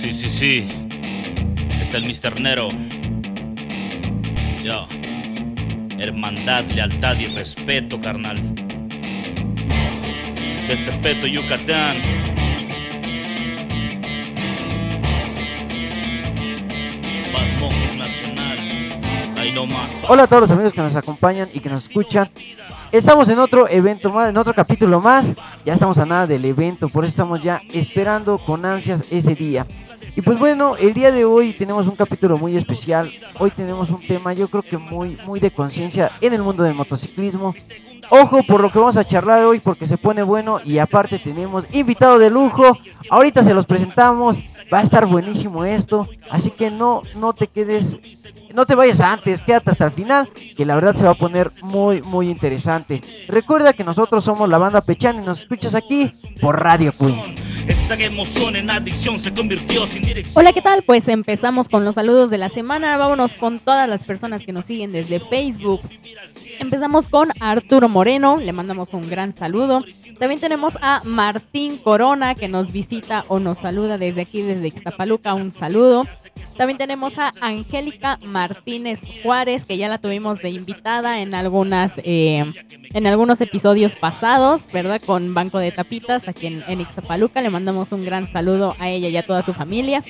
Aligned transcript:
Sí, 0.00 0.12
sí, 0.12 0.28
sí. 0.28 0.88
Es 1.82 1.92
el 1.92 2.04
Mr. 2.04 2.40
Nero. 2.40 2.68
Yo. 4.62 4.86
Hermandad, 5.98 6.66
lealtad 6.68 7.16
y 7.18 7.26
respeto, 7.26 8.00
carnal. 8.00 8.36
Desde 10.68 10.92
Peto, 11.02 11.26
Yucatán. 11.26 11.96
Nacional. 17.96 18.58
Ahí 19.36 19.50
no. 19.50 19.66
Hola 20.06 20.22
a 20.22 20.26
todos 20.28 20.42
los 20.42 20.50
amigos 20.52 20.74
que 20.74 20.80
nos 20.80 20.94
acompañan 20.94 21.48
y 21.52 21.58
que 21.58 21.70
nos 21.70 21.88
escuchan. 21.88 22.30
Estamos 22.92 23.28
en 23.30 23.40
otro 23.40 23.68
evento 23.68 24.12
más, 24.12 24.30
en 24.30 24.36
otro 24.36 24.54
capítulo 24.54 25.00
más. 25.00 25.34
Ya 25.64 25.72
estamos 25.72 25.98
a 25.98 26.06
nada 26.06 26.28
del 26.28 26.44
evento, 26.44 26.88
por 26.88 27.02
eso 27.02 27.10
estamos 27.10 27.42
ya 27.42 27.60
esperando 27.72 28.38
con 28.38 28.64
ansias 28.64 29.04
ese 29.10 29.34
día. 29.34 29.66
Y 30.18 30.20
pues 30.20 30.36
bueno, 30.36 30.76
el 30.76 30.94
día 30.94 31.12
de 31.12 31.24
hoy 31.24 31.52
tenemos 31.52 31.86
un 31.86 31.94
capítulo 31.94 32.36
muy 32.36 32.56
especial. 32.56 33.08
Hoy 33.38 33.52
tenemos 33.52 33.88
un 33.90 34.00
tema, 34.00 34.32
yo 34.32 34.48
creo 34.48 34.64
que 34.64 34.76
muy, 34.76 35.16
muy 35.24 35.38
de 35.38 35.52
conciencia 35.52 36.10
en 36.20 36.34
el 36.34 36.42
mundo 36.42 36.64
del 36.64 36.74
motociclismo. 36.74 37.54
Ojo 38.10 38.42
por 38.42 38.60
lo 38.60 38.70
que 38.70 38.78
vamos 38.78 38.96
a 38.96 39.04
charlar 39.04 39.44
hoy 39.44 39.60
porque 39.60 39.86
se 39.86 39.98
pone 39.98 40.22
bueno 40.22 40.60
y 40.64 40.78
aparte 40.78 41.18
tenemos 41.18 41.64
invitado 41.72 42.18
de 42.18 42.30
lujo. 42.30 42.78
Ahorita 43.10 43.44
se 43.44 43.54
los 43.54 43.66
presentamos. 43.66 44.38
Va 44.72 44.80
a 44.80 44.82
estar 44.82 45.06
buenísimo 45.06 45.64
esto, 45.64 46.06
así 46.30 46.50
que 46.50 46.70
no 46.70 47.02
no 47.14 47.32
te 47.32 47.46
quedes 47.46 47.98
no 48.54 48.66
te 48.66 48.74
vayas 48.74 49.00
antes, 49.00 49.40
quédate 49.42 49.70
hasta 49.70 49.86
el 49.86 49.92
final, 49.92 50.28
que 50.56 50.66
la 50.66 50.74
verdad 50.74 50.94
se 50.94 51.04
va 51.04 51.10
a 51.10 51.14
poner 51.14 51.50
muy 51.62 52.02
muy 52.02 52.28
interesante. 52.28 53.00
Recuerda 53.28 53.72
que 53.72 53.84
nosotros 53.84 54.24
somos 54.24 54.48
la 54.48 54.58
banda 54.58 54.80
Pechan 54.80 55.22
y 55.22 55.26
nos 55.26 55.40
escuchas 55.40 55.74
aquí 55.74 56.12
por 56.40 56.60
Radio 56.62 56.92
Queen. 56.92 57.34
Esa 57.66 57.94
emoción 57.94 58.56
en 58.56 58.70
adicción 58.70 59.20
se 59.20 59.32
convirtió 59.32 59.86
sin 59.86 60.02
dirección. 60.02 60.38
Hola, 60.38 60.52
¿qué 60.52 60.62
tal? 60.62 60.82
Pues 60.82 61.06
empezamos 61.08 61.68
con 61.68 61.84
los 61.84 61.96
saludos 61.96 62.30
de 62.30 62.38
la 62.38 62.48
semana. 62.48 62.96
Vámonos 62.96 63.34
con 63.34 63.60
todas 63.60 63.88
las 63.88 64.04
personas 64.04 64.42
que 64.42 64.52
nos 64.52 64.64
siguen 64.64 64.92
desde 64.92 65.20
Facebook. 65.20 65.82
Empezamos 66.58 67.08
con 67.08 67.28
Arturo 67.40 67.88
Moreno, 67.88 68.36
le 68.36 68.52
mandamos 68.52 68.92
un 68.92 69.08
gran 69.08 69.34
saludo. 69.34 69.84
También 70.18 70.40
tenemos 70.40 70.76
a 70.80 71.00
Martín 71.04 71.78
Corona 71.78 72.34
que 72.34 72.48
nos 72.48 72.72
visita 72.72 73.24
o 73.28 73.38
nos 73.38 73.58
saluda 73.58 73.98
desde 73.98 74.22
aquí, 74.22 74.42
desde 74.42 74.68
Ixtapaluca, 74.68 75.34
un 75.34 75.52
saludo. 75.52 76.04
También 76.56 76.76
tenemos 76.76 77.16
a 77.18 77.32
Angélica 77.40 78.18
Martínez 78.24 79.00
Juárez, 79.22 79.64
que 79.64 79.76
ya 79.76 79.88
la 79.88 79.98
tuvimos 79.98 80.42
de 80.42 80.50
invitada 80.50 81.20
en 81.20 81.34
algunas, 81.34 81.92
eh, 81.98 82.44
en 82.92 83.06
algunos 83.06 83.40
episodios 83.40 83.94
pasados, 83.94 84.64
¿verdad? 84.72 85.00
Con 85.04 85.34
Banco 85.34 85.58
de 85.58 85.70
Tapitas 85.70 86.26
aquí 86.26 86.48
en, 86.48 86.64
en 86.66 86.80
Ixtapaluca. 86.80 87.40
Le 87.40 87.50
mandamos 87.50 87.92
un 87.92 88.02
gran 88.02 88.26
saludo 88.26 88.74
a 88.80 88.88
ella 88.88 89.08
y 89.08 89.16
a 89.16 89.24
toda 89.24 89.42
su 89.42 89.54
familia. 89.54 90.02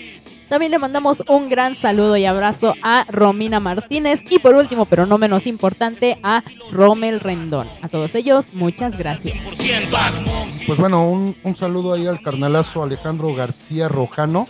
También 0.48 0.72
le 0.72 0.78
mandamos 0.78 1.22
un 1.28 1.48
gran 1.48 1.76
saludo 1.76 2.16
y 2.16 2.26
abrazo 2.26 2.74
a 2.82 3.04
Romina 3.08 3.60
Martínez 3.60 4.22
y 4.30 4.38
por 4.38 4.54
último, 4.54 4.86
pero 4.86 5.06
no 5.06 5.18
menos 5.18 5.46
importante, 5.46 6.18
a 6.22 6.42
Rommel 6.70 7.20
Rendón. 7.20 7.68
A 7.82 7.88
todos 7.88 8.14
ellos, 8.14 8.48
muchas 8.52 8.96
gracias. 8.96 9.36
100% 9.36 9.90
Bad 9.90 10.22
Monkeys. 10.22 10.64
Pues 10.66 10.78
bueno, 10.78 11.08
un, 11.08 11.36
un 11.42 11.56
saludo 11.56 11.92
ahí 11.94 12.06
al 12.06 12.22
carnalazo 12.22 12.82
Alejandro 12.82 13.34
García 13.34 13.88
Rojano. 13.88 14.46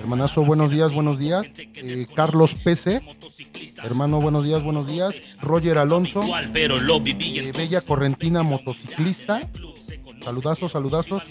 Hermanazo, 0.00 0.44
buenos 0.44 0.70
días, 0.70 0.94
buenos 0.94 1.18
días. 1.18 1.46
Eh, 1.56 2.06
Carlos 2.14 2.54
Pese, 2.54 3.02
hermano, 3.82 4.18
buenos 4.20 4.44
días, 4.44 4.62
buenos 4.62 4.86
días. 4.86 5.14
Roger 5.42 5.76
Alonso, 5.76 6.22
eh, 6.54 7.52
Bella 7.54 7.82
Correntina 7.82 8.42
Motociclista. 8.42 9.46
Saludazos, 10.22 10.72
saludazos. 10.72 11.22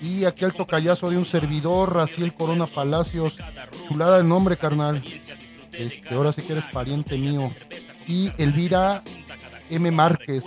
Y 0.00 0.24
aquí 0.24 0.44
al 0.44 0.54
tocayazo 0.54 1.10
de 1.10 1.16
un 1.16 1.24
servidor, 1.24 1.94
Raciel 1.94 2.34
Corona 2.34 2.66
Palacios. 2.66 3.38
Chulada 3.86 4.18
de 4.18 4.24
nombre, 4.24 4.56
carnal. 4.56 5.02
Este, 5.72 6.14
ahora 6.14 6.32
sí 6.32 6.42
que 6.42 6.52
eres 6.52 6.64
pariente 6.66 7.16
mío. 7.16 7.50
Y 8.06 8.30
Elvira 8.38 9.02
M. 9.70 9.90
Márquez. 9.90 10.44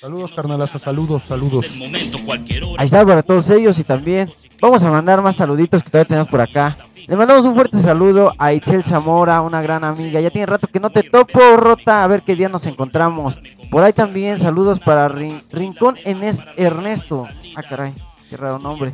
Saludos, 0.00 0.32
carnalaza, 0.32 0.78
saludos, 0.78 1.24
saludos. 1.24 1.66
el. 1.76 2.78
Ahí 2.78 2.84
está 2.84 3.04
para 3.04 3.22
todos 3.22 3.50
ellos 3.50 3.78
y 3.78 3.84
también 3.84 4.30
vamos 4.60 4.82
a 4.84 4.90
mandar 4.90 5.20
más 5.22 5.36
saluditos 5.36 5.82
que 5.82 5.90
todavía 5.90 6.08
tenemos 6.08 6.28
por 6.28 6.40
acá. 6.40 6.87
Le 7.08 7.16
mandamos 7.16 7.46
un 7.46 7.54
fuerte 7.54 7.78
saludo 7.80 8.34
a 8.36 8.52
Itzel 8.52 8.84
Zamora, 8.84 9.40
una 9.40 9.62
gran 9.62 9.82
amiga. 9.82 10.20
Ya 10.20 10.28
tiene 10.30 10.44
rato 10.46 10.66
que 10.66 10.78
no 10.78 10.90
te 10.90 11.02
topo, 11.02 11.40
Rota. 11.56 12.04
A 12.04 12.06
ver 12.06 12.22
qué 12.22 12.36
día 12.36 12.50
nos 12.50 12.66
encontramos. 12.66 13.40
Por 13.70 13.82
ahí 13.82 13.94
también 13.94 14.38
saludos 14.38 14.78
para 14.78 15.08
Rin- 15.08 15.42
Rincón 15.50 15.96
Enes 16.04 16.42
Ernesto. 16.58 17.26
Ah, 17.56 17.62
caray, 17.62 17.94
qué 18.28 18.36
raro 18.36 18.58
nombre. 18.58 18.92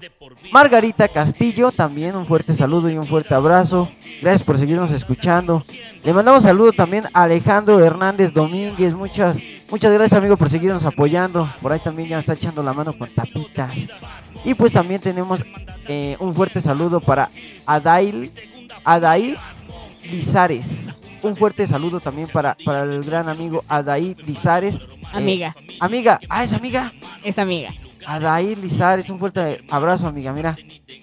Margarita 0.53 1.09
Castillo, 1.09 1.73
también 1.73 2.15
un 2.15 2.25
fuerte 2.25 2.55
saludo 2.55 2.89
y 2.89 2.97
un 2.97 3.05
fuerte 3.05 3.35
abrazo. 3.35 3.91
Gracias 4.23 4.45
por 4.45 4.59
seguirnos 4.59 4.93
escuchando. 4.93 5.65
Le 6.05 6.13
mandamos 6.13 6.45
saludo 6.45 6.71
también 6.73 7.05
a 7.15 7.25
Alejandro 7.25 7.85
Hernández 7.85 8.33
Domínguez. 8.33 8.95
Muchas, 8.95 9.39
muchas 9.73 9.93
gracias, 9.93 10.17
amigo, 10.17 10.37
por 10.37 10.49
seguirnos 10.51 10.85
apoyando. 10.85 11.51
Por 11.61 11.73
ahí 11.73 11.81
también 11.81 12.11
ya 12.11 12.21
está 12.21 12.35
echando 12.35 12.63
la 12.63 12.73
mano 12.73 12.97
con 12.97 13.09
tapitas. 13.09 13.73
Y 14.45 14.55
pues 14.55 14.73
también 14.73 15.01
tenemos 15.01 15.41
eh, 15.89 16.17
un 16.19 16.35
fuerte 16.35 16.61
saludo 16.61 17.01
para 17.01 17.31
Adail, 17.67 18.31
Adair 18.85 19.37
Lizares. 20.11 20.89
Un 21.23 21.37
fuerte 21.37 21.67
saludo 21.67 22.01
también 22.01 22.29
para, 22.29 22.57
para 22.65 22.83
el 22.83 23.03
gran 23.03 23.29
amigo 23.29 23.63
Adair 23.69 24.17
Lizares. 24.27 24.77
Eh, 24.77 24.89
Amiga, 25.13 25.55
amiga, 25.79 26.19
ah, 26.29 26.43
es 26.43 26.53
amiga. 26.53 26.93
es 27.23 27.39
amiga. 27.39 27.71
Adair 28.07 28.59
Lizares, 28.59 29.09
un 29.11 29.19
fuerte 29.19 29.65
abrazo, 29.71 30.07
amiga. 30.09 30.33
Mira, 30.33 30.57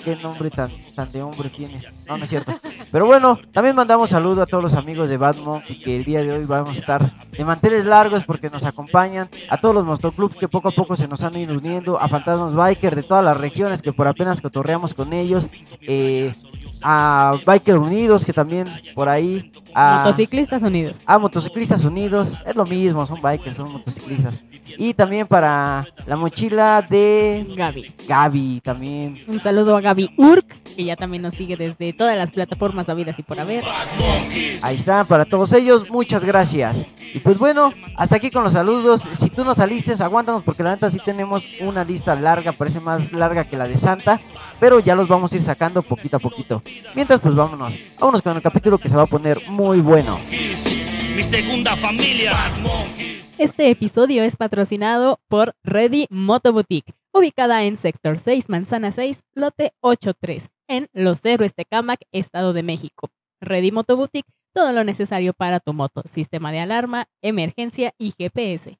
qué 0.04 0.16
nombre 0.16 0.50
tan, 0.50 0.72
tan 0.96 1.12
de 1.12 1.22
hombre 1.22 1.50
tienes. 1.50 1.84
No, 2.08 2.18
no 2.18 2.24
es 2.24 2.30
cierto. 2.30 2.54
Pero 2.92 3.06
bueno, 3.06 3.40
también 3.54 3.76
mandamos 3.76 4.10
saludo 4.10 4.42
a 4.42 4.46
todos 4.46 4.64
los 4.64 4.74
amigos 4.76 5.10
de 5.10 5.18
Batman 5.18 5.64
y 5.68 5.80
que 5.82 5.98
el 5.98 6.04
día 6.04 6.22
de 6.24 6.34
hoy 6.34 6.46
vamos 6.46 6.76
a 6.76 6.80
estar 6.80 7.28
de 7.32 7.46
manteles 7.46 7.86
largos 7.86 8.24
porque 8.24 8.50
nos 8.50 8.66
acompañan. 8.66 9.30
A 9.50 9.58
todos 9.58 9.74
los 9.76 9.86
motoclubs 9.86 10.36
que 10.36 10.48
poco 10.48 10.70
a 10.70 10.72
poco 10.72 10.96
se 10.96 11.08
nos 11.08 11.24
han 11.24 11.36
ido 11.36 11.56
uniendo. 11.58 12.00
A 12.00 12.08
Fantasmas 12.08 12.54
Biker 12.54 12.96
de 12.96 13.04
todas 13.04 13.24
las 13.24 13.38
regiones 13.38 13.82
que 13.82 13.94
por 13.94 14.08
apenas 14.08 14.42
cotorreamos 14.42 14.94
con 14.94 15.14
ellos. 15.14 15.50
eh, 15.82 16.34
a 16.84 17.36
Biker 17.46 17.78
Unidos 17.78 18.26
que 18.26 18.34
también 18.34 18.68
por 18.96 19.08
ahí. 19.08 19.52
A, 19.74 20.04
Motociclistas 20.04 20.62
Unidos. 20.62 20.98
a 21.06 21.18
Motociclistas 21.18 21.84
Unidos, 21.84 22.38
es 22.46 22.56
lo 22.56 22.66
mismo, 22.66 23.06
son 23.06 23.22
bikers, 23.22 23.56
son 23.56 23.72
motociclistas. 23.72 24.40
Y 24.78 24.94
también 24.94 25.28
para 25.28 25.88
la 26.06 26.16
mochila 26.16 26.86
de 26.88 27.46
Gaby. 27.56 27.94
Gaby, 28.08 28.62
también. 28.62 29.24
Un 29.28 29.40
saludo 29.40 29.76
a 29.76 29.82
Gaby 29.82 30.14
Urk, 30.18 30.46
que 30.76 30.86
ya 30.86 30.96
también 30.96 31.24
nos 31.24 31.34
sigue 31.34 31.58
desde 31.58 31.94
todas 31.94 32.18
las 32.18 32.32
plataformas 32.32 32.88
habidas 32.88 33.18
y 33.20 33.24
por 33.24 33.40
haber. 33.40 33.64
Ahí 34.62 34.76
está, 34.76 35.04
para 35.04 35.26
todos 35.26 35.52
ellos, 35.54 35.90
muchas 35.90 36.24
gracias. 36.24 36.86
Y 37.14 37.20
pues 37.20 37.38
bueno, 37.38 37.74
hasta 37.98 38.16
aquí 38.16 38.32
con 38.32 38.44
los 38.44 38.54
saludos. 38.54 39.02
Si 39.20 39.30
tú 39.30 39.44
no 39.44 39.54
saliste, 39.54 39.94
aguántanos 40.02 40.44
porque 40.44 40.64
la 40.64 40.72
neta 40.72 40.90
sí 40.90 41.00
tenemos 41.04 41.44
una 41.60 41.84
lista 41.84 42.16
larga, 42.16 42.54
parece 42.54 42.80
más 42.80 43.12
larga 43.12 43.46
que 43.46 43.58
la 43.58 43.68
de 43.68 43.78
Santa, 43.78 44.22
pero 44.60 44.80
ya 44.80 44.96
los 44.96 45.08
vamos 45.08 45.34
a 45.34 45.36
ir 45.36 45.44
sacando 45.44 45.82
poquito 45.82 46.18
a 46.18 46.20
poquito. 46.20 46.62
Mientras, 46.96 47.20
pues 47.20 47.36
vámonos, 47.36 47.74
vámonos 48.00 48.22
con 48.22 48.36
el 48.36 48.42
capítulo 48.42 48.78
que 48.78 48.90
se 48.90 48.96
va 48.96 49.04
a 49.04 49.08
poner 49.08 49.42
muy 49.50 49.61
bueno. 49.62 50.20
Mi 51.16 51.24
segunda 51.24 51.76
familia. 51.78 52.32
Este 53.38 53.70
episodio 53.70 54.24
es 54.24 54.36
patrocinado 54.36 55.20
por 55.28 55.56
Ready 55.64 56.08
Moto 56.10 56.52
Boutique, 56.52 56.94
ubicada 57.14 57.64
en 57.64 57.78
Sector 57.78 58.18
6, 58.20 58.50
Manzana 58.50 58.92
6, 58.92 59.22
Lote 59.34 59.74
83, 59.82 60.50
en 60.68 60.90
Los 60.94 61.24
Héroes 61.26 61.54
Tecámac, 61.54 62.00
Estado 62.12 62.54
de 62.54 62.64
México. 62.64 63.10
Ready 63.40 63.72
Moto 63.72 63.96
Boutique, 63.98 64.28
todo 64.52 64.72
lo 64.74 64.84
necesario 64.84 65.34
para 65.34 65.60
tu 65.60 65.74
moto, 65.74 66.02
sistema 66.06 66.52
de 66.52 66.60
alarma, 66.60 67.08
emergencia 67.22 67.94
y 68.00 68.14
GPS. 68.18 68.80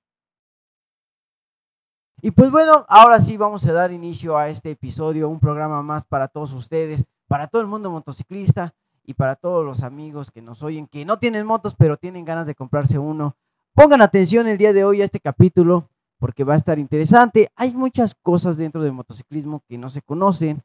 Y 2.24 2.32
pues 2.32 2.50
bueno, 2.50 2.86
ahora 2.88 3.20
sí 3.20 3.38
vamos 3.38 3.66
a 3.68 3.74
dar 3.74 3.92
inicio 3.92 4.36
a 4.36 4.50
este 4.50 4.72
episodio, 4.72 5.30
un 5.30 5.40
programa 5.40 5.84
más 5.84 6.06
para 6.06 6.28
todos 6.28 6.54
ustedes, 6.54 7.06
para 7.28 7.48
todo 7.48 7.62
el 7.62 7.68
mundo 7.68 7.92
motociclista 7.92 8.74
y 9.04 9.14
para 9.14 9.36
todos 9.36 9.66
los 9.66 9.84
amigos 9.84 10.32
que 10.32 10.42
nos 10.42 10.64
oyen, 10.64 10.88
que 10.88 11.06
no 11.06 11.18
tienen 11.18 11.46
motos, 11.46 11.76
pero 11.76 11.98
tienen 11.98 12.26
ganas 12.26 12.46
de 12.46 12.56
comprarse 12.56 12.98
uno. 12.98 13.36
Pongan 13.74 14.02
atención 14.02 14.48
el 14.48 14.58
día 14.58 14.74
de 14.74 14.84
hoy 14.84 15.02
a 15.02 15.06
este 15.06 15.20
capítulo, 15.20 15.90
porque 16.20 16.44
va 16.44 16.54
a 16.54 16.58
estar 16.58 16.78
interesante. 16.78 17.50
Hay 17.56 17.74
muchas 17.74 18.16
cosas 18.16 18.58
dentro 18.58 18.82
del 18.82 18.94
motociclismo 18.94 19.64
que 19.68 19.78
no 19.78 19.90
se 19.90 20.02
conocen, 20.02 20.62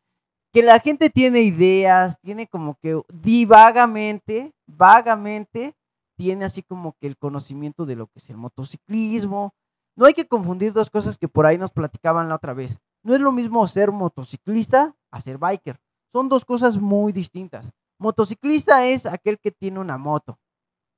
que 0.52 0.62
la 0.62 0.80
gente 0.80 1.10
tiene 1.10 1.42
ideas, 1.42 2.16
tiene 2.20 2.46
como 2.46 2.78
que 2.80 3.00
divagamente, 3.12 4.52
vagamente, 4.66 5.74
tiene 6.16 6.44
así 6.44 6.62
como 6.62 6.94
que 6.98 7.06
el 7.06 7.16
conocimiento 7.16 7.86
de 7.86 7.96
lo 7.96 8.06
que 8.06 8.18
es 8.18 8.30
el 8.30 8.36
motociclismo, 8.36 9.54
no 9.96 10.06
hay 10.06 10.14
que 10.14 10.26
confundir 10.26 10.72
dos 10.72 10.90
cosas 10.90 11.16
que 11.16 11.28
por 11.28 11.46
ahí 11.46 11.58
nos 11.58 11.70
platicaban 11.70 12.28
la 12.28 12.34
otra 12.34 12.52
vez. 12.52 12.78
No 13.02 13.14
es 13.14 13.20
lo 13.20 13.32
mismo 13.32 13.66
ser 13.66 13.92
motociclista 13.92 14.94
a 15.10 15.20
ser 15.20 15.38
biker. 15.38 15.78
Son 16.12 16.28
dos 16.28 16.44
cosas 16.44 16.78
muy 16.78 17.12
distintas. 17.12 17.70
Motociclista 17.98 18.84
es 18.86 19.06
aquel 19.06 19.38
que 19.38 19.50
tiene 19.50 19.80
una 19.80 19.96
moto. 19.96 20.38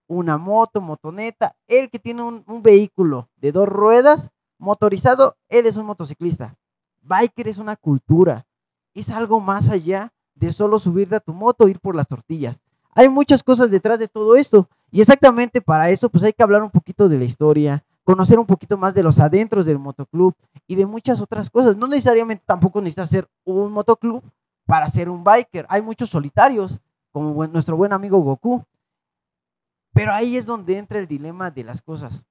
Una 0.08 0.36
moto, 0.38 0.80
motoneta. 0.80 1.54
El 1.66 1.90
que 1.90 1.98
tiene 1.98 2.22
un, 2.22 2.62
vehículo 2.62 3.28
de 3.36 3.52
dos 3.52 3.68
ruedas 3.68 4.30
motorizado, 4.58 5.36
él 5.48 5.66
es 5.66 5.76
un 5.76 5.86
motociclista. 5.86 6.56
Biker 7.02 7.46
es 7.46 7.58
una 7.58 7.76
cultura. 7.76 8.46
Es 8.94 9.10
algo 9.10 9.38
más 9.40 9.70
allá 9.70 10.12
de 10.34 10.52
solo 10.52 10.78
subirte 10.78 11.16
a 11.16 11.20
tu 11.20 11.32
moto 11.32 11.66
e 11.66 11.70
ir 11.70 11.80
por 11.80 11.94
las 11.94 12.08
tortillas. 12.08 12.60
Hay 12.94 13.08
muchas 13.08 13.42
cosas 13.42 13.70
detrás 13.70 13.98
de 13.98 14.08
todo 14.08 14.34
esto. 14.34 14.68
Y 14.90 15.00
exactamente 15.00 15.60
para 15.60 15.90
eso, 15.90 16.08
pues 16.08 16.24
hay 16.24 16.32
que 16.32 16.42
hablar 16.42 16.62
un 16.62 16.70
poquito 16.70 17.08
de 17.08 17.18
la 17.18 17.24
historia, 17.24 17.84
conocer 18.02 18.38
un 18.38 18.46
poquito 18.46 18.76
más 18.76 18.94
de 18.94 19.02
los 19.02 19.20
adentros 19.20 19.66
del 19.66 19.78
motoclub 19.78 20.34
y 20.66 20.74
de 20.74 20.86
muchas 20.86 21.20
otras 21.20 21.48
cosas. 21.50 21.76
No 21.76 21.86
necesariamente 21.86 22.42
tampoco 22.44 22.80
necesitas 22.80 23.10
ser 23.10 23.28
un 23.44 23.70
motoclub 23.70 24.24
para 24.66 24.88
ser 24.88 25.08
un 25.08 25.22
biker. 25.22 25.66
Hay 25.68 25.82
muchos 25.82 26.10
solitarios, 26.10 26.80
como 27.18 27.34
buen- 27.34 27.52
nuestro 27.52 27.76
buen 27.76 27.92
amigo 27.92 28.18
Goku. 28.20 28.64
Pero 29.92 30.12
ahí 30.12 30.36
es 30.36 30.46
donde 30.46 30.78
entra 30.78 30.98
el 30.98 31.06
dilema 31.08 31.50
de 31.50 31.64
las 31.64 31.82
cosas. 31.82 32.24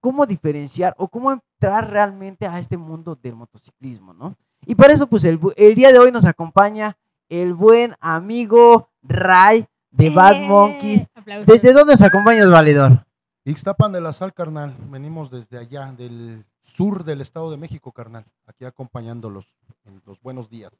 ¿Cómo 0.00 0.26
diferenciar 0.26 0.94
o 0.98 1.06
cómo 1.08 1.30
entrar 1.32 1.90
realmente 1.90 2.46
a 2.46 2.58
este 2.58 2.76
mundo 2.76 3.14
del 3.14 3.36
motociclismo, 3.36 4.12
no? 4.12 4.36
Y 4.66 4.74
para 4.74 4.92
eso, 4.92 5.06
pues 5.06 5.22
el, 5.24 5.38
día 5.74 5.92
de 5.92 5.98
hoy 5.98 6.10
nos 6.10 6.24
acompaña 6.24 6.96
el 7.28 7.54
buen 7.54 7.94
amigo 8.00 8.88
Ray 9.02 9.66
de 9.90 10.10
Bad 10.10 10.36
Eh, 10.42 10.48
Monkeys. 10.48 11.06
aplausos. 11.14 11.46
¿Desde 11.46 11.72
dónde 11.72 11.92
nos 11.94 12.02
acompañas, 12.02 12.50
Valedor? 12.50 13.06
Ixtapan 13.44 13.92
de 13.92 14.00
la 14.00 14.12
Sal, 14.12 14.32
carnal. 14.34 14.74
Venimos 14.90 15.30
desde 15.30 15.58
allá, 15.58 15.92
del 15.92 16.44
sur 16.60 17.04
del 17.04 17.20
Estado 17.20 17.50
de 17.50 17.56
México, 17.56 17.92
carnal. 17.92 18.24
Aquí 18.46 18.64
acompañándolos 18.64 19.52
en 19.84 20.00
los 20.06 20.20
buenos 20.20 20.48
días. 20.48 20.72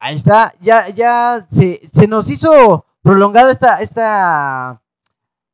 Ahí 0.00 0.16
está, 0.16 0.52
ya, 0.60 0.88
ya 0.90 1.46
se, 1.50 1.80
se 1.92 2.06
nos 2.08 2.28
hizo 2.28 2.84
prolongada 3.04 3.52
esta, 3.52 3.80
esta, 3.80 4.80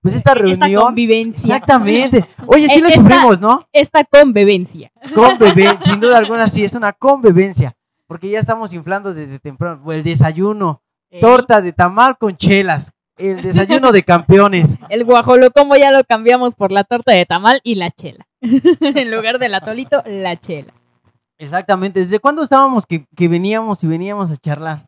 pues 0.00 0.14
esta 0.14 0.32
Esta 0.32 0.43
reunión. 0.43 0.82
convivencia. 0.85 1.55
Exactamente. 1.55 2.25
Oye, 2.47 2.67
sí 2.69 2.81
le 2.81 2.88
Esta- 2.88 3.02
sufrimos, 3.02 3.41
¿no? 3.41 3.69
Esta 3.73 4.05
convivencia. 4.05 4.91
Convivencia, 5.14 5.79
sin 5.93 6.00
duda 6.00 6.17
alguna, 6.17 6.49
sí, 6.49 6.64
es 6.64 6.75
una 6.75 6.93
convivencia. 6.94 7.76
Porque 8.06 8.31
ya 8.31 8.38
estamos 8.41 8.73
inflando 8.73 9.12
desde 9.12 9.38
temprano. 9.38 9.82
O 9.85 9.93
el 9.93 10.02
desayuno, 10.02 10.81
Eh, 11.11 11.20
torta 11.20 11.61
de 11.61 11.73
tamal 11.73 12.17
con 12.17 12.37
chelas. 12.37 12.93
El 13.19 13.43
desayuno 13.43 13.93
de 13.93 14.02
campeones. 14.05 14.76
El 14.88 15.05
guajolo, 15.05 15.50
como 15.50 15.76
ya 15.76 15.91
lo 15.91 16.02
cambiamos 16.05 16.55
por 16.55 16.73
la 16.73 16.85
torta 16.85 17.12
de 17.12 17.26
tamal 17.26 17.61
y 17.64 17.75
la 17.75 17.91
chela. 17.91 18.26
en 18.41 19.11
lugar 19.11 19.38
del 19.38 19.55
atolito, 19.55 20.02
la 20.06 20.38
chela. 20.38 20.73
Exactamente. 21.37 22.00
¿Desde 22.00 22.19
cuándo 22.20 22.43
estábamos 22.43 22.87
que, 22.87 23.05
que 23.17 23.29
veníamos 23.29 23.82
y 23.85 23.87
veníamos 23.87 24.31
a 24.31 24.37
charlar? 24.37 24.87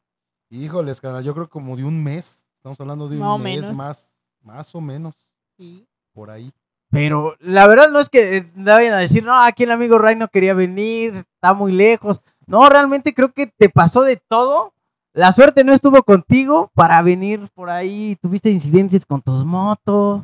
Híjoles, 0.50 1.00
carnal, 1.00 1.24
yo 1.24 1.32
creo 1.34 1.48
como 1.48 1.76
de 1.76 1.84
un 1.84 2.02
mes. 2.02 2.44
Estamos 2.62 2.80
hablando 2.80 3.08
de 3.08 3.16
un 3.16 3.22
Más 3.26 3.40
mes 3.40 3.60
menos. 3.60 3.76
más, 3.76 4.08
más 4.44 4.72
o 4.76 4.80
menos, 4.80 5.16
Sí. 5.56 5.84
por 6.12 6.30
ahí. 6.30 6.52
Pero 6.90 7.34
la 7.40 7.66
verdad 7.66 7.90
no 7.90 7.98
es 7.98 8.08
que 8.08 8.36
eh, 8.36 8.52
vayan 8.54 8.94
a 8.94 8.98
decir, 8.98 9.24
no, 9.24 9.34
aquí 9.34 9.64
el 9.64 9.72
amigo 9.72 9.98
Ray 9.98 10.14
no 10.14 10.28
quería 10.28 10.54
venir, 10.54 11.12
está 11.34 11.54
muy 11.54 11.72
lejos. 11.72 12.20
No, 12.46 12.68
realmente 12.68 13.14
creo 13.14 13.32
que 13.32 13.48
te 13.48 13.68
pasó 13.68 14.02
de 14.02 14.16
todo. 14.28 14.72
La 15.12 15.32
suerte 15.32 15.64
no 15.64 15.72
estuvo 15.72 16.00
contigo 16.04 16.70
para 16.72 17.02
venir 17.02 17.48
por 17.52 17.68
ahí. 17.68 18.16
Tuviste 18.22 18.48
incidentes 18.50 19.04
con 19.04 19.20
tus 19.20 19.44
motos. 19.44 20.22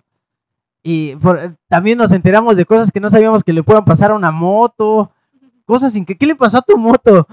Y 0.85 1.17
por- 1.17 1.41
eh, 1.41 1.57
también 1.67 1.99
nos 1.99 2.13
enteramos 2.13 2.55
de 2.55 2.65
cosas 2.65 2.93
que 2.93 3.01
no 3.01 3.11
sabíamos 3.11 3.43
que 3.43 3.53
le 3.53 3.65
puedan 3.65 3.85
pasar 3.85 4.13
a 4.13 4.15
una 4.15 4.31
moto. 4.31 5.11
Cosas 5.65 5.93
sin 5.93 6.05
que... 6.07 6.17
¿Qué 6.17 6.25
le 6.27 6.37
pasó 6.37 6.59
a 6.59 6.63
tu 6.63 6.79
moto? 6.79 7.27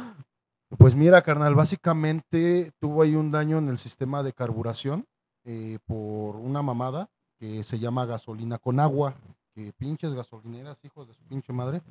Pues 0.78 0.96
mira, 0.96 1.22
carnal, 1.22 1.56
básicamente 1.56 2.72
tuvo 2.80 3.02
ahí 3.02 3.16
un 3.16 3.32
daño 3.32 3.58
en 3.58 3.70
el 3.70 3.78
sistema 3.78 4.24
de 4.24 4.34
carburación 4.34 5.06
eh, 5.44 5.80
por 5.86 6.36
una 6.38 6.62
mamada 6.62 7.10
que 7.38 7.64
se 7.64 7.80
llama 7.80 8.06
gasolina 8.06 8.58
con 8.58 8.80
agua. 8.80 9.16
Que 9.54 9.72
pinches 9.72 10.14
gasolineras, 10.14 10.78
hijos 10.84 11.08
de 11.08 11.14
su 11.14 11.24
pinche 11.24 11.54
madre, 11.54 11.82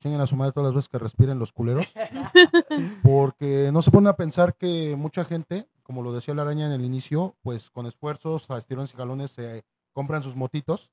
chinguen 0.00 0.20
a 0.20 0.26
su 0.28 0.36
madre 0.36 0.52
todas 0.52 0.68
las 0.68 0.74
veces 0.76 0.88
que 0.88 1.00
respiren 1.00 1.40
los 1.40 1.52
culeros. 1.52 1.84
Porque 3.02 3.70
no 3.72 3.82
se 3.82 3.90
pone 3.90 4.08
a 4.08 4.16
pensar 4.16 4.54
que 4.54 4.94
mucha 4.96 5.24
gente, 5.24 5.68
como 5.82 6.02
lo 6.02 6.12
decía 6.12 6.34
la 6.34 6.42
araña 6.42 6.66
en 6.66 6.72
el 6.72 6.84
inicio, 6.84 7.34
pues 7.42 7.70
con 7.70 7.86
esfuerzos, 7.86 8.48
a 8.52 8.58
estirones 8.58 8.94
y 8.94 8.96
galones 8.96 9.32
se 9.32 9.64
compran 9.92 10.22
sus 10.22 10.36
motitos 10.36 10.92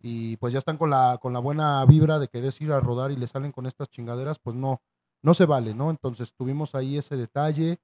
y 0.00 0.36
pues 0.36 0.52
ya 0.52 0.60
están 0.60 0.76
con 0.76 0.90
la, 0.90 1.18
con 1.20 1.32
la 1.32 1.40
buena 1.40 1.84
vibra 1.86 2.20
de 2.20 2.28
querer 2.28 2.54
ir 2.60 2.70
a 2.70 2.78
rodar 2.78 3.10
y 3.10 3.16
le 3.16 3.26
salen 3.26 3.50
con 3.50 3.66
estas 3.66 3.88
chingaderas, 3.88 4.38
pues 4.38 4.54
no, 4.54 4.80
no 5.22 5.34
se 5.34 5.46
vale, 5.46 5.74
¿no? 5.74 5.90
Entonces 5.90 6.32
tuvimos 6.32 6.74
ahí 6.74 6.96
ese 6.96 7.16
detalle, 7.16 7.78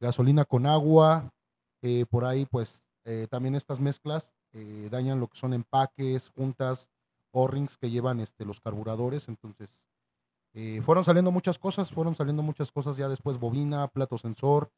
gasolina 0.00 0.44
con 0.44 0.66
agua, 0.66 1.32
eh, 1.82 2.06
por 2.08 2.24
ahí 2.24 2.46
pues 2.46 2.82
eh, 3.04 3.26
también 3.30 3.54
estas 3.54 3.80
mezclas 3.80 4.32
eh, 4.52 4.88
dañan 4.90 5.20
lo 5.20 5.28
que 5.28 5.38
son 5.38 5.52
empaques, 5.52 6.30
juntas, 6.30 6.88
O-rings 7.30 7.76
que 7.76 7.90
llevan 7.90 8.20
este, 8.20 8.44
los 8.44 8.60
carburadores, 8.60 9.28
entonces 9.28 9.82
fueron 10.82 11.04
saliendo 11.04 11.30
muchas 11.30 11.56
cosas, 11.56 11.92
fueron 11.92 12.16
saliendo 12.16 12.42
muchas 12.42 12.72
cosas 12.72 12.96
ya 12.96 13.08
después, 13.08 13.38
bobina, 13.38 13.86
plato 13.86 14.18
sensor, 14.18 14.72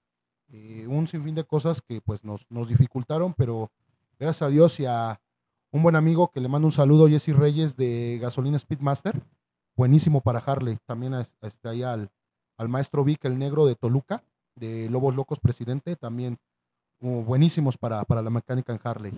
un 0.51 1.09
sinfín 1.09 1.35
de 1.35 1.45
cosas 1.45 1.81
que 1.81 2.03
pues 2.03 2.23
nos, 2.23 2.45
nos 2.51 2.69
dificultaron, 2.69 3.33
pero 3.33 3.71
gracias 4.19 4.43
a 4.43 4.51
Dios 4.51 4.79
y 4.81 4.85
a 4.85 5.23
un 5.71 5.83
buen 5.83 5.97
amigo 5.97 6.31
que 6.33 6.41
le 6.41 6.49
mando 6.49 6.67
un 6.67 6.73
saludo, 6.73 7.09
Jesse 7.09 7.35
Reyes 7.35 7.77
de 7.77 8.19
Gasolina 8.21 8.59
Speedmaster, 8.59 9.23
buenísimo 9.81 10.21
para 10.21 10.41
Harley, 10.41 10.77
también 10.87 11.15
a, 11.15 11.21
a 11.21 11.47
este, 11.47 11.67
ahí 11.71 11.83
al, 11.83 12.11
al 12.59 12.69
maestro 12.69 13.03
Vic, 13.03 13.25
el 13.25 13.39
negro 13.39 13.65
de 13.65 13.77
Toluca, 13.77 14.23
de 14.55 14.91
Lobos 14.91 15.15
Locos 15.17 15.41
Presidente, 15.41 15.97
también 15.97 16.37
uh, 17.01 17.23
buenísimos 17.23 17.79
para, 17.79 18.05
para 18.05 18.21
la 18.21 18.29
mecánica 18.29 18.75
en 18.75 18.81
Harley. 18.85 19.13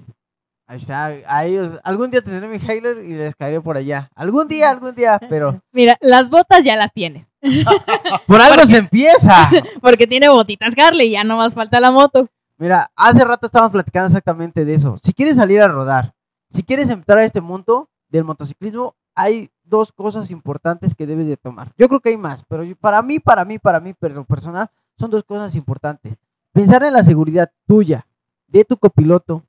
Ahí 0.69 0.77
está. 0.77 1.07
Ahí 1.27 1.59
os- 1.59 1.81
algún 1.83 2.13
día 2.13 2.23
tendré 2.23 2.47
mi 2.47 2.59
Hailer 2.65 2.99
y 3.05 3.15
les 3.15 3.35
caeré 3.35 3.61
por 3.61 3.77
allá. 3.77 4.09
Algún 4.15 4.47
día, 4.47 4.71
algún 4.71 4.95
día. 4.95 5.19
Pero 5.29 5.61
Mira, 5.73 5.99
las 6.01 6.31
botas 6.31 6.63
ya 6.65 6.77
las 6.77 6.93
tienes. 6.93 7.27
por 8.29 8.41
algo 8.41 8.65
se 8.65 8.77
empieza. 8.79 9.51
Porque 9.83 10.07
tiene 10.07 10.29
botitas 10.29 10.75
Harley, 10.79 11.11
ya 11.11 11.25
no 11.25 11.39
más 11.39 11.55
falta 11.55 11.81
la 11.81 11.91
moto. 11.91 12.29
Mira, 12.57 12.89
hace 12.95 13.25
rato 13.25 13.47
estábamos 13.47 13.73
platicando 13.73 14.07
exactamente 14.07 14.65
de 14.65 14.75
eso. 14.75 14.97
Si 15.03 15.13
quieres 15.13 15.35
salir 15.35 15.61
a 15.61 15.67
rodar, 15.67 16.15
si 16.55 16.63
quieres 16.63 16.89
entrar 16.89 17.19
a 17.19 17.25
este 17.25 17.41
mundo 17.41 17.89
del 18.09 18.23
motociclismo, 18.23 18.95
hay 19.17 19.49
dos 19.73 19.91
cosas 19.91 20.31
importantes 20.31 20.95
que 20.95 21.07
debes 21.07 21.27
de 21.27 21.39
tomar. 21.39 21.73
Yo 21.79 21.89
creo 21.89 21.99
que 22.01 22.11
hay 22.11 22.19
más, 22.19 22.45
pero 22.47 22.63
yo- 22.63 22.77
para 22.77 23.01
mí, 23.01 23.19
para 23.19 23.43
mí, 23.47 23.59
para 23.59 23.81
mí, 23.81 23.95
pero 23.99 24.23
personal, 24.25 24.71
son 24.99 25.11
dos 25.11 25.25
cosas 25.25 25.57
importantes. 25.57 26.15
Pensar 26.53 26.83
en 26.83 26.93
la 26.93 27.03
seguridad 27.03 27.51
tuya, 27.67 28.07
de 28.47 28.67
tu 28.67 28.77
copiloto 28.77 29.43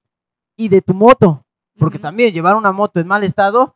y 0.56 0.70
de 0.70 0.82
tu 0.82 0.94
moto. 0.94 1.44
Porque 1.78 2.00
también 2.00 2.34
llevar 2.34 2.56
una 2.56 2.72
moto 2.72 3.02
en 3.02 3.08
mal 3.08 3.24
estado 3.26 3.76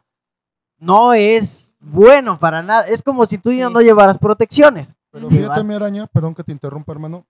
no 0.80 1.14
es 1.14 1.76
bueno 1.82 2.40
para 2.40 2.62
nada. 2.64 2.84
Es 2.88 3.04
como 3.04 3.26
si 3.26 3.38
tú 3.38 3.52
ya 3.52 3.68
Sí. 3.68 3.74
no 3.74 3.82
llevaras 3.82 4.18
protecciones. 4.18 4.96
Pero 5.12 5.30
fíjate, 5.30 5.64
mi 5.66 5.74
araña, 5.74 6.08
perdón 6.08 6.34
que 6.34 6.44
te 6.44 6.52
interrumpa, 6.54 6.92
hermano. 6.94 7.26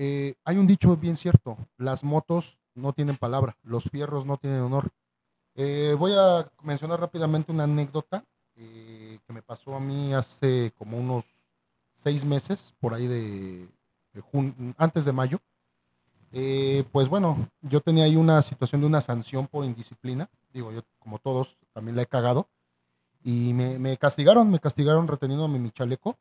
eh, 0.00 0.34
hay 0.44 0.56
un 0.58 0.66
dicho 0.66 0.96
bien 0.96 1.16
cierto: 1.16 1.56
las 1.76 2.02
motos 2.04 2.56
no 2.74 2.92
tienen 2.92 3.16
palabra, 3.16 3.56
los 3.64 3.84
fierros 3.84 4.24
no 4.26 4.36
tienen 4.36 4.60
honor. 4.62 4.90
Eh, 5.56 5.96
voy 5.98 6.12
a 6.16 6.48
mencionar 6.62 7.00
rápidamente 7.00 7.50
una 7.50 7.64
anécdota 7.64 8.24
eh, 8.58 9.18
que 9.26 9.32
me 9.32 9.42
pasó 9.42 9.74
a 9.74 9.80
mí 9.80 10.12
hace 10.14 10.72
como 10.76 10.98
unos 10.98 11.24
seis 11.94 12.24
meses, 12.24 12.74
por 12.80 12.94
ahí 12.94 13.06
de, 13.06 13.68
de 14.12 14.22
jun- 14.22 14.74
antes 14.78 15.04
de 15.04 15.12
mayo. 15.12 15.40
Eh, 16.32 16.84
pues 16.92 17.08
bueno, 17.08 17.48
yo 17.62 17.80
tenía 17.80 18.04
ahí 18.04 18.16
una 18.16 18.42
situación 18.42 18.80
de 18.82 18.86
una 18.86 19.00
sanción 19.00 19.46
por 19.46 19.64
indisciplina. 19.64 20.28
Digo, 20.52 20.72
yo 20.72 20.82
como 20.98 21.18
todos 21.18 21.56
también 21.72 21.96
la 21.96 22.02
he 22.02 22.06
cagado. 22.06 22.48
Y 23.22 23.52
me, 23.54 23.78
me 23.78 23.96
castigaron, 23.98 24.50
me 24.50 24.60
castigaron 24.60 25.08
reteniéndome 25.08 25.58
mi 25.58 25.70
chaleco 25.70 26.18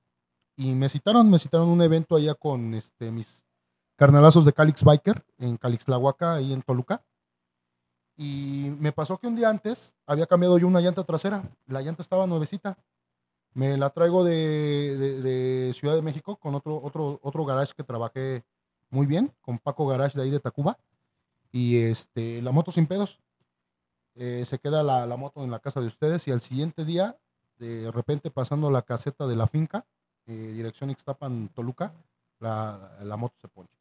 y 0.58 0.74
me 0.74 0.90
citaron, 0.90 1.30
me 1.30 1.40
citaron 1.40 1.70
un 1.70 1.82
evento 1.82 2.16
allá 2.16 2.36
con 2.36 2.74
este, 2.74 3.12
mis 3.12 3.44
carnalazos 3.98 4.46
de 4.46 4.54
Calix 4.54 4.84
Biker 4.84 5.24
en 5.40 5.58
Calixtlahuaca, 5.58 6.36
ahí 6.36 6.54
en 6.54 6.64
Toluca. 6.64 7.04
Y 8.18 8.72
me 8.80 8.92
pasó 8.92 9.18
que 9.20 9.28
un 9.28 9.36
día 9.36 9.50
antes 9.50 9.96
había 10.08 10.26
cambiado 10.26 10.58
yo 10.58 10.68
una 10.68 10.82
llanta 10.82 11.04
trasera. 11.04 11.44
La 11.68 11.82
llanta 11.82 12.02
estaba 12.02 12.26
nuevecita. 12.26 12.78
Me 13.54 13.78
la 13.78 13.90
traigo 13.92 14.24
de, 14.24 14.98
de- 15.22 15.74
Ciudad 15.74 15.96
de 15.96 16.02
México 16.02 16.36
con 16.38 16.56
otro, 16.56 16.82
otro, 16.84 17.20
otro 17.22 17.46
garage 17.46 17.74
que 17.76 17.84
trabajé 17.84 18.44
muy 18.90 19.06
bien, 19.06 19.32
con 19.42 19.60
Paco 19.60 19.86
Garage 19.88 20.18
de 20.18 20.24
ahí 20.24 20.30
de 20.32 20.40
Tacuba. 20.40 20.78
Y 21.52 21.78
este, 21.78 22.42
la 22.42 22.52
moto 22.52 22.72
sin 22.72 22.88
pedos. 22.88 23.20
Eh, 24.16 24.46
se 24.48 24.58
queda 24.58 24.82
la, 24.82 25.06
la 25.06 25.16
moto 25.16 25.44
en 25.44 25.52
la 25.52 25.60
casa 25.60 25.80
de 25.80 25.88
ustedes 25.88 26.28
y 26.28 26.32
al 26.32 26.42
siguiente 26.42 26.86
día, 26.86 27.18
de 27.60 27.92
repente 27.92 28.32
pasando 28.32 28.72
la 28.72 28.82
caseta 28.82 29.28
de 29.28 29.36
la 29.36 29.46
finca, 29.46 29.86
eh, 30.26 30.54
dirección 30.56 30.90
Ixtapan, 30.90 31.50
Toluca, 31.50 31.94
la, 32.40 32.98
la 33.04 33.16
moto 33.16 33.36
se 33.40 33.48
poncha. 33.48 33.77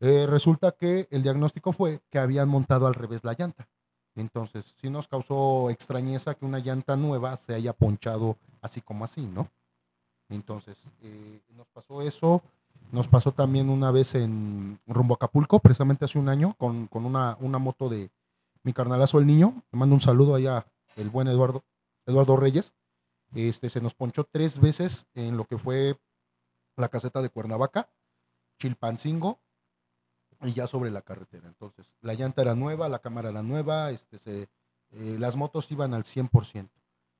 Eh, 0.00 0.26
resulta 0.28 0.72
que 0.72 1.08
el 1.10 1.22
diagnóstico 1.22 1.72
fue 1.72 2.00
que 2.10 2.18
habían 2.18 2.48
montado 2.48 2.86
al 2.86 2.94
revés 2.94 3.24
la 3.24 3.34
llanta. 3.34 3.68
Entonces, 4.16 4.74
sí 4.80 4.90
nos 4.90 5.08
causó 5.08 5.70
extrañeza 5.70 6.34
que 6.34 6.44
una 6.44 6.58
llanta 6.58 6.96
nueva 6.96 7.36
se 7.36 7.54
haya 7.54 7.72
ponchado 7.72 8.36
así 8.60 8.80
como 8.80 9.04
así, 9.04 9.26
¿no? 9.26 9.48
Entonces, 10.28 10.76
eh, 11.02 11.40
nos 11.56 11.68
pasó 11.68 12.02
eso. 12.02 12.42
Nos 12.92 13.08
pasó 13.08 13.32
también 13.32 13.70
una 13.70 13.90
vez 13.90 14.14
en 14.14 14.78
rumbo 14.86 15.14
a 15.14 15.16
Acapulco, 15.16 15.58
precisamente 15.58 16.04
hace 16.04 16.18
un 16.18 16.28
año, 16.28 16.54
con, 16.58 16.86
con 16.86 17.06
una, 17.06 17.36
una 17.40 17.58
moto 17.58 17.88
de 17.88 18.10
mi 18.62 18.72
carnalazo 18.72 19.18
el 19.18 19.26
niño. 19.26 19.62
Le 19.72 19.78
mando 19.78 19.94
un 19.94 20.00
saludo 20.00 20.34
allá, 20.34 20.66
el 20.96 21.10
buen 21.10 21.28
Eduardo, 21.28 21.64
Eduardo 22.06 22.36
Reyes. 22.36 22.74
Este, 23.34 23.68
se 23.68 23.80
nos 23.80 23.94
ponchó 23.94 24.24
tres 24.24 24.60
veces 24.60 25.06
en 25.14 25.36
lo 25.36 25.44
que 25.44 25.58
fue 25.58 25.98
la 26.76 26.88
caseta 26.88 27.22
de 27.22 27.30
Cuernavaca, 27.30 27.88
Chilpancingo 28.58 29.40
y 30.42 30.52
ya 30.52 30.66
sobre 30.66 30.90
la 30.90 31.02
carretera. 31.02 31.48
Entonces, 31.48 31.86
la 32.00 32.14
llanta 32.14 32.42
era 32.42 32.54
nueva, 32.54 32.88
la 32.88 32.98
cámara 33.00 33.30
era 33.30 33.42
nueva, 33.42 33.90
este, 33.90 34.18
se, 34.18 34.48
eh, 34.90 35.16
las 35.18 35.36
motos 35.36 35.70
iban 35.70 35.94
al 35.94 36.04
100%. 36.04 36.70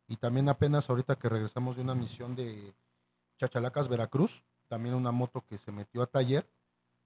Y 0.09 0.16
también 0.16 0.49
apenas 0.49 0.90
ahorita 0.90 1.16
que 1.16 1.28
regresamos 1.28 1.76
de 1.76 1.83
una 1.83 1.94
misión 1.94 2.37
de 2.37 2.75
Chachalacas, 3.38 3.88
Veracruz, 3.88 4.44
también 4.68 4.94
una 4.94 5.12
moto 5.12 5.44
que 5.49 5.59
se 5.59 5.73
metió 5.73 6.02
a 6.02 6.06
taller, 6.06 6.47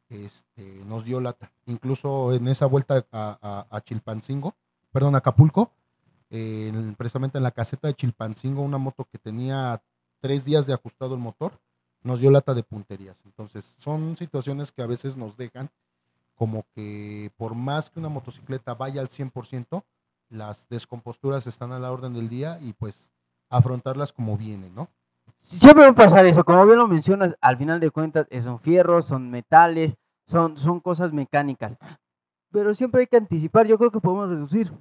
este, 0.09 0.85
nos 0.87 1.05
dio 1.05 1.21
lata. 1.21 1.53
Incluso 1.67 2.33
en 2.33 2.49
esa 2.49 2.67
vuelta 2.67 3.07
a, 3.13 3.67
a, 3.71 3.77
a 3.77 3.81
Chilpancingo, 3.83 4.57
perdón, 4.91 5.15
Acapulco, 5.15 5.73
eh, 6.31 6.69
en- 6.73 6.95
precisamente 6.95 7.39
en 7.39 7.45
la 7.45 7.51
caseta 7.53 7.89
de 7.89 7.95
Chilpancingo, 7.95 8.63
una 8.63 8.79
moto 8.79 9.05
que 9.05 9.19
tenía 9.19 9.83
tres 10.21 10.45
días 10.45 10.67
de 10.67 10.73
ajustado 10.75 11.15
el 11.15 11.21
motor, 11.21 11.61
nos 12.03 12.21
dio 12.21 12.31
lata 12.31 12.55
de 12.55 12.63
punterías. 12.63 13.21
Entonces, 13.25 13.75
son 13.79 14.17
situaciones 14.17 14.73
que 14.73 14.83
a 14.83 14.87
veces 14.87 15.17
nos 15.17 15.37
dejan 15.37 15.71
como 16.39 16.65
que 16.75 17.33
por 17.37 17.55
más 17.55 17.91
que 17.91 17.99
una 18.01 18.09
motocicleta 18.09 18.75
vaya 18.75 19.01
al 19.03 19.09
100%, 19.09 19.83
las 20.31 20.69
descomposturas 20.69 21.47
están 21.47 21.73
a 21.73 21.79
la 21.79 21.91
orden 21.91 22.15
del 22.15 22.29
día 22.29 22.59
y 22.61 22.73
pues 22.75 23.11
afrontarlas 23.51 24.13
como 24.13 24.37
vienen, 24.37 24.75
¿no? 24.75 24.89
Siempre 25.41 25.85
va 25.85 25.91
a 25.91 25.95
pasar 25.95 26.27
eso, 26.27 26.45
como 26.45 26.65
bien 26.65 26.79
lo 26.79 26.87
mencionas, 26.89 27.35
al 27.41 27.57
final 27.59 27.81
de 27.81 27.91
cuentas 27.91 28.27
eh, 28.31 28.41
son 28.41 28.59
fierros, 28.61 29.07
son 29.07 29.31
metales, 29.31 29.97
son, 30.27 30.57
son 30.57 30.81
cosas 30.81 31.13
mecánicas. 31.13 31.77
Pero 32.51 32.75
siempre 32.75 33.03
hay 33.03 33.07
que 33.07 33.17
anticipar, 33.17 33.67
yo 33.67 33.77
creo 33.79 33.91
que 33.91 34.01
podemos 34.01 34.29
reducir. 34.31 34.73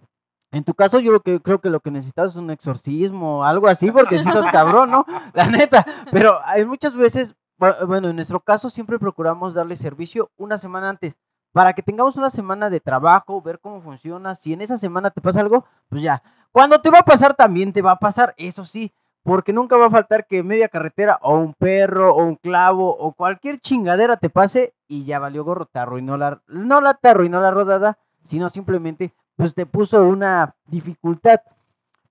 En 0.52 0.64
tu 0.64 0.74
caso, 0.74 1.00
yo 1.00 1.12
lo 1.12 1.22
que, 1.22 1.42
creo 1.42 1.60
que 1.60 1.70
lo 1.70 1.80
que 1.82 1.92
necesitas 1.92 2.30
es 2.30 2.36
un 2.36 2.50
exorcismo, 2.52 3.44
algo 3.44 3.68
así, 3.68 3.92
porque 3.92 4.18
si 4.20 4.28
estás 4.30 4.50
cabrón, 4.52 4.92
¿no? 4.92 5.06
La 5.34 5.48
neta. 5.48 5.86
Pero 6.12 6.40
hay 6.46 6.66
muchas 6.66 6.94
veces, 6.96 7.36
bu- 7.60 7.86
bueno, 7.86 8.10
en 8.10 8.16
nuestro 8.16 8.40
caso 8.40 8.70
siempre 8.70 8.98
procuramos 9.00 9.54
darle 9.54 9.76
servicio 9.76 10.32
una 10.38 10.58
semana 10.58 10.90
antes, 10.90 11.16
para 11.58 11.74
que 11.74 11.82
tengamos 11.82 12.16
una 12.16 12.30
semana 12.30 12.70
de 12.70 12.80
trabajo, 12.80 13.42
ver 13.42 13.58
cómo 13.58 13.82
funciona. 13.82 14.36
Si 14.36 14.54
en 14.54 14.62
esa 14.62 14.78
semana 14.78 15.10
te 15.10 15.22
pasa 15.22 15.40
algo, 15.40 15.66
pues 15.90 16.04
ya. 16.04 16.22
Cuando 16.52 16.80
te 16.80 16.92
va 16.92 17.00
a 17.00 17.04
pasar, 17.04 17.34
también 17.34 17.74
te 17.74 17.82
va 17.82 17.94
a 17.94 18.00
pasar, 18.00 18.36
eso 18.38 18.64
sí, 18.64 18.94
porque 19.24 19.54
nunca 19.54 19.76
va 19.76 19.88
a 19.88 19.90
faltar 19.90 20.28
que 20.28 20.44
media 20.44 20.70
carretera 20.70 21.18
o 21.24 21.34
un 21.34 21.56
perro 21.56 22.14
o 22.14 22.24
un 22.24 22.36
clavo 22.36 22.96
o 22.96 23.12
cualquier 23.14 23.60
chingadera 23.60 24.18
te 24.18 24.30
pase 24.30 24.76
y 24.88 25.04
ya 25.04 25.18
valió 25.18 25.44
gorro, 25.44 25.66
te 25.66 25.80
arruinó 25.80 26.16
la, 26.16 26.44
no 26.46 26.80
la 26.80 26.94
te 26.94 27.10
arruinó 27.10 27.42
la 27.42 27.50
rodada, 27.50 27.98
sino 28.24 28.50
simplemente 28.50 29.16
pues 29.36 29.56
te 29.56 29.66
puso 29.66 30.04
una 30.04 30.54
dificultad. 30.68 31.40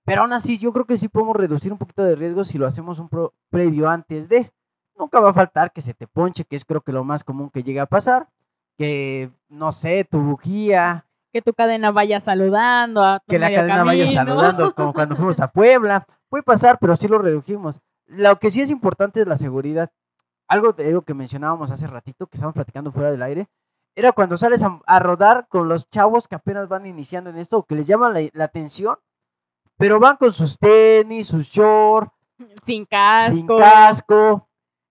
Pero 0.03 0.23
aún 0.23 0.33
así, 0.33 0.57
yo 0.57 0.73
creo 0.73 0.83
que 0.83 0.97
sí 0.97 1.07
podemos 1.07 1.37
reducir 1.37 1.71
un 1.71 1.77
poquito 1.77 2.03
de 2.03 2.17
riesgo 2.17 2.43
si 2.43 2.57
lo 2.57 2.67
hacemos 2.67 2.99
un 2.99 3.09
previo 3.49 3.89
antes 3.89 4.27
de. 4.27 4.51
Nunca 4.99 5.21
va 5.21 5.29
a 5.29 5.33
faltar 5.33 5.71
que 5.71 5.81
se 5.81 5.93
te 5.93 6.05
ponche, 6.05 6.43
que 6.43 6.57
es 6.57 6.65
creo 6.65 6.81
que 6.81 6.91
lo 6.91 7.05
más 7.05 7.23
común 7.23 7.49
que 7.49 7.63
llega 7.63 7.83
a 7.83 7.85
pasar. 7.85 8.27
Que, 8.77 9.31
no 9.49 9.71
sé, 9.71 10.03
tu 10.03 10.19
bujía, 10.19 11.05
Que 11.33 11.41
tu 11.41 11.53
cadena 11.53 11.91
vaya 11.91 12.19
saludando 12.19 13.03
a 13.03 13.19
tu 13.19 13.25
que 13.27 13.39
la 13.39 13.53
cadena 13.53 13.83
vaya 13.83 14.11
saludando, 14.11 14.73
como 14.75 14.93
cuando 14.93 15.15
fuimos 15.17 15.39
a 15.39 15.51
Puebla. 15.51 16.05
Puede 16.29 16.43
pasar, 16.43 16.77
pero 16.79 16.95
sí 16.95 17.07
lo 17.07 17.17
redujimos. 17.19 17.79
Lo 18.05 18.37
que 18.39 18.51
sí 18.51 18.61
es 18.61 18.69
importante 18.69 19.21
es 19.21 19.27
la 19.27 19.37
seguridad. 19.37 19.91
Algo 20.47 20.71
de 20.73 20.87
algo 20.87 21.01
que 21.01 21.13
mencionábamos 21.13 21.71
hace 21.71 21.87
ratito, 21.87 22.27
que 22.27 22.37
estábamos 22.37 22.55
platicando 22.55 22.91
fuera 22.91 23.11
del 23.11 23.21
aire, 23.21 23.47
era 23.95 24.11
cuando 24.11 24.37
sales 24.37 24.63
a, 24.63 24.79
a 24.85 24.99
rodar 24.99 25.47
con 25.49 25.67
los 25.67 25.89
chavos 25.89 26.27
que 26.27 26.35
apenas 26.35 26.67
van 26.69 26.85
iniciando 26.85 27.29
en 27.29 27.37
esto, 27.37 27.63
que 27.63 27.75
les 27.75 27.87
llama 27.87 28.09
la, 28.09 28.21
la 28.33 28.43
atención, 28.45 28.95
pero 29.75 29.99
van 29.99 30.17
con 30.17 30.31
sus 30.33 30.57
tenis, 30.57 31.27
sus 31.27 31.47
shorts, 31.47 32.11
Sin 32.63 32.85
casco, 32.85 33.35
sin 33.35 33.47
casco. 33.47 34.46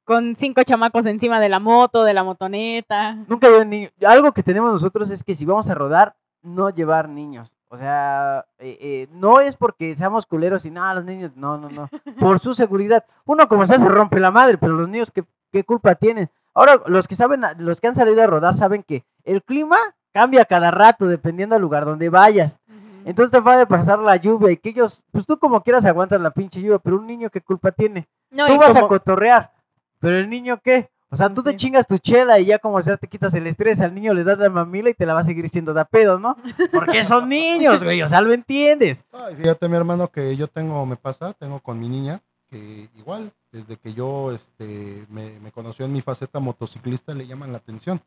Con 0.07 0.37
cinco 0.37 0.63
chamacos 0.63 1.05
encima 1.05 1.41
de 1.41 1.51
la 1.51 1.59
moto, 1.59 2.05
de 2.05 2.15
la 2.15 2.25
motoneta. 2.25 3.15
Nunca 3.27 3.49
llevan 3.49 3.69
niños. 3.69 3.93
Algo 4.07 4.33
que 4.33 4.43
tenemos 4.43 4.73
nosotros 4.73 5.11
es 5.11 5.23
que 5.23 5.35
si 5.35 5.45
vamos 5.45 5.69
a 5.69 5.75
rodar, 5.75 6.17
no 6.43 6.71
llevar 6.71 7.09
niños. 7.09 7.53
O 7.69 7.77
sea, 7.77 8.47
eh, 8.59 8.79
eh, 8.81 9.09
no 9.11 9.41
es 9.41 9.57
porque 9.57 9.97
seamos 9.97 10.25
culeros 10.25 10.65
y 10.65 10.71
nada, 10.71 10.95
los 10.95 11.05
niños, 11.05 11.33
no, 11.35 11.59
no, 11.59 11.69
no. 11.69 11.91
Por 12.21 12.39
su 12.39 12.55
seguridad. 12.55 13.05
Uno 13.25 13.49
como 13.49 13.67
sea 13.67 13.79
se 13.79 13.89
rompe 13.89 14.21
la 14.21 14.31
madre, 14.31 14.57
pero 14.57 14.75
los 14.75 14.89
niños, 14.89 15.11
¿qué, 15.11 15.25
qué 15.51 15.65
culpa 15.65 15.97
tienen? 15.97 16.31
Ahora, 16.55 16.81
los 16.87 17.09
que 17.09 17.17
saben, 17.17 17.43
los 17.59 17.81
que 17.81 17.89
han 17.89 17.97
salido 17.97 18.23
a 18.23 18.27
rodar 18.29 18.55
saben 18.55 18.85
que 18.85 19.05
el 19.25 19.43
clima 19.43 19.77
cambia 20.13 20.45
cada 20.45 20.71
rato 20.71 21.09
dependiendo 21.09 21.57
del 21.57 21.63
lugar 21.63 21.85
donde 21.85 22.09
vayas. 22.09 22.61
Entonces 23.05 23.31
te 23.31 23.41
va 23.41 23.61
a 23.61 23.67
pasar 23.67 23.99
la 23.99 24.17
lluvia 24.17 24.51
y 24.51 24.57
que 24.57 24.71
ellos, 24.71 25.03
pues 25.11 25.27
tú 25.27 25.39
como 25.39 25.63
quieras 25.63 25.85
aguantas 25.85 26.21
la 26.21 26.31
pinche 26.31 26.61
lluvia, 26.61 26.79
pero 26.79 26.97
un 26.97 27.07
niño, 27.07 27.29
¿qué 27.31 27.41
culpa 27.41 27.71
tiene? 27.73 28.09
No, 28.31 28.47
tú 28.47 28.57
vas 28.57 28.75
a 28.75 28.89
cotorrear, 28.89 29.53
pero 30.01 30.19
el 30.19 30.29
niño 30.31 30.61
qué? 30.63 30.89
O 31.09 31.17
sea, 31.17 31.33
tú 31.33 31.43
te 31.43 31.55
chingas 31.55 31.87
tu 31.87 31.99
chela 31.99 32.41
y 32.41 32.47
ya 32.47 32.59
como 32.59 32.83
sea 32.83 32.97
te 32.97 33.07
quitas 33.07 33.33
el 33.35 33.47
estrés, 33.47 33.81
al 33.81 33.95
niño 33.95 34.13
le 34.13 34.25
das 34.25 34.39
la 34.39 34.51
mamila 34.51 34.91
y 34.91 34.95
te 34.95 35.07
la 35.07 35.15
va 35.15 35.21
a 35.21 35.25
seguir 35.25 35.49
siendo 35.49 35.73
da 35.73 35.85
pedo, 35.85 36.19
¿no? 36.19 36.37
Porque 36.73 37.05
son 37.05 37.29
niños, 37.29 37.85
güey, 37.85 38.03
o 38.03 38.09
sea, 38.09 38.21
lo 38.21 38.33
entiendes. 38.33 39.05
Ay, 39.13 39.37
fíjate, 39.37 39.69
mi 39.69 39.77
hermano, 39.77 40.09
que 40.09 40.37
yo 40.37 40.49
tengo, 40.49 40.85
me 40.85 40.97
pasa, 40.97 41.33
tengo 41.35 41.61
con 41.61 41.79
mi 41.79 41.89
niña, 41.89 42.21
que 42.51 42.89
igual, 42.97 43.33
desde 43.53 43.77
que 43.77 43.95
yo 43.95 44.33
este, 44.33 45.07
me, 45.09 45.39
me 45.41 45.53
conoció 45.53 45.87
en 45.87 45.93
mi 45.93 46.03
faceta 46.03 46.41
motociclista, 46.41 47.15
le 47.15 47.27
llaman 47.27 47.53
la 47.53 47.59
atención. 47.59 48.01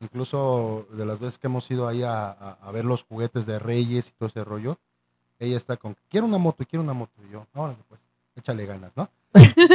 Incluso 0.00 0.86
de 0.92 1.04
las 1.04 1.18
veces 1.18 1.38
que 1.38 1.48
hemos 1.48 1.68
ido 1.72 1.88
ahí 1.88 2.04
a, 2.04 2.26
a- 2.30 2.58
a 2.62 2.70
ver 2.70 2.84
los 2.84 3.02
juguetes 3.02 3.46
de 3.46 3.58
Reyes 3.58 4.08
y 4.08 4.12
todo 4.12 4.28
ese 4.28 4.44
rollo, 4.44 4.78
ella 5.40 5.56
está 5.56 5.76
con, 5.76 5.96
quiero 6.08 6.26
una 6.26 6.38
moto, 6.38 6.62
y 6.62 6.66
quiero 6.66 6.84
una 6.84 6.92
moto. 6.92 7.12
Y 7.28 7.32
yo, 7.32 7.46
ahora 7.52 7.74
pues, 7.88 8.00
échale 8.36 8.64
ganas, 8.64 8.92
¿no? 8.94 9.08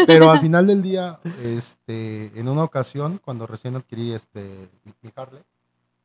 Pero 0.08 0.32
al 0.32 0.40
final 0.40 0.68
del 0.68 0.82
día, 0.82 1.20
este, 1.44 2.32
en 2.40 2.48
una 2.48 2.64
ocasión, 2.64 3.20
cuando 3.24 3.48
recién 3.48 3.76
adquirí 3.76 4.14
este, 4.14 4.70
mi, 5.02 5.12
Harley, 5.16 5.44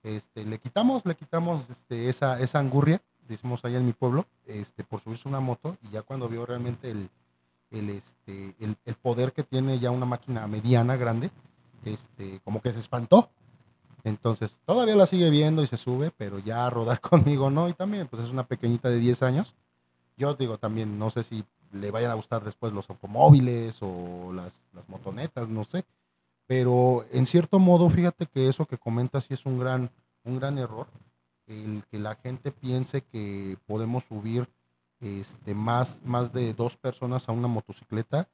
este, 0.02 0.44
le 0.44 0.58
quitamos, 0.58 1.04
le 1.06 1.14
quitamos 1.14 1.68
este, 1.70 2.08
esa, 2.08 2.40
esa 2.40 2.58
angurria, 2.58 3.00
decimos 3.26 3.64
allá 3.64 3.78
en 3.78 3.86
mi 3.86 3.92
pueblo, 3.92 4.26
este, 4.46 4.84
por 4.84 5.00
subirse 5.00 5.28
una 5.28 5.40
moto, 5.40 5.76
y 5.82 5.90
ya 5.90 6.02
cuando 6.02 6.28
vio 6.28 6.44
realmente 6.46 6.90
el, 6.90 7.08
el, 7.70 7.90
este, 7.90 8.54
el, 8.60 8.76
el 8.84 8.94
poder 8.94 9.32
que 9.32 9.42
tiene 9.42 9.78
ya 9.78 9.90
una 9.90 10.06
máquina 10.06 10.46
mediana, 10.46 10.96
grande, 10.96 11.30
este, 11.84 12.40
como 12.44 12.60
que 12.60 12.72
se 12.72 12.80
espantó. 12.80 13.30
Entonces, 14.04 14.58
todavía 14.64 14.96
la 14.96 15.06
sigue 15.06 15.30
viendo 15.30 15.62
y 15.62 15.66
se 15.66 15.76
sube, 15.76 16.12
pero 16.16 16.38
ya 16.38 16.66
a 16.66 16.70
rodar 16.70 17.00
conmigo 17.00 17.50
no, 17.50 17.68
y 17.68 17.72
también, 17.72 18.08
pues 18.08 18.24
es 18.24 18.30
una 18.30 18.46
pequeñita 18.46 18.88
de 18.90 18.98
10 18.98 19.22
años. 19.22 19.54
Yo 20.16 20.34
digo 20.34 20.58
también, 20.58 20.98
no 20.98 21.10
sé 21.10 21.22
si 21.22 21.44
le 21.72 21.90
vayan 21.90 22.10
a 22.10 22.14
gustar 22.14 22.44
después 22.44 22.72
los 22.72 22.88
automóviles 22.90 23.78
o 23.80 24.32
las, 24.32 24.52
las 24.74 24.88
motonetas, 24.88 25.48
no 25.48 25.64
sé. 25.64 25.84
Pero 26.46 27.04
en 27.12 27.26
cierto 27.26 27.58
modo, 27.58 27.90
fíjate 27.90 28.26
que 28.26 28.48
eso 28.48 28.66
que 28.66 28.78
comentas 28.78 29.24
sí 29.24 29.34
es 29.34 29.44
un 29.44 29.58
gran, 29.58 29.90
un 30.24 30.38
gran 30.38 30.58
error, 30.58 30.86
el 31.46 31.84
que 31.90 31.98
la 31.98 32.14
gente 32.16 32.52
piense 32.52 33.02
que 33.02 33.58
podemos 33.66 34.04
subir 34.04 34.48
este, 35.00 35.54
más, 35.54 36.00
más 36.04 36.32
de 36.32 36.54
dos 36.54 36.76
personas 36.76 37.28
a 37.28 37.32
una 37.32 37.48
motocicleta 37.48 38.28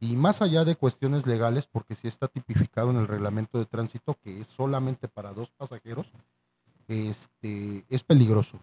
y 0.00 0.16
más 0.16 0.42
allá 0.42 0.64
de 0.64 0.76
cuestiones 0.76 1.26
legales, 1.26 1.66
porque 1.66 1.94
sí 1.94 2.08
está 2.08 2.26
tipificado 2.26 2.90
en 2.90 2.96
el 2.96 3.06
reglamento 3.06 3.58
de 3.58 3.66
tránsito 3.66 4.16
que 4.22 4.40
es 4.40 4.46
solamente 4.48 5.08
para 5.08 5.32
dos 5.32 5.50
pasajeros, 5.50 6.10
este, 6.88 7.84
es 7.88 8.02
peligroso. 8.02 8.58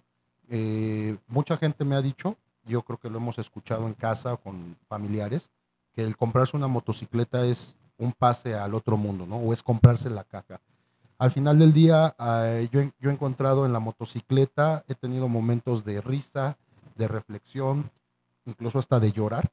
Eh, 0.49 1.17
mucha 1.27 1.57
gente 1.57 1.85
me 1.85 1.95
ha 1.95 2.01
dicho, 2.01 2.37
yo 2.67 2.81
creo 2.83 2.97
que 2.97 3.09
lo 3.09 3.17
hemos 3.17 3.39
escuchado 3.39 3.87
en 3.87 3.93
casa 3.93 4.37
con 4.37 4.75
familiares, 4.87 5.49
que 5.95 6.03
el 6.03 6.15
comprarse 6.17 6.55
una 6.57 6.67
motocicleta 6.67 7.45
es 7.45 7.75
un 7.97 8.13
pase 8.13 8.55
al 8.55 8.75
otro 8.75 8.97
mundo, 8.97 9.25
¿no? 9.25 9.37
O 9.37 9.53
es 9.53 9.63
comprarse 9.63 10.09
la 10.09 10.23
caja. 10.23 10.59
Al 11.17 11.31
final 11.31 11.57
del 11.57 11.73
día, 11.73 12.15
eh, 12.19 12.69
yo, 12.71 12.81
he- 12.81 12.93
encontrado 13.11 13.65
en 13.65 13.73
la 13.73 13.79
motocicleta, 13.79 14.83
he 14.87 14.95
tenido 14.95 15.27
momentos 15.27 15.83
de 15.83 16.01
risa, 16.01 16.57
de 16.95 17.07
reflexión, 17.07 17.89
incluso 18.45 18.77
hasta 18.79 18.99
de 18.99 19.11
llorar, 19.11 19.49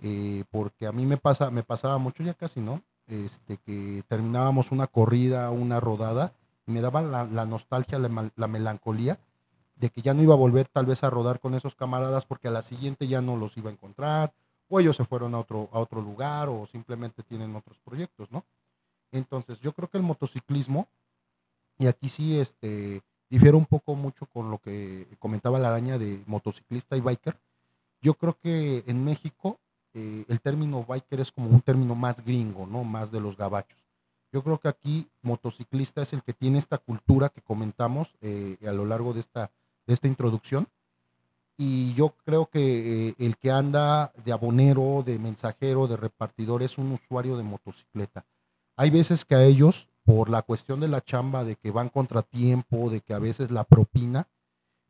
eh, 0.00 0.44
porque 0.50 0.86
a 0.86 0.92
mí 0.92 1.06
me, 1.06 1.16
pasa, 1.18 1.50
me 1.50 1.62
pasaba 1.62 1.98
mucho, 1.98 2.22
ya 2.22 2.34
casi 2.34 2.60
no, 2.60 2.82
este, 3.06 3.58
que 3.58 4.02
terminábamos 4.08 4.72
una 4.72 4.86
corrida, 4.86 5.50
una 5.50 5.80
rodada, 5.80 6.32
y 6.66 6.72
me 6.72 6.80
daba 6.80 7.02
la, 7.02 7.44
nostalgia, 7.44 7.98
la 7.98 8.48
melancolía 8.48 9.18
de 9.76 9.90
que 9.90 10.02
ya 10.02 10.14
no 10.14 10.22
iba 10.22 10.34
a 10.34 10.38
volver 10.38 10.68
tal 10.68 10.86
vez 10.86 11.02
a 11.04 11.10
rodar 11.10 11.40
con 11.40 11.54
esos 11.54 11.74
camaradas 11.74 12.24
porque 12.24 12.48
a 12.48 12.50
la 12.50 12.62
siguiente 12.62 13.08
ya 13.08 13.20
no 13.20 13.36
los 13.36 13.56
iba 13.56 13.70
a 13.70 13.72
encontrar, 13.72 14.32
o 14.68 14.80
ellos 14.80 14.96
se 14.96 15.04
fueron 15.04 15.34
a 15.34 15.40
otro, 15.40 15.68
a 15.72 15.78
otro 15.78 16.00
lugar, 16.00 16.48
o 16.48 16.66
simplemente 16.66 17.22
tienen 17.22 17.54
otros 17.54 17.78
proyectos, 17.84 18.30
¿no? 18.30 18.44
Entonces, 19.12 19.60
yo 19.60 19.72
creo 19.72 19.88
que 19.88 19.98
el 19.98 20.02
motociclismo, 20.02 20.88
y 21.78 21.86
aquí 21.86 22.08
sí 22.08 22.38
este, 22.38 23.02
difiere 23.30 23.56
un 23.56 23.66
poco 23.66 23.94
mucho 23.94 24.26
con 24.26 24.50
lo 24.50 24.58
que 24.58 25.06
comentaba 25.18 25.58
la 25.58 25.68
araña 25.68 25.98
de 25.98 26.22
motociclista 26.26 26.96
y 26.96 27.00
biker. 27.00 27.36
Yo 28.00 28.14
creo 28.14 28.36
que 28.40 28.84
en 28.86 29.04
México 29.04 29.58
eh, 29.92 30.24
el 30.28 30.40
término 30.40 30.84
biker 30.84 31.20
es 31.20 31.30
como 31.30 31.48
un 31.48 31.60
término 31.60 31.94
más 31.94 32.24
gringo, 32.24 32.66
¿no? 32.66 32.84
Más 32.84 33.10
de 33.10 33.20
los 33.20 33.36
gabachos. 33.36 33.78
Yo 34.32 34.42
creo 34.42 34.58
que 34.58 34.68
aquí 34.68 35.08
motociclista 35.22 36.02
es 36.02 36.12
el 36.12 36.22
que 36.22 36.32
tiene 36.32 36.58
esta 36.58 36.78
cultura 36.78 37.28
que 37.28 37.40
comentamos 37.40 38.14
eh, 38.20 38.56
a 38.66 38.72
lo 38.72 38.84
largo 38.84 39.12
de 39.12 39.20
esta, 39.20 39.50
de 39.86 39.94
esta 39.94 40.08
introducción. 40.08 40.68
Y 41.56 41.94
yo 41.94 42.14
creo 42.24 42.46
que 42.46 43.10
eh, 43.10 43.14
el 43.18 43.36
que 43.36 43.50
anda 43.50 44.12
de 44.24 44.32
abonero, 44.32 45.02
de 45.04 45.18
mensajero, 45.18 45.86
de 45.86 45.96
repartidor, 45.96 46.62
es 46.62 46.78
un 46.78 46.92
usuario 46.92 47.36
de 47.36 47.44
motocicleta. 47.44 48.24
Hay 48.76 48.90
veces 48.90 49.24
que 49.24 49.36
a 49.36 49.44
ellos 49.44 49.88
por 50.04 50.28
la 50.28 50.42
cuestión 50.42 50.80
de 50.80 50.88
la 50.88 51.02
chamba, 51.02 51.44
de 51.44 51.56
que 51.56 51.70
van 51.70 51.88
contratiempo, 51.88 52.90
de 52.90 53.00
que 53.00 53.14
a 53.14 53.18
veces 53.18 53.50
la 53.50 53.64
propina, 53.64 54.28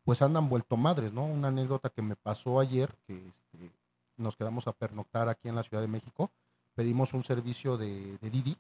pues 0.04 0.22
andan 0.22 0.48
vuelto 0.48 0.76
madres, 0.76 1.12
¿no? 1.12 1.24
Una 1.24 1.48
anécdota 1.48 1.88
que 1.88 2.02
me 2.02 2.16
pasó 2.16 2.58
ayer, 2.58 2.94
que 3.06 3.14
este, 3.14 3.70
nos 4.16 4.36
quedamos 4.36 4.66
a 4.66 4.72
pernoctar 4.72 5.28
aquí 5.28 5.48
en 5.48 5.54
la 5.54 5.62
Ciudad 5.62 5.82
de 5.82 5.88
México, 5.88 6.30
pedimos 6.74 7.14
un 7.14 7.22
servicio 7.22 7.76
de, 7.76 8.18
de 8.18 8.30
Didi 8.30 8.56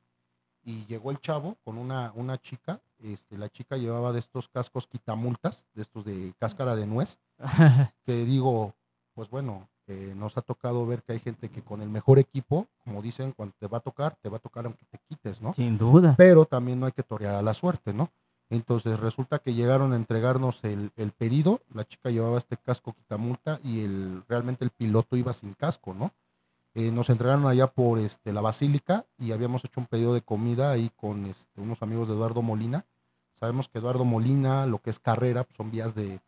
y 0.64 0.86
llegó 0.86 1.10
el 1.10 1.20
chavo 1.20 1.56
con 1.64 1.76
una, 1.76 2.12
una 2.14 2.40
chica, 2.40 2.80
este, 3.04 3.38
la 3.38 3.48
chica 3.48 3.76
llevaba 3.76 4.12
de 4.12 4.18
estos 4.18 4.48
cascos 4.48 4.86
quitamultas, 4.86 5.66
de 5.74 5.82
estos 5.82 6.04
de 6.04 6.34
cáscara 6.38 6.76
de 6.76 6.86
nuez, 6.86 7.18
que 8.04 8.24
digo, 8.24 8.74
pues 9.14 9.28
bueno, 9.30 9.68
eh, 9.86 10.14
nos 10.16 10.36
ha 10.38 10.42
tocado 10.42 10.86
ver 10.86 11.02
que 11.02 11.12
hay 11.12 11.20
gente 11.20 11.50
que 11.50 11.62
con 11.62 11.82
el 11.82 11.90
mejor 11.90 12.18
equipo, 12.18 12.66
como 12.84 13.02
dicen, 13.02 13.32
cuando 13.32 13.54
te 13.58 13.66
va 13.66 13.78
a 13.78 13.82
tocar, 13.82 14.16
te 14.22 14.28
va 14.28 14.38
a 14.38 14.40
tocar 14.40 14.64
aunque 14.64 14.86
te 14.86 14.98
quites, 14.98 15.42
¿no? 15.42 15.52
Sin 15.52 15.76
duda. 15.76 16.14
Pero 16.16 16.46
también 16.46 16.80
no 16.80 16.86
hay 16.86 16.92
que 16.92 17.02
torear 17.02 17.34
a 17.34 17.42
la 17.42 17.54
suerte, 17.54 17.92
¿no? 17.92 18.10
Entonces 18.50 18.98
resulta 18.98 19.38
que 19.38 19.54
llegaron 19.54 19.92
a 19.92 19.96
entregarnos 19.96 20.64
el, 20.64 20.90
el 20.96 21.12
pedido, 21.12 21.60
la 21.72 21.84
chica 21.84 22.10
llevaba 22.10 22.38
este 22.38 22.56
casco 22.56 22.92
quitamulta 22.92 23.58
y 23.62 23.84
el, 23.84 24.22
realmente 24.28 24.64
el 24.64 24.70
piloto 24.70 25.16
iba 25.16 25.32
sin 25.32 25.54
casco, 25.54 25.94
¿no? 25.94 26.12
Eh, 26.76 26.90
nos 26.90 27.08
entregaron 27.08 27.46
allá 27.46 27.68
por 27.68 28.00
este, 28.00 28.32
la 28.32 28.40
Basílica 28.40 29.06
y 29.16 29.30
habíamos 29.30 29.64
hecho 29.64 29.80
un 29.80 29.86
pedido 29.86 30.12
de 30.12 30.22
comida 30.22 30.72
ahí 30.72 30.90
con 30.96 31.24
este, 31.26 31.60
unos 31.60 31.82
amigos 31.82 32.08
de 32.08 32.14
Eduardo 32.14 32.42
Molina. 32.42 32.84
Sabemos 33.44 33.68
que 33.68 33.76
Eduardo 33.78 34.06
Molina, 34.06 34.64
lo 34.64 34.78
que 34.78 34.88
es 34.88 34.98
carrera, 34.98 35.44
pues, 35.44 35.54
son 35.58 35.70
vías 35.70 35.94
de 35.94 36.18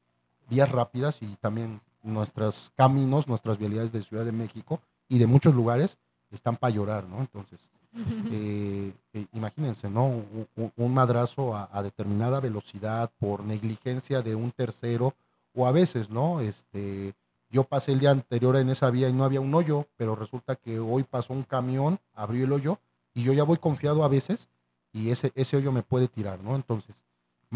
vías 0.51 0.71
rápidas 0.71 1.17
y 1.23 1.35
también 1.37 1.81
nuestros 2.03 2.71
caminos, 2.77 3.27
nuestras 3.27 3.57
vialidades 3.57 3.91
de 3.91 4.03
Ciudad 4.03 4.27
de 4.27 4.33
México 4.33 4.81
y 5.09 5.19
de 5.19 5.27
muchos 5.27 5.55
lugares 5.55 5.97
están 6.31 6.57
para 6.57 6.75
llorar, 6.75 7.05
¿no? 7.09 7.21
Entonces, 7.21 7.71
eh, 8.31 8.93
eh, 9.15 9.27
imagínense, 9.33 9.89
¿no? 9.89 10.05
Un, 10.09 10.47
un- 10.57 10.73
un 10.77 10.93
madrazo 10.95 11.57
a, 11.57 11.71
a 11.73 11.83
determinada 11.83 12.39
velocidad 12.41 13.11
por 13.19 13.43
negligencia 13.45 14.21
de 14.21 14.35
un 14.35 14.51
tercero 14.53 15.15
o 15.55 15.67
a 15.67 15.73
veces, 15.73 16.11
¿no? 16.11 16.41
Este, 16.41 17.15
yo 17.49 17.65
pasé 17.65 17.93
el 17.93 18.01
día 18.01 18.11
anterior 18.11 18.57
en 18.57 18.69
esa 18.69 18.91
vía 18.91 19.09
y 19.09 19.15
no 19.15 19.25
había 19.25 19.41
un 19.41 19.55
hoyo, 19.55 19.87
pero 19.97 20.17
resulta 20.17 20.57
que 20.57 20.79
hoy 20.79 21.05
pasó 21.05 21.33
un 21.33 21.45
camión, 21.45 21.99
abrió 22.13 22.45
el 22.45 22.53
hoyo 22.53 22.79
y 23.15 23.23
yo 23.23 23.33
ya 23.33 23.43
voy 23.45 23.57
confiado 23.57 24.05
a 24.05 24.09
veces 24.09 24.51
y 24.93 25.11
ese, 25.11 25.33
ese 25.35 25.57
hoyo 25.57 25.73
me 25.73 25.83
puede 25.83 26.09
tirar, 26.09 26.43
¿no? 26.43 26.55
Entonces, 26.55 26.95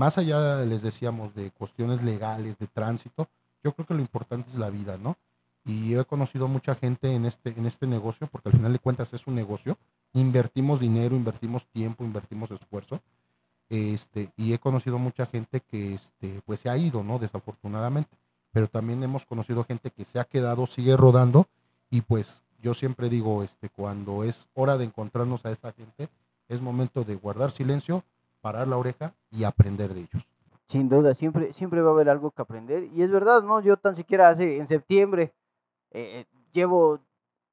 más 0.01 0.17
allá, 0.17 0.65
les 0.65 0.81
decíamos, 0.81 1.35
de 1.35 1.51
cuestiones 1.51 2.03
legales, 2.03 2.57
de 2.57 2.67
tránsito, 2.67 3.29
yo 3.63 3.75
creo 3.75 3.87
que 3.87 3.93
lo 3.93 4.01
importante 4.01 4.49
es 4.51 4.57
la 4.57 4.71
vida, 4.71 4.97
¿no? 4.97 5.19
Y 5.67 5.95
he 5.95 6.03
conocido 6.07 6.49
mucha 6.49 6.75
gente 6.75 7.15
en 7.15 7.27
este, 7.27 7.51
en 7.51 7.67
este 7.67 7.87
negocio, 7.87 8.27
porque 8.27 8.49
al 8.49 8.55
final 8.55 8.73
de 8.73 8.79
cuentas 8.79 9.13
es 9.13 9.27
un 9.27 9.35
negocio, 9.35 9.77
invertimos 10.15 10.81
dinero, 10.81 11.15
invertimos 11.15 11.67
tiempo, 11.67 12.03
invertimos 12.03 12.51
esfuerzo, 12.51 13.03
este, 13.69 14.31
y 14.39 14.55
he 14.55 14.59
conocido 14.59 14.99
mucha 14.99 15.27
gente 15.27 15.61
que 15.61 15.93
este, 15.97 16.41
pues 16.47 16.61
se 16.61 16.71
ha 16.71 16.79
ido, 16.79 17.03
¿no? 17.03 17.19
Desafortunadamente, 17.19 18.17
pero 18.53 18.69
también 18.69 19.03
hemos 19.03 19.27
conocido 19.27 19.65
gente 19.65 19.91
que 19.91 20.07
se 20.07 20.19
ha 20.19 20.25
quedado, 20.25 20.67
sigue 20.67 20.97
rodando, 20.97 21.47
y 21.91 22.01
pues 22.01 22.41
yo 22.63 22.73
siempre 22.73 23.11
digo, 23.11 23.43
este, 23.43 23.69
cuando 23.69 24.25
es 24.25 24.49
hora 24.55 24.79
de 24.79 24.87
encontrarnos 24.87 25.45
a 25.45 25.53
esa 25.53 25.73
gente, 25.73 26.09
es 26.49 26.63
momento 26.63 27.05
de 27.05 27.17
guardar 27.17 27.51
silencio, 27.51 28.03
parar 28.41 28.69
la 28.69 28.77
oreja 28.77 29.15
y 29.31 29.45
aprender 29.45 29.95
de 29.95 30.01
ellos. 30.01 30.27
Sin 30.67 30.89
duda, 30.89 31.15
siempre, 31.15 31.53
siempre 31.53 31.83
va 31.83 31.91
a 31.91 31.93
haber 31.93 32.09
algo 32.09 32.31
que 32.31 32.43
aprender. 32.43 32.85
Y 32.85 33.03
es 33.03 33.11
verdad, 33.11 33.43
¿no? 33.43 33.61
Yo 33.61 33.77
tan 33.77 33.97
siquiera 33.97 34.29
hace, 34.29 34.57
en 34.57 34.69
septiembre, 34.69 35.33
eh, 35.91 36.27
llevo 36.53 37.01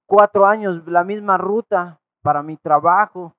cuatro 0.06 0.46
años 0.46 0.88
la 0.88 1.03
misma 1.03 1.38
ruta 1.38 2.00
para 2.22 2.44
mi 2.44 2.58
trabajo. 2.58 3.34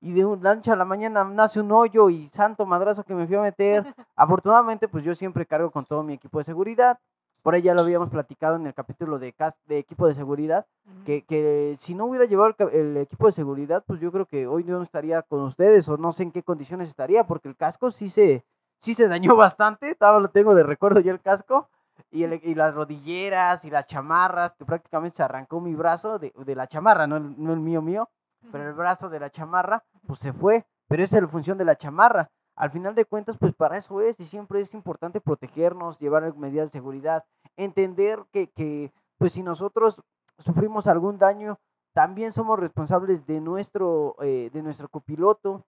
Y 0.00 0.12
de 0.12 0.24
un 0.24 0.42
lancha 0.42 0.72
a 0.72 0.76
la 0.76 0.84
mañana 0.84 1.24
nace 1.24 1.60
un 1.60 1.70
hoyo 1.70 2.10
y 2.10 2.28
santo 2.30 2.66
madrazo 2.66 3.04
que 3.04 3.14
me 3.14 3.26
fui 3.26 3.36
a 3.36 3.42
meter. 3.42 3.84
Afortunadamente, 4.16 4.88
pues 4.88 5.04
yo 5.04 5.14
siempre 5.14 5.46
cargo 5.46 5.70
con 5.70 5.84
todo 5.84 6.02
mi 6.02 6.14
equipo 6.14 6.38
de 6.38 6.44
seguridad. 6.44 6.98
Por 7.42 7.54
ahí 7.54 7.62
ya 7.62 7.74
lo 7.74 7.80
habíamos 7.82 8.08
platicado 8.10 8.56
en 8.56 8.66
el 8.66 8.74
capítulo 8.74 9.18
de, 9.18 9.34
de 9.66 9.78
equipo 9.78 10.06
de 10.06 10.14
seguridad 10.14 10.66
que, 11.04 11.24
que 11.24 11.74
si 11.78 11.94
no 11.94 12.04
hubiera 12.06 12.24
llevado 12.24 12.54
el, 12.58 12.68
el 12.68 12.96
equipo 12.98 13.26
de 13.26 13.32
seguridad, 13.32 13.82
pues 13.86 14.00
yo 14.00 14.12
creo 14.12 14.26
que 14.26 14.46
hoy 14.46 14.62
no 14.64 14.80
estaría 14.82 15.22
con 15.22 15.40
ustedes 15.42 15.88
o 15.88 15.96
no 15.96 16.12
sé 16.12 16.22
en 16.22 16.30
qué 16.32 16.42
condiciones 16.44 16.88
estaría, 16.88 17.24
porque 17.24 17.48
el 17.48 17.56
casco 17.56 17.90
sí 17.90 18.08
se, 18.08 18.44
sí 18.78 18.94
se 18.94 19.08
dañó 19.08 19.34
bastante, 19.36 19.94
todavía 19.96 20.20
lo 20.20 20.30
tengo 20.30 20.54
de 20.54 20.62
recuerdo 20.62 21.00
ya 21.00 21.10
el 21.12 21.20
casco, 21.20 21.68
y, 22.10 22.22
el- 22.24 22.40
y 22.44 22.54
las 22.54 22.74
rodilleras 22.74 23.64
y 23.64 23.70
las 23.70 23.86
chamarras, 23.86 24.54
que 24.56 24.64
prácticamente 24.64 25.16
se 25.16 25.22
arrancó 25.22 25.60
mi 25.60 25.74
brazo 25.74 26.18
de, 26.18 26.32
de 26.36 26.54
la 26.54 26.66
chamarra, 26.68 27.06
no 27.06 27.16
el, 27.16 27.34
no 27.42 27.52
el 27.52 27.60
mío 27.60 27.82
mío, 27.82 28.08
pero 28.50 28.68
el 28.68 28.74
brazo 28.74 29.08
de 29.08 29.18
la 29.20 29.30
chamarra, 29.30 29.82
pues 30.06 30.20
se 30.20 30.32
fue, 30.32 30.64
pero 30.88 31.02
esa 31.02 31.16
es 31.16 31.22
la 31.22 31.28
función 31.28 31.58
de 31.58 31.64
la 31.64 31.76
chamarra. 31.76 32.30
Al 32.56 32.70
final 32.70 32.94
de 32.94 33.04
cuentas, 33.04 33.36
pues 33.38 33.54
para 33.54 33.78
eso 33.78 34.00
es, 34.00 34.18
y 34.20 34.26
siempre 34.26 34.60
es 34.60 34.74
importante 34.74 35.20
protegernos, 35.20 35.98
llevar 35.98 36.36
medidas 36.36 36.66
de 36.66 36.78
seguridad, 36.78 37.24
entender 37.56 38.20
que, 38.30 38.48
que 38.50 38.92
pues 39.18 39.32
si 39.32 39.42
nosotros 39.42 40.00
sufrimos 40.38 40.86
algún 40.86 41.18
daño, 41.18 41.58
también 41.92 42.32
somos 42.32 42.58
responsables 42.58 43.26
de 43.26 43.40
nuestro, 43.40 44.16
eh, 44.20 44.50
de 44.52 44.62
nuestro 44.62 44.88
copiloto. 44.88 45.64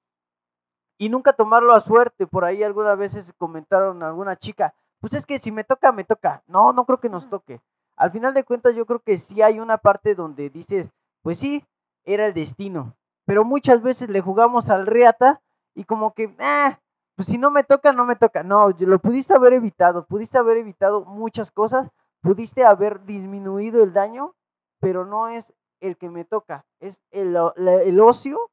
Y 0.98 1.08
nunca 1.08 1.32
tomarlo 1.32 1.74
a 1.74 1.80
suerte. 1.80 2.26
Por 2.26 2.44
ahí 2.44 2.62
algunas 2.62 2.96
veces 2.96 3.32
comentaron 3.36 4.02
a 4.02 4.08
alguna 4.08 4.36
chica, 4.36 4.74
pues 5.00 5.12
es 5.14 5.26
que 5.26 5.38
si 5.38 5.52
me 5.52 5.64
toca, 5.64 5.92
me 5.92 6.04
toca. 6.04 6.42
No, 6.46 6.72
no 6.72 6.86
creo 6.86 7.00
que 7.00 7.08
nos 7.08 7.28
toque. 7.28 7.60
Al 7.96 8.10
final 8.10 8.34
de 8.34 8.44
cuentas, 8.44 8.74
yo 8.74 8.86
creo 8.86 9.00
que 9.00 9.18
sí 9.18 9.42
hay 9.42 9.60
una 9.60 9.78
parte 9.78 10.14
donde 10.14 10.50
dices, 10.50 10.90
pues 11.22 11.38
sí, 11.38 11.64
era 12.04 12.26
el 12.26 12.34
destino. 12.34 12.96
Pero 13.26 13.44
muchas 13.44 13.82
veces 13.82 14.08
le 14.08 14.20
jugamos 14.20 14.70
al 14.70 14.86
reata 14.86 15.40
y 15.74 15.84
como 15.84 16.14
que, 16.14 16.34
ah, 16.38 16.78
pues 17.16 17.28
si 17.28 17.38
no 17.38 17.50
me 17.50 17.64
toca, 17.64 17.92
no 17.92 18.04
me 18.04 18.16
toca. 18.16 18.42
No, 18.42 18.70
lo 18.70 18.98
pudiste 18.98 19.34
haber 19.34 19.52
evitado, 19.52 20.06
pudiste 20.06 20.38
haber 20.38 20.58
evitado 20.58 21.04
muchas 21.04 21.50
cosas, 21.50 21.90
pudiste 22.20 22.64
haber 22.64 23.04
disminuido 23.04 23.82
el 23.82 23.92
daño, 23.92 24.34
pero 24.80 25.04
no 25.04 25.28
es 25.28 25.46
el 25.80 25.96
que 25.96 26.08
me 26.08 26.24
toca, 26.24 26.64
es 26.80 26.98
el, 27.10 27.36
el 27.56 28.00
ocio 28.00 28.50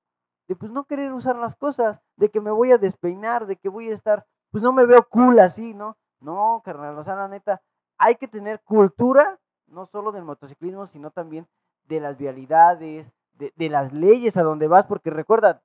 de 0.47 0.55
pues 0.55 0.71
no 0.71 0.83
querer 0.83 1.13
usar 1.13 1.37
las 1.37 1.55
cosas, 1.55 2.01
de 2.17 2.29
que 2.29 2.41
me 2.41 2.51
voy 2.51 2.73
a 2.73 2.77
despeinar, 2.77 3.45
de 3.47 3.55
que 3.55 3.69
voy 3.69 3.89
a 3.89 3.93
estar, 3.93 4.25
pues 4.51 4.61
no 4.61 4.73
me 4.73 4.85
veo 4.85 5.07
cool 5.07 5.39
así, 5.39 5.73
¿no? 5.73 5.95
No, 6.19 6.61
carnal, 6.65 6.97
o 6.97 7.03
sea, 7.05 7.15
la 7.15 7.29
neta, 7.29 7.61
hay 7.97 8.15
que 8.15 8.27
tener 8.27 8.61
cultura, 8.61 9.39
no 9.67 9.85
solo 9.85 10.11
del 10.11 10.25
motociclismo, 10.25 10.87
sino 10.87 11.09
también 11.09 11.47
de 11.85 12.01
las 12.01 12.17
vialidades, 12.17 13.09
de, 13.33 13.53
de 13.55 13.69
las 13.69 13.93
leyes 13.93 14.35
a 14.35 14.43
donde 14.43 14.67
vas, 14.67 14.85
porque 14.87 15.09
recuerda, 15.09 15.61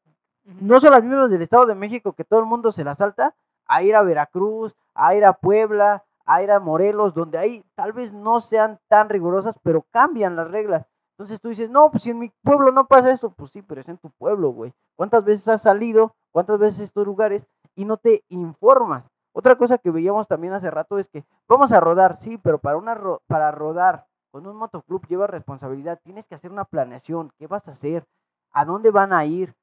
no 0.61 0.80
son 0.80 0.92
las 0.92 1.02
mismas 1.02 1.30
del 1.30 1.42
Estado 1.42 1.66
de 1.66 1.74
México 1.74 2.12
que 2.12 2.24
todo 2.24 2.40
el 2.40 2.46
mundo 2.46 2.72
se 2.72 2.85
las 2.85 2.98
salta 2.98 3.35
a 3.66 3.82
ir 3.82 3.94
a 3.96 4.02
Veracruz, 4.02 4.74
a 4.94 5.14
ir 5.14 5.24
a 5.24 5.32
Puebla, 5.32 6.04
a 6.24 6.42
ir 6.42 6.50
a 6.50 6.61
Morelos, 6.61 7.14
donde 7.14 7.38
ahí 7.38 7.64
tal 7.74 7.92
vez 7.92 8.12
no 8.12 8.40
sean 8.40 8.78
tan 8.88 9.09
rigurosas, 9.09 9.59
pero 9.62 9.85
cambian 9.90 10.37
las 10.37 10.50
reglas. 10.50 10.87
Entonces 11.12 11.40
tú 11.40 11.48
dices, 11.48 11.70
no, 11.70 11.90
pues 11.90 12.02
si 12.02 12.11
en 12.11 12.18
mi 12.18 12.30
pueblo 12.42 12.72
no 12.72 12.87
pasa 12.87 13.11
eso, 13.11 13.30
pues 13.30 13.50
sí, 13.50 13.62
pero 13.62 13.80
es 13.80 13.88
en 13.88 13.96
tu 13.98 14.11
pueblo, 14.11 14.50
güey. 14.50 14.72
¿Cuántas 14.96 15.24
veces 15.24 15.48
has 15.48 15.62
salido? 15.62 16.14
¿Cuántas 16.30 16.59
veces 16.59 16.80
estos 16.80 17.06
lugares? 17.06 17.46
Y 17.74 17.85
no 17.85 17.96
te 17.96 18.22
informas. 18.28 19.04
Otra 19.32 19.56
cosa 19.56 19.78
que 19.78 19.90
veíamos 19.90 20.28
también 20.28 20.52
hace 20.52 20.70
rato 20.70 20.98
es 20.98 21.09
que 21.09 21.24
vamos 21.48 21.72
a 21.72 21.80
rodar, 21.80 22.18
sí, 22.18 22.38
pero 22.38 22.59
para, 22.59 22.76
una 22.76 22.98
para 23.26 23.50
rodar 23.50 24.06
con 24.30 24.46
un 24.46 24.56
motoclub 24.56 25.06
lleva 25.09 25.26
responsabilidad. 25.26 26.00
Tienes 26.02 26.26
que 26.26 26.35
hacer 26.35 26.50
una 26.50 26.64
planeación. 26.64 27.32
¿Qué 27.38 27.46
vas 27.46 27.66
a 27.66 27.72
hacer? 27.72 28.06
¿A 28.52 28.64
dónde 28.64 28.90
van 28.90 29.12
a 29.12 29.24
ir? 29.24 29.54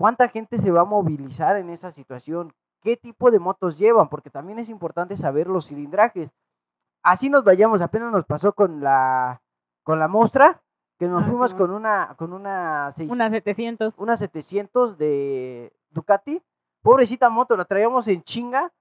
¿Cuánta 0.00 0.28
gente 0.28 0.56
se 0.56 0.70
va 0.70 0.80
a 0.80 0.84
movilizar 0.86 1.58
en 1.58 1.68
esa 1.68 1.92
situación? 1.92 2.54
¿Qué 2.80 2.96
tipo 2.96 3.30
de 3.30 3.38
motos 3.38 3.76
llevan? 3.76 4.08
Porque 4.08 4.30
también 4.30 4.58
es 4.58 4.70
importante 4.70 5.14
saber 5.14 5.46
los 5.46 5.66
cilindrajes. 5.66 6.30
Así 7.02 7.28
nos 7.28 7.44
vayamos, 7.44 7.82
apenas 7.82 8.10
nos 8.10 8.24
pasó 8.24 8.54
con 8.54 8.80
la 8.80 9.42
con 9.82 9.98
la 9.98 10.08
Mostra, 10.08 10.62
que 10.98 11.06
nos 11.06 11.24
Ah, 11.24 11.26
fuimos 11.26 11.52
con 11.52 11.70
una 11.70 12.14
con 12.16 12.32
una 12.32 12.94
seis- 12.96 13.10
Unas 13.10 13.30
700. 13.30 13.98
una 13.98 14.16
700 14.16 14.96
de 14.96 15.70
Ducati. 15.90 16.40
Pobrecita 16.80 17.28
moto, 17.28 17.54
la 17.58 17.66
traíamos 17.66 18.08
en 18.08 18.22
chinga 18.22 18.72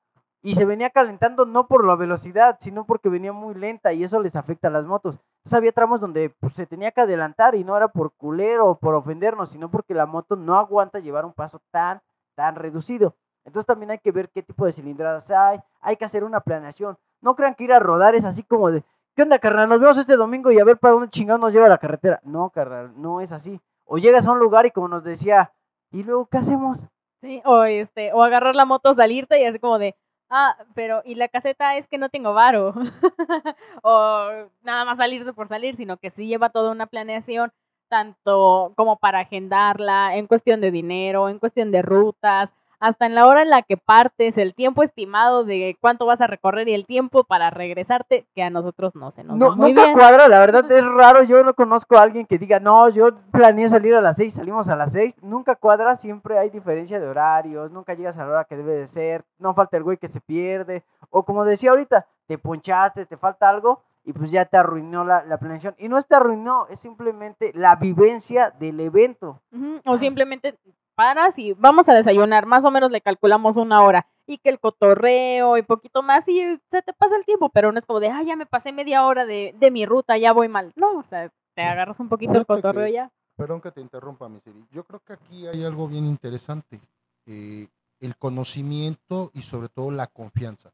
y 0.41 0.55
se 0.55 0.63
venía 0.63 0.89
calentando 0.89 1.45
no 1.45 1.67
por 1.67 1.85
la 1.85 1.97
velocidad, 1.97 2.57
sino 2.61 2.85
porque 2.85 3.09
venía 3.09 3.33
muy 3.33 3.55
lenta 3.55 3.91
y 3.91 4.05
eso 4.05 4.21
les 4.21 4.37
afecta 4.37 4.69
a 4.69 4.71
las 4.71 4.85
motos. 4.85 5.17
Entonces 5.39 5.57
había 5.57 5.71
tramos 5.71 6.01
donde 6.01 6.29
pues, 6.29 6.53
se 6.53 6.65
tenía 6.65 6.91
que 6.91 7.01
adelantar 7.01 7.55
y 7.55 7.63
no 7.63 7.75
era 7.77 7.87
por 7.87 8.11
culero 8.13 8.67
o 8.67 8.75
por 8.77 8.93
ofendernos, 8.95 9.51
sino 9.51 9.71
porque 9.71 9.93
la 9.93 10.05
moto 10.05 10.35
no 10.35 10.55
aguanta 10.55 10.99
llevar 10.99 11.25
un 11.25 11.33
paso 11.33 11.61
tan, 11.71 12.01
tan 12.35 12.55
reducido. 12.55 13.15
Entonces 13.45 13.65
también 13.65 13.91
hay 13.91 13.99
que 13.99 14.11
ver 14.11 14.29
qué 14.29 14.43
tipo 14.43 14.65
de 14.65 14.73
cilindradas 14.73 15.29
hay, 15.31 15.59
hay 15.81 15.95
que 15.95 16.05
hacer 16.05 16.23
una 16.23 16.41
planeación. 16.41 16.97
No 17.21 17.35
crean 17.35 17.55
que 17.55 17.63
ir 17.63 17.73
a 17.73 17.79
rodar 17.79 18.15
es 18.15 18.25
así 18.25 18.43
como 18.43 18.69
de, 18.69 18.83
¿qué 19.15 19.23
onda, 19.23 19.39
carnal? 19.39 19.69
Nos 19.69 19.79
vemos 19.79 19.97
este 19.97 20.17
domingo 20.17 20.51
y 20.51 20.59
a 20.59 20.65
ver 20.65 20.77
para 20.77 20.93
dónde 20.93 21.09
chingado 21.09 21.39
nos 21.39 21.53
lleva 21.53 21.69
la 21.69 21.77
carretera. 21.77 22.19
No, 22.23 22.49
carnal, 22.49 22.91
no 22.95 23.21
es 23.21 23.31
así. 23.31 23.59
O 23.85 23.97
llegas 23.97 24.27
a 24.27 24.31
un 24.33 24.39
lugar 24.39 24.65
y 24.65 24.71
como 24.71 24.87
nos 24.87 25.03
decía, 25.03 25.51
¿y 25.91 26.03
luego 26.03 26.27
qué 26.27 26.37
hacemos? 26.37 26.79
Sí, 27.21 27.41
o 27.43 27.63
este, 27.63 28.13
o 28.13 28.23
agarrar 28.23 28.55
la 28.55 28.65
moto, 28.65 28.93
salirte 28.93 29.41
y 29.41 29.45
así 29.45 29.59
como 29.59 29.79
de, 29.79 29.95
ah, 30.29 30.57
pero 30.75 31.01
y 31.05 31.15
la 31.15 31.27
caseta 31.27 31.77
es 31.77 31.87
que 31.87 31.97
no 31.97 32.09
tengo 32.09 32.33
varo. 32.33 32.73
o 33.83 34.29
nada 34.61 34.85
más 34.85 34.97
salirse 34.97 35.33
por 35.33 35.47
salir, 35.47 35.75
sino 35.75 35.97
que 35.97 36.11
sí 36.11 36.27
lleva 36.27 36.49
toda 36.49 36.71
una 36.71 36.87
planeación 36.87 37.51
tanto 37.89 38.73
como 38.77 38.97
para 38.99 39.21
agendarla, 39.21 40.15
en 40.15 40.27
cuestión 40.27 40.61
de 40.61 40.71
dinero, 40.71 41.27
en 41.29 41.39
cuestión 41.39 41.71
de 41.71 41.81
rutas, 41.81 42.51
hasta 42.79 43.05
en 43.05 43.15
la 43.15 43.25
hora 43.25 43.41
en 43.41 43.49
la 43.49 43.61
que 43.61 43.77
partes, 43.77 44.37
el 44.37 44.53
tiempo 44.55 44.83
estimado 44.83 45.43
de 45.43 45.77
cuánto 45.81 46.05
vas 46.05 46.21
a 46.21 46.27
recorrer 46.27 46.67
y 46.69 46.73
el 46.73 46.85
tiempo 46.85 47.23
para 47.23 47.49
regresarte, 47.49 48.25
que 48.33 48.43
a 48.43 48.49
nosotros 48.49 48.95
no 48.95 49.11
se 49.11 49.23
nos 49.23 49.37
No, 49.37 49.49
da 49.51 49.55
muy 49.55 49.69
nunca 49.73 49.85
bien. 49.85 49.97
cuadra, 49.97 50.27
la 50.27 50.39
verdad 50.39 50.71
es 50.71 50.85
raro. 50.85 51.23
Yo 51.23 51.43
no 51.43 51.53
conozco 51.53 51.97
a 51.97 52.01
alguien 52.03 52.25
que 52.25 52.37
diga, 52.37 52.59
no, 52.59 52.87
yo 52.89 53.09
planeé 53.31 53.69
salir 53.69 53.95
a 53.95 54.01
las 54.01 54.15
seis, 54.15 54.33
salimos 54.33 54.69
a 54.69 54.75
las 54.75 54.91
seis. 54.91 55.13
Nunca 55.21 55.55
cuadra, 55.55 55.95
siempre 55.97 56.37
hay 56.37 56.49
diferencia 56.49 56.99
de 56.99 57.07
horarios, 57.07 57.71
nunca 57.71 57.93
llegas 57.93 58.17
a 58.17 58.25
la 58.25 58.31
hora 58.31 58.45
que 58.45 58.57
debe 58.57 58.73
de 58.73 58.87
ser, 58.87 59.23
no 59.37 59.53
falta 59.53 59.77
el 59.77 59.83
güey 59.83 59.97
que 59.97 60.07
se 60.07 60.21
pierde. 60.21 60.83
O 61.09 61.23
como 61.23 61.43
decía 61.45 61.71
ahorita, 61.71 62.05
te 62.27 62.37
ponchaste, 62.37 63.05
te 63.05 63.17
falta 63.17 63.49
algo 63.49 63.81
y 64.05 64.13
pues 64.13 64.31
ya 64.31 64.45
te 64.45 64.57
arruinó 64.57 65.03
la, 65.03 65.23
la 65.25 65.37
planeación. 65.37 65.75
Y 65.77 65.87
no 65.89 65.97
es 65.97 66.07
te 66.07 66.15
arruinó, 66.15 66.65
es 66.69 66.79
simplemente 66.79 67.51
la 67.53 67.75
vivencia 67.75 68.51
del 68.59 68.79
evento. 68.79 69.39
O 69.85 69.97
simplemente 69.97 70.55
paras 70.99 71.39
y 71.39 71.53
vamos 71.53 71.87
a 71.87 71.93
desayunar, 71.93 72.45
más 72.45 72.65
o 72.65 72.71
menos 72.71 72.91
le 72.91 72.99
calculamos 73.01 73.55
una 73.55 73.81
hora. 73.83 74.05
Y 74.27 74.37
que 74.37 74.49
el 74.49 74.59
cotorreo 74.59 75.57
y 75.57 75.61
poquito 75.63 76.03
más 76.03 76.27
y 76.27 76.41
se 76.69 76.81
te 76.81 76.91
pasa 76.93 77.15
el 77.15 77.23
tiempo, 77.25 77.49
pero 77.49 77.71
no 77.71 77.79
es 77.79 77.85
como 77.85 77.99
de, 78.01 78.09
ah, 78.09 78.21
ya 78.21 78.35
me 78.35 78.45
pasé 78.45 78.71
media 78.73 79.05
hora 79.05 79.25
de, 79.25 79.55
de 79.57 79.71
mi 79.71 79.85
ruta, 79.85 80.17
ya 80.17 80.33
voy 80.33 80.49
mal. 80.49 80.73
No, 80.75 80.97
o 80.99 81.03
sea, 81.09 81.31
te 81.55 81.61
agarras 81.63 81.99
un 81.99 82.09
poquito 82.09 82.33
el 82.37 82.45
cotorreo 82.45 82.85
que- 82.87 82.91
ya. 82.93 83.11
Perdón 83.37 83.61
que 83.61 83.71
te 83.71 83.79
interrumpa, 83.79 84.27
mi 84.27 84.41
Siri. 84.41 84.65
Yo 84.71 84.83
creo 84.83 84.99
que 84.99 85.13
aquí 85.13 85.47
hay 85.47 85.63
algo 85.63 85.87
bien 85.87 86.05
interesante. 86.05 86.79
eh, 87.25 87.67
el 88.01 88.15
conocimiento 88.17 89.29
y 89.33 89.41
sobre 89.41 89.69
todo 89.69 89.91
la 89.91 90.07
confianza. 90.07 90.71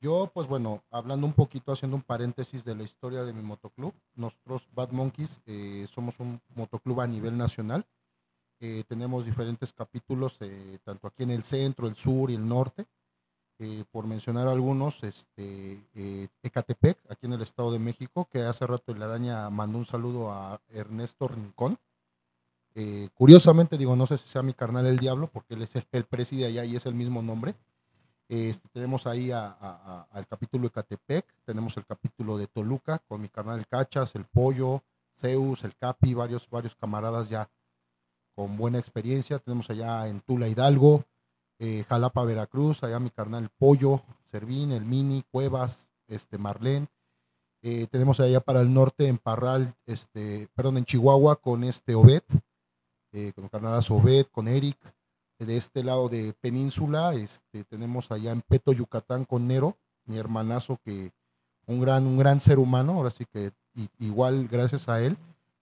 Yo, 0.00 0.30
pues 0.32 0.46
bueno, 0.46 0.82
hablando 0.90 1.26
un 1.26 1.32
poquito, 1.32 1.72
haciendo 1.72 1.96
un 1.96 2.02
paréntesis 2.02 2.64
de 2.64 2.74
la 2.74 2.82
historia 2.84 3.22
de 3.24 3.32
mi 3.32 3.42
motoclub, 3.42 3.92
nosotros 4.14 4.68
Bad 4.74 4.90
Monkeys 4.92 5.40
eh, 5.46 5.86
somos 5.92 6.20
un 6.20 6.40
motoclub 6.54 7.00
a 7.00 7.06
nivel 7.06 7.36
nacional. 7.38 7.84
Eh, 8.60 8.82
tenemos 8.88 9.24
diferentes 9.24 9.72
capítulos, 9.72 10.36
eh, 10.40 10.78
tanto 10.84 11.06
aquí 11.06 11.22
en 11.22 11.30
el 11.30 11.44
centro, 11.44 11.86
el 11.86 11.94
sur 11.94 12.30
y 12.30 12.34
el 12.34 12.46
norte. 12.46 12.86
Eh, 13.60 13.84
por 13.90 14.06
mencionar 14.06 14.46
algunos, 14.46 15.02
este, 15.02 15.82
Ecatepec, 16.42 16.98
aquí 17.08 17.26
en 17.26 17.32
el 17.32 17.42
Estado 17.42 17.72
de 17.72 17.80
México, 17.80 18.28
que 18.30 18.42
hace 18.42 18.66
rato 18.66 18.94
la 18.94 19.06
araña 19.06 19.50
mandó 19.50 19.78
un 19.78 19.84
saludo 19.84 20.32
a 20.32 20.60
Ernesto 20.70 21.26
Rincón. 21.28 21.78
Curiosamente, 23.14 23.76
digo, 23.76 23.96
no 23.96 24.06
sé 24.06 24.18
si 24.18 24.28
sea 24.28 24.42
mi 24.44 24.54
carnal 24.54 24.86
el 24.86 24.98
diablo, 24.98 25.26
porque 25.32 25.54
él 25.54 25.62
es 25.62 25.74
el, 25.74 25.84
el 25.90 26.04
preside 26.04 26.46
allá 26.46 26.64
y 26.64 26.76
es 26.76 26.86
el 26.86 26.94
mismo 26.94 27.20
nombre. 27.22 27.56
Este, 28.28 28.68
tenemos 28.68 29.06
ahí 29.08 29.32
a- 29.32 29.56
a- 29.60 30.06
al 30.12 30.26
capítulo 30.28 30.64
de 30.64 30.70
Catepec, 30.70 31.24
tenemos 31.44 31.76
el 31.76 31.84
capítulo 31.84 32.36
de 32.38 32.46
Toluca 32.46 33.00
con 33.08 33.20
mi 33.20 33.28
carnal 33.28 33.66
Cachas, 33.66 34.14
el 34.14 34.26
Pollo, 34.26 34.84
Zeus, 35.16 35.64
el 35.64 35.74
Capi, 35.74 36.14
varios, 36.14 36.48
varios 36.48 36.76
camaradas 36.76 37.28
ya 37.28 37.48
con 38.38 38.56
buena 38.56 38.78
experiencia. 38.78 39.40
Tenemos 39.40 39.68
allá 39.68 40.06
en 40.06 40.20
Tula 40.20 40.46
Hidalgo, 40.46 41.02
eh, 41.58 41.84
Jalapa, 41.88 42.22
Veracruz, 42.22 42.84
allá 42.84 43.00
mi 43.00 43.10
carnal 43.10 43.50
Pollo, 43.58 44.00
Servín, 44.30 44.70
el 44.70 44.84
Mini, 44.84 45.24
Cuevas, 45.32 45.88
este, 46.06 46.38
Marlén. 46.38 46.86
Eh, 47.62 47.88
tenemos 47.90 48.20
allá 48.20 48.38
para 48.38 48.60
el 48.60 48.72
norte 48.72 49.08
en 49.08 49.18
Parral, 49.18 49.74
este, 49.86 50.48
perdón, 50.54 50.78
en 50.78 50.84
Chihuahua 50.84 51.34
con 51.34 51.64
este 51.64 51.96
Obed, 51.96 52.22
eh, 53.10 53.32
con 53.34 53.42
mi 53.42 53.50
carnalazo 53.50 53.96
Obed, 53.96 54.26
con 54.30 54.46
Eric. 54.46 54.78
De 55.40 55.56
este 55.56 55.82
lado 55.82 56.08
de 56.08 56.32
Península, 56.40 57.14
este, 57.14 57.64
tenemos 57.64 58.12
allá 58.12 58.30
en 58.30 58.42
Peto, 58.42 58.72
Yucatán 58.72 59.24
con 59.24 59.48
Nero, 59.48 59.76
mi 60.04 60.16
hermanazo 60.16 60.78
que 60.84 61.10
un 61.66 61.80
gran, 61.80 62.06
un 62.06 62.18
gran 62.18 62.38
ser 62.38 62.60
humano, 62.60 62.92
ahora 62.92 63.10
sí 63.10 63.24
que 63.24 63.50
igual 63.98 64.46
gracias 64.46 64.88
a 64.88 65.00
él 65.00 65.16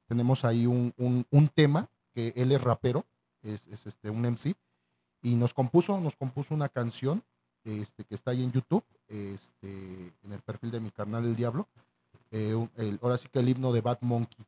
tenemos 0.09 0.45
ahí 0.45 0.67
un- 0.67 0.93
un 0.99 1.49
tema 1.49 1.89
que 2.17 2.33
él 2.35 2.51
es 2.51 2.63
rapero, 2.63 3.05
es, 3.43 3.67
es, 3.67 3.87
este, 3.87 4.09
un 4.09 4.23
MC, 4.23 4.55
y 5.21 5.35
nos 5.35 5.53
compuso, 5.53 6.01
nos 6.01 6.17
compuso 6.17 6.55
una 6.55 6.71
canción 6.71 7.23
este, 7.63 8.05
que 8.05 8.15
está 8.15 8.31
ahí 8.31 8.43
en 8.43 8.53
YouTube, 8.53 8.85
este, 9.07 10.15
en 10.23 10.33
el 10.33 10.41
perfil 10.41 10.71
de 10.71 10.81
mi 10.81 10.91
carnal 10.91 11.27
El 11.27 11.37
Diablo, 11.37 11.69
eh, 12.31 12.57
ahora 13.03 13.19
sí 13.19 13.29
que 13.29 13.41
el 13.41 13.51
himno 13.51 13.71
de 13.71 13.83
Bad 13.83 13.99
Monkey. 14.01 14.47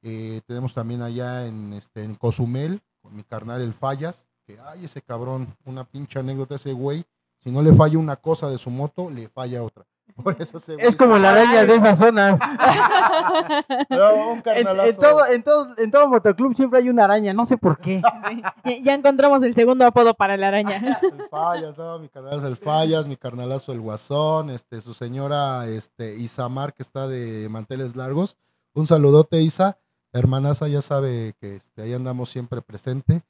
Eh, 0.00 0.40
tenemos 0.46 0.72
también 0.72 1.02
allá 1.02 1.46
en, 1.46 1.74
este, 1.74 2.02
en 2.02 2.14
Cozumel, 2.14 2.80
con 3.02 3.14
mi 3.14 3.24
carnal 3.24 3.60
El 3.60 3.74
Fallas, 3.74 4.26
que 4.46 4.58
ay, 4.58 4.86
ese 4.86 5.02
cabrón, 5.02 5.54
una 5.66 5.84
pinche 5.84 6.18
anécdota 6.18 6.54
ese 6.54 6.72
güey, 6.72 7.04
si 7.40 7.50
no 7.50 7.60
le 7.60 7.74
falla 7.74 7.98
una 7.98 8.16
cosa 8.16 8.48
de 8.48 8.56
su 8.56 8.70
moto, 8.70 9.10
le 9.10 9.28
falla 9.28 9.62
otra. 9.62 9.84
Por 10.22 10.36
eso 10.40 10.58
güey 10.74 10.86
Es 10.86 10.94
como 10.94 11.16
la 11.16 11.30
araña 11.30 11.64
de 11.64 11.74
esas 11.74 11.98
zonas. 11.98 12.38
Pero 13.88 14.28
un 14.30 14.36
En, 14.36 14.42
carnalazo. 14.42 14.88
en 14.90 14.96
todo, 14.96 15.26
en, 15.26 15.42
todo, 15.42 15.74
en 15.78 15.90
todo 15.90 16.08
motoclub 16.08 16.54
siempre 16.54 16.80
hay 16.80 16.88
una 16.88 17.04
araña, 17.04 17.32
no 17.32 17.44
sé 17.44 17.56
por 17.56 17.78
qué. 17.78 18.02
Sí, 18.28 18.42
ya- 18.42 18.82
Ya 18.82 18.94
encontramos 18.94 19.42
el 19.42 19.54
segundo 19.54 19.86
apodo 19.86 20.14
para 20.14 20.36
la 20.36 20.48
araña. 20.48 21.00
El 21.02 21.28
Fallas, 21.30 21.76
no, 21.78 21.98
mi 21.98 22.08
carnalazo 22.08 22.46
el 22.46 22.56
Fallas, 22.56 23.06
mi 23.06 23.16
carnalazo 23.16 23.72
el 23.72 23.80
Guasón, 23.80 24.50
este, 24.50 24.80
su 24.80 24.92
señora 24.94 25.66
este, 25.66 26.14
Isamar, 26.16 26.74
que 26.74 26.82
está 26.82 27.08
de 27.08 27.48
manteles 27.48 27.96
largos. 27.96 28.36
Un 28.74 28.86
saludote, 28.86 29.40
Isa. 29.40 29.78
Hermanaza 30.12 30.68
ya 30.68 30.82
sabe 30.82 31.34
que 31.40 31.56
este, 31.56 31.82
ahí 31.82 31.94
andamos 31.94 32.28
siempre 32.28 32.60
presente. 32.60 33.22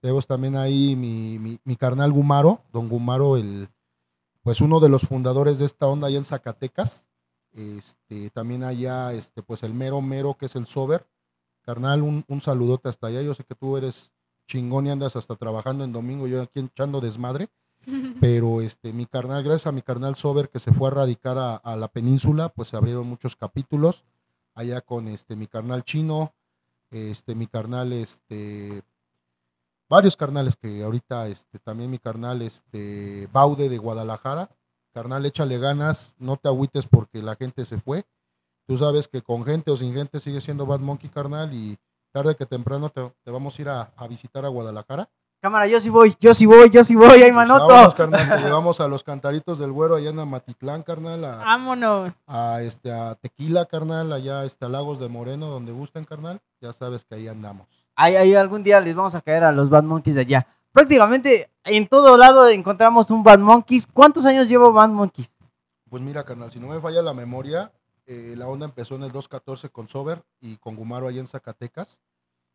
Tenemos 0.00 0.26
también 0.28 0.56
ahí 0.56 0.94
mi, 0.94 1.38
mi, 1.40 1.58
mi 1.64 1.76
carnal 1.76 2.12
Gumaro, 2.12 2.60
don 2.72 2.88
Gumaro, 2.88 3.36
el, 3.36 3.68
pues 4.42 4.60
uno 4.60 4.80
de 4.80 4.88
los 4.88 5.02
fundadores 5.02 5.58
de 5.58 5.66
esta 5.66 5.86
onda 5.86 6.08
allá 6.08 6.18
en 6.18 6.24
Zacatecas. 6.24 7.06
Este, 7.52 8.30
también 8.30 8.62
allá, 8.62 9.12
este, 9.12 9.42
pues 9.42 9.62
el 9.62 9.74
mero 9.74 10.00
mero 10.00 10.34
que 10.34 10.46
es 10.46 10.56
el 10.56 10.66
Sober. 10.66 11.06
Carnal, 11.62 12.02
un, 12.02 12.24
un 12.28 12.40
saludote 12.40 12.88
hasta 12.88 13.08
allá. 13.08 13.22
Yo 13.22 13.34
sé 13.34 13.44
que 13.44 13.54
tú 13.54 13.76
eres 13.76 14.12
chingón 14.48 14.86
y 14.86 14.90
andas 14.90 15.14
hasta 15.14 15.36
trabajando 15.36 15.84
en 15.84 15.92
domingo, 15.92 16.26
yo 16.26 16.42
aquí 16.42 16.60
echando 16.60 17.00
desmadre, 17.00 17.48
pero 18.20 18.60
este, 18.62 18.92
mi 18.92 19.06
carnal, 19.06 19.44
gracias 19.44 19.68
a 19.68 19.72
mi 19.72 19.82
carnal 19.82 20.16
Sober 20.16 20.48
que 20.48 20.58
se 20.58 20.72
fue 20.72 20.88
a 20.88 20.92
radicar 20.92 21.38
a, 21.38 21.56
a 21.56 21.76
la 21.76 21.88
península, 21.88 22.48
pues 22.48 22.68
se 22.68 22.76
abrieron 22.76 23.06
muchos 23.06 23.36
capítulos, 23.36 24.02
allá 24.54 24.80
con 24.80 25.06
este, 25.06 25.36
mi 25.36 25.46
carnal 25.46 25.84
chino, 25.84 26.32
este, 26.90 27.34
mi 27.34 27.46
carnal, 27.46 27.92
este, 27.92 28.82
varios 29.88 30.16
carnales 30.16 30.56
que 30.56 30.82
ahorita, 30.82 31.28
este, 31.28 31.58
también 31.58 31.90
mi 31.90 31.98
carnal, 31.98 32.42
este, 32.42 33.28
Baude 33.32 33.68
de 33.68 33.78
Guadalajara, 33.78 34.50
carnal, 34.92 35.24
échale 35.26 35.58
ganas, 35.58 36.14
no 36.18 36.36
te 36.36 36.48
agüites 36.48 36.86
porque 36.86 37.22
la 37.22 37.36
gente 37.36 37.64
se 37.64 37.78
fue, 37.78 38.04
tú 38.66 38.76
sabes 38.78 39.08
que 39.08 39.22
con 39.22 39.44
gente 39.44 39.70
o 39.70 39.76
sin 39.76 39.94
gente 39.94 40.20
sigue 40.20 40.40
siendo 40.40 40.66
Bad 40.66 40.80
Monkey, 40.80 41.08
carnal, 41.10 41.52
y 41.54 41.78
tarde 42.12 42.34
que 42.36 42.46
temprano 42.46 42.90
te, 42.90 43.12
te 43.24 43.30
vamos 43.30 43.58
a 43.58 43.62
ir 43.62 43.68
a, 43.68 43.92
a 43.96 44.06
visitar 44.08 44.44
a 44.44 44.48
Guadalajara. 44.48 45.08
Cámara, 45.40 45.68
yo 45.68 45.80
sí 45.80 45.88
voy, 45.88 46.16
yo 46.18 46.34
sí 46.34 46.46
voy, 46.46 46.68
yo 46.68 46.82
sí 46.82 46.96
voy, 46.96 47.10
ay 47.12 47.20
Pues 47.20 47.32
manoto. 47.34 47.68
vámonos, 47.68 47.94
carnal, 47.94 48.28
te 48.28 48.42
llevamos 48.42 48.80
a 48.80 48.88
los 48.88 49.04
cantaritos 49.04 49.60
del 49.60 49.70
güero 49.70 49.94
allá 49.94 50.10
en 50.10 50.18
Amatitlán, 50.18 50.82
carnal, 50.82 51.24
a, 51.24 51.36
Vámonos. 51.36 52.12
a, 52.26 52.60
este, 52.62 52.90
a 52.90 53.14
Tequila, 53.14 53.66
carnal, 53.66 54.12
allá 54.12 54.44
este, 54.44 54.64
a 54.64 54.68
Lagos 54.68 54.98
de 54.98 55.08
Moreno, 55.08 55.46
donde 55.46 55.70
gusten, 55.70 56.04
carnal, 56.04 56.40
ya 56.60 56.72
sabes 56.72 57.04
que 57.04 57.14
ahí 57.14 57.28
andamos. 57.28 57.68
Ahí, 58.00 58.14
ahí 58.14 58.32
algún 58.36 58.62
día 58.62 58.80
les 58.80 58.94
vamos 58.94 59.16
a 59.16 59.20
caer 59.20 59.42
a 59.42 59.50
los 59.50 59.68
Bad 59.68 59.82
Monkeys 59.82 60.14
de 60.14 60.20
allá. 60.22 60.46
Prácticamente 60.72 61.50
en 61.64 61.88
todo 61.88 62.16
lado 62.16 62.48
encontramos 62.48 63.10
un 63.10 63.24
Bad 63.24 63.40
Monkeys. 63.40 63.88
¿Cuántos 63.92 64.24
años 64.24 64.48
lleva 64.48 64.68
Bad 64.68 64.90
Monkeys? 64.90 65.32
Pues 65.90 66.00
mira, 66.00 66.22
carnal, 66.24 66.52
si 66.52 66.60
no 66.60 66.68
me 66.68 66.80
falla 66.80 67.02
la 67.02 67.12
memoria, 67.12 67.72
eh, 68.06 68.34
la 68.36 68.46
onda 68.46 68.66
empezó 68.66 68.94
en 68.94 69.02
el 69.02 69.10
214 69.10 69.70
con 69.70 69.88
Sober 69.88 70.22
y 70.40 70.58
con 70.58 70.76
Gumaro 70.76 71.08
allá 71.08 71.20
en 71.20 71.26
Zacatecas. 71.26 71.98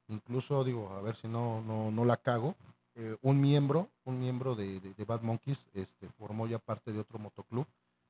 Incluso, 0.08 0.64
digo, 0.64 0.90
a 0.98 1.02
ver 1.02 1.18
si 1.18 1.28
no, 1.28 1.62
no, 1.62 1.92
no 1.92 2.06
la 2.06 2.16
cago. 2.18 2.56
eh, 2.96 3.18
un 3.24 3.42
miembro, 3.42 3.90
un 4.06 4.20
miembro 4.20 4.54
de, 4.56 4.80
de- 4.80 4.94
de 4.94 5.04
Bad 5.06 5.22
Monkeys, 5.24 5.66
este, 5.74 6.08
formó 6.20 6.46
ya 6.48 6.60
parte 6.60 6.94
de 6.94 7.00
otro 7.00 7.18
motoclub 7.20 7.66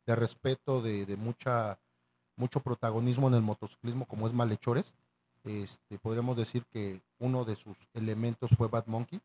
de 0.05 0.13
respeto, 0.15 0.81
de, 0.81 1.05
de 1.05 1.15
mucha, 1.15 1.79
mucho 2.35 2.59
protagonismo 2.59 3.29
en 3.29 3.35
el 3.35 3.41
motociclismo, 3.41 4.05
como 4.05 4.27
es 4.27 4.33
Malhechores. 4.33 4.93
Este, 5.43 5.99
podríamos 5.99 6.37
decir 6.37 6.65
que 6.71 7.01
uno 7.19 7.43
de 7.43 7.55
sus 7.55 7.77
elementos 7.93 8.51
fue 8.57 8.67
Bad 8.69 8.87
Monkey. 8.87 9.19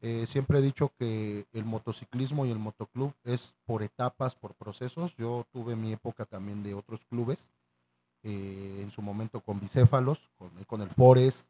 Eh, 0.00 0.26
siempre 0.28 0.58
he 0.58 0.62
dicho 0.62 0.92
que 0.96 1.46
el 1.52 1.64
motociclismo 1.64 2.46
y 2.46 2.50
el 2.52 2.60
motoclub 2.60 3.12
es 3.24 3.56
por 3.66 3.82
etapas, 3.82 4.36
por 4.36 4.54
procesos. 4.54 5.16
Yo 5.16 5.44
tuve 5.52 5.74
mi 5.74 5.92
época 5.92 6.24
también 6.24 6.62
de 6.62 6.74
otros 6.74 7.04
clubes, 7.06 7.48
eh, 8.22 8.80
en 8.82 8.92
su 8.92 9.02
momento 9.02 9.40
con 9.40 9.58
Bicéfalos, 9.58 10.30
con, 10.38 10.50
con 10.64 10.82
el 10.82 10.90
Forest, 10.90 11.48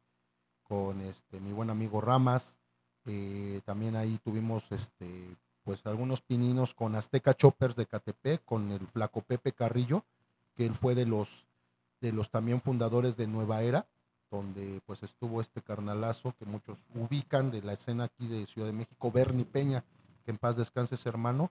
con 0.62 1.02
este, 1.02 1.40
mi 1.40 1.52
buen 1.52 1.70
amigo 1.70 2.00
Ramas. 2.00 2.56
eh, 3.04 3.60
también 3.64 3.96
ahí 3.96 4.18
tuvimos 4.22 4.70
este, 4.70 5.36
pues 5.64 5.86
algunos 5.86 6.20
pininos 6.20 6.74
con 6.74 6.94
Azteca 6.94 7.34
Choppers 7.34 7.76
de 7.76 7.86
Catepec, 7.86 8.44
con 8.44 8.70
el 8.70 8.86
Flaco 8.86 9.20
Pepe 9.22 9.52
Carrillo, 9.52 10.04
que 10.54 10.64
él 10.66 10.74
fue 10.74 10.94
de 10.94 11.06
los, 11.06 11.46
de 12.00 12.12
los 12.12 12.30
también 12.30 12.60
fundadores 12.62 13.16
de 13.16 13.26
Nueva 13.26 13.62
Era 13.62 13.86
donde 14.30 14.80
pues 14.86 15.02
estuvo 15.02 15.40
este 15.40 15.62
carnalazo 15.62 16.34
que 16.38 16.44
muchos 16.44 16.78
ubican 16.94 17.50
de 17.50 17.62
la 17.62 17.72
escena 17.72 18.04
aquí 18.04 18.26
de 18.26 18.46
Ciudad 18.46 18.66
de 18.68 18.72
México, 18.72 19.10
Bernie 19.10 19.44
Peña, 19.44 19.84
que 20.24 20.30
en 20.30 20.38
paz 20.38 20.56
descanse 20.56 20.96
ese 20.96 21.08
hermano. 21.08 21.50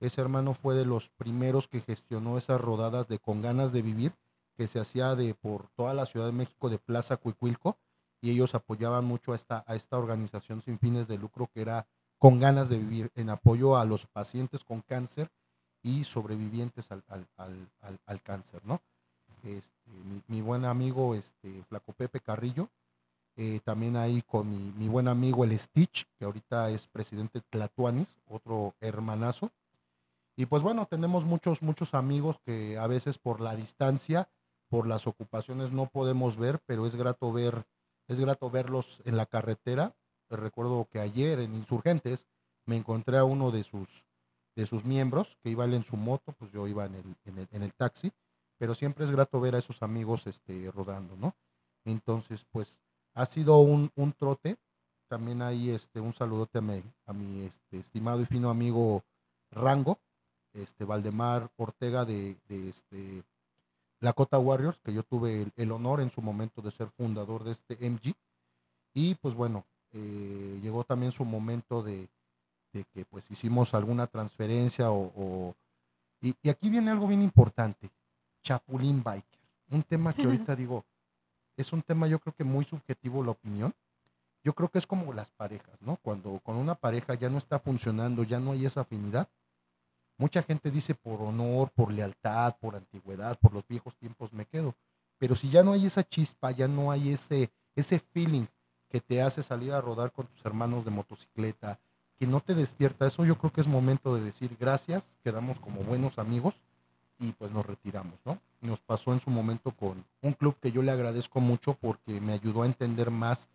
Ese 0.00 0.20
hermano 0.20 0.54
fue 0.54 0.74
de 0.74 0.84
los 0.84 1.08
primeros 1.10 1.68
que 1.68 1.80
gestionó 1.80 2.38
esas 2.38 2.60
rodadas 2.60 3.08
de 3.08 3.18
Con 3.18 3.42
ganas 3.42 3.72
de 3.72 3.82
vivir, 3.82 4.14
que 4.56 4.66
se 4.66 4.80
hacía 4.80 5.14
de 5.14 5.34
por 5.34 5.68
toda 5.76 5.94
la 5.94 6.06
Ciudad 6.06 6.26
de 6.26 6.32
México 6.32 6.68
de 6.68 6.78
Plaza 6.78 7.16
Cuicuilco, 7.16 7.78
y 8.20 8.30
ellos 8.30 8.54
apoyaban 8.54 9.04
mucho 9.04 9.32
a 9.32 9.36
esta, 9.36 9.64
a 9.66 9.74
esta 9.74 9.98
organización 9.98 10.62
sin 10.62 10.78
fines 10.78 11.08
de 11.08 11.18
lucro 11.18 11.48
que 11.52 11.62
era 11.62 11.86
con 12.18 12.38
ganas 12.38 12.68
de 12.68 12.78
vivir, 12.78 13.10
en 13.14 13.30
apoyo 13.30 13.78
a 13.78 13.84
los 13.86 14.06
pacientes 14.06 14.62
con 14.62 14.82
cáncer 14.82 15.30
y 15.82 16.04
sobrevivientes 16.04 16.92
al, 16.92 17.02
al, 17.08 17.26
al, 17.80 17.98
al 18.04 18.22
cáncer, 18.22 18.60
¿no? 18.66 18.82
Este, 19.44 19.90
mi, 20.28 20.40
buen 20.42 20.64
amigo 20.64 21.14
este, 21.14 21.62
Flaco 21.64 21.92
Pepe 21.92 22.20
Carrillo, 22.20 22.68
eh, 23.36 23.60
también 23.64 23.96
ahí 23.96 24.22
con 24.22 24.50
mi, 24.50 24.72
mi, 24.72 24.88
buen 24.88 25.08
amigo 25.08 25.44
el 25.44 25.58
Stitch, 25.58 26.06
que 26.18 26.24
ahorita 26.24 26.70
es 26.70 26.86
presidente 26.88 27.38
de 27.38 27.44
Tlatuanis, 27.48 28.16
otro 28.26 28.74
hermanazo. 28.80 29.50
Y 30.36 30.46
pues 30.46 30.62
bueno, 30.62 30.86
tenemos 30.86 31.24
muchos, 31.24 31.62
muchos 31.62 31.94
amigos 31.94 32.38
que 32.44 32.78
a 32.78 32.86
veces 32.86 33.18
por 33.18 33.40
la 33.40 33.56
distancia, 33.56 34.28
por 34.68 34.86
las 34.86 35.06
ocupaciones 35.06 35.72
no 35.72 35.86
podemos 35.86 36.36
ver, 36.36 36.60
pero 36.66 36.86
es 36.86 36.96
grato 36.96 37.32
ver, 37.32 37.66
es 38.08 38.20
grato 38.20 38.50
verlos 38.50 39.00
en 39.04 39.16
la 39.16 39.26
carretera. 39.26 39.94
Recuerdo 40.30 40.88
que 40.90 41.00
ayer 41.00 41.40
en 41.40 41.54
Insurgentes 41.54 42.26
me 42.66 42.76
encontré 42.76 43.18
a 43.18 43.24
uno 43.24 43.50
de 43.50 43.64
sus, 43.64 44.06
de 44.54 44.66
sus 44.66 44.84
miembros 44.84 45.36
que 45.42 45.50
iba 45.50 45.64
en 45.64 45.82
su 45.82 45.96
moto, 45.96 46.32
pues 46.38 46.52
yo 46.52 46.68
iba 46.68 46.86
en 46.86 46.94
el, 46.94 47.16
en 47.24 47.38
el, 47.38 47.48
en 47.52 47.62
el 47.62 47.74
taxi, 47.74 48.12
pero 48.60 48.74
siempre 48.74 49.06
es 49.06 49.10
grato 49.10 49.40
ver 49.40 49.54
a 49.54 49.58
esos 49.58 49.82
amigos 49.82 50.26
este, 50.26 50.70
rodando, 50.70 51.16
¿no? 51.16 51.34
Entonces, 51.86 52.44
pues 52.52 52.78
ha 53.14 53.24
sido 53.24 53.56
un, 53.56 53.90
un 53.96 54.12
trote. 54.12 54.58
También 55.08 55.40
hay 55.40 55.70
este, 55.70 55.98
un 55.98 56.12
saludote 56.12 56.58
a 56.58 56.60
mi, 56.60 56.82
a 57.06 57.14
mi 57.14 57.46
este, 57.46 57.78
estimado 57.78 58.20
y 58.20 58.26
fino 58.26 58.50
amigo 58.50 59.02
Rango, 59.50 59.98
este, 60.52 60.84
Valdemar 60.84 61.50
Ortega 61.56 62.04
de, 62.04 62.36
de 62.48 62.68
este, 62.68 63.24
Lakota 63.98 64.38
Warriors, 64.38 64.78
que 64.80 64.92
yo 64.92 65.04
tuve 65.04 65.50
el, 65.56 65.72
honor 65.72 66.02
en 66.02 66.10
su 66.10 66.20
momento 66.20 66.60
de 66.60 66.70
ser 66.70 66.90
fundador 66.90 67.44
de 67.44 67.52
este 67.52 67.78
MG. 67.88 68.12
Y 68.92 69.14
pues 69.14 69.34
bueno, 69.34 69.64
eh, 69.92 70.60
llegó 70.62 70.84
también 70.84 71.12
su 71.12 71.24
momento 71.24 71.82
de, 71.82 72.10
de, 72.74 72.84
que 72.92 73.06
pues 73.06 73.30
hicimos 73.30 73.72
alguna 73.72 74.06
transferencia 74.06 74.90
o... 74.90 75.12
o 75.16 75.56
y, 76.20 76.34
y, 76.42 76.50
aquí 76.50 76.68
viene 76.68 76.90
algo 76.90 77.06
bien 77.06 77.22
importante, 77.22 77.90
Chapulín 78.42 79.02
Biker, 79.02 79.40
un 79.70 79.82
tema 79.82 80.12
que 80.12 80.24
ahorita 80.24 80.56
digo, 80.56 80.84
es 81.56 81.72
un 81.72 81.82
tema 81.82 82.06
yo 82.06 82.18
creo 82.18 82.34
que 82.34 82.44
muy 82.44 82.64
subjetivo 82.64 83.22
la 83.22 83.32
opinión. 83.32 83.74
Yo 84.42 84.54
creo 84.54 84.70
que 84.70 84.78
es 84.78 84.86
como 84.86 85.12
las 85.12 85.30
parejas, 85.30 85.80
¿no? 85.82 85.96
Cuando 85.96 86.40
con 86.40 86.56
una 86.56 86.74
pareja 86.74 87.14
ya 87.14 87.28
no 87.28 87.36
está 87.36 87.58
funcionando, 87.58 88.22
ya 88.24 88.40
no 88.40 88.52
hay 88.52 88.64
esa 88.64 88.80
afinidad. 88.80 89.28
Mucha 90.16 90.42
gente 90.42 90.70
dice 90.70 90.94
por 90.94 91.20
honor, 91.20 91.70
por 91.70 91.92
lealtad, 91.92 92.56
por 92.58 92.74
antigüedad, 92.76 93.38
por 93.38 93.52
los 93.52 93.66
viejos 93.68 93.94
tiempos 93.96 94.32
me 94.32 94.46
quedo. 94.46 94.74
Pero 95.18 95.36
si 95.36 95.50
ya 95.50 95.62
no 95.62 95.74
hay 95.74 95.84
esa 95.84 96.02
chispa, 96.02 96.50
ya 96.52 96.68
no 96.68 96.90
hay 96.90 97.12
ese, 97.12 97.50
ese 97.74 97.98
feeling 97.98 98.46
que 98.88 99.02
te 99.02 99.20
hace 99.20 99.42
salir 99.42 99.72
a 99.72 99.80
rodar 99.82 100.12
con 100.12 100.26
tus 100.26 100.44
hermanos 100.46 100.86
de 100.86 100.90
motocicleta, 100.90 101.78
que 102.18 102.26
no 102.26 102.40
te 102.40 102.54
despierta, 102.54 103.06
eso 103.06 103.24
yo 103.24 103.36
creo 103.36 103.52
que 103.52 103.60
es 103.60 103.68
momento 103.68 104.14
de 104.14 104.22
decir 104.22 104.56
gracias, 104.58 105.04
quedamos 105.22 105.60
como 105.60 105.82
buenos 105.82 106.18
amigos 106.18 106.54
y 107.20 107.32
pues 107.32 107.52
nos 107.52 107.64
retiramos, 107.66 108.18
¿no? 108.24 108.40
Nos 108.62 108.80
pasó 108.80 109.12
en 109.12 109.20
su 109.20 109.30
momento 109.30 109.72
con 109.72 110.04
un 110.22 110.32
club 110.32 110.56
que 110.60 110.72
yo 110.72 110.82
le 110.82 110.90
agradezco 110.90 111.40
mucho 111.40 111.74
porque 111.74 112.20
me 112.20 112.32
ayudó 112.32 112.62
a 112.62 112.66
entender 112.66 113.10
más 113.10 113.48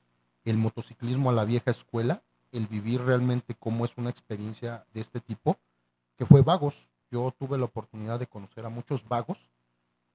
el 0.46 0.58
motociclismo 0.58 1.32
a 1.32 1.34
la 1.34 1.46
vieja 1.46 1.72
escuela, 1.72 2.22
el 2.52 2.68
vivir 2.68 3.02
realmente 3.02 3.56
cómo 3.56 3.84
es 3.84 3.98
una 3.98 4.12
experiencia 4.12 4.86
de 4.94 5.02
este 5.02 5.20
tipo, 5.20 5.58
que 6.16 6.28
fue 6.28 6.44
Vagos. 6.44 6.90
Yo 7.12 7.34
tuve 7.38 7.58
la 7.58 7.66
oportunidad 7.66 8.20
de 8.20 8.28
conocer 8.28 8.66
a 8.66 8.70
muchos 8.70 9.08
vagos. 9.08 9.40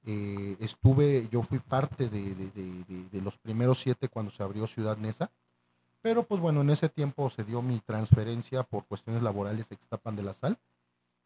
Eh, 0.04 0.56
estuve, 0.60 1.28
yo 1.30 1.42
fui 1.42 1.58
parte 1.58 2.08
de, 2.08 2.34
de, 2.34 2.50
de, 2.50 3.08
de, 3.10 3.20
los 3.20 3.36
primeros 3.36 3.80
siete 3.80 4.08
cuando 4.08 4.30
se 4.30 4.42
abrió 4.42 4.66
Ciudad 4.66 4.96
Neza, 4.96 5.30
pero 6.00 6.22
pues 6.22 6.40
bueno, 6.40 6.62
en 6.62 6.70
ese 6.70 6.88
tiempo 6.88 7.28
se 7.28 7.44
dio 7.44 7.60
mi 7.60 7.80
transferencia 7.80 8.62
por 8.62 8.86
cuestiones 8.86 9.22
laborales 9.22 9.68
de 9.68 9.74
Extapan 9.74 10.16
de 10.16 10.22
la 10.22 10.34
Sal 10.34 10.58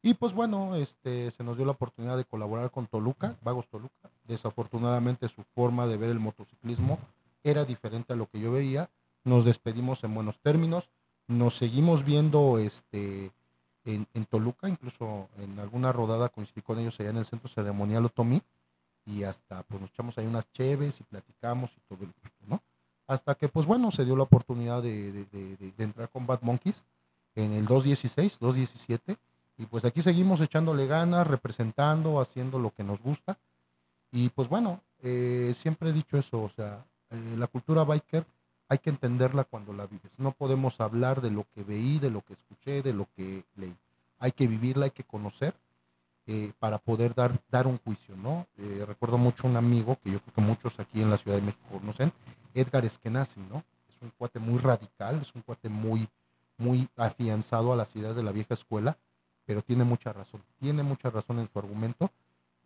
y 0.04 0.12
pues 0.12 0.34
bueno, 0.34 0.76
este, 0.76 1.30
se 1.30 1.42
nos 1.42 1.56
dio 1.56 1.64
la 1.64 1.72
oportunidad 1.72 2.18
de 2.18 2.26
colaborar 2.26 2.70
con 2.70 2.86
Toluca, 2.86 3.36
Vagos 3.42 3.68
Toluca. 3.68 4.10
Desafortunadamente 4.24 5.30
su 5.30 5.42
forma 5.54 5.86
de 5.86 5.96
ver 5.96 6.10
el 6.10 6.20
motociclismo 6.20 6.98
era 7.42 7.64
diferente 7.64 8.12
a 8.12 8.16
lo 8.16 8.28
que 8.28 8.38
yo 8.38 8.52
veía. 8.52 8.90
Nos 9.24 9.46
despedimos 9.46 10.04
en 10.04 10.14
buenos 10.14 10.38
términos. 10.40 10.90
Nos 11.26 11.56
seguimos 11.56 12.04
viendo 12.04 12.58
este, 12.58 13.30
en, 13.86 14.06
en 14.12 14.26
Toluca, 14.26 14.68
incluso 14.68 15.30
en 15.38 15.58
alguna 15.58 15.90
rodada 15.90 16.28
coincidí 16.28 16.60
con 16.60 16.78
ellos 16.78 17.00
allá 17.00 17.08
en 17.08 17.16
el 17.16 17.24
centro 17.24 17.48
ceremonial 17.48 18.04
Otomí. 18.04 18.42
Y 19.06 19.22
hasta 19.22 19.62
pues 19.62 19.80
nos 19.80 19.88
echamos 19.88 20.18
ahí 20.18 20.26
unas 20.26 20.52
cheves 20.52 21.00
y 21.00 21.04
platicamos 21.04 21.70
y 21.78 21.80
todo 21.88 22.04
el 22.04 22.12
gusto, 22.20 22.44
¿no? 22.46 22.62
Hasta 23.06 23.36
que 23.36 23.48
pues 23.48 23.64
bueno, 23.64 23.90
se 23.90 24.04
dio 24.04 24.16
la 24.16 24.24
oportunidad 24.24 24.82
de, 24.82 25.12
de, 25.12 25.24
de, 25.32 25.56
de 25.56 25.84
entrar 25.84 26.10
con 26.10 26.26
Bad 26.26 26.42
Monkeys 26.42 26.84
en 27.36 27.52
el 27.52 27.64
216, 27.64 28.38
217 28.38 29.16
y 29.56 29.66
pues 29.66 29.84
aquí 29.84 30.02
seguimos 30.02 30.40
echándole 30.40 30.86
ganas, 30.86 31.26
representando, 31.26 32.20
haciendo 32.20 32.58
lo 32.58 32.72
que 32.72 32.82
nos 32.82 33.00
gusta. 33.02 33.38
Y 34.10 34.28
pues 34.30 34.48
bueno, 34.48 34.80
eh, 35.02 35.52
siempre 35.56 35.90
he 35.90 35.92
dicho 35.92 36.18
eso, 36.18 36.42
o 36.42 36.48
sea, 36.48 36.84
eh, 37.10 37.34
la 37.36 37.46
cultura 37.46 37.84
biker 37.84 38.26
hay 38.68 38.78
que 38.78 38.90
entenderla 38.90 39.44
cuando 39.44 39.72
la 39.72 39.86
vives. 39.86 40.18
No 40.18 40.32
podemos 40.32 40.80
hablar 40.80 41.20
de 41.20 41.30
lo 41.30 41.46
que 41.54 41.62
veí, 41.62 41.98
de 41.98 42.10
lo 42.10 42.22
que 42.22 42.32
escuché, 42.32 42.82
de 42.82 42.92
lo 42.92 43.06
que 43.14 43.44
leí. 43.56 43.76
Hay 44.18 44.32
que 44.32 44.46
vivirla, 44.46 44.86
hay 44.86 44.90
que 44.90 45.04
conocer 45.04 45.54
eh, 46.26 46.52
para 46.58 46.78
poder 46.78 47.14
dar, 47.14 47.38
dar 47.50 47.66
un 47.66 47.78
juicio, 47.78 48.16
¿no? 48.16 48.46
Recuerdo 48.86 49.18
mucho 49.18 49.46
un 49.46 49.56
amigo 49.56 49.98
que 50.02 50.10
yo 50.10 50.20
creo 50.20 50.34
que 50.34 50.40
muchos 50.40 50.80
aquí 50.80 51.02
en 51.02 51.10
la 51.10 51.18
Ciudad 51.18 51.36
de 51.36 51.42
México 51.42 51.78
conocen, 51.78 52.12
Edgar 52.54 52.84
Eskenazi, 52.84 53.40
¿no? 53.40 53.62
Es 53.88 54.00
un 54.00 54.10
cuate 54.16 54.38
muy 54.38 54.58
radical, 54.58 55.20
es 55.20 55.34
un 55.34 55.42
cuate 55.42 55.68
muy, 55.68 56.08
muy 56.56 56.88
afianzado 56.96 57.72
a 57.72 57.76
las 57.76 57.94
ideas 57.94 58.16
de 58.16 58.22
la 58.22 58.32
vieja 58.32 58.54
escuela 58.54 58.96
pero 59.46 59.62
tiene 59.62 59.84
mucha 59.84 60.12
razón, 60.12 60.42
tiene 60.60 60.82
mucha 60.82 61.10
razón 61.10 61.38
en 61.38 61.48
su 61.52 61.58
argumento. 61.58 62.10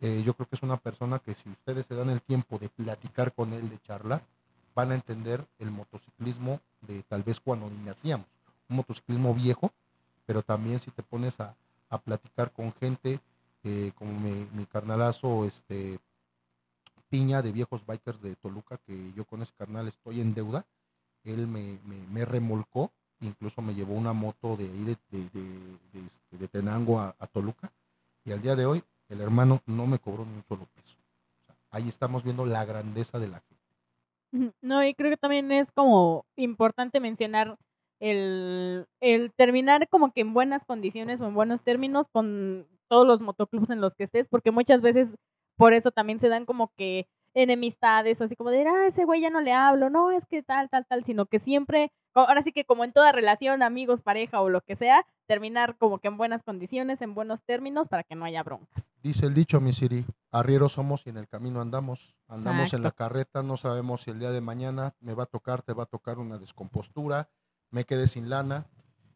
Eh, 0.01 0.23
yo 0.25 0.33
creo 0.33 0.47
que 0.47 0.55
es 0.55 0.63
una 0.63 0.77
persona 0.77 1.19
que 1.19 1.35
si 1.35 1.49
ustedes 1.49 1.85
se 1.85 1.95
dan 1.95 2.09
el 2.09 2.21
tiempo 2.21 2.57
de 2.57 2.69
platicar 2.69 3.33
con 3.33 3.53
él, 3.53 3.69
de 3.69 3.79
charlar, 3.81 4.23
van 4.73 4.91
a 4.91 4.95
entender 4.95 5.45
el 5.59 5.71
motociclismo 5.71 6.61
de 6.81 7.03
tal 7.03 7.23
vez 7.23 7.39
cuando 7.39 7.69
ni 7.69 7.77
nacíamos, 7.83 8.27
un 8.69 8.77
motociclismo 8.77 9.33
viejo, 9.33 9.73
pero 10.25 10.41
también 10.41 10.79
si 10.79 10.91
te 10.91 11.03
pones 11.03 11.39
a, 11.39 11.55
a 11.89 11.97
platicar 11.97 12.51
con 12.51 12.71
gente 12.73 13.19
eh, 13.63 13.91
como 13.95 14.17
mi, 14.19 14.65
carnalazo 14.67 15.45
este, 15.45 15.99
Piña 17.09 17.41
de 17.41 17.51
Viejos 17.51 17.85
Bikers 17.85 18.21
de 18.21 18.35
Toluca, 18.35 18.77
que 18.77 19.11
yo 19.13 19.25
con 19.25 19.41
ese 19.41 19.51
carnal 19.57 19.87
estoy 19.87 20.21
en 20.21 20.33
deuda, 20.33 20.65
él 21.25 21.47
me, 21.47 21.79
me, 21.83 21.97
me 22.07 22.23
remolcó 22.23 22.91
incluso 23.21 23.61
me 23.61 23.73
llevó 23.73 23.93
una 23.93 24.13
moto 24.13 24.55
de 24.55 24.65
ahí 24.65 24.83
de, 24.83 24.97
de, 25.11 25.29
de, 25.29 25.41
de 25.93 26.07
este, 26.31 26.47
Tenango 26.47 26.99
a, 26.99 27.15
a, 27.19 27.27
Toluca 27.27 27.71
y 28.23 28.31
al 28.31 28.41
día 28.41 28.55
de 28.55 28.65
hoy 28.65 28.83
el 29.09 29.21
hermano 29.21 29.61
no 29.65 29.87
me 29.87 29.99
cobró 29.99 30.25
ni 30.25 30.33
un 30.33 30.43
solo 30.47 30.67
peso. 30.75 30.95
Ahí 31.71 31.87
estamos 31.87 32.23
viendo 32.23 32.45
la 32.45 32.65
grandeza 32.65 33.19
de 33.19 33.27
la 33.27 33.39
gente. 33.41 34.53
No, 34.61 34.83
y 34.83 34.93
creo 34.93 35.09
que 35.09 35.17
también 35.17 35.51
es 35.51 35.71
como 35.71 36.25
importante 36.35 36.99
mencionar 36.99 37.57
el, 37.99 38.87
el 38.99 39.31
terminar 39.33 39.87
como 39.89 40.11
que 40.11 40.21
en 40.21 40.33
buenas 40.33 40.65
condiciones 40.65 41.19
o 41.21 41.27
en 41.27 41.33
buenos 41.33 41.61
términos 41.61 42.07
con 42.11 42.67
todos 42.87 43.05
los 43.05 43.21
motoclubs 43.21 43.69
en 43.69 43.81
los 43.81 43.93
que 43.95 44.05
estés, 44.05 44.27
porque 44.27 44.51
muchas 44.51 44.81
veces 44.81 45.15
por 45.55 45.73
eso 45.73 45.91
también 45.91 46.19
se 46.19 46.29
dan 46.29 46.45
como 46.45 46.71
que 46.75 47.07
enemistades 47.33 48.19
o 48.19 48.23
así 48.23 48.35
como 48.35 48.49
de, 48.49 48.65
ah, 48.65 48.87
ese 48.87 49.05
güey 49.05 49.21
ya 49.21 49.29
no 49.29 49.41
le 49.41 49.53
hablo, 49.53 49.89
no, 49.89 50.11
es 50.11 50.25
que 50.25 50.41
tal, 50.41 50.69
tal, 50.69 50.85
tal, 50.85 51.03
sino 51.03 51.25
que 51.25 51.39
siempre 51.39 51.91
ahora 52.27 52.43
sí 52.43 52.51
que 52.51 52.65
como 52.65 52.83
en 52.83 52.93
toda 52.93 53.11
relación, 53.11 53.63
amigos, 53.63 54.01
pareja 54.01 54.41
o 54.41 54.49
lo 54.49 54.61
que 54.61 54.75
sea, 54.75 55.05
terminar 55.27 55.77
como 55.77 55.99
que 55.99 56.07
en 56.07 56.17
buenas 56.17 56.43
condiciones, 56.43 57.01
en 57.01 57.13
buenos 57.13 57.43
términos, 57.43 57.87
para 57.87 58.03
que 58.03 58.15
no 58.15 58.25
haya 58.25 58.43
broncas. 58.43 58.89
Dice 59.03 59.25
el 59.25 59.33
dicho, 59.33 59.61
mi 59.61 59.73
Siri, 59.73 60.05
arrieros 60.31 60.73
somos 60.73 61.05
y 61.05 61.09
en 61.09 61.17
el 61.17 61.27
camino 61.27 61.61
andamos. 61.61 62.15
Andamos 62.27 62.61
Exacto. 62.61 62.77
en 62.77 62.83
la 62.83 62.91
carreta, 62.91 63.43
no 63.43 63.57
sabemos 63.57 64.03
si 64.03 64.11
el 64.11 64.19
día 64.19 64.31
de 64.31 64.41
mañana 64.41 64.95
me 64.99 65.13
va 65.13 65.23
a 65.23 65.27
tocar, 65.27 65.61
te 65.61 65.73
va 65.73 65.83
a 65.83 65.87
tocar 65.87 66.19
una 66.19 66.37
descompostura, 66.37 67.29
me 67.71 67.85
quedé 67.85 68.07
sin 68.07 68.29
lana. 68.29 68.65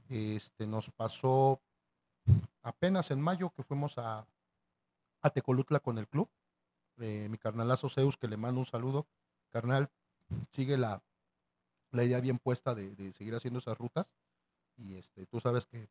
Este, 0.09 0.67
nos 0.67 0.91
pasó 0.91 1.61
apenas 2.61 3.11
en 3.11 3.21
mayo 3.21 3.51
que 3.51 3.63
fuimos 3.63 3.97
a, 3.97 4.27
a 5.21 5.29
Tecolutla 5.29 5.79
con 5.79 5.97
el 5.97 6.07
club. 6.07 6.29
Eh, 6.99 7.27
mi 7.29 7.37
carnalazo 7.37 7.89
Zeus, 7.89 8.17
que 8.17 8.27
le 8.27 8.37
mando 8.37 8.59
un 8.59 8.65
saludo. 8.65 9.07
Carnal, 9.51 9.89
sigue 10.51 10.77
la, 10.77 11.01
la 11.93 12.03
idea 12.03 12.19
bien 12.19 12.39
puesta 12.39 12.75
de, 12.75 13.13
seguir 13.13 13.36
haciendo 13.36 13.60
esas 13.60 13.77
rutas 13.77 14.08
y 14.75 14.95
este, 14.95 15.25
tú 15.27 15.39
sabes 15.39 15.67
que 15.67 15.89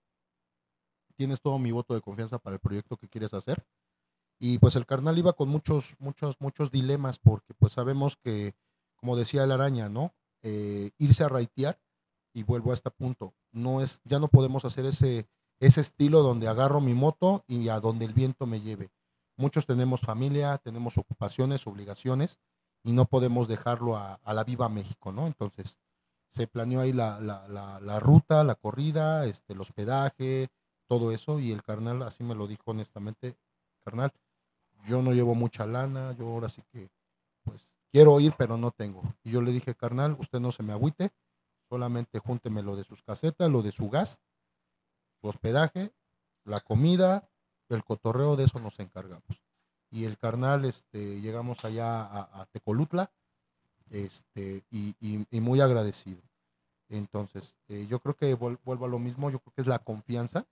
tienes 1.17 1.41
todo 1.41 1.59
mi 1.59 1.71
voto 1.71 1.95
de 1.95 2.01
confianza 2.01 2.39
para 2.39 2.55
el 2.55 2.61
proyecto 2.61 2.97
que 2.97 3.09
quieres 3.09 3.35
hacer. 3.35 3.65
Y 4.39 4.59
pues 4.59 4.75
el 4.75 4.87
carnal 4.87 5.19
iba 5.19 5.35
con 5.35 5.49
muchos, 5.49 5.95
muchos, 6.01 6.41
muchos 6.41 6.73
dilemas 6.73 7.19
porque 7.19 7.55
pues 7.55 7.75
sabemos 7.75 8.17
que, 8.17 8.55
como 8.97 9.17
decía 9.17 9.45
el 9.45 9.53
araña, 9.53 9.89
¿no? 9.89 10.15
Eh, 10.43 10.91
irse 10.99 11.23
a 11.23 11.29
raitear 11.29 11.81
y 12.35 12.43
vuelvo 12.43 12.73
a 12.73 12.75
este 12.75 12.91
punto. 12.91 13.35
No 13.53 13.81
es, 13.81 14.01
ya 14.05 14.19
no 14.19 14.29
podemos 14.29 14.65
hacer 14.65 14.85
ese, 14.87 15.29
ese 15.61 15.81
estilo 15.81 16.23
donde 16.23 16.49
agarro 16.49 16.81
mi 16.81 16.95
moto 16.95 17.45
y 17.47 17.69
a 17.69 17.79
donde 17.79 18.05
el 18.05 18.15
viento 18.15 18.47
me 18.47 18.61
lleve. 18.61 18.91
Muchos 19.37 19.67
tenemos 19.67 20.01
familia, 20.01 20.59
tenemos 20.59 20.99
ocupaciones, 20.99 21.67
obligaciones 21.69 22.41
y 22.83 22.93
no 22.93 23.05
podemos 23.05 23.47
dejarlo 23.47 23.97
a 23.97 24.35
la 24.35 24.43
viva 24.43 24.69
México, 24.69 25.13
¿no? 25.13 25.29
Entonces, 25.29 25.79
se 26.33 26.47
planeó 26.47 26.81
ahí 26.81 26.93
la, 26.93 27.21
la, 27.21 27.47
la, 27.81 28.01
ruta, 28.01 28.43
la 28.43 28.55
corrida, 28.55 29.27
este, 29.27 29.53
el 29.53 29.61
hospedaje, 29.61 30.49
todo 30.89 31.13
eso, 31.13 31.39
y 31.39 31.53
el 31.53 31.63
carnal 31.63 32.03
así 32.03 32.25
me 32.25 32.35
lo 32.35 32.47
dijo 32.47 32.63
honestamente, 32.67 33.37
carnal, 33.85 34.13
yo 34.87 35.03
no 35.03 35.13
llevo 35.13 35.35
mucha 35.35 35.67
lana, 35.67 36.13
yo 36.19 36.27
ahora 36.27 36.49
sí 36.49 36.63
que, 36.73 36.91
pues, 37.45 37.69
quiero 37.93 38.19
ir, 38.19 38.35
pero 38.39 38.57
no 38.57 38.71
tengo. 38.71 39.03
Y 39.23 39.31
yo 39.31 39.43
le 39.43 39.53
dije, 39.53 39.75
carnal, 39.75 40.17
usted 40.19 40.41
no 40.41 40.53
se 40.53 40.63
me 40.63 40.73
agüite, 40.73 41.13
solamente 41.69 42.19
júnteme 42.19 42.63
lo 42.63 42.77
de 42.77 42.85
sus 42.85 43.03
casetas, 43.03 43.51
lo 43.51 43.63
de 43.63 43.73
su 43.73 43.91
gas, 43.91 44.19
su 45.21 45.29
hospedaje, 45.29 45.93
la 46.45 46.61
comida, 46.61 47.29
el 47.69 47.85
cotorreo, 47.85 48.37
de 48.37 48.45
eso 48.45 48.59
nos 48.59 48.81
encargamos. 48.81 49.43
Y 49.91 50.07
el 50.07 50.17
carnal, 50.17 50.65
este, 50.65 51.21
llegamos 51.21 51.63
allá 51.67 52.01
a, 52.01 52.41
a 52.41 52.47
Tecolutla, 52.47 53.13
este, 53.93 54.65
y, 54.71 54.97
y- 55.01 55.27
y 55.31 55.41
muy 55.43 55.61
agradecido. 55.63 56.23
Entonces, 56.89 57.57
eh, 57.69 57.87
yo 57.89 58.01
creo 58.01 58.17
que 58.17 58.37
vuel- 58.39 58.59
vuelvo 58.65 58.87
a 58.87 58.89
lo 58.89 58.99
mismo, 58.99 59.31
yo 59.31 59.41
creo 59.41 59.53
que 59.55 59.63
es 59.63 59.67
la 59.69 59.79
confianza 59.81 60.47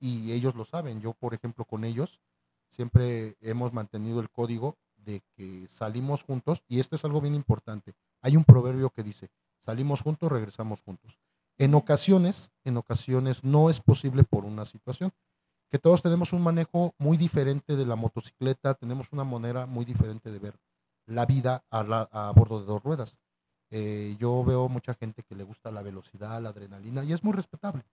y 0.00 0.32
ellos 0.32 0.54
lo 0.54 0.64
saben. 0.64 1.00
Yo, 1.00 1.12
por 1.14 1.34
ejemplo, 1.34 1.64
con 1.64 1.84
ellos 1.84 2.20
siempre 2.68 3.36
hemos 3.40 3.72
mantenido 3.72 4.20
el 4.20 4.30
código 4.30 4.78
de 4.96 5.22
que 5.36 5.66
salimos 5.68 6.22
juntos 6.24 6.64
y 6.68 6.80
este 6.80 6.96
es 6.96 7.04
algo 7.04 7.20
bien 7.20 7.34
importante. 7.34 7.94
Hay 8.22 8.36
un 8.36 8.44
proverbio 8.44 8.90
que 8.90 9.02
dice, 9.02 9.30
salimos 9.58 10.00
juntos, 10.02 10.30
regresamos 10.32 10.82
juntos. 10.82 11.18
En 11.58 11.74
ocasiones, 11.74 12.52
en 12.64 12.76
ocasiones 12.78 13.44
no 13.44 13.68
es 13.68 13.80
posible 13.80 14.24
por 14.24 14.44
una 14.44 14.64
situación, 14.64 15.12
que 15.70 15.78
todos 15.78 16.02
tenemos 16.02 16.32
un 16.32 16.42
manejo 16.42 16.94
muy 16.98 17.16
diferente 17.16 17.76
de 17.76 17.86
la 17.86 17.96
motocicleta, 17.96 18.74
tenemos 18.74 19.12
una 19.12 19.24
manera 19.24 19.66
muy 19.66 19.84
diferente 19.84 20.30
de 20.30 20.38
ver 20.38 20.60
la 21.06 21.26
vida 21.26 21.64
a, 21.70 22.32
bordo 22.34 22.60
de 22.60 22.66
dos 22.66 22.82
ruedas. 22.82 23.18
Eh, 23.70 24.16
yo 24.18 24.44
veo 24.44 24.68
mucha 24.68 24.94
gente 24.94 25.22
que 25.22 25.34
le 25.34 25.44
gusta 25.44 25.70
la 25.70 25.82
velocidad, 25.82 26.42
la 26.42 26.50
adrenalina, 26.50 27.04
y 27.04 27.12
es 27.12 27.24
muy 27.24 27.32
respetable, 27.32 27.84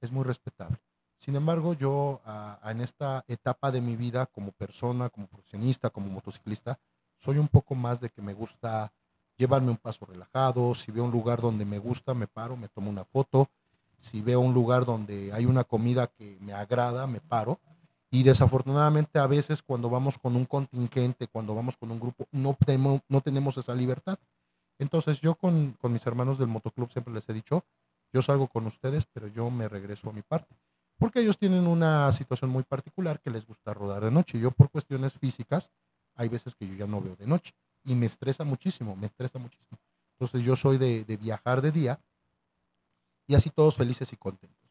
es 0.00 0.12
muy 0.12 0.24
respetable. 0.24 0.78
Sin 1.18 1.36
embargo, 1.36 1.72
yo 1.72 2.20
en 2.64 2.82
esta 2.82 3.24
etapa 3.28 3.70
de 3.70 3.80
mi 3.80 3.96
vida 3.96 4.26
como 4.26 4.52
persona, 4.52 5.08
como 5.08 5.26
profesionista, 5.26 5.88
como 5.88 6.08
motociclista, 6.08 6.78
soy 7.18 7.38
un 7.38 7.48
poco 7.48 7.74
más 7.74 8.00
de 8.00 8.10
que 8.10 8.20
me 8.20 8.34
gusta 8.34 8.92
llevarme 9.38 9.70
un 9.70 9.78
paso 9.78 10.04
relajado, 10.04 10.74
si 10.74 10.92
veo 10.92 11.04
un 11.04 11.10
lugar 11.10 11.40
donde 11.40 11.64
me 11.64 11.78
gusta, 11.78 12.12
me 12.12 12.26
paro, 12.26 12.56
me 12.56 12.68
tomo 12.68 12.90
una 12.90 13.04
foto, 13.04 13.48
si 13.98 14.20
veo 14.20 14.40
un 14.40 14.52
lugar 14.52 14.84
donde 14.84 15.32
hay 15.32 15.46
una 15.46 15.64
comida 15.64 16.08
que 16.08 16.36
me 16.40 16.52
agrada, 16.52 17.06
me 17.06 17.20
paro. 17.20 17.58
Y 18.14 18.22
desafortunadamente 18.22 19.18
a 19.18 19.26
veces 19.26 19.60
cuando 19.60 19.90
vamos 19.90 20.18
con 20.18 20.36
un 20.36 20.44
contingente, 20.44 21.26
cuando 21.26 21.52
vamos 21.52 21.76
con 21.76 21.90
un 21.90 21.98
grupo, 21.98 22.28
no 22.30 22.56
tenemos, 22.64 23.00
no 23.08 23.20
tenemos 23.20 23.58
esa 23.58 23.74
libertad. 23.74 24.20
Entonces 24.78 25.20
yo 25.20 25.34
con, 25.34 25.72
con 25.80 25.92
mis 25.92 26.06
hermanos 26.06 26.38
del 26.38 26.46
motoclub 26.46 26.92
siempre 26.92 27.12
les 27.12 27.28
he 27.28 27.32
dicho, 27.32 27.64
yo 28.12 28.22
salgo 28.22 28.46
con 28.46 28.66
ustedes, 28.66 29.04
pero 29.12 29.26
yo 29.26 29.50
me 29.50 29.68
regreso 29.68 30.10
a 30.10 30.12
mi 30.12 30.22
parte. 30.22 30.54
Porque 30.96 31.22
ellos 31.22 31.38
tienen 31.38 31.66
una 31.66 32.12
situación 32.12 32.52
muy 32.52 32.62
particular 32.62 33.18
que 33.18 33.30
les 33.30 33.44
gusta 33.44 33.74
rodar 33.74 34.04
de 34.04 34.12
noche. 34.12 34.38
Yo 34.38 34.52
por 34.52 34.70
cuestiones 34.70 35.14
físicas, 35.14 35.72
hay 36.14 36.28
veces 36.28 36.54
que 36.54 36.68
yo 36.68 36.74
ya 36.74 36.86
no 36.86 37.00
veo 37.00 37.16
de 37.16 37.26
noche. 37.26 37.52
Y 37.82 37.96
me 37.96 38.06
estresa 38.06 38.44
muchísimo, 38.44 38.94
me 38.94 39.06
estresa 39.06 39.40
muchísimo. 39.40 39.76
Entonces 40.12 40.44
yo 40.44 40.54
soy 40.54 40.78
de, 40.78 41.04
de 41.04 41.16
viajar 41.16 41.60
de 41.60 41.72
día 41.72 42.00
y 43.26 43.34
así 43.34 43.50
todos 43.50 43.74
felices 43.74 44.12
y 44.12 44.16
contentos. 44.16 44.63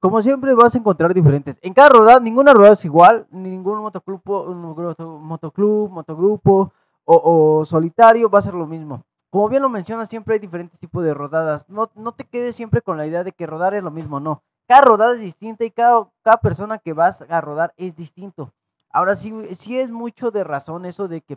Como 0.00 0.22
siempre 0.22 0.54
vas 0.54 0.74
a 0.74 0.78
encontrar 0.78 1.12
diferentes. 1.12 1.58
En 1.60 1.74
cada 1.74 1.88
rodada, 1.88 2.20
ninguna 2.20 2.52
rodada 2.54 2.74
es 2.74 2.84
igual, 2.84 3.26
ningún 3.30 3.80
motoclub, 3.80 4.22
motoclub, 4.24 5.90
motogrupo 5.90 6.72
o, 7.04 7.58
o 7.60 7.64
solitario 7.64 8.30
va 8.30 8.38
a 8.38 8.42
ser 8.42 8.54
lo 8.54 8.66
mismo. 8.66 9.04
Como 9.30 9.48
bien 9.48 9.62
lo 9.62 9.68
mencionas, 9.68 10.08
siempre 10.08 10.34
hay 10.34 10.40
diferentes 10.40 10.78
tipos 10.78 11.04
de 11.04 11.14
rodadas. 11.14 11.68
No, 11.68 11.90
no 11.96 12.12
te 12.12 12.24
quedes 12.24 12.54
siempre 12.54 12.80
con 12.80 12.96
la 12.96 13.06
idea 13.06 13.24
de 13.24 13.32
que 13.32 13.46
rodar 13.46 13.74
es 13.74 13.82
lo 13.82 13.90
mismo, 13.90 14.20
no. 14.20 14.42
Cada 14.68 14.82
rodada 14.82 15.14
es 15.14 15.20
distinta 15.20 15.64
y 15.64 15.70
cada, 15.70 16.08
cada 16.22 16.36
persona 16.38 16.78
que 16.78 16.92
vas 16.92 17.22
a 17.28 17.40
rodar 17.40 17.74
es 17.76 17.96
distinto. 17.96 18.52
Ahora 18.90 19.16
sí, 19.16 19.34
sí 19.56 19.78
es 19.78 19.90
mucho 19.90 20.30
de 20.30 20.44
razón 20.44 20.84
eso 20.84 21.08
de 21.08 21.22
que 21.22 21.34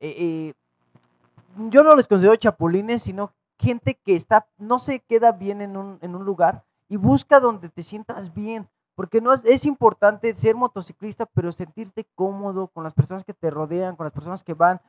eh, 0.00 0.14
eh, 0.18 0.54
yo 1.70 1.84
no 1.84 1.94
les 1.94 2.08
considero 2.08 2.36
chapulines, 2.36 3.02
sino 3.02 3.32
gente 3.58 3.94
que 3.94 4.16
está, 4.16 4.46
no 4.58 4.78
se 4.78 5.00
queda 5.00 5.32
bien 5.32 5.60
en 5.60 5.76
un, 5.76 5.98
en 6.00 6.14
un 6.14 6.24
lugar 6.24 6.64
y 6.90 6.96
busca 6.96 7.40
donde 7.40 7.70
te 7.70 7.82
sientas 7.82 8.34
bien. 8.34 8.68
Porque 8.96 9.22
no 9.22 9.32
es, 9.32 9.42
es 9.46 9.64
importante 9.64 10.34
ser 10.34 10.56
motociclista, 10.56 11.24
pero 11.24 11.52
sentirte 11.52 12.06
cómodo 12.14 12.68
con 12.68 12.84
las 12.84 12.92
personas 12.92 13.24
que 13.24 13.32
te 13.32 13.48
rodean, 13.48 13.96
con 13.96 14.04
las 14.04 14.12
personas 14.12 14.44
que 14.44 14.52
van. 14.52 14.80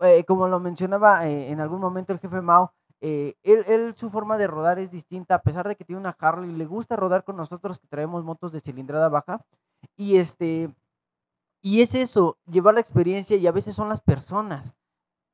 Eh, 0.00 0.24
como 0.24 0.48
lo 0.48 0.60
mencionaba 0.60 1.28
eh, 1.28 1.50
en 1.50 1.60
algún 1.60 1.80
momento 1.80 2.14
el 2.14 2.20
jefe 2.20 2.40
Mao, 2.40 2.72
eh, 3.02 3.34
él, 3.42 3.64
él, 3.66 3.94
su 3.96 4.08
forma 4.08 4.38
de 4.38 4.46
rodar 4.46 4.78
es 4.78 4.90
distinta, 4.90 5.34
a 5.34 5.42
pesar 5.42 5.68
de 5.68 5.76
que 5.76 5.84
tiene 5.84 6.00
una 6.00 6.16
Harley, 6.18 6.52
le 6.52 6.64
gusta 6.64 6.96
rodar 6.96 7.24
con 7.24 7.36
nosotros 7.36 7.78
que 7.78 7.88
traemos 7.88 8.24
motos 8.24 8.52
de 8.52 8.60
cilindrada 8.60 9.08
baja. 9.08 9.44
Y 9.96 10.16
este, 10.16 10.74
y 11.60 11.82
es 11.82 11.94
eso, 11.94 12.38
llevar 12.46 12.74
la 12.74 12.80
experiencia 12.80 13.36
y 13.36 13.46
a 13.46 13.52
veces 13.52 13.74
son 13.74 13.88
las 13.88 14.00
personas. 14.00 14.72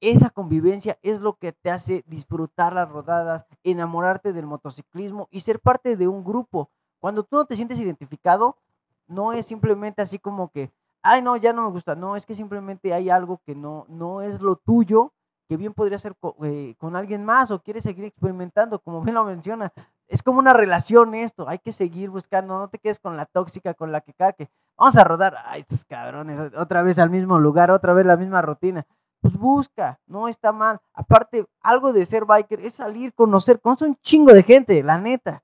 Esa 0.01 0.29
convivencia 0.29 0.99
es 1.03 1.21
lo 1.21 1.35
que 1.35 1.53
te 1.53 1.71
hace 1.71 2.05
disfrutar 2.07 2.75
las 2.75 2.89
rodadas, 2.89 3.47
enamorarte 3.65 4.35
del 4.35 4.47
motociclismo 4.47 5.29
y 5.31 5.41
ser 5.41 5.59
parte 5.59 5.97
de 5.97 6.07
un 6.07 6.23
grupo. 6.23 6.71
Cuando 7.01 7.23
tú 7.23 7.37
no 7.37 7.47
te 7.47 7.57
sientes 7.57 7.81
identificado, 7.81 8.59
no 9.07 9.33
es 9.33 9.47
simplemente 9.47 10.03
así 10.03 10.19
como 10.19 10.51
que, 10.51 10.71
ay, 11.03 11.23
no, 11.23 11.37
ya 11.37 11.55
no 11.55 11.63
me 11.63 11.71
gusta. 11.71 11.95
No, 11.95 12.15
es 12.15 12.27
que 12.27 12.35
simplemente 12.35 12.93
hay 12.93 13.09
algo 13.09 13.41
que 13.47 13.55
no, 13.55 13.87
no 13.89 14.21
es 14.21 14.43
lo 14.43 14.57
tuyo, 14.57 15.13
que 15.49 15.57
bien 15.57 15.73
podría 15.73 15.99
ser 15.99 16.15
con, 16.17 16.35
eh, 16.43 16.75
con 16.79 16.95
alguien 16.95 17.25
más 17.25 17.51
o 17.51 17.63
quieres 17.63 17.85
seguir 17.85 18.05
experimentando, 18.05 18.81
como 18.81 19.01
bien 19.01 19.15
lo 19.15 19.25
menciona. 19.25 19.73
Es 20.09 20.23
como 20.23 20.41
una 20.41 20.53
relación 20.53 21.15
esto, 21.15 21.49
hay 21.49 21.59
que 21.59 21.73
seguir 21.73 22.11
buscando, 22.11 22.59
no 22.59 22.69
te 22.69 22.79
quedes 22.79 22.99
con 22.99 23.17
la 23.17 23.25
tóxica, 23.25 23.73
con 23.73 23.93
la 23.93 24.03
que 24.03 24.13
caque. 24.13 24.51
Vamos 24.77 24.97
a 24.99 25.05
rodar, 25.05 25.37
ay, 25.47 25.63
estos 25.63 25.85
cabrones, 25.87 26.39
otra 26.55 26.83
vez 26.83 26.99
al 26.99 27.09
mismo 27.09 27.39
lugar, 27.39 27.71
otra 27.71 27.95
vez 27.95 28.05
la 28.05 28.17
misma 28.19 28.43
rutina 28.43 28.87
pues 29.21 29.37
busca, 29.37 30.01
no 30.07 30.29
está 30.29 30.53
mal. 30.53 30.81
Aparte, 30.93 31.47
algo 31.61 31.93
de 31.93 32.07
ser 32.07 32.25
biker 32.25 32.61
es 32.61 32.75
salir, 32.75 33.13
conocer, 33.15 33.61
conocer 33.61 33.89
un 33.89 33.97
chingo 33.97 34.33
de 34.33 34.43
gente, 34.43 34.83
la 34.83 34.99
neta. 34.99 35.43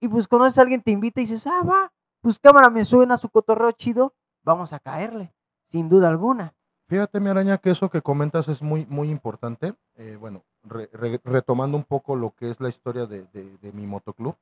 Y 0.00 0.08
pues 0.08 0.26
conoces 0.26 0.58
a 0.58 0.62
alguien, 0.62 0.82
te 0.82 0.90
invita 0.90 1.20
y 1.20 1.24
dices, 1.24 1.46
ah, 1.46 1.62
va, 1.62 1.92
pues 2.20 2.38
cámara, 2.38 2.70
me 2.70 2.84
suena 2.84 3.16
su 3.16 3.28
cotorreo 3.28 3.70
chido, 3.72 4.14
vamos 4.42 4.72
a 4.72 4.78
caerle, 4.78 5.32
sin 5.70 5.88
duda 5.88 6.08
alguna. 6.08 6.54
Fíjate, 6.88 7.20
mi 7.20 7.28
araña, 7.28 7.58
que 7.58 7.70
eso 7.70 7.88
que 7.88 8.02
comentas 8.02 8.48
es 8.48 8.62
muy, 8.62 8.84
muy 8.86 9.10
importante. 9.10 9.74
Eh, 9.94 10.16
bueno, 10.18 10.42
re, 10.64 10.90
retomando 11.24 11.76
un 11.76 11.84
poco 11.84 12.16
lo 12.16 12.34
que 12.34 12.50
es 12.50 12.60
la 12.60 12.68
historia 12.68 13.06
de, 13.06 13.26
de, 13.32 13.56
de 13.58 13.72
mi 13.72 13.86
motoclub. 13.86 14.36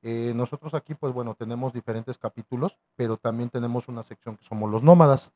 Eh, 0.00 0.32
nosotros 0.34 0.74
aquí, 0.74 0.94
pues 0.94 1.12
bueno, 1.12 1.34
tenemos 1.34 1.72
diferentes 1.72 2.16
capítulos, 2.16 2.78
pero 2.94 3.16
también 3.16 3.50
tenemos 3.50 3.88
una 3.88 4.02
sección 4.02 4.36
que 4.36 4.44
somos 4.44 4.70
los 4.70 4.82
nómadas. 4.82 5.32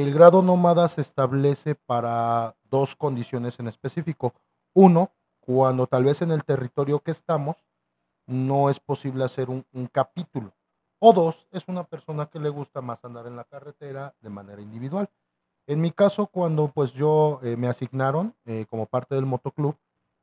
El 0.00 0.14
grado 0.14 0.42
nómada 0.42 0.86
se 0.86 1.00
establece 1.00 1.74
para 1.74 2.54
dos 2.70 2.94
condiciones 2.94 3.58
en 3.58 3.66
específico. 3.66 4.32
Uno, 4.72 5.10
cuando 5.40 5.88
tal 5.88 6.04
vez 6.04 6.22
en 6.22 6.30
el 6.30 6.44
territorio 6.44 7.00
que 7.00 7.10
estamos 7.10 7.56
no 8.24 8.70
es 8.70 8.78
posible 8.78 9.24
hacer 9.24 9.50
un, 9.50 9.64
capítulo. 9.90 10.54
O 11.00 11.12
dos, 11.12 11.48
es 11.50 11.66
una 11.66 11.82
persona 11.82 12.26
que 12.26 12.38
le 12.38 12.48
gusta 12.48 12.80
más 12.80 13.04
andar 13.04 13.26
en 13.26 13.34
la 13.34 13.42
carretera 13.42 14.14
de 14.20 14.30
manera 14.30 14.62
individual. 14.62 15.10
En 15.66 15.80
mi 15.80 15.90
caso, 15.90 16.28
cuando 16.28 16.68
pues 16.68 16.92
yo 16.92 17.40
eh, 17.42 17.56
me 17.56 17.66
asignaron 17.66 18.36
eh, 18.44 18.66
como 18.70 18.86
parte 18.86 19.16
del 19.16 19.26
motoclub, 19.26 19.76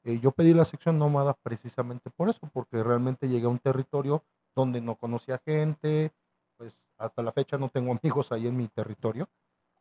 eh, 0.05 0.21
yo 0.21 0.31
pedí 0.31 0.53
la 0.53 0.63
sección 0.63 0.97
nómada 0.97 1.33
precisamente 1.33 2.09
por 2.11 2.29
eso, 2.29 2.49
porque 2.53 2.81
realmente 2.81 3.27
llegué 3.27 3.47
a 3.47 3.49
un 3.49 3.59
territorio 3.59 4.23
donde 4.55 4.79
no 4.79 4.95
conocía 4.95 5.41
gente, 5.45 6.13
pues 6.55 6.73
hasta 6.97 7.21
la 7.21 7.33
fecha 7.33 7.57
no 7.57 7.67
tengo 7.67 7.91
amigos 8.01 8.31
ahí 8.31 8.47
en 8.47 8.55
mi 8.55 8.69
territorio 8.69 9.27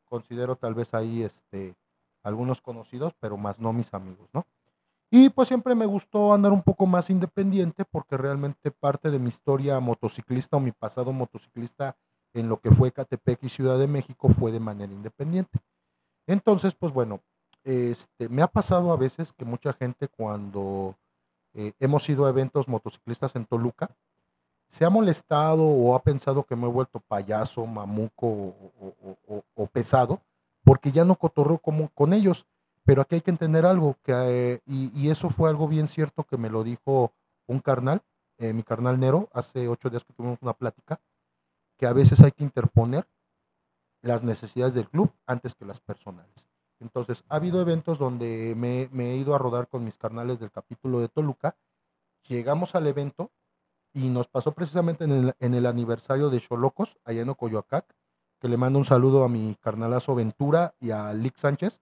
considero 0.04 0.56
tal 0.56 0.74
vez 0.74 0.94
ahí 0.94 1.22
este, 1.22 1.74
algunos 2.22 2.60
conocidos, 2.60 3.14
pero 3.20 3.36
más 3.36 3.58
no 3.58 3.72
mis 3.72 3.92
amigos, 3.94 4.28
¿no? 4.32 4.46
Y 5.10 5.28
pues 5.28 5.48
siempre 5.48 5.74
me 5.74 5.86
gustó 5.86 6.32
andar 6.32 6.52
un 6.52 6.62
poco 6.62 6.86
más 6.86 7.08
independiente 7.08 7.84
porque 7.84 8.16
realmente 8.16 8.70
parte 8.70 9.10
de 9.10 9.18
mi 9.18 9.28
historia 9.28 9.78
motociclista 9.78 10.56
o 10.56 10.60
mi 10.60 10.72
pasado 10.72 11.12
motociclista 11.12 11.96
en 12.32 12.48
lo 12.48 12.58
que 12.58 12.72
fue 12.72 12.90
Catepec 12.90 13.44
y 13.44 13.48
Ciudad 13.48 13.78
de 13.78 13.86
México 13.86 14.28
fue 14.28 14.50
de 14.50 14.58
manera 14.58 14.92
independiente. 14.92 15.60
Entonces, 16.26 16.74
pues 16.74 16.92
bueno, 16.92 17.20
este, 17.62 18.28
me 18.28 18.42
ha 18.42 18.48
pasado 18.48 18.92
a 18.92 18.96
veces 18.96 19.32
que 19.32 19.44
mucha 19.44 19.72
gente 19.72 20.08
cuando 20.08 20.96
eh, 21.54 21.72
hemos 21.78 22.08
ido 22.08 22.26
a 22.26 22.30
eventos 22.30 22.66
motociclistas 22.66 23.36
en 23.36 23.46
Toluca, 23.46 23.90
se 24.68 24.84
ha 24.84 24.90
molestado 24.90 25.64
o 25.64 25.94
ha 25.94 26.02
pensado 26.02 26.42
que 26.42 26.56
me 26.56 26.66
he 26.66 26.70
vuelto 26.70 27.00
payaso, 27.00 27.64
mamuco 27.64 28.26
o, 29.54 29.66
pesado, 29.66 30.20
porque 30.64 30.90
ya 30.90 31.04
no 31.04 31.16
cotorreo 31.16 31.58
como 31.58 31.90
con 31.90 32.12
ellos. 32.12 32.46
Pero 32.84 33.02
aquí 33.02 33.14
hay 33.14 33.20
que 33.20 33.30
entender 33.30 33.64
algo, 33.64 33.96
que, 34.02 34.12
eh, 34.12 34.60
y, 34.66 35.08
eso 35.08 35.30
fue 35.30 35.48
algo 35.48 35.68
bien 35.68 35.88
cierto 35.88 36.24
que 36.24 36.36
me 36.36 36.50
lo 36.50 36.64
dijo 36.64 37.12
un 37.46 37.60
carnal, 37.60 38.02
eh, 38.38 38.52
mi 38.52 38.62
carnal 38.62 38.98
Nero, 38.98 39.28
hace 39.32 39.68
ocho 39.68 39.90
días 39.90 40.04
que 40.04 40.12
tuvimos 40.12 40.38
una 40.42 40.54
plática, 40.54 41.00
que 41.78 41.86
a 41.86 41.92
veces 41.92 42.20
hay 42.22 42.32
que 42.32 42.44
interponer 42.44 43.06
las 44.02 44.22
necesidades 44.22 44.74
del 44.74 44.88
club 44.88 45.10
antes 45.24 45.54
que 45.54 45.64
las 45.64 45.80
personales. 45.80 46.48
Entonces, 46.80 47.24
ha 47.28 47.36
habido 47.36 47.60
eventos 47.60 47.98
donde 47.98 48.54
me 48.56 49.12
he 49.12 49.16
ido 49.16 49.34
a 49.34 49.38
rodar 49.38 49.68
con 49.68 49.84
mis 49.84 49.96
carnales 49.96 50.40
del 50.40 50.50
capítulo 50.50 51.00
de 51.00 51.08
Toluca. 51.08 51.56
Llegamos 52.28 52.74
al 52.74 52.86
evento 52.86 53.30
y 53.94 54.08
nos 54.10 54.28
pasó 54.28 54.52
precisamente 54.52 55.04
en 55.04 55.12
el, 55.12 55.34
en 55.40 55.54
el 55.54 55.66
aniversario 55.66 56.28
de 56.28 56.40
Cholocos, 56.40 56.98
allá 57.04 57.22
en 57.22 57.28
Ocoyoacac, 57.30 57.86
que 58.40 58.48
le 58.48 58.56
mando 58.58 58.78
un 58.78 58.84
saludo 58.84 59.24
a 59.24 59.28
mi 59.28 59.56
carnalazo 59.60 60.14
Ventura 60.14 60.74
y 60.80 60.90
a 60.90 61.12
Lick 61.14 61.36
Sánchez. 61.36 61.80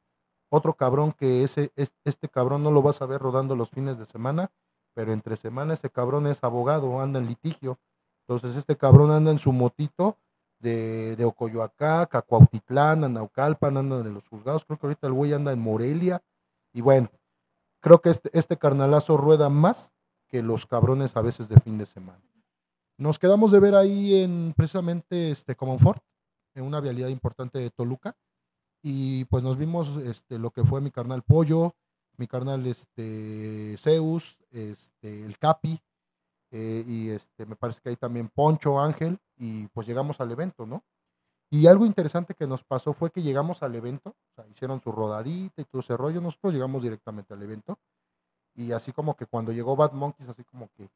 Otro 0.51 0.75
cabrón 0.75 1.13
que 1.13 1.43
ese, 1.43 1.73
es- 1.75 1.95
este 2.05 2.29
cabrón 2.29 2.63
no 2.63 2.71
lo 2.71 2.83
vas 2.83 3.03
a 3.03 3.07
ver 3.07 3.21
rodando 3.21 3.57
los 3.57 3.71
fines 3.71 3.99
de 3.99 4.05
semana, 4.05 4.53
pero 4.95 5.13
entre 5.13 5.37
semana 5.39 5.75
ese 5.75 5.91
cabrón 5.91 6.27
es 6.27 6.45
abogado, 6.45 7.01
anda 7.01 7.19
en 7.19 7.27
litigio. 7.27 7.79
Entonces 8.29 8.57
este 8.57 8.77
cabrón 8.77 9.11
anda 9.11 9.31
en 9.31 9.39
su 9.39 9.51
motito 9.53 10.19
de, 10.61 11.17
de 11.17 11.25
Ocoyoacac, 11.25 12.15
a 12.15 12.23
Cuautitlán, 12.23 13.13
Naucalpan, 13.13 13.79
anda 13.79 14.01
en 14.01 14.15
los 14.15 14.29
juzgados. 14.29 14.65
Creo 14.67 14.79
que 14.79 14.87
ahorita 14.87 15.07
el 15.07 15.15
güey 15.15 15.33
anda 15.33 15.51
en 15.53 15.59
Morelia. 15.59 16.23
Y 16.75 16.83
bueno, 16.83 17.11
creo 17.81 18.01
que 18.03 18.11
este, 18.11 18.31
este 18.39 18.59
carnalazo 18.59 19.17
rueda 19.17 19.49
más 19.49 19.93
que 20.33 20.43
los 20.43 20.65
cabrones 20.65 21.15
a 21.15 21.21
veces 21.21 21.51
de 21.51 21.61
fin 21.61 21.77
de 21.77 21.85
semana. 21.85 22.23
Nos 22.97 23.19
quedamos 23.19 23.53
de 23.53 23.61
ver 23.61 23.75
ahí 23.75 24.23
en 24.23 24.55
precisamente 24.57 25.31
este 25.31 25.55
Comonfort, 25.55 26.03
en 26.55 26.65
una 26.65 26.81
vialidad 26.81 27.09
importante 27.09 27.59
de 27.59 27.69
Toluca. 27.69 28.17
Y 28.83 29.27
pues 29.27 29.45
nos 29.45 29.59
vimos 29.59 29.99
este, 29.99 30.39
lo 30.39 30.51
que 30.51 30.65
fue 30.65 30.81
mi 30.81 30.91
carnal 30.91 31.23
Pollo, 31.23 31.75
mi 32.17 32.27
carnal 32.27 32.67
este, 32.67 33.77
Zeus, 33.79 34.39
este, 34.51 35.25
el 35.25 35.39
Capi, 35.39 35.79
eh, 36.51 36.85
y 36.87 37.11
este, 37.11 37.45
me 37.45 37.57
parece 37.57 37.81
que 37.83 37.91
hay 37.91 37.97
también 37.97 38.29
Poncho, 38.29 38.81
Ángel, 38.81 39.19
y 39.37 39.67
pues 39.69 39.87
llegamos 39.87 40.21
al 40.21 40.31
evento, 40.33 40.67
¿no? 40.67 40.83
Y 41.51 41.67
algo 41.67 41.85
interesante 41.85 42.35
que 42.35 42.47
nos 42.47 42.65
pasó 42.65 42.95
fue 42.95 43.11
que 43.11 43.21
llegamos 43.21 43.63
al 43.63 43.75
evento, 43.75 44.17
hicieron 44.51 44.81
su 44.81 44.91
rodadita 44.91 45.61
y 45.61 45.65
todo 45.67 45.81
ese 45.81 45.97
rollo, 45.97 46.21
nosotros 46.21 46.55
llegamos 46.55 46.83
directamente 46.83 47.35
al 47.35 47.43
evento, 47.43 47.79
y 48.55 48.73
así 48.73 48.93
como 48.93 49.17
que 49.17 49.27
cuando 49.27 49.53
llegó 49.53 49.77
Bad 49.77 49.93
Monkeys, 49.93 50.29
así 50.29 50.45
como 50.45 50.69
que 50.77 50.89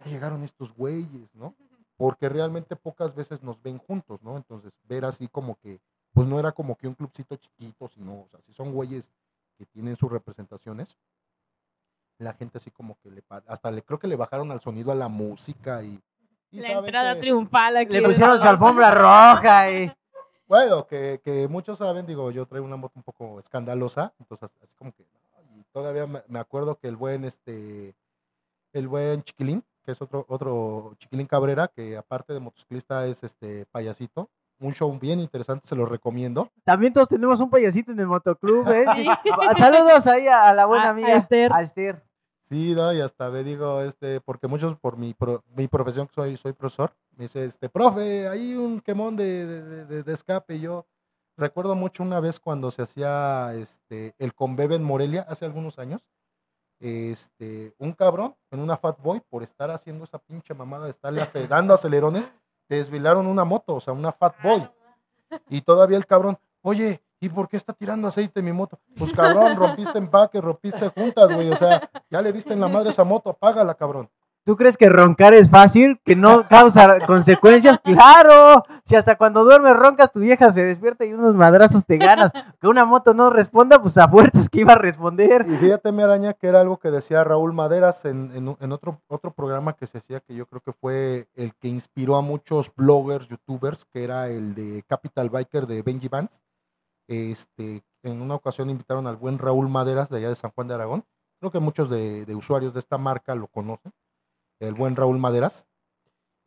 ya 0.00 0.06
llegaron 0.06 0.42
estos 0.44 0.74
güeyes, 0.74 1.34
¿no? 1.34 1.54
Porque 1.96 2.28
realmente 2.28 2.76
pocas 2.76 3.14
veces 3.14 3.42
nos 3.42 3.60
ven 3.62 3.78
juntos, 3.78 4.22
¿no? 4.22 4.36
Entonces, 4.36 4.72
ver 4.84 5.04
así 5.04 5.28
como 5.28 5.56
que, 5.60 5.78
pues 6.14 6.26
no 6.26 6.38
era 6.38 6.52
como 6.52 6.76
que 6.76 6.88
un 6.88 6.94
clubcito 6.94 7.36
chiquito, 7.36 7.88
sino, 7.88 8.12
o 8.22 8.28
sea, 8.30 8.40
si 8.46 8.52
son 8.54 8.72
güeyes 8.72 9.10
que 9.58 9.66
tienen 9.66 9.96
sus 9.96 10.10
representaciones, 10.10 10.96
la 12.18 12.32
gente 12.34 12.58
así 12.58 12.70
como 12.70 12.96
que 13.02 13.10
le, 13.10 13.22
hasta 13.46 13.70
le 13.70 13.82
creo 13.82 13.98
que 13.98 14.06
le 14.08 14.16
bajaron 14.16 14.50
al 14.50 14.60
sonido 14.60 14.92
a 14.92 14.94
la 14.94 15.08
música 15.08 15.82
y... 15.82 16.00
y 16.50 16.60
La 16.60 16.72
entrada 16.72 17.14
que- 17.14 17.20
triunfal 17.20 17.76
aquí. 17.76 17.92
Le 17.92 18.02
pusieron 18.02 18.40
su 18.40 18.46
alfombra 18.48 18.90
roja. 18.90 19.70
eh. 19.70 19.94
Bueno, 20.46 20.86
que, 20.86 21.20
que 21.24 21.46
muchos 21.48 21.78
saben, 21.78 22.06
digo, 22.06 22.30
yo 22.30 22.44
traigo 22.46 22.66
una 22.66 22.76
moto 22.76 22.94
un 22.96 23.02
poco 23.04 23.38
escandalosa, 23.38 24.12
entonces 24.18 24.50
así 24.62 24.74
como 24.76 24.92
que, 24.92 25.02
y 25.02 25.06
todavía 25.72 26.06
me, 26.06 26.38
acuerdo 26.38 26.76
que 26.78 26.88
el 26.88 26.96
buen, 26.96 27.24
este, 27.24 27.94
el 28.72 28.88
buen 28.88 29.22
Chiquilín, 29.22 29.64
que 29.84 29.92
es 29.92 30.02
otro, 30.02 30.24
otro 30.28 30.94
Chiquilín 30.98 31.26
Cabrera, 31.26 31.68
que 31.68 31.96
aparte 31.96 32.32
de 32.32 32.40
motociclista 32.40 33.06
es 33.06 33.22
este 33.24 33.66
payasito, 33.66 34.28
un 34.60 34.74
show 34.74 34.96
bien 34.98 35.20
interesante, 35.20 35.66
se 35.66 35.74
lo 35.74 35.86
recomiendo. 35.86 36.50
También 36.64 36.92
todos 36.92 37.08
tenemos 37.08 37.40
un 37.40 37.48
payasito 37.48 37.92
en 37.92 38.00
el 38.00 38.06
motoclub, 38.06 38.68
¿eh? 38.70 38.84
Sí. 39.24 39.30
Saludos 39.58 40.06
ahí 40.06 40.28
a, 40.28 40.48
a 40.48 40.54
la 40.54 40.66
buena 40.66 40.84
A- 40.84 40.88
a 40.88 40.90
amiga. 40.90 41.14
Esther. 41.16 41.50
A 41.52 41.62
Esther. 41.62 42.02
Sí, 42.50 42.74
no, 42.74 42.92
y 42.92 43.00
hasta 43.00 43.30
me 43.30 43.42
digo, 43.44 43.80
este, 43.80 44.20
porque 44.20 44.48
muchos 44.48 44.76
por 44.78 44.96
mi, 44.98 45.14
pro- 45.14 45.42
mi 45.54 45.68
profesión, 45.68 46.08
que 46.08 46.14
soy, 46.14 46.36
soy 46.36 46.52
profesor, 46.52 46.92
me 47.16 47.24
dice, 47.24 47.44
este, 47.44 47.68
profe, 47.68 48.26
hay 48.28 48.54
un 48.56 48.80
quemón 48.80 49.16
de, 49.16 49.46
de, 49.46 49.84
de- 49.86 50.02
de 50.02 50.12
escape. 50.12 50.56
Y 50.56 50.60
yo 50.62 50.84
recuerdo 51.40 51.74
mucho 51.74 52.02
una 52.02 52.20
vez 52.20 52.38
cuando 52.38 52.70
se 52.70 52.82
hacía 52.82 53.52
este, 53.54 54.14
el 54.18 54.34
Conbebe 54.34 54.76
en 54.76 54.84
Morelia, 54.84 55.26
hace 55.28 55.46
algunos 55.46 55.78
años, 55.78 56.02
este, 56.78 57.74
un 57.78 57.92
cabrón 57.92 58.36
en 58.50 58.60
una 58.60 58.76
Fat 58.76 59.00
Boy, 59.02 59.20
por 59.28 59.42
estar 59.42 59.70
haciendo 59.70 60.04
esa 60.04 60.18
pinche 60.18 60.54
mamada 60.54 60.84
de 60.84 60.90
estarle 60.90 61.22
dando 61.48 61.74
acelerones, 61.74 62.32
desvilaron 62.68 63.26
una 63.26 63.44
moto, 63.44 63.74
o 63.74 63.80
sea, 63.80 63.92
una 63.92 64.12
Fat 64.12 64.40
Boy. 64.42 64.68
Y 65.48 65.60
todavía 65.60 65.96
el 65.96 66.06
cabrón, 66.06 66.36
oye, 66.60 67.00
¿y 67.20 67.28
por 67.28 67.48
qué 67.48 67.56
está 67.56 67.72
tirando 67.72 68.08
aceite 68.08 68.42
mi 68.42 68.52
moto? 68.52 68.80
Pues 68.98 69.12
cabrón, 69.12 69.54
rompiste 69.54 69.96
empaque, 69.96 70.40
rompiste 70.40 70.88
juntas, 70.88 71.32
güey. 71.32 71.52
O 71.52 71.56
sea, 71.56 71.88
ya 72.10 72.20
le 72.20 72.32
diste 72.32 72.52
en 72.52 72.58
la 72.58 72.66
madre 72.66 72.90
esa 72.90 73.04
moto, 73.04 73.30
apágala, 73.30 73.74
cabrón. 73.74 74.10
¿Tú 74.44 74.56
crees 74.56 74.76
que 74.76 74.88
roncar 74.88 75.34
es 75.34 75.48
fácil? 75.48 76.00
¿Que 76.04 76.16
no 76.16 76.48
causa 76.48 76.98
consecuencias? 77.06 77.78
¡Claro! 77.78 78.64
Si 78.90 78.96
hasta 78.96 79.16
cuando 79.16 79.44
duermes 79.44 79.76
roncas, 79.76 80.10
tu 80.10 80.18
vieja 80.18 80.52
se 80.52 80.64
despierta 80.64 81.04
y 81.04 81.12
unos 81.12 81.36
madrazos 81.36 81.86
te 81.86 81.96
ganas. 81.96 82.32
Que 82.60 82.66
una 82.66 82.84
moto 82.84 83.14
no 83.14 83.30
responda, 83.30 83.80
pues 83.80 83.96
a 83.96 84.08
fuerzas 84.08 84.48
que 84.48 84.62
iba 84.62 84.72
a 84.72 84.78
responder. 84.78 85.46
Y 85.48 85.56
fíjate, 85.58 85.92
mi 85.92 86.02
araña, 86.02 86.34
que 86.34 86.48
era 86.48 86.60
algo 86.60 86.78
que 86.78 86.90
decía 86.90 87.22
Raúl 87.22 87.52
Maderas 87.52 88.04
en, 88.04 88.32
en, 88.34 88.72
otro, 88.72 89.00
otro 89.06 89.30
programa 89.30 89.74
que 89.74 89.86
se 89.86 89.98
hacía, 89.98 90.18
que 90.18 90.34
yo 90.34 90.46
creo 90.46 90.60
que 90.60 90.72
fue 90.72 91.28
el 91.36 91.54
que 91.54 91.68
inspiró 91.68 92.16
a 92.16 92.20
muchos 92.20 92.74
bloggers, 92.74 93.28
youtubers, 93.28 93.84
que 93.84 94.02
era 94.02 94.26
el 94.26 94.56
de 94.56 94.82
Capital 94.88 95.30
Biker 95.30 95.68
de 95.68 95.82
Benji 95.82 96.08
Vance. 96.08 96.40
Este, 97.06 97.84
en 98.02 98.20
una 98.20 98.34
ocasión 98.34 98.70
invitaron 98.70 99.06
al 99.06 99.16
buen 99.16 99.38
Raúl 99.38 99.68
Maderas 99.68 100.10
de 100.10 100.16
allá 100.16 100.30
de 100.30 100.36
San 100.36 100.50
Juan 100.50 100.66
de 100.66 100.74
Aragón. 100.74 101.04
Creo 101.38 101.52
que 101.52 101.60
muchos 101.60 101.88
de, 101.90 102.26
de 102.26 102.34
usuarios 102.34 102.74
de 102.74 102.80
esta 102.80 102.98
marca 102.98 103.36
lo 103.36 103.46
conocen, 103.46 103.92
el 104.58 104.74
buen 104.74 104.96
Raúl 104.96 105.18
Maderas. 105.18 105.69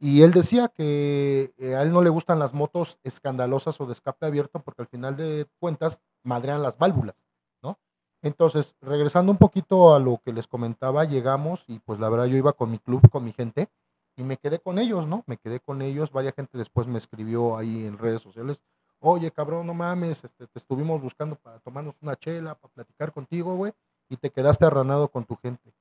Y 0.04 0.22
él 0.22 0.32
decía 0.32 0.68
que 0.68 1.54
eh, 1.58 1.76
a 1.76 1.82
él 1.82 1.93
no 1.93 2.01
le 2.01 2.10
gustan 2.10 2.38
las 2.38 2.54
motos 2.54 2.99
escandalosas 3.06 3.80
o 3.80 3.86
de 3.86 3.93
escape 3.93 4.26
abierto 4.26 4.60
porque 4.60 4.82
al 4.82 4.89
final 4.89 5.16
de 5.16 5.47
cuentas 5.62 6.01
madrean 6.24 6.62
las 6.62 6.78
válvulas, 6.78 7.16
¿no? 7.62 7.80
Entonces, 8.22 8.76
regresando 8.82 9.32
un 9.32 9.38
poquito 9.38 9.95
a 9.95 9.99
lo 9.99 10.20
que 10.22 10.34
les 10.34 10.45
comentaba, 10.45 11.06
llegamos 11.06 11.64
y 11.70 11.80
pues 11.80 12.01
la 12.01 12.10
verdad 12.10 12.26
yo 12.26 12.36
iba 12.36 12.51
con 12.51 12.70
mi 12.70 12.80
club, 12.80 13.10
con 13.10 13.24
mi 13.24 13.32
gente 13.32 13.70
y 14.18 14.24
me 14.24 14.36
quedé 14.36 14.60
con 14.60 14.78
ellos, 14.78 15.08
¿no? 15.08 15.24
Me 15.26 15.38
quedé 15.38 15.62
con 15.62 15.82
ellos, 15.82 16.12
varias 16.12 16.36
gente 16.36 16.58
después 16.58 16.86
me 16.86 16.97
escribió 16.97 17.56
ahí 17.56 17.86
en 17.86 17.97
redes 17.97 18.22
sociales, 18.22 18.60
oye 18.99 19.32
cabrón, 19.32 19.68
no 19.68 19.74
mames, 19.74 20.26
este, 20.26 20.47
te 20.47 20.60
estuvimos 20.60 21.01
buscando 21.01 21.38
para 21.38 21.60
tomarnos 21.60 21.95
una 22.01 22.18
chela, 22.18 22.56
para 22.56 22.74
platicar 22.74 23.14
contigo, 23.14 23.56
güey, 23.56 23.72
y 24.10 24.18
te 24.18 24.30
quedaste 24.32 24.66
arranado 24.66 25.08
con 25.08 25.24
tu 25.24 25.38
gente. 25.38 25.74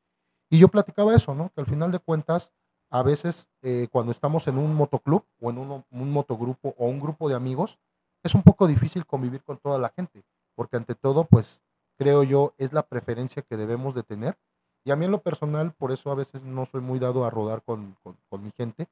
Y 0.49 0.61
yo 0.61 0.69
platicaba 0.69 1.13
eso, 1.13 1.35
¿no? 1.35 1.51
Que 1.53 1.61
al 1.63 1.67
final 1.67 1.91
de 1.91 1.99
cuentas, 1.99 2.53
a 2.93 3.03
veces 3.03 3.49
eh, 3.63 3.89
cuando 3.91 4.13
estamos 4.13 4.47
en 4.49 4.59
un 4.59 4.75
motoclub 4.75 5.25
o 5.41 5.51
en 5.51 5.59
un, 5.59 5.85
motogrupo 5.91 6.75
o 6.79 6.87
un 6.87 7.01
grupo 7.01 7.29
de 7.29 7.35
amigos, 7.35 7.79
es 8.23 8.35
un 8.35 8.43
poco 8.43 8.67
difícil 8.69 9.07
convivir 9.07 9.43
con 9.43 9.59
toda 9.59 9.79
la 9.79 9.91
gente, 9.91 10.25
porque 10.55 10.77
ante 10.77 10.95
todo, 10.95 11.25
pues 11.25 11.61
creo 11.99 12.23
yo, 12.23 12.55
es 12.59 12.73
la 12.73 12.85
preferencia 12.87 13.43
que 13.43 13.57
debemos 13.57 13.95
de 13.95 14.03
tener. 14.05 14.39
Y 14.85 14.91
a 14.91 14.97
mí 14.97 15.07
en 15.07 15.13
lo 15.13 15.23
personal, 15.23 15.73
por 15.73 15.93
eso 15.93 16.11
a 16.11 16.15
veces 16.17 16.43
no 16.43 16.67
soy 16.67 16.81
muy 16.83 16.99
dado 16.99 17.25
a 17.25 17.31
rodar 17.31 17.63
con, 17.63 17.97
con- 18.03 18.19
con 18.29 18.43
mi 18.45 18.53
gente, 18.53 18.89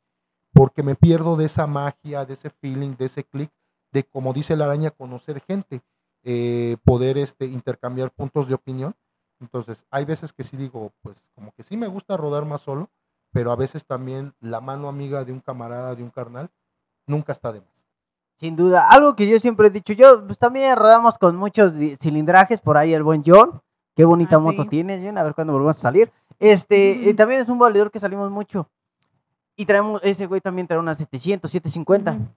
porque 0.53 0.83
me 0.83 0.95
pierdo 0.95 1.37
de 1.37 1.47
esa 1.47 1.67
magia, 1.67 2.25
de 2.25 2.35
ese 2.35 2.51
feeling, 2.51 2.97
de 2.97 3.07
ese 3.07 3.25
click, 3.25 3.51
de 3.93 4.05
como 4.05 4.33
dice 4.33 4.57
la 4.57 4.65
araña, 4.67 4.91
conocer 4.91 5.41
gente, 5.43 5.83
eh, 6.25 6.77
poder 6.85 7.19
este, 7.19 7.47
intercambiar 7.47 8.11
puntos 8.13 8.49
de 8.49 8.55
opinión. 8.55 8.95
Entonces, 9.41 9.85
hay 9.91 10.05
veces 10.05 10.33
que 10.33 10.45
sí 10.45 10.57
digo, 10.57 10.93
pues 11.03 11.17
como 11.35 11.53
que 11.53 11.63
sí 11.63 11.77
me 11.77 11.87
gusta 11.89 12.17
rodar 12.17 12.45
más 12.45 12.61
solo, 12.63 12.91
pero 13.33 13.53
a 13.53 13.57
veces 13.57 13.85
también 13.87 14.35
la 14.41 14.61
mano 14.61 14.89
amiga 14.89 15.25
de 15.25 15.33
un 15.33 15.41
camarada, 15.41 15.95
de 15.95 16.03
un 16.03 16.11
carnal, 16.11 16.51
nunca 17.07 17.33
está 17.33 17.53
de 17.53 17.61
más. 17.61 17.71
Sin 18.39 18.57
duda. 18.57 18.89
Algo 18.91 19.15
que 19.15 19.29
yo 19.29 19.39
siempre 19.39 19.67
he 19.69 19.71
dicho, 19.71 19.93
yo 19.93 20.27
pues, 20.27 20.39
también 20.39 20.75
rodamos 20.77 21.19
con 21.19 21.37
muchos 21.37 21.73
cilindrajes, 22.01 22.61
por 22.61 22.77
ahí 22.77 22.95
el 22.95 23.03
buen 23.03 23.23
John. 23.25 23.61
Qué 23.95 24.05
bonita 24.05 24.37
Ah, 24.37 24.39
moto 24.39 24.63
sí. 24.63 24.69
tienes, 24.71 25.03
John, 25.05 25.19
a 25.19 25.23
ver 25.23 25.35
cuándo 25.35 25.53
volvemos 25.53 25.77
a 25.77 25.81
salir. 25.81 26.11
Este, 26.39 27.11
eh, 27.11 27.15
también 27.15 27.43
es 27.43 27.49
un 27.49 27.59
valedor 27.59 27.91
que 27.91 27.99
salimos 27.99 28.31
mucho. 28.31 28.71
Y 29.57 29.67
traemos, 29.67 30.01
ese 30.03 30.25
güey 30.27 30.41
también 30.41 30.67
trae 30.67 30.79
una 30.81 30.95
700, 30.95 31.51
750. 31.51 32.13
Ujú. 32.13 32.29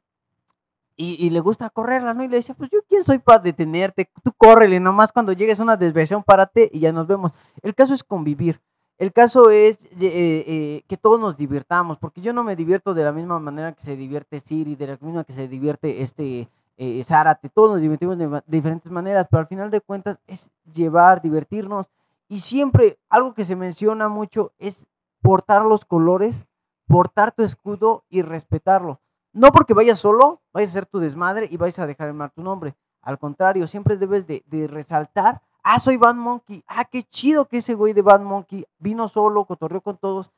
y, 0.97 1.25
y 1.25 1.29
le 1.29 1.39
gusta 1.39 1.69
correrla, 1.69 2.13
¿no? 2.13 2.23
Y 2.23 2.27
le 2.27 2.35
decía, 2.37 2.53
pues 2.53 2.69
yo 2.69 2.79
quién 2.89 3.03
soy 3.05 3.19
para 3.19 3.39
detenerte, 3.39 4.09
tú 4.23 4.31
córrele, 4.37 4.79
nomás 4.81 5.11
cuando 5.13 5.31
llegues 5.31 5.59
a 5.59 5.63
una 5.63 5.77
desviación, 5.77 6.21
párate 6.21 6.69
y 6.73 6.79
ya 6.81 6.91
nos 6.91 7.07
vemos. 7.07 7.31
El 7.61 7.73
caso 7.73 7.93
es 7.93 8.03
convivir. 8.03 8.59
El 9.03 9.11
caso 9.11 9.49
es 9.49 9.79
eh, 9.99 10.45
eh, 10.47 10.83
que 10.87 10.95
todos 10.95 11.19
nos 11.19 11.35
divirtamos, 11.35 11.97
porque 11.97 12.21
yo 12.21 12.31
no 12.31 12.41
me 12.41 12.55
divierto 12.55 12.93
de 12.93 13.03
la 13.03 13.11
misma 13.11 13.37
manera 13.37 13.73
que 13.73 13.83
se 13.83 13.97
divierte 13.97 14.39
Siri, 14.39 14.77
de 14.77 14.87
la 14.87 14.97
misma 15.01 15.25
que 15.25 15.33
se 15.33 15.49
divierte 15.49 16.01
este 16.01 16.47
eh, 16.77 17.03
Zárate, 17.03 17.49
todos 17.49 17.71
nos 17.71 17.81
divertimos 17.81 18.17
de, 18.17 18.41
diferentes 18.47 18.89
maneras, 18.89 19.27
pero 19.29 19.41
al 19.41 19.47
final 19.47 19.69
de 19.71 19.81
cuentas 19.81 20.19
es 20.25 20.49
llevar, 20.73 21.21
divertirnos, 21.21 21.89
y 22.29 22.39
siempre 22.39 22.97
algo 23.09 23.33
que 23.33 23.43
se 23.43 23.57
menciona 23.57 24.07
mucho 24.07 24.53
es 24.57 24.87
portar 25.21 25.65
los 25.65 25.83
colores, 25.83 26.47
portar 26.87 27.33
tu 27.33 27.43
escudo 27.43 28.05
y 28.09 28.21
respetarlo. 28.21 29.01
No 29.33 29.51
porque 29.51 29.73
vayas 29.73 29.99
solo, 29.99 30.39
vayas 30.53 30.69
a 30.69 30.71
hacer 30.71 30.85
tu 30.85 30.99
desmadre 30.99 31.49
y 31.51 31.57
vayas 31.57 31.79
a 31.79 31.87
dejar 31.87 32.07
en 32.07 32.15
mal 32.15 32.31
tu 32.31 32.41
nombre. 32.41 32.73
Al 33.01 33.19
contrario, 33.19 33.67
siempre 33.67 33.97
debes 33.97 34.27
de, 34.27 34.45
de 34.47 34.65
resaltar, 34.67 35.41
ah, 35.63 35.79
soy 35.79 35.97
Bad 35.97 36.15
Monkey, 36.15 36.63
ah, 36.67 36.85
qué 36.85 37.03
chido 37.03 37.45
que 37.47 37.57
ese 37.57 37.73
güey 37.73 37.93
de 37.93 38.01
Bad 38.01 38.21
Monkey 38.21 38.65
vino 38.79 39.07
solo, 39.07 39.45
cotorreó 39.45 39.81
con 39.81 39.97
todos, 39.97 40.29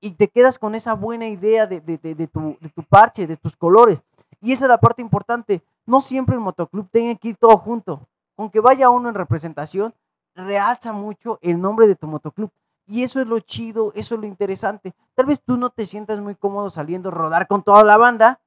y 0.00 0.12
te 0.12 0.28
quedas 0.28 0.58
con 0.58 0.74
esa 0.74 0.94
buena 0.94 1.28
idea 1.28 1.66
de, 1.66 1.80
de- 1.80 2.26
tu, 2.26 2.56
parche, 2.88 3.26
de 3.26 3.36
tus 3.36 3.56
colores. 3.56 4.02
Y 4.40 4.52
esa 4.52 4.64
es 4.64 4.68
la 4.68 4.78
parte 4.78 5.00
importante. 5.00 5.62
No 5.86 6.00
siempre 6.00 6.34
el 6.34 6.40
motoclub 6.40 6.88
tiene 6.90 7.16
que 7.16 7.28
ir 7.28 7.36
todo 7.36 7.56
junto. 7.58 8.08
con 8.34 8.50
que 8.50 8.58
vaya 8.60 8.90
uno 8.90 9.08
en 9.08 9.14
representación, 9.14 9.94
realza 10.34 10.92
mucho 10.92 11.38
el 11.40 11.60
nombre 11.60 11.86
de 11.86 11.94
tu 11.94 12.08
motoclub. 12.08 12.50
Y 12.88 13.04
eso 13.04 13.20
es 13.20 13.28
lo 13.28 13.38
chido, 13.38 13.92
eso 13.94 14.16
es 14.16 14.20
lo 14.20 14.26
interesante. 14.26 14.92
Tal 15.14 15.26
vez 15.26 15.40
tú 15.40 15.56
no 15.56 15.70
te 15.70 15.86
sientas 15.86 16.18
muy 16.20 16.34
cómodo 16.34 16.68
saliendo 16.70 17.10
a 17.10 17.12
rodar 17.12 17.46
con 17.46 17.62
toda 17.62 17.84
la 17.84 17.96
banda 17.96 18.40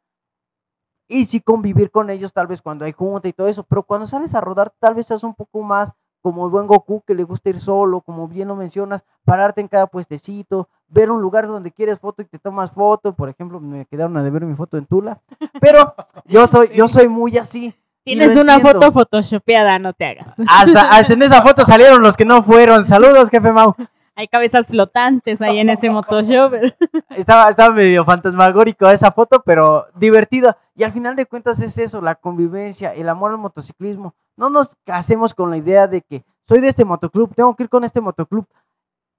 y 1.08 1.26
sí 1.28 1.40
convivir 1.40 1.92
con 1.92 2.10
ellos 2.10 2.34
tal 2.34 2.48
vez 2.48 2.62
cuando 2.62 2.86
hay 2.86 2.92
junta 2.92 3.28
y 3.28 3.34
todo 3.34 3.48
eso, 3.48 3.64
pero 3.64 3.84
cuando 3.84 4.08
sales 4.08 4.34
a 4.36 4.42
rodar 4.42 4.74
tal 4.80 4.96
vez 4.96 5.02
estás 5.06 5.24
un 5.24 5.36
poco 5.36 5.62
más 5.62 5.92
como 6.26 6.46
el 6.46 6.52
buen 6.52 6.66
Goku 6.66 7.04
que 7.06 7.14
le 7.14 7.24
gusta 7.24 7.50
ir 7.52 7.60
solo, 7.60 8.02
como 8.02 8.28
bien 8.28 8.48
lo 8.48 8.56
mencionas, 8.56 9.04
pararte 9.26 9.62
en 9.62 9.68
cada 9.68 9.86
puestecito, 9.86 10.68
ver 10.88 11.12
un 11.12 11.22
lugar 11.22 11.46
donde 11.46 11.72
quieres 11.72 12.00
foto 12.00 12.24
y 12.24 12.26
te 12.26 12.40
tomas 12.40 12.72
foto, 12.72 13.14
por 13.14 13.30
ejemplo, 13.30 13.60
me 13.60 13.86
quedaron 13.86 14.18
a 14.18 14.24
de 14.24 14.32
ver 14.32 14.44
mi 14.44 14.56
foto 14.56 14.76
en 14.80 14.88
Tula, 14.88 15.20
pero 15.62 15.94
yo 16.26 16.48
soy 16.48 16.70
yo 16.76 16.88
soy 16.88 17.10
muy 17.10 17.38
así. 17.38 17.76
Tienes 18.04 18.36
una 18.36 18.56
entiendo. 18.56 18.82
foto 18.82 18.92
photoshopeada, 18.92 19.78
no 19.78 19.94
te 19.94 20.04
hagas. 20.04 20.34
Hasta, 20.48 20.90
hasta 20.90 21.14
en 21.14 21.22
esa 21.22 21.44
foto 21.44 21.64
salieron 21.64 22.02
los 22.02 22.18
que 22.18 22.26
no 22.26 22.42
fueron. 22.42 22.88
Saludos, 22.88 23.30
jefe 23.30 23.52
Mau. 23.52 23.76
Hay 24.18 24.30
cabezas 24.30 24.66
flotantes 24.68 25.42
ahí 25.42 25.60
en 25.60 25.70
ese 25.70 25.92
Photoshop. 25.92 26.54
Estaba, 27.10 27.50
estaba 27.50 27.74
medio 27.74 28.06
fantasmagórico 28.06 28.90
esa 28.90 29.12
foto, 29.12 29.44
pero 29.46 29.88
divertido. 29.96 30.56
Y 30.74 30.84
al 30.84 30.94
final 30.94 31.16
de 31.16 31.26
cuentas 31.26 31.60
es 31.60 31.78
eso, 31.78 32.02
la 32.02 32.16
convivencia, 32.16 32.94
el 32.94 33.10
amor 33.10 33.32
al 33.32 33.38
motociclismo. 33.38 34.16
No 34.38 34.50
nos 34.50 34.76
casemos 34.86 35.34
con 35.34 35.50
la 35.50 35.58
idea 35.58 35.88
de 35.88 36.02
que 36.02 36.24
soy 36.48 36.62
de 36.62 36.70
este 36.70 36.86
motoclub, 36.86 37.34
tengo 37.34 37.56
que 37.56 37.64
ir 37.64 37.70
con 37.70 37.84
este 37.84 38.02
motoclub. 38.02 38.48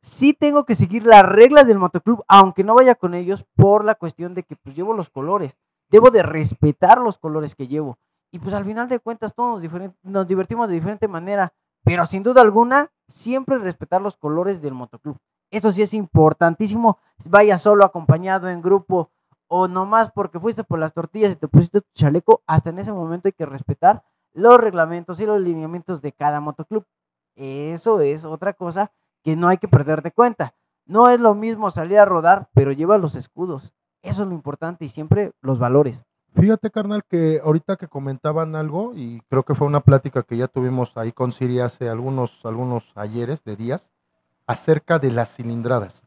Sí 0.01 0.33
tengo 0.33 0.65
que 0.65 0.75
seguir 0.75 1.05
las 1.05 1.25
reglas 1.25 1.67
del 1.67 1.79
motoclub, 1.79 2.23
aunque 2.29 2.65
no 2.65 2.75
vaya 2.75 2.95
con 2.95 3.15
ellos, 3.15 3.45
por 3.55 3.85
la 3.85 3.97
cuestión 3.97 4.35
de 4.35 4.45
que 4.45 4.57
pues 4.57 4.77
llevo 4.77 4.95
los 4.95 5.11
colores. 5.11 5.57
Debo 5.91 6.11
de 6.11 6.23
respetar 6.23 6.99
los 7.01 7.19
colores 7.19 7.55
que 7.55 7.67
llevo. 7.67 7.99
Y 8.31 8.39
pues 8.39 8.55
al 8.55 8.65
final 8.65 8.89
de 8.89 9.01
cuentas 9.01 9.35
todos 9.35 9.63
nos 10.03 10.29
divertimos 10.29 10.69
de 10.69 10.75
diferente 10.75 11.09
manera, 11.09 11.53
pero 11.87 12.05
sin 12.05 12.25
duda 12.25 12.41
alguna, 12.41 12.91
siempre 13.07 13.59
respetar 13.59 14.03
los 14.03 14.17
colores 14.17 14.61
del 14.61 14.75
motoclub. 14.75 15.19
Eso 15.53 15.71
sí 15.71 15.83
es 15.83 15.95
importantísimo, 15.95 16.99
vaya 17.25 17.59
solo, 17.59 17.85
acompañado, 17.85 18.49
en 18.49 18.61
grupo, 18.61 19.13
o 19.47 19.69
nomás 19.69 20.11
porque 20.11 20.41
fuiste 20.41 20.65
por 20.65 20.81
las 20.81 20.93
tortillas 20.93 21.31
y 21.31 21.37
te 21.37 21.47
pusiste 21.47 21.83
tu 21.83 21.89
chaleco, 21.95 22.43
hasta 22.49 22.71
en 22.71 22.81
ese 22.81 22.93
momento 22.93 23.29
hay 23.29 23.35
que 23.35 23.47
respetar 23.47 24.03
los 24.33 24.61
reglamentos 24.61 25.21
y 25.21 25.27
los 25.27 25.41
lineamientos 25.41 26.03
de 26.03 26.11
cada 26.11 26.41
motoclub. 26.41 26.85
Eso 27.37 28.01
es 28.01 28.25
otra 28.25 28.53
cosa 28.53 28.91
que 29.23 29.37
no 29.37 29.47
hay 29.47 29.59
que 29.59 29.69
perder 29.69 30.03
de 30.03 30.11
cuenta. 30.11 30.55
No 30.87 31.09
es 31.09 31.21
lo 31.21 31.37
mismo 31.37 31.71
salir 31.71 32.01
a 32.01 32.05
rodar, 32.05 32.49
pero 32.53 32.73
lleva 32.73 32.99
los 32.99 33.15
escudos. 33.15 33.73
Eso 34.03 34.25
es 34.25 34.29
lo 34.29 34.35
importante 34.35 34.85
y 34.85 34.89
siempre 34.89 35.35
los 35.41 35.61
valores. 35.61 36.05
Fíjate, 36.39 36.71
carnal, 36.71 37.03
que 37.03 37.41
ahorita 37.43 37.77
que 37.77 37.89
comentaban 37.89 38.57
algo, 38.57 38.93
y 38.95 39.23
creo 39.31 39.43
que 39.43 39.55
fue 39.55 39.67
una 39.67 39.81
plática 39.81 40.23
que 40.23 40.37
ya 40.37 40.49
tuvimos 40.49 40.95
ahí 40.95 41.11
con 41.11 41.33
Siri 41.33 41.61
hace 41.61 41.89
algunos, 41.89 42.45
algunos 42.45 42.85
ayeres 42.95 43.43
de 43.43 43.57
días, 43.57 43.89
acerca 44.47 44.99
de 44.99 45.11
las 45.11 45.35
cilindradas. 45.35 46.05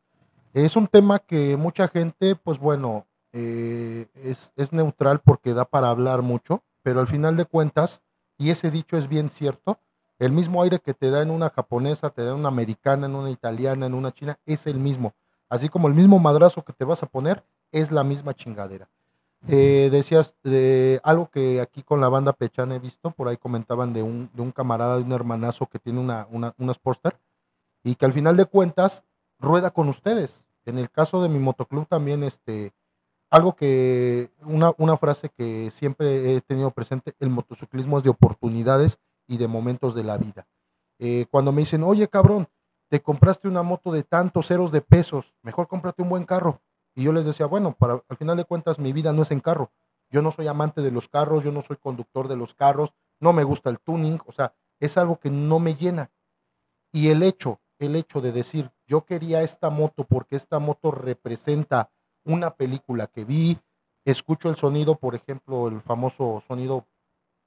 Es 0.53 0.75
un 0.75 0.85
tema 0.85 1.17
que 1.17 1.57
mucha 1.57 1.87
gente, 1.87 2.35
pues 2.35 2.59
bueno, 2.59 3.07
eh, 3.33 4.05
es, 4.13 4.53
es 4.55 4.71
neutral 4.71 5.19
porque 5.19 5.55
da 5.55 5.65
para 5.65 5.89
hablar 5.89 6.21
mucho, 6.21 6.61
pero 6.83 6.99
al 6.99 7.07
final 7.07 7.35
de 7.35 7.45
cuentas, 7.45 8.03
y 8.37 8.51
ese 8.51 8.69
dicho 8.69 8.97
es 8.97 9.07
bien 9.07 9.29
cierto, 9.29 9.79
el 10.19 10.31
mismo 10.31 10.61
aire 10.61 10.79
que 10.79 10.93
te 10.93 11.09
da 11.09 11.23
en 11.23 11.31
una 11.31 11.49
japonesa, 11.49 12.11
te 12.11 12.23
da 12.23 12.33
en 12.33 12.37
una 12.37 12.49
americana, 12.49 13.07
en 13.07 13.15
una 13.15 13.31
italiana, 13.31 13.87
en 13.87 13.95
una 13.95 14.11
china, 14.11 14.37
es 14.45 14.67
el 14.67 14.77
mismo. 14.77 15.15
Así 15.49 15.69
como 15.69 15.87
el 15.87 15.95
mismo 15.95 16.19
madrazo 16.19 16.63
que 16.63 16.73
te 16.73 16.85
vas 16.85 17.01
a 17.01 17.07
poner, 17.07 17.43
es 17.71 17.91
la 17.91 18.03
misma 18.03 18.35
chingadera. 18.35 18.87
Eh, 19.47 19.89
decías 19.91 20.35
de 20.43 20.99
algo 21.03 21.29
que 21.29 21.61
aquí 21.61 21.81
con 21.81 22.01
la 22.01 22.09
banda 22.09 22.33
Pechán 22.33 22.71
he 22.71 22.79
visto, 22.79 23.11
por 23.11 23.27
ahí 23.27 23.37
comentaban 23.37 23.93
de 23.93 24.03
un, 24.03 24.29
de 24.33 24.41
un 24.41 24.51
camarada, 24.51 24.97
de 24.97 25.03
un 25.03 25.11
hermanazo 25.13 25.67
que 25.67 25.79
tiene 25.79 25.99
una, 25.99 26.27
una, 26.29 26.53
una 26.57 26.73
Sportster 26.73 27.17
y 27.83 27.95
que 27.95 28.05
al 28.05 28.13
final 28.13 28.35
de 28.35 28.45
cuentas 28.45 29.05
rueda 29.39 29.71
con 29.71 29.87
ustedes. 29.87 30.43
En 30.65 30.77
el 30.77 30.91
caso 30.91 31.21
de 31.23 31.29
mi 31.29 31.39
motoclub 31.39 31.87
también, 31.87 32.23
este, 32.23 32.73
algo 33.29 33.55
que, 33.55 34.31
una, 34.41 34.73
una 34.77 34.97
frase 34.97 35.29
que 35.29 35.71
siempre 35.71 36.35
he 36.35 36.41
tenido 36.41 36.71
presente, 36.71 37.15
el 37.19 37.29
motociclismo 37.29 37.97
es 37.97 38.03
de 38.03 38.09
oportunidades 38.09 38.99
y 39.27 39.37
de 39.37 39.47
momentos 39.47 39.95
de 39.95 40.03
la 40.03 40.17
vida. 40.17 40.47
Eh, 40.99 41.25
cuando 41.31 41.51
me 41.51 41.61
dicen, 41.61 41.83
oye 41.83 42.07
cabrón, 42.07 42.47
te 42.89 43.01
compraste 43.01 43.47
una 43.47 43.63
moto 43.63 43.91
de 43.91 44.03
tantos 44.03 44.47
ceros 44.47 44.71
de 44.71 44.81
pesos, 44.81 45.33
mejor 45.43 45.67
cómprate 45.67 46.01
un 46.01 46.09
buen 46.09 46.25
carro. 46.25 46.61
Y 46.95 47.03
yo 47.03 47.13
les 47.13 47.25
decía, 47.25 47.45
bueno, 47.45 47.75
para, 47.75 48.03
al 48.07 48.17
final 48.17 48.37
de 48.37 48.45
cuentas 48.45 48.79
mi 48.79 48.93
vida 48.93 49.13
no 49.13 49.21
es 49.21 49.31
en 49.31 49.39
carro. 49.39 49.71
Yo 50.09 50.21
no 50.21 50.31
soy 50.31 50.47
amante 50.47 50.81
de 50.81 50.91
los 50.91 51.07
carros, 51.07 51.43
yo 51.43 51.51
no 51.51 51.61
soy 51.61 51.77
conductor 51.77 52.27
de 52.27 52.35
los 52.35 52.53
carros, 52.53 52.93
no 53.19 53.33
me 53.33 53.43
gusta 53.43 53.69
el 53.69 53.79
tuning, 53.79 54.19
o 54.25 54.31
sea, 54.31 54.53
es 54.79 54.97
algo 54.97 55.19
que 55.19 55.29
no 55.29 55.59
me 55.59 55.75
llena. 55.75 56.09
Y 56.91 57.09
el 57.09 57.21
hecho, 57.21 57.59
el 57.77 57.95
hecho 57.95 58.21
de 58.21 58.31
decir, 58.31 58.71
yo 58.87 59.05
quería 59.05 59.43
esta 59.43 59.69
moto 59.69 60.03
porque 60.03 60.35
esta 60.35 60.59
moto 60.59 60.91
representa 60.91 61.91
una 62.23 62.55
película 62.55 63.07
que 63.07 63.23
vi, 63.23 63.59
escucho 64.03 64.49
el 64.49 64.55
sonido, 64.55 64.95
por 64.95 65.15
ejemplo, 65.15 65.67
el 65.67 65.81
famoso 65.81 66.43
sonido 66.47 66.85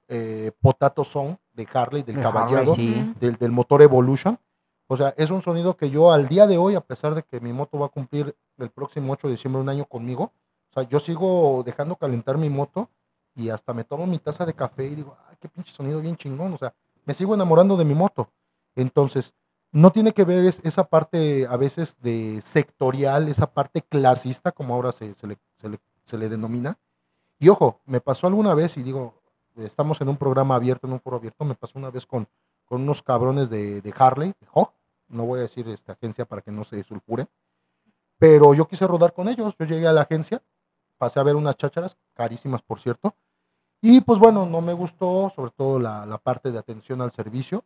eh, 0.07 0.51
Potato 0.61 1.03
Song 1.03 1.35
de 1.53 1.67
Harley, 1.71 2.03
del 2.03 2.17
De 2.17 2.23
Harley, 2.25 2.67
sí. 2.75 3.13
del, 3.19 3.35
del 3.35 3.51
motor 3.51 3.81
Evolution. 3.81 4.39
O 4.93 4.97
sea, 4.97 5.13
es 5.17 5.29
un 5.31 5.41
sonido 5.41 5.75
que 5.75 5.89
yo 5.89 6.11
al 6.11 6.27
día 6.27 6.47
de 6.47 6.57
hoy, 6.57 6.75
a 6.75 6.81
pesar 6.81 7.15
de 7.15 7.23
que 7.23 7.39
mi 7.39 7.51
moto 7.53 7.79
va 7.79 7.87
a 7.87 7.89
cumplir 7.89 8.35
el 8.57 8.69
próximo 8.69 9.13
8 9.13 9.27
de 9.27 9.33
diciembre 9.33 9.61
un 9.61 9.69
año 9.69 9.85
conmigo, 9.85 10.31
o 10.69 10.73
sea, 10.73 10.83
yo 10.83 10.99
sigo 10.99 11.63
dejando 11.65 11.95
calentar 11.95 12.37
mi 12.37 12.49
moto 12.49 12.89
y 13.35 13.49
hasta 13.49 13.73
me 13.73 13.83
tomo 13.83 14.05
mi 14.07 14.19
taza 14.19 14.45
de 14.45 14.53
café 14.53 14.85
y 14.85 14.95
digo, 14.95 15.17
ay, 15.29 15.35
qué 15.39 15.49
pinche 15.49 15.73
sonido 15.73 15.99
bien 16.01 16.15
chingón. 16.15 16.53
O 16.53 16.57
sea, 16.57 16.73
me 17.05 17.13
sigo 17.13 17.33
enamorando 17.33 17.75
de 17.77 17.85
mi 17.85 17.93
moto. 17.95 18.29
Entonces, 18.75 19.33
no 19.71 19.91
tiene 19.91 20.13
que 20.13 20.23
ver 20.23 20.45
es- 20.45 20.61
esa 20.63 20.83
parte 20.83 21.47
a 21.49 21.57
veces 21.57 21.95
de 22.01 22.41
sectorial, 22.45 23.27
esa 23.27 23.47
parte 23.51 23.81
clasista, 23.81 24.51
como 24.51 24.75
ahora 24.75 24.91
se, 24.91 25.15
le, 25.23 25.37
se 25.59 25.69
le- 25.69 25.79
se 26.05 26.17
le 26.17 26.29
denomina. 26.29 26.77
Y 27.39 27.49
ojo, 27.49 27.81
me 27.85 27.99
pasó 28.01 28.27
alguna 28.27 28.53
vez, 28.53 28.77
y 28.77 28.83
digo, 28.83 29.15
estamos 29.57 29.99
en 30.01 30.09
un 30.09 30.17
programa 30.17 30.55
abierto, 30.55 30.87
en 30.87 30.93
un 30.93 30.99
foro 31.01 31.17
abierto, 31.17 31.45
me 31.45 31.55
pasó 31.55 31.77
una 31.79 31.89
vez 31.89 32.05
con, 32.05 32.27
unos 32.69 33.03
cabrones 33.03 33.49
de, 33.49 33.81
de 33.81 33.93
Harley, 33.97 34.29
de 34.39 34.47
Hog, 34.53 34.71
no 35.13 35.25
voy 35.25 35.39
a 35.39 35.43
decir 35.43 35.67
esta 35.69 35.93
agencia 35.93 36.25
para 36.25 36.41
que 36.41 36.51
no 36.51 36.63
se 36.63 36.83
sulfuren, 36.83 37.27
pero 38.17 38.53
yo 38.53 38.67
quise 38.67 38.87
rodar 38.87 39.13
con 39.13 39.27
ellos, 39.27 39.55
yo 39.57 39.65
llegué 39.65 39.87
a 39.87 39.93
la 39.93 40.01
agencia, 40.01 40.41
pasé 40.97 41.19
a 41.19 41.23
ver 41.23 41.35
unas 41.35 41.57
chácharas, 41.57 41.97
carísimas 42.13 42.61
por 42.61 42.79
cierto, 42.79 43.15
y 43.81 44.01
pues 44.01 44.17
bueno, 44.19 44.45
no 44.45 44.61
me 44.61 44.73
gustó, 44.73 45.31
sobre 45.35 45.51
todo 45.51 45.79
la, 45.79 46.05
la 46.05 46.17
parte 46.17 46.51
de 46.51 46.57
atención 46.57 47.01
al 47.01 47.11
servicio, 47.11 47.65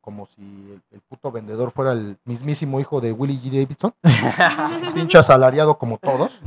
como 0.00 0.26
si 0.26 0.70
el, 0.72 0.82
el 0.90 1.00
puto 1.02 1.30
vendedor 1.30 1.70
fuera 1.70 1.92
el 1.92 2.16
mismísimo 2.24 2.80
hijo 2.80 3.00
de 3.00 3.12
Willie 3.12 3.38
G. 3.38 3.50
Davidson, 3.50 3.94
pinche 4.94 5.18
asalariado 5.18 5.76
como 5.76 5.98
todos. 5.98 6.40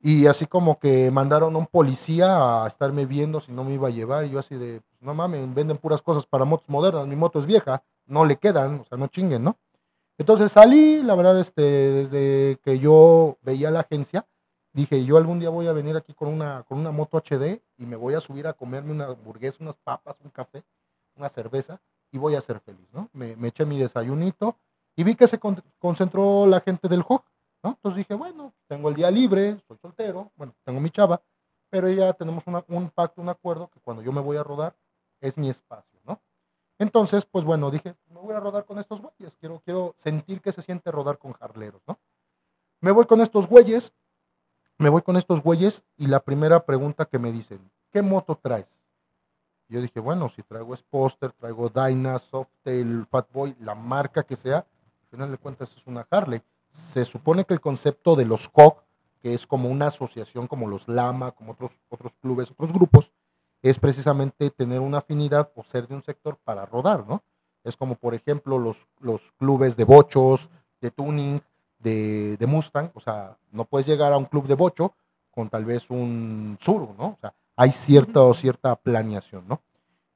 Y 0.00 0.28
así 0.28 0.46
como 0.46 0.78
que 0.78 1.10
mandaron 1.10 1.56
a 1.56 1.58
un 1.58 1.66
policía 1.66 2.62
a 2.62 2.68
estarme 2.68 3.06
viendo 3.06 3.40
si 3.40 3.50
no 3.50 3.64
me 3.64 3.74
iba 3.74 3.88
a 3.88 3.90
llevar. 3.90 4.24
Y 4.24 4.30
yo 4.30 4.38
así 4.38 4.54
de, 4.54 4.80
no 5.00 5.14
mames, 5.14 5.52
venden 5.52 5.78
puras 5.78 6.00
cosas 6.00 6.26
para 6.26 6.44
motos 6.44 6.68
modernas. 6.68 7.08
Mi 7.08 7.16
moto 7.16 7.40
es 7.40 7.46
vieja, 7.46 7.82
no 8.06 8.24
le 8.24 8.36
quedan, 8.36 8.82
o 8.82 8.84
sea, 8.84 8.96
no 8.96 9.08
chinguen, 9.08 9.42
¿no? 9.42 9.56
Entonces 10.18 10.52
salí, 10.52 11.02
la 11.02 11.14
verdad, 11.14 11.38
este, 11.40 11.62
desde 11.62 12.58
que 12.62 12.78
yo 12.78 13.38
veía 13.42 13.70
la 13.70 13.80
agencia, 13.80 14.26
dije, 14.72 15.04
yo 15.04 15.16
algún 15.18 15.38
día 15.40 15.50
voy 15.50 15.66
a 15.66 15.72
venir 15.72 15.96
aquí 15.96 16.14
con 16.14 16.28
una, 16.28 16.62
con 16.64 16.78
una 16.78 16.90
moto 16.90 17.18
HD 17.18 17.62
y 17.76 17.86
me 17.86 17.96
voy 17.96 18.14
a 18.14 18.20
subir 18.20 18.46
a 18.46 18.54
comerme 18.54 18.92
una 18.92 19.06
hamburguesa, 19.06 19.58
unas 19.60 19.76
papas, 19.76 20.16
un 20.24 20.30
café, 20.30 20.64
una 21.16 21.28
cerveza 21.28 21.80
y 22.10 22.18
voy 22.18 22.34
a 22.34 22.40
ser 22.40 22.60
feliz, 22.60 22.88
¿no? 22.92 23.10
Me, 23.12 23.36
me 23.36 23.48
eché 23.48 23.66
mi 23.66 23.78
desayunito 23.78 24.56
y 24.96 25.04
vi 25.04 25.14
que 25.14 25.26
se 25.26 25.38
con- 25.38 25.62
concentró 25.78 26.46
la 26.46 26.60
gente 26.60 26.88
del 26.88 27.00
HOG, 27.06 27.22
¿no? 27.62 27.70
Entonces 27.70 27.98
dije, 27.98 28.14
bueno, 28.14 28.54
tengo 28.68 28.88
el 28.88 28.94
día 28.94 29.10
libre, 29.10 29.58
soy 29.68 29.76
soltero, 29.78 30.32
bueno, 30.36 30.54
tengo 30.64 30.80
mi 30.80 30.90
chava, 30.90 31.20
pero 31.68 31.90
ya 31.90 32.12
tenemos 32.14 32.46
una- 32.46 32.64
un 32.68 32.88
pacto, 32.90 33.20
un 33.20 33.28
acuerdo 33.28 33.68
que 33.68 33.80
cuando 33.80 34.02
yo 34.02 34.12
me 34.12 34.20
voy 34.22 34.38
a 34.38 34.42
rodar 34.42 34.74
es 35.20 35.36
mi 35.36 35.50
espacio, 35.50 36.00
¿no? 36.04 36.20
Entonces, 36.78 37.24
pues 37.26 37.44
bueno, 37.44 37.70
dije, 37.70 37.94
me 38.10 38.20
voy 38.20 38.34
a 38.34 38.40
rodar 38.40 38.66
con 38.66 38.78
estos 38.78 39.00
güeyes, 39.00 39.34
quiero, 39.40 39.60
quiero 39.64 39.95
sentir 40.06 40.40
que 40.40 40.52
se 40.52 40.62
siente 40.62 40.92
rodar 40.92 41.18
con 41.18 41.32
jarleros, 41.32 41.82
¿no? 41.88 41.98
Me 42.80 42.92
voy 42.92 43.06
con 43.06 43.20
estos 43.20 43.48
güeyes, 43.48 43.92
me 44.78 44.88
voy 44.88 45.02
con 45.02 45.16
estos 45.16 45.42
güeyes 45.42 45.82
y 45.96 46.06
la 46.06 46.20
primera 46.20 46.64
pregunta 46.64 47.06
que 47.06 47.18
me 47.18 47.32
dicen, 47.32 47.58
¿qué 47.90 48.02
moto 48.02 48.38
traes? 48.40 48.68
Yo 49.68 49.80
dije, 49.80 49.98
bueno, 49.98 50.28
si 50.28 50.44
traigo 50.44 50.76
Sposter, 50.76 51.32
traigo 51.32 51.70
Dyna, 51.70 52.20
Softail, 52.20 53.04
Fatboy, 53.10 53.56
la 53.58 53.74
marca 53.74 54.22
que 54.22 54.36
sea, 54.36 54.58
al 54.58 55.08
final 55.10 55.32
de 55.32 55.38
cuentas 55.38 55.76
es 55.76 55.84
una 55.88 56.06
Harley. 56.08 56.40
Se 56.70 57.04
supone 57.04 57.44
que 57.44 57.54
el 57.54 57.60
concepto 57.60 58.14
de 58.14 58.26
los 58.26 58.48
COG, 58.48 58.84
que 59.20 59.34
es 59.34 59.44
como 59.44 59.68
una 59.68 59.88
asociación 59.88 60.46
como 60.46 60.68
los 60.68 60.86
Lama, 60.86 61.32
como 61.32 61.50
otros, 61.50 61.72
otros 61.88 62.12
clubes, 62.22 62.52
otros 62.52 62.72
grupos, 62.72 63.10
es 63.60 63.76
precisamente 63.80 64.50
tener 64.50 64.78
una 64.78 64.98
afinidad 64.98 65.50
o 65.56 65.64
ser 65.64 65.88
de 65.88 65.96
un 65.96 66.04
sector 66.04 66.38
para 66.44 66.64
rodar, 66.64 67.04
¿no? 67.08 67.24
Es 67.66 67.76
como, 67.76 67.96
por 67.96 68.14
ejemplo, 68.14 68.58
los, 68.58 68.76
los 69.00 69.20
clubes 69.38 69.76
de 69.76 69.84
bochos, 69.84 70.48
de 70.80 70.90
tuning, 70.90 71.42
de, 71.80 72.36
de 72.36 72.46
Mustang, 72.46 72.90
o 72.94 73.00
sea, 73.00 73.36
no 73.50 73.64
puedes 73.64 73.86
llegar 73.86 74.12
a 74.12 74.16
un 74.16 74.26
club 74.26 74.46
de 74.46 74.54
bocho 74.54 74.94
con 75.32 75.50
tal 75.50 75.64
vez 75.64 75.90
un 75.90 76.56
Suru, 76.60 76.94
¿no? 76.96 77.06
O 77.08 77.18
sea, 77.20 77.34
hay 77.56 77.72
cierta 77.72 78.22
o 78.22 78.34
cierta 78.34 78.76
planeación, 78.76 79.46
¿no? 79.48 79.60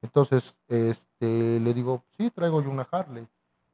Entonces, 0.01 0.55
este, 0.67 1.59
le 1.59 1.73
digo, 1.73 2.03
sí, 2.17 2.31
traigo 2.31 2.61
yo 2.61 2.69
una 2.69 2.87
Harley, 2.89 3.27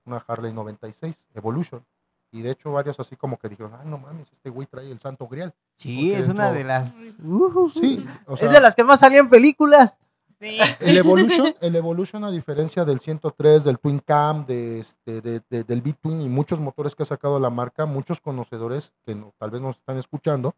una 0.06 0.24
Harley 0.28 0.52
96 0.52 1.16
Evolution. 1.36 1.86
Y 2.32 2.42
de 2.42 2.52
hecho 2.52 2.72
varios 2.74 3.00
así 3.00 3.16
como 3.16 3.38
que 3.38 3.48
dijeron, 3.48 3.74
ay, 3.80 3.88
no 3.88 3.98
mames, 3.98 4.28
este 4.34 4.50
güey 4.50 4.68
trae 4.68 4.92
el 4.92 5.00
santo 5.00 5.28
grial. 5.28 5.54
Sí, 5.78 6.12
es 6.12 6.28
una 6.28 6.52
de 6.52 6.66
las. 6.66 7.16
Ujú. 7.24 7.70
Sí, 7.70 8.06
o 8.26 8.36
sea, 8.36 8.48
es 8.48 8.54
de 8.54 8.60
las 8.60 8.76
que 8.76 8.84
más 8.84 9.00
salían 9.00 9.30
películas. 9.30 9.96
Sí. 10.40 10.60
el 10.82 10.98
Evolution, 10.98 11.56
el 11.62 11.76
Evolution 11.76 12.24
a 12.24 12.32
diferencia 12.32 12.86
del 12.86 13.00
103, 13.00 13.64
del 13.64 13.80
Twin 13.80 14.00
Cam, 14.00 14.46
de 14.46 14.80
este, 14.82 15.22
de- 15.22 15.42
de- 15.50 15.64
del 15.64 15.82
B-Twin 15.82 16.22
y 16.22 16.30
muchos 16.30 16.60
motores 16.60 16.96
que 16.96 17.04
ha 17.04 17.08
sacado 17.08 17.40
la 17.40 17.50
marca, 17.50 17.86
muchos 17.86 18.22
conocedores 18.22 18.94
que 19.06 19.16
no- 19.16 19.34
tal 19.40 19.50
vez 19.52 19.62
nos 19.62 19.78
están 19.78 19.98
escuchando, 19.98 20.54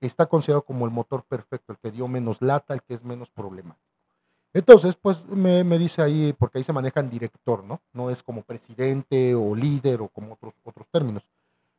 está 0.00 0.26
considerado 0.26 0.62
como 0.62 0.84
el 0.84 0.90
motor 0.90 1.22
perfecto, 1.24 1.72
el 1.72 1.78
que 1.78 1.90
dio 1.92 2.08
menos 2.08 2.42
lata, 2.42 2.74
el 2.74 2.82
que 2.82 2.94
es 2.94 3.04
menos 3.04 3.30
problemático. 3.30 3.80
Entonces, 4.52 4.96
pues 4.96 5.24
me, 5.26 5.64
me 5.64 5.78
dice 5.78 6.02
ahí, 6.02 6.32
porque 6.38 6.58
ahí 6.58 6.64
se 6.64 6.72
maneja 6.72 7.00
en 7.00 7.10
director, 7.10 7.64
¿no? 7.64 7.80
No 7.92 8.10
es 8.10 8.22
como 8.22 8.42
presidente 8.42 9.34
o 9.34 9.54
líder 9.54 10.00
o 10.00 10.08
como 10.08 10.34
otros, 10.34 10.54
otros 10.64 10.86
términos. 10.92 11.24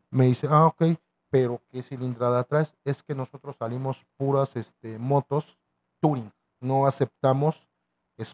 Me 0.10 0.26
dice, 0.26 0.48
ah, 0.50 0.66
ok, 0.68 0.84
pero 1.30 1.62
¿qué 1.72 1.82
cilindrada 1.84 2.44
traes? 2.44 2.74
Es 2.84 3.02
que 3.04 3.16
nosotros 3.16 3.56
salimos 3.58 4.06
puras 4.18 4.56
este, 4.56 4.98
motos 5.00 5.58
Touring, 6.02 6.32
no 6.66 6.88
aceptamos 6.88 7.66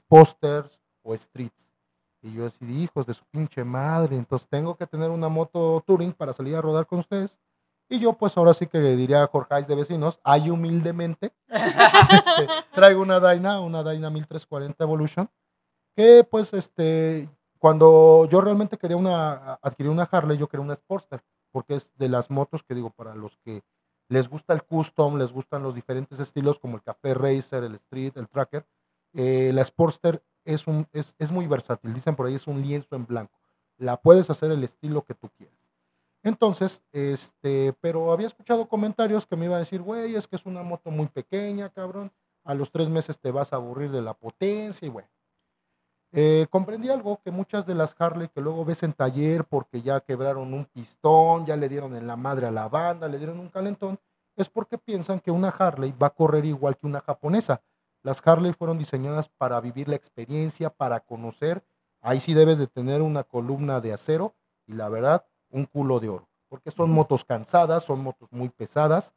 posters 0.08 0.80
o 1.04 1.16
streets. 1.16 1.68
Y 2.22 2.34
yo 2.34 2.44
decidí, 2.44 2.84
hijos 2.84 3.08
de 3.08 3.16
su 3.16 3.26
pinche 3.26 3.64
madre, 3.64 4.16
entonces 4.16 4.48
tengo 4.48 4.76
que 4.76 4.86
tener 4.86 5.10
una 5.10 5.28
moto 5.28 5.84
Touring 5.88 6.14
para 6.14 6.34
salir 6.34 6.56
a 6.56 6.62
rodar 6.62 6.86
con 6.86 7.00
ustedes. 7.00 7.36
Y 7.90 8.00
yo 8.00 8.14
pues 8.14 8.38
ahora 8.38 8.54
sí 8.54 8.68
que 8.68 8.80
diría 8.80 9.24
a 9.24 9.28
Jorge 9.28 9.64
de 9.64 9.76
vecinos, 9.76 10.20
ahí 10.24 10.50
humildemente, 10.50 11.34
este, 11.50 12.48
traigo 12.74 13.02
una 13.02 13.20
Dyna, 13.20 13.60
una 13.60 13.84
Dyna 13.84 14.10
1340 14.10 14.84
Evolution, 14.84 15.30
que 15.96 16.24
pues 16.24 16.54
este, 16.54 17.28
cuando 17.58 18.28
yo 18.30 18.40
realmente 18.40 18.78
quería 18.78 18.96
una, 18.96 19.60
adquirir 19.62 19.92
una 19.92 20.08
Harley, 20.10 20.38
yo 20.38 20.48
quería 20.48 20.64
una 20.64 20.76
Sportster, 20.76 21.22
porque 21.52 21.76
es 21.76 21.92
de 21.98 22.08
las 22.08 22.30
motos 22.30 22.64
que 22.64 22.76
digo, 22.76 22.92
para 22.92 23.14
los 23.16 23.38
que 23.44 23.62
les 24.12 24.28
gusta 24.28 24.54
el 24.54 24.64
custom, 24.64 25.18
les 25.18 25.32
gustan 25.32 25.64
los 25.64 25.74
diferentes 25.74 26.20
estilos 26.20 26.60
como 26.60 26.76
el 26.76 26.84
café 26.84 27.14
racer, 27.14 27.64
el 27.64 27.76
street, 27.76 28.12
el 28.18 28.28
tracker, 28.28 28.66
eh, 29.14 29.52
la 29.54 29.64
Sportster 29.64 30.22
es, 30.44 30.68
un, 30.68 30.86
es, 30.92 31.16
es 31.18 31.32
muy 31.32 31.48
versátil, 31.48 31.94
dicen 31.94 32.18
por 32.18 32.26
ahí 32.26 32.36
es 32.36 32.46
un 32.46 32.62
lienzo 32.62 32.98
en 32.98 33.06
blanco, 33.06 33.40
la 33.78 33.96
puedes 33.96 34.30
hacer 34.30 34.52
el 34.52 34.66
estilo 34.66 35.06
que 35.06 35.16
tú 35.16 35.30
quieras. 35.38 35.58
Entonces, 36.24 36.84
este, 36.92 37.74
pero 37.80 38.12
había 38.12 38.28
escuchado 38.28 38.68
comentarios 38.68 39.26
que 39.26 39.38
me 39.38 39.46
iban 39.46 39.56
a 39.56 39.60
decir, 39.60 39.82
güey, 39.82 40.16
es 40.16 40.28
que 40.28 40.36
es 40.36 40.46
una 40.46 40.62
moto 40.62 40.92
muy 40.92 41.08
pequeña, 41.08 41.70
cabrón, 41.70 42.12
a 42.44 42.54
los 42.54 42.70
tres 42.70 42.90
meses 42.90 43.18
te 43.18 43.32
vas 43.32 43.54
a 43.54 43.56
aburrir 43.56 43.92
de 43.92 44.02
la 44.02 44.14
potencia 44.14 44.86
y 44.86 44.90
bueno. 44.90 45.08
Eh, 46.14 46.48
comprendí 46.50 46.90
algo 46.90 47.22
que 47.24 47.32
muchas 47.32 47.66
de 47.66 47.74
las 47.74 47.96
Harley 47.98 48.28
que 48.28 48.42
luego 48.42 48.66
ves 48.66 48.84
en 48.84 48.92
taller 48.92 49.46
porque 49.46 49.82
ya 49.82 50.02
quebraron 50.02 50.54
un 50.54 50.66
pistón, 50.66 51.46
ya 51.46 51.56
le 51.56 51.70
dieron 51.70 51.96
en 51.96 52.06
la 52.06 52.18
madre 52.18 52.48
a 52.48 52.52
la 52.52 52.68
banda, 52.68 53.08
le 53.08 53.18
dieron 53.18 53.40
un 53.40 53.48
calentón, 53.48 53.98
es 54.36 54.50
porque 54.50 54.78
piensan 54.78 55.22
que 55.22 55.32
una 55.32 55.50
Harley 55.50 55.94
va 55.94 56.08
a 56.08 56.16
correr 56.16 56.44
igual 56.46 56.78
que 56.78 56.88
una 56.88 57.00
japonesa. 57.00 57.62
Las 58.04 58.22
Harley 58.26 58.52
fueron 58.54 58.78
diseñadas 58.78 59.30
para 59.30 59.62
vivir 59.62 59.88
la 59.88 59.96
experiencia, 59.96 60.70
para 60.70 61.00
conocer. 61.00 61.64
Ahí 62.02 62.20
sí 62.20 62.34
debes 62.34 62.58
de 62.58 62.68
tener 62.68 63.02
una 63.02 63.24
columna 63.24 63.80
de 63.80 63.94
acero 63.94 64.34
y 64.68 64.74
la 64.74 64.90
verdad, 64.90 65.26
un 65.50 65.66
culo 65.66 66.00
de 66.00 66.10
oro. 66.10 66.28
Porque 66.50 66.72
son 66.72 66.92
motos 66.92 67.24
cansadas, 67.24 67.84
son 67.84 68.04
motos 68.04 68.30
muy 68.32 68.50
pesadas, 68.50 69.14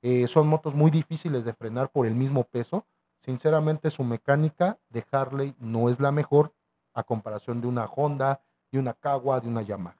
eh, 0.00 0.26
son 0.26 0.48
motos 0.48 0.74
muy 0.74 0.90
difíciles 0.90 1.44
de 1.44 1.52
frenar 1.52 1.90
por 1.90 2.06
el 2.06 2.14
mismo 2.14 2.42
peso. 2.44 2.84
Sinceramente, 3.24 3.90
su 3.90 4.02
mecánica 4.02 4.78
de 4.90 5.04
Harley 5.10 5.54
no 5.58 5.88
es 5.88 6.00
la 6.00 6.10
mejor 6.10 6.52
a 6.92 7.02
comparación 7.04 7.60
de 7.60 7.68
una 7.68 7.84
Honda, 7.86 8.42
de 8.70 8.78
una 8.78 8.94
Kawa, 8.94 9.40
de 9.40 9.48
una 9.48 9.62
Yamaha. 9.62 9.96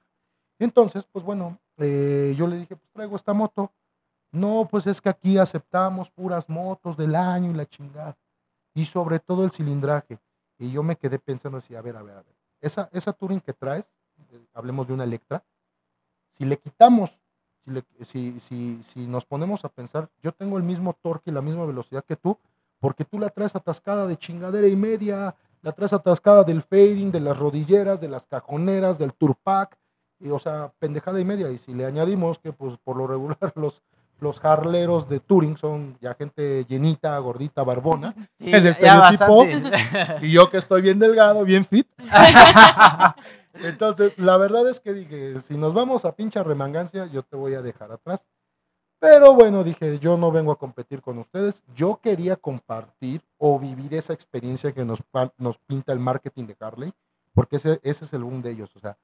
Entonces, 0.59 1.05
pues 1.11 1.23
bueno, 1.23 1.57
eh, 1.77 2.35
yo 2.37 2.47
le 2.47 2.57
dije, 2.57 2.75
pues 2.75 2.91
traigo 2.91 3.15
esta 3.15 3.33
moto. 3.33 3.71
No, 4.31 4.67
pues 4.69 4.87
es 4.87 4.99
que 4.99 5.09
aquí 5.09 5.37
aceptamos 5.37 6.09
puras 6.11 6.49
motos 6.49 6.97
del 6.97 7.15
año 7.15 7.51
y 7.51 7.53
la 7.53 7.65
chingada. 7.65 8.17
Y 8.73 8.85
sobre 8.85 9.19
todo 9.19 9.45
el 9.45 9.51
cilindraje. 9.51 10.19
Y 10.57 10.71
yo 10.71 10.83
me 10.83 10.95
quedé 10.95 11.19
pensando 11.19 11.59
así, 11.59 11.75
a 11.75 11.81
ver, 11.81 11.95
a 11.95 12.01
ver, 12.01 12.17
a 12.17 12.23
ver. 12.23 12.35
Esa, 12.59 12.89
esa 12.91 13.13
Touring 13.13 13.41
que 13.41 13.53
traes, 13.53 13.85
eh, 14.31 14.45
hablemos 14.53 14.87
de 14.87 14.93
una 14.93 15.03
Electra, 15.03 15.43
si 16.37 16.45
le 16.45 16.57
quitamos, 16.57 17.17
si, 17.65 18.03
si, 18.05 18.39
si, 18.39 18.83
si 18.83 19.07
nos 19.07 19.25
ponemos 19.25 19.63
a 19.65 19.69
pensar, 19.69 20.09
yo 20.21 20.31
tengo 20.31 20.57
el 20.57 20.63
mismo 20.63 20.93
torque 20.93 21.29
y 21.29 21.33
la 21.33 21.41
misma 21.41 21.65
velocidad 21.65 22.03
que 22.03 22.15
tú, 22.15 22.37
porque 22.83 23.05
tú 23.05 23.17
la 23.17 23.29
traes 23.29 23.55
atascada 23.55 24.07
de 24.07 24.17
chingadera 24.17 24.67
y 24.67 24.75
media, 24.75 25.33
la 25.61 25.71
traes 25.71 25.93
atascada 25.93 26.43
del 26.43 26.63
fading, 26.63 27.13
de 27.13 27.21
las 27.21 27.39
rodilleras, 27.39 28.01
de 28.01 28.09
las 28.09 28.27
cajoneras, 28.27 28.99
del 28.99 29.13
turpac, 29.13 29.77
y, 30.19 30.29
o 30.29 30.37
sea, 30.37 30.69
pendejada 30.79 31.17
y 31.21 31.23
media. 31.23 31.49
Y 31.49 31.59
si 31.59 31.73
le 31.73 31.85
añadimos 31.85 32.39
que, 32.39 32.51
pues, 32.51 32.77
por 32.83 32.97
lo 32.97 33.07
regular, 33.07 33.37
los, 33.55 33.81
los 34.19 34.43
harleros 34.43 35.07
de 35.07 35.21
Touring 35.21 35.55
son 35.55 35.97
ya 36.01 36.13
gente 36.15 36.65
llenita, 36.67 37.17
gordita, 37.19 37.63
barbona, 37.63 38.13
Sí, 38.37 38.51
El 38.51 38.67
estereotipo. 38.67 39.45
y 40.21 40.33
yo 40.33 40.49
que 40.49 40.57
estoy 40.57 40.81
bien 40.81 40.99
delgado, 40.99 41.45
bien 41.45 41.63
fit. 41.63 41.87
Entonces, 43.63 44.11
la 44.17 44.35
verdad 44.35 44.67
es 44.67 44.81
que 44.81 44.91
dije, 44.91 45.39
si 45.39 45.55
nos 45.55 45.73
vamos 45.73 46.03
a 46.03 46.17
pincha 46.17 46.43
remangancia, 46.43 47.05
yo 47.05 47.23
te 47.23 47.37
voy 47.37 47.53
a 47.53 47.61
dejar 47.61 47.93
atrás. 47.93 48.25
Pero 49.03 49.33
bueno, 49.33 49.65
dije, 49.65 49.99
yo 49.99 50.15
no 50.15 50.31
vengo 50.31 50.53
a 50.53 50.57
competir 50.57 51.01
con 51.01 51.17
ustedes. 51.17 51.61
Yo 51.75 51.99
quería 52.01 52.37
compartir 52.37 53.21
o 53.37 53.59
vivir 53.59 53.93
esa 53.95 54.13
experiencia 54.13 54.71
que 54.71 54.85
nos, 54.85 55.03
pinta 55.67 55.91
el 55.91 55.99
marketing 55.99 56.45
de 56.45 56.55
Harley, 56.57 56.93
porque 57.33 57.57
ese, 57.57 57.81
es 57.83 58.13
el 58.13 58.23
boom 58.23 58.41
de 58.41 58.51
ellos. 58.51 58.73
O 58.77 58.79
sea, 58.79 58.97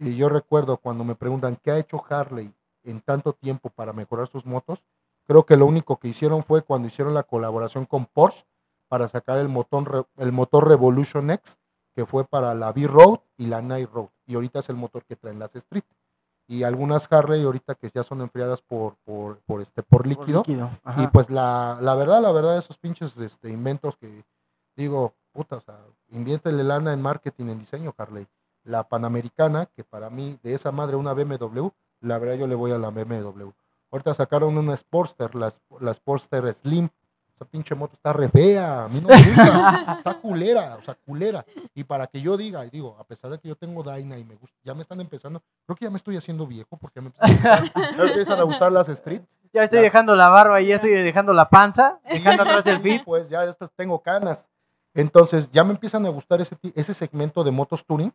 y 0.00 0.16
yo 0.16 0.28
recuerdo 0.28 0.78
cuando 0.78 1.04
me 1.04 1.14
preguntan 1.14 1.56
qué 1.62 1.70
ha 1.70 1.78
hecho 1.78 2.02
Harley 2.10 2.52
en 2.82 3.00
tanto 3.00 3.32
tiempo 3.32 3.70
para 3.70 3.92
mejorar 3.92 4.26
sus 4.26 4.44
motos, 4.44 4.82
creo 5.24 5.46
que 5.46 5.56
lo 5.56 5.66
único 5.66 6.00
que 6.00 6.08
hicieron 6.08 6.42
fue 6.42 6.62
cuando 6.62 6.88
hicieron 6.88 7.14
la 7.14 7.22
colaboración 7.22 7.86
con 7.86 8.06
Porsche 8.06 8.44
para 8.88 9.06
sacar 9.06 9.38
el 9.38 9.48
motor, 9.48 10.08
el 10.16 10.32
motor 10.32 10.66
Revolution 10.66 11.30
X, 11.30 11.58
que 11.94 12.06
fue 12.06 12.24
para 12.24 12.56
la 12.56 12.70
V-Road 12.70 13.20
y 13.36 13.46
la 13.46 13.62
Night 13.62 13.88
Road. 13.92 14.08
Y 14.26 14.34
ahorita 14.34 14.58
es 14.58 14.68
el 14.68 14.74
motor 14.74 15.04
que 15.04 15.14
traen 15.14 15.38
las 15.38 15.54
Street. 15.54 15.84
Y 16.46 16.62
algunas 16.62 17.10
Harley 17.10 17.42
ahorita 17.42 17.74
que 17.74 17.90
ya 17.94 18.04
son 18.04 18.20
enfriadas 18.20 18.60
por, 18.60 18.96
por, 19.04 19.38
por 19.46 19.62
este, 19.62 19.82
por 19.82 20.02
Por 20.02 20.06
líquido. 20.06 20.42
Y 20.98 21.06
pues 21.08 21.30
la, 21.30 21.78
la 21.80 21.94
verdad, 21.94 22.20
la 22.20 22.32
verdad, 22.32 22.58
esos 22.58 22.76
pinches 22.76 23.16
este, 23.16 23.48
inventos 23.48 23.96
que 23.96 24.24
digo, 24.76 25.14
puta, 25.32 25.56
o 25.56 25.60
sea, 25.60 25.78
inviértele 26.10 26.64
lana 26.64 26.92
en 26.92 27.02
marketing, 27.02 27.46
en 27.46 27.58
diseño, 27.60 27.94
Harley. 27.96 28.26
La 28.64 28.84
Panamericana, 28.84 29.66
que 29.66 29.84
para 29.84 30.10
mí, 30.10 30.38
de 30.42 30.54
esa 30.54 30.72
madre, 30.72 30.96
una 30.96 31.12
BMW, 31.12 31.68
la 32.00 32.18
verdad 32.18 32.36
yo 32.36 32.46
le 32.46 32.54
voy 32.54 32.72
a 32.72 32.78
la 32.78 32.90
BMW. 32.90 33.50
Ahorita 33.90 34.14
sacaron 34.14 34.58
una 34.58 34.76
Sportster, 34.76 35.34
la, 35.34 35.52
la 35.80 35.94
Sportster 35.94 36.52
Slim. 36.52 36.88
Esa 37.34 37.44
pinche 37.46 37.74
moto 37.74 37.94
está 37.94 38.12
re 38.12 38.28
fea, 38.28 38.84
a 38.84 38.88
mí 38.88 39.00
no 39.00 39.08
me 39.08 39.22
gusta, 39.22 39.92
está 39.94 40.14
culera, 40.14 40.76
o 40.76 40.82
sea, 40.82 40.94
culera. 40.94 41.44
Y 41.74 41.82
para 41.82 42.06
que 42.06 42.20
yo 42.20 42.36
diga, 42.36 42.64
y 42.64 42.70
digo, 42.70 42.96
a 42.98 43.04
pesar 43.04 43.30
de 43.32 43.38
que 43.40 43.48
yo 43.48 43.56
tengo 43.56 43.82
Dyna 43.82 44.16
y 44.18 44.24
me 44.24 44.36
gusta, 44.36 44.56
ya 44.62 44.72
me 44.74 44.82
están 44.82 45.00
empezando, 45.00 45.42
creo 45.66 45.76
que 45.76 45.84
ya 45.84 45.90
me 45.90 45.96
estoy 45.96 46.16
haciendo 46.16 46.46
viejo 46.46 46.76
porque 46.76 47.00
ya 47.00 47.02
me 47.02 47.08
empiezan 47.08 47.58
a 47.58 47.60
gustar, 47.60 48.06
empiezan 48.08 48.38
a 48.38 48.42
gustar 48.44 48.72
las 48.72 48.88
Street. 48.88 49.22
Ya 49.52 49.64
estoy 49.64 49.78
las- 49.78 49.84
dejando 49.84 50.14
la 50.14 50.28
barba 50.28 50.60
y 50.60 50.68
ya 50.68 50.76
estoy 50.76 50.90
dejando 50.92 51.32
la 51.32 51.48
panza, 51.48 51.98
dejando 52.08 52.42
atrás 52.44 52.66
el 52.66 52.76
Sí, 52.76 52.82
fit. 52.82 53.04
Pues 53.04 53.28
ya 53.28 53.44
estas 53.44 53.70
tengo 53.74 54.00
canas. 54.00 54.44
Entonces 54.94 55.50
ya 55.50 55.64
me 55.64 55.72
empiezan 55.72 56.06
a 56.06 56.10
gustar 56.10 56.40
ese, 56.40 56.56
ese 56.76 56.94
segmento 56.94 57.42
de 57.42 57.50
motos 57.50 57.84
touring. 57.84 58.12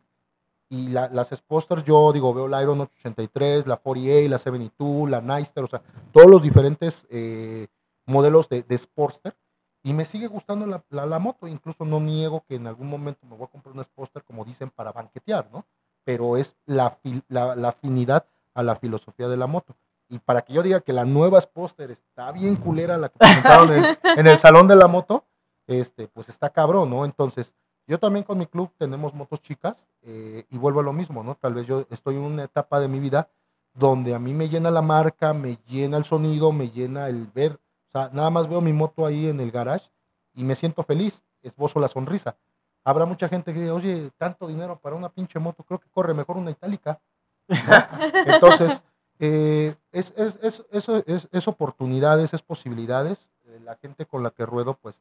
Y 0.70 0.88
la- 0.88 1.08
las 1.08 1.28
Sportster, 1.30 1.82
yo 1.82 2.12
digo, 2.12 2.32
veo 2.32 2.46
la 2.48 2.62
Iron 2.62 2.80
883, 2.80 3.66
la 3.66 3.76
48, 3.76 4.30
la 4.30 4.38
72, 4.38 5.10
la 5.10 5.20
Nyster, 5.20 5.64
o 5.64 5.66
sea, 5.66 5.82
todos 6.12 6.30
los 6.30 6.40
diferentes 6.40 7.04
eh, 7.10 7.66
modelos 8.10 8.48
de, 8.48 8.62
de 8.62 8.76
Sportster. 8.78 9.36
Y 9.82 9.94
me 9.94 10.04
sigue 10.04 10.26
gustando 10.26 10.66
la, 10.66 10.84
la- 10.90 11.06
la 11.06 11.18
moto. 11.18 11.46
Incluso 11.46 11.84
no 11.86 12.00
niego 12.00 12.44
que 12.46 12.56
en 12.56 12.66
algún 12.66 12.88
momento 12.88 13.26
me 13.26 13.36
voy 13.36 13.44
a 13.46 13.50
comprar 13.50 13.72
una 13.74 13.84
Sportster, 13.84 14.22
como 14.24 14.44
dicen, 14.44 14.70
para 14.70 14.92
banquetear, 14.92 15.48
¿no? 15.52 15.64
Pero 16.04 16.36
es 16.36 16.54
la, 16.66 16.98
la, 17.28 17.56
la 17.56 17.68
afinidad 17.70 18.26
a 18.54 18.62
la 18.62 18.76
filosofía 18.76 19.28
de 19.28 19.36
la 19.38 19.46
moto. 19.46 19.74
Y 20.08 20.18
para 20.18 20.42
que 20.42 20.52
yo 20.52 20.62
diga 20.62 20.80
que 20.80 20.92
la 20.92 21.04
nueva 21.04 21.40
Sportster 21.40 21.90
está 21.92 22.32
bien 22.32 22.56
culera, 22.56 22.98
la 22.98 23.08
que 23.08 23.18
presentaron 23.18 23.72
en, 23.72 23.98
en 24.18 24.26
el 24.26 24.38
salón 24.38 24.68
de 24.68 24.76
la 24.76 24.86
moto, 24.88 25.24
este, 25.66 26.08
pues 26.08 26.28
está 26.28 26.50
cabrón, 26.50 26.90
¿no? 26.90 27.04
Entonces, 27.04 27.54
yo 27.86 27.98
también 27.98 28.24
con 28.24 28.36
mi 28.38 28.46
club 28.46 28.70
tenemos 28.76 29.14
motos 29.14 29.40
chicas 29.40 29.84
eh, 30.02 30.44
y 30.50 30.58
vuelvo 30.58 30.80
a 30.80 30.82
lo 30.82 30.92
mismo, 30.92 31.22
¿no? 31.22 31.36
Tal 31.36 31.54
vez 31.54 31.66
yo 31.66 31.86
estoy 31.90 32.16
en 32.16 32.22
una 32.22 32.44
etapa 32.44 32.80
de 32.80 32.88
mi 32.88 32.98
vida 33.00 33.28
donde 33.72 34.14
a 34.14 34.18
mí 34.18 34.34
me 34.34 34.48
llena 34.48 34.70
la 34.70 34.82
marca, 34.82 35.32
me 35.32 35.58
llena 35.68 35.96
el 35.96 36.04
sonido, 36.04 36.50
me 36.52 36.70
llena 36.70 37.08
el 37.08 37.26
ver, 37.28 37.58
o 37.92 37.98
sea, 37.98 38.10
nada 38.12 38.30
más 38.30 38.48
veo 38.48 38.60
mi 38.60 38.72
moto 38.72 39.04
ahí 39.04 39.28
en 39.28 39.40
el 39.40 39.50
garage 39.50 39.90
y 40.34 40.44
me 40.44 40.54
siento 40.54 40.82
feliz, 40.84 41.22
esbozo 41.42 41.80
la 41.80 41.88
sonrisa. 41.88 42.36
Habrá 42.84 43.04
mucha 43.04 43.28
gente 43.28 43.52
que 43.52 43.60
diga, 43.60 43.74
oye, 43.74 44.10
tanto 44.16 44.46
dinero 44.46 44.78
para 44.78 44.96
una 44.96 45.08
pinche 45.10 45.38
moto, 45.38 45.62
creo 45.64 45.78
que 45.80 45.88
corre 45.90 46.14
mejor 46.14 46.36
una 46.36 46.50
itálica. 46.50 47.00
¿no? 47.48 47.56
Entonces, 48.26 48.82
eh, 49.18 49.74
es, 49.92 50.14
es, 50.16 50.38
es, 50.40 50.64
eso 50.70 51.02
es, 51.06 51.28
es 51.30 51.48
oportunidades, 51.48 52.32
es 52.32 52.42
posibilidades. 52.42 53.18
Eh, 53.46 53.60
la 53.64 53.76
gente 53.76 54.06
con 54.06 54.22
la 54.22 54.30
que 54.30 54.46
ruedo, 54.46 54.74
pues 54.74 54.94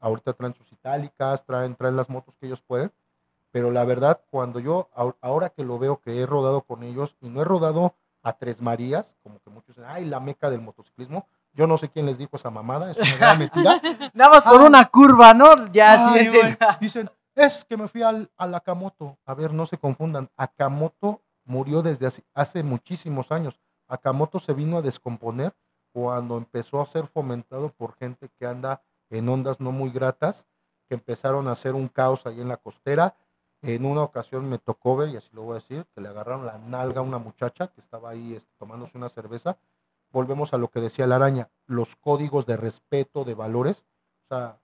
ahorita 0.00 0.32
traen 0.34 0.54
sus 0.54 0.70
itálicas, 0.72 1.44
traen, 1.46 1.76
traen 1.76 1.96
las 1.96 2.10
motos 2.10 2.34
que 2.40 2.46
ellos 2.46 2.60
pueden. 2.66 2.92
Pero 3.52 3.70
la 3.70 3.84
verdad, 3.84 4.20
cuando 4.30 4.58
yo, 4.58 4.88
ahor- 4.94 5.16
ahora 5.20 5.50
que 5.50 5.62
lo 5.62 5.78
veo 5.78 6.00
que 6.00 6.20
he 6.20 6.26
rodado 6.26 6.62
con 6.62 6.82
ellos, 6.82 7.14
y 7.20 7.28
no 7.28 7.40
he 7.40 7.44
rodado 7.44 7.94
a 8.22 8.32
Tres 8.32 8.60
Marías, 8.60 9.14
como 9.22 9.38
que 9.40 9.50
muchos 9.50 9.76
dicen, 9.76 9.84
ay, 9.88 10.04
la 10.04 10.18
meca 10.18 10.50
del 10.50 10.60
motociclismo, 10.60 11.26
yo 11.54 11.66
no 11.66 11.76
sé 11.78 11.88
quién 11.88 12.06
les 12.06 12.18
dijo 12.18 12.36
esa 12.36 12.50
mamada, 12.50 12.90
es 12.90 12.96
una 12.98 13.16
gran 13.16 13.38
mentira. 13.38 13.80
Nada 14.14 14.30
más 14.30 14.42
por 14.42 14.60
Ah. 14.60 14.64
una 14.64 14.84
curva, 14.86 15.34
¿no? 15.34 15.66
Ya, 15.72 16.08
sí, 16.12 16.18
Ay. 16.18 16.56
Dicen, 16.80 17.10
es 17.34 17.64
que 17.64 17.76
me 17.76 17.88
fui 17.88 18.02
al, 18.02 18.30
al 18.36 18.54
Akamoto. 18.54 19.18
A 19.24 19.34
ver, 19.34 19.52
no 19.52 19.66
se 19.66 19.78
confundan. 19.78 20.30
Akamoto 20.36 21.22
murió 21.44 21.82
desde 21.82 22.06
hace, 22.06 22.24
hace 22.34 22.62
muchísimos 22.62 23.30
años. 23.32 23.58
Akamoto 23.88 24.38
se 24.40 24.52
vino 24.52 24.78
a 24.78 24.82
descomponer 24.82 25.54
cuando 25.92 26.36
empezó 26.36 26.80
a 26.80 26.86
ser 26.86 27.06
fomentado 27.06 27.68
por 27.70 27.94
gente 27.96 28.28
que 28.38 28.46
anda 28.46 28.82
en 29.10 29.28
ondas 29.28 29.60
no 29.60 29.70
muy 29.70 29.90
gratas, 29.90 30.46
que 30.88 30.94
empezaron 30.94 31.46
a 31.48 31.52
hacer 31.52 31.74
un 31.74 31.88
caos 31.88 32.26
ahí 32.26 32.40
en 32.40 32.48
la 32.48 32.56
costera. 32.56 33.14
En 33.62 33.86
una 33.86 34.02
ocasión 34.02 34.48
me 34.48 34.58
tocó 34.58 34.96
ver, 34.96 35.10
y 35.10 35.16
así 35.16 35.28
lo 35.32 35.42
voy 35.42 35.52
a 35.52 35.60
decir, 35.60 35.86
que 35.94 36.00
le 36.00 36.08
agarraron 36.08 36.44
la 36.46 36.58
nalga 36.58 37.00
a 37.00 37.02
una 37.02 37.18
muchacha 37.18 37.68
que 37.68 37.80
estaba 37.80 38.10
ahí 38.10 38.34
este, 38.34 38.50
tomándose 38.58 38.96
una 38.98 39.08
cerveza. 39.08 39.56
Volvemos 40.14 40.54
a 40.54 40.58
lo 40.58 40.68
que 40.68 40.80
decía 40.80 41.08
la 41.08 41.16
araña, 41.16 41.50
los 41.66 41.96
códigos 41.96 42.46
de 42.46 42.56
respeto, 42.56 43.24
de 43.24 43.34
valores. 43.34 43.84
O 44.24 44.28
sea, 44.28 44.60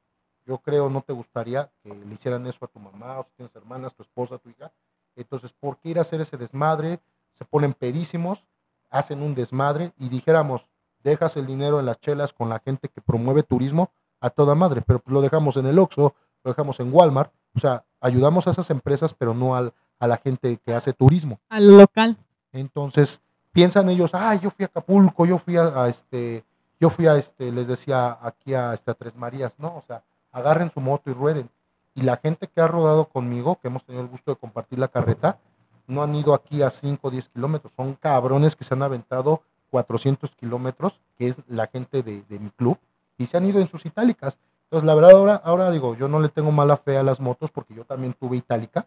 yo 0.46 0.58
creo 0.58 0.88
no 0.88 1.02
te 1.02 1.12
gustaría 1.12 1.72
que 1.82 1.92
le 1.92 2.14
hicieran 2.14 2.46
eso 2.46 2.64
a 2.64 2.68
tu 2.68 2.78
mamá, 2.78 3.18
o 3.18 3.24
si 3.24 3.30
tienes 3.36 3.56
hermanas, 3.56 3.92
tu 3.92 4.04
esposa, 4.04 4.38
tu 4.38 4.48
hija. 4.48 4.70
Entonces, 5.16 5.52
¿por 5.52 5.78
qué 5.78 5.88
ir 5.88 5.98
a 5.98 6.02
hacer 6.02 6.20
ese 6.20 6.36
desmadre? 6.36 7.00
Se 7.34 7.44
ponen 7.44 7.74
pedísimos, 7.74 8.44
hacen 8.90 9.22
un 9.22 9.34
desmadre 9.34 9.92
y 9.98 10.08
dijéramos, 10.08 10.64
dejas 11.02 11.36
el 11.36 11.46
dinero 11.46 11.80
en 11.80 11.86
las 11.86 11.98
chelas 11.98 12.32
con 12.32 12.48
la 12.48 12.60
gente 12.60 12.88
que 12.88 13.00
promueve 13.00 13.42
turismo 13.42 13.90
a 14.20 14.30
toda 14.30 14.54
madre, 14.54 14.82
pero 14.82 15.02
lo 15.06 15.20
dejamos 15.20 15.56
en 15.56 15.66
el 15.66 15.80
Oxxo, 15.80 16.14
lo 16.44 16.50
dejamos 16.52 16.78
en 16.78 16.94
Walmart, 16.94 17.32
o 17.56 17.58
sea, 17.58 17.84
ayudamos 18.00 18.46
a 18.46 18.52
esas 18.52 18.70
empresas, 18.70 19.14
pero 19.14 19.34
no 19.34 19.56
al, 19.56 19.74
a 19.98 20.06
la 20.06 20.16
gente 20.16 20.58
que 20.64 20.74
hace 20.74 20.92
turismo. 20.92 21.40
Al 21.48 21.76
local. 21.76 22.16
Entonces, 22.52 23.20
piensan 23.52 23.88
ellos, 23.90 24.10
ah, 24.14 24.34
yo 24.34 24.50
fui 24.50 24.64
a 24.64 24.66
Acapulco, 24.66 25.26
yo 25.26 25.38
fui 25.38 25.56
a, 25.56 25.88
este, 25.88 26.44
yo 26.78 26.90
fui 26.90 27.06
a 27.06 27.16
este, 27.16 27.52
les 27.52 27.66
decía 27.66 28.18
aquí 28.22 28.54
a, 28.54 28.74
este, 28.74 28.94
Tres 28.94 29.16
Marías, 29.16 29.54
no, 29.58 29.76
o 29.76 29.82
sea, 29.86 30.02
agarren 30.32 30.70
su 30.70 30.80
moto 30.80 31.10
y 31.10 31.14
rueden. 31.14 31.50
Y 31.94 32.02
la 32.02 32.16
gente 32.16 32.46
que 32.46 32.60
ha 32.60 32.68
rodado 32.68 33.06
conmigo, 33.06 33.58
que 33.60 33.68
hemos 33.68 33.84
tenido 33.84 34.04
el 34.04 34.10
gusto 34.10 34.30
de 34.30 34.36
compartir 34.36 34.78
la 34.78 34.88
carreta, 34.88 35.38
no 35.86 36.02
han 36.02 36.14
ido 36.14 36.34
aquí 36.34 36.62
a 36.62 36.70
5 36.70 37.08
o 37.08 37.10
10 37.10 37.28
kilómetros, 37.30 37.72
son 37.76 37.94
cabrones 37.94 38.54
que 38.54 38.64
se 38.64 38.74
han 38.74 38.82
aventado 38.82 39.42
400 39.70 40.30
kilómetros, 40.36 41.00
que 41.18 41.28
es 41.28 41.36
la 41.48 41.66
gente 41.66 42.02
de, 42.02 42.24
mi 42.38 42.50
club, 42.50 42.78
y 43.18 43.26
se 43.26 43.36
han 43.36 43.46
ido 43.46 43.60
en 43.60 43.68
sus 43.68 43.84
itálicas. 43.84 44.38
Entonces, 44.64 44.86
la 44.86 44.94
verdad, 44.94 45.12
ahora, 45.12 45.34
ahora 45.44 45.70
digo, 45.70 45.96
yo 45.96 46.06
no 46.06 46.20
le 46.20 46.28
tengo 46.28 46.52
mala 46.52 46.76
fe 46.76 46.96
a 46.96 47.02
las 47.02 47.18
motos 47.20 47.50
porque 47.50 47.74
yo 47.74 47.84
también 47.84 48.14
tuve 48.14 48.36
itálica. 48.36 48.86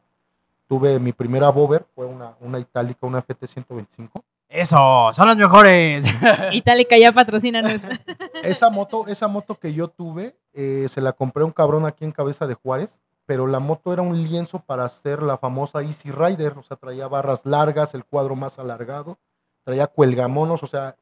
Tuve 0.70 0.98
mi 0.98 1.12
primera 1.12 1.50
Bover, 1.50 1.86
fue 1.94 2.06
una, 2.06 2.36
una 2.40 2.58
itálica, 2.58 3.06
una 3.06 3.22
FT125. 3.22 4.24
Eso, 4.54 5.12
son 5.14 5.28
los 5.28 5.36
mejores. 5.36 6.06
Itálica 6.52 6.96
ya 6.96 7.12
patrocínanos. 7.12 7.82
Esa 8.44 8.70
moto, 8.70 9.06
esa 9.08 9.28
moto 9.28 9.56
que 9.56 9.74
yo 9.74 9.88
tuve, 9.88 10.36
eh, 10.54 10.88
se 10.90 11.02
la 11.02 11.14
compré 11.14 11.42
a 11.42 11.46
un 11.46 11.52
cabrón 11.52 11.86
aquí 11.88 12.06
en 12.06 12.12
Cabeza 12.12 12.46
de 12.46 12.54
Juárez, 12.54 12.96
pero 13.26 13.48
la 13.48 13.60
moto 13.60 13.94
era 13.94 14.02
un 14.02 14.22
lienzo 14.22 14.60
para 14.60 14.84
hacer 14.86 15.24
la 15.24 15.38
famosa 15.38 15.82
Easy 15.82 16.12
Rider, 16.12 16.54
o 16.58 16.64
sea, 16.64 16.78
traía 16.78 17.08
barras 17.08 17.46
largas, 17.46 17.96
el 17.96 18.04
cuadro 18.04 18.36
más 18.36 18.60
alargado, 18.60 19.18
traía 19.64 19.88
cuelgamonos, 19.88 20.62
o 20.62 20.68
sea, 20.68 20.98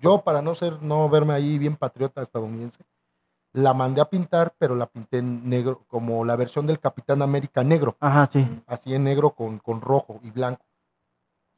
yo 0.00 0.22
para 0.22 0.40
no 0.42 0.54
ser, 0.54 0.82
no 0.82 1.08
verme 1.08 1.34
ahí 1.34 1.58
bien 1.58 1.76
patriota 1.76 2.22
estadounidense, 2.22 2.82
la 3.52 3.74
mandé 3.74 4.00
a 4.00 4.06
pintar, 4.06 4.54
pero 4.58 4.74
la 4.74 4.86
pinté 4.86 5.18
en 5.18 5.48
negro, 5.48 5.84
como 5.88 6.24
la 6.24 6.36
versión 6.36 6.66
del 6.66 6.80
Capitán 6.80 7.22
América 7.22 7.62
negro, 7.62 7.96
Ajá, 8.00 8.28
sí. 8.32 8.44
así 8.66 8.94
en 8.94 9.04
negro 9.04 9.30
con, 9.30 9.58
con 9.58 9.82
rojo 9.82 10.20
y 10.24 10.30
blanco. 10.30 10.64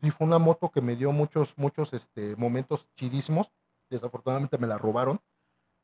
Y 0.03 0.11
fue 0.11 0.27
una 0.27 0.39
moto 0.39 0.71
que 0.71 0.81
me 0.81 0.97
dio 0.97 1.13
muchos, 1.13 1.55
muchos 1.57 1.93
este, 1.93 2.37
momentos 2.37 2.87
chidísimos. 2.97 3.51
Desafortunadamente 3.91 4.59
me 4.59 4.67
la 4.67 4.79
robaron. 4.79 5.21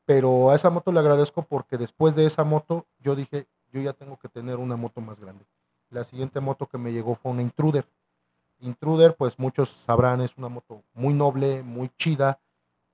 Pero 0.05 0.51
a 0.51 0.55
esa 0.55 0.69
moto 0.69 0.91
le 0.91 0.99
agradezco 0.99 1.43
porque 1.43 1.77
después 1.77 2.15
de 2.15 2.25
esa 2.25 2.43
moto 2.43 2.85
yo 2.99 3.15
dije, 3.15 3.45
yo 3.71 3.81
ya 3.81 3.93
tengo 3.93 4.17
que 4.17 4.29
tener 4.29 4.57
una 4.57 4.77
moto 4.77 5.01
más 5.01 5.19
grande. 5.19 5.45
La 5.89 6.03
siguiente 6.03 6.39
moto 6.39 6.67
que 6.67 6.77
me 6.77 6.91
llegó 6.91 7.15
fue 7.15 7.31
una 7.31 7.41
Intruder. 7.41 7.85
Intruder, 8.59 9.15
pues 9.15 9.37
muchos 9.37 9.69
sabrán, 9.69 10.21
es 10.21 10.35
una 10.37 10.49
moto 10.49 10.81
muy 10.93 11.13
noble, 11.13 11.61
muy 11.61 11.91
chida, 11.97 12.39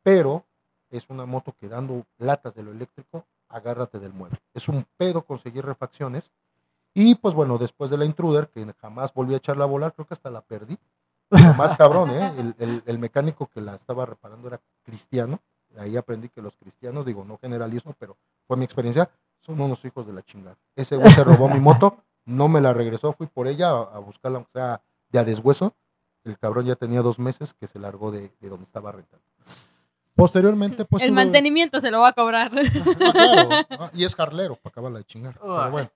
pero 0.02 0.44
es 0.90 1.10
una 1.10 1.26
moto 1.26 1.56
que 1.60 1.70
dando 1.70 2.06
latas 2.18 2.54
de 2.56 2.64
lo 2.64 2.72
eléctrico, 2.72 3.26
agárrate 3.48 4.00
del 4.00 4.14
mueble. 4.14 4.40
Es 4.54 4.68
un 4.68 4.86
pedo 4.98 5.24
conseguir 5.24 5.66
refacciones. 5.66 6.32
Y 6.94 7.16
pues 7.16 7.34
bueno, 7.34 7.58
después 7.58 7.90
de 7.90 7.98
la 7.98 8.06
Intruder, 8.06 8.50
que 8.50 8.66
jamás 8.80 9.14
volví 9.14 9.34
a 9.34 9.38
echarla 9.38 9.64
a 9.64 9.68
volar, 9.68 9.94
creo 9.94 10.06
que 10.06 10.14
hasta 10.14 10.30
la 10.30 10.42
perdí. 10.42 10.78
Más 11.58 11.76
cabrón, 11.76 12.12
¿eh? 12.12 12.34
El, 12.38 12.56
el- 12.60 12.84
el 12.86 13.00
mecánico 13.00 13.48
que 13.54 13.62
la 13.62 13.76
estaba 13.76 14.06
reparando 14.06 14.48
era 14.48 14.60
cristiano. 14.84 15.40
Ahí 15.78 15.98
aprendí 15.98 16.30
que 16.30 16.42
los 16.42 16.56
cristianos, 16.58 17.06
digo, 17.06 17.26
no 17.26 17.38
generalismo, 17.40 17.96
pero 17.98 18.16
fue 18.48 18.58
mi 18.58 18.64
experiencia, 18.66 19.10
son 19.42 19.60
unos 19.60 19.84
hijos 19.86 20.06
de 20.06 20.14
la 20.14 20.22
chingada. 20.22 20.56
Ese 20.76 20.96
güey 20.96 21.12
se 21.12 21.24
robó 21.24 21.50
mi 21.50 21.60
moto, 21.60 21.98
no 22.26 22.48
me 22.48 22.62
la 22.62 22.74
regresó, 22.74 23.14
fui 23.14 23.26
por 23.28 23.48
ella 23.48 23.70
a, 23.70 23.82
a 23.96 24.00
buscarla, 24.00 24.38
aunque 24.38 24.52
sea 24.54 24.82
de 25.10 25.20
a 25.20 25.24
deshueso. 25.24 25.74
El 26.24 26.38
cabrón 26.38 26.66
ya 26.68 26.76
tenía 26.76 27.02
dos 27.02 27.18
meses 27.20 27.54
que 27.54 27.68
se 27.68 27.80
largó 27.80 28.12
de, 28.12 28.32
de 28.40 28.50
donde 28.50 28.64
estaba 28.66 28.92
rentando. 28.92 29.26
Posteriormente, 30.16 30.86
pues. 30.86 31.02
el 31.02 31.12
mantenimiento 31.12 31.80
se 31.82 31.90
lo 31.90 32.02
va 32.02 32.10
a 32.10 32.14
cobrar. 32.14 32.52
Ah, 33.06 33.14
claro. 33.14 33.50
Ah, 33.72 33.92
y 33.94 34.04
es 34.06 34.16
carlero, 34.16 34.56
para 34.56 34.72
acabarla 34.72 35.00
de 35.00 35.06
chingar. 35.06 35.34
Pero 35.40 35.72
bueno. 35.72 35.90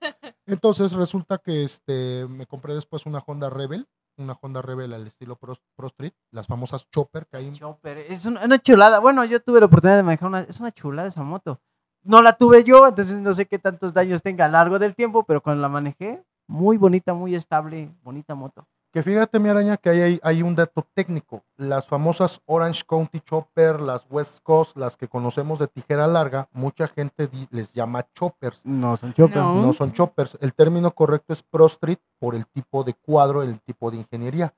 Entonces 0.46 0.92
resulta 0.92 1.38
que 1.38 1.62
este, 1.62 2.26
me 2.28 2.46
compré 2.46 2.74
después 2.74 3.06
una 3.06 3.22
Honda 3.24 3.48
Rebel, 3.48 3.86
una 4.18 4.38
Honda 4.40 4.62
Rebel 4.62 4.92
al 4.92 5.06
estilo 5.06 5.36
Pro, 5.36 5.56
Pro 5.76 5.88
Street, 5.88 6.12
las 6.30 6.46
famosas 6.46 6.88
Chopper 6.90 7.26
que 7.26 7.36
hay. 7.36 7.52
Chopper, 7.52 7.98
es 7.98 8.26
una, 8.26 8.44
una 8.44 8.58
chulada. 8.58 8.98
Bueno, 8.98 9.24
yo 9.24 9.40
tuve 9.40 9.60
la 9.60 9.66
oportunidad 9.66 9.96
de 9.96 10.02
manejar 10.02 10.28
una, 10.28 10.40
es 10.40 10.60
una 10.60 10.72
chulada 10.72 11.08
esa 11.08 11.22
moto. 11.22 11.60
No 12.02 12.22
la 12.22 12.32
tuve 12.34 12.64
yo, 12.64 12.86
entonces 12.88 13.18
no 13.18 13.34
sé 13.34 13.46
qué 13.46 13.58
tantos 13.58 13.92
daños 13.92 14.22
tenga 14.22 14.44
a 14.44 14.48
lo 14.48 14.52
largo 14.52 14.78
del 14.78 14.94
tiempo, 14.94 15.24
pero 15.24 15.42
cuando 15.42 15.62
la 15.62 15.68
manejé, 15.68 16.24
muy 16.46 16.76
bonita, 16.76 17.14
muy 17.14 17.34
estable, 17.34 17.92
bonita 18.02 18.34
moto. 18.34 18.66
Que 18.98 19.04
fíjate, 19.04 19.38
mi 19.38 19.48
araña, 19.48 19.76
que 19.76 19.90
hay, 19.90 20.18
hay 20.24 20.42
un 20.42 20.56
dato 20.56 20.84
técnico. 20.92 21.44
Las 21.56 21.86
famosas 21.86 22.40
Orange 22.46 22.82
County 22.84 23.20
Chopper, 23.20 23.78
las 23.78 24.04
West 24.10 24.40
Coast, 24.42 24.76
las 24.76 24.96
que 24.96 25.06
conocemos 25.06 25.60
de 25.60 25.68
tijera 25.68 26.08
larga, 26.08 26.48
mucha 26.50 26.88
gente 26.88 27.30
les 27.52 27.72
llama 27.72 28.08
choppers. 28.12 28.60
No 28.64 28.96
son 28.96 29.14
Chopper. 29.14 29.36
No. 29.36 29.62
No 29.62 29.72
son 29.72 29.92
choppers. 29.92 30.36
El 30.40 30.52
término 30.52 30.90
correcto 30.90 31.32
es 31.32 31.44
Pro 31.44 31.66
Street 31.66 32.00
por 32.18 32.34
el 32.34 32.44
tipo 32.48 32.82
de 32.82 32.94
cuadro, 32.94 33.44
el 33.44 33.60
tipo 33.60 33.92
de 33.92 33.98
ingeniería. 33.98 34.52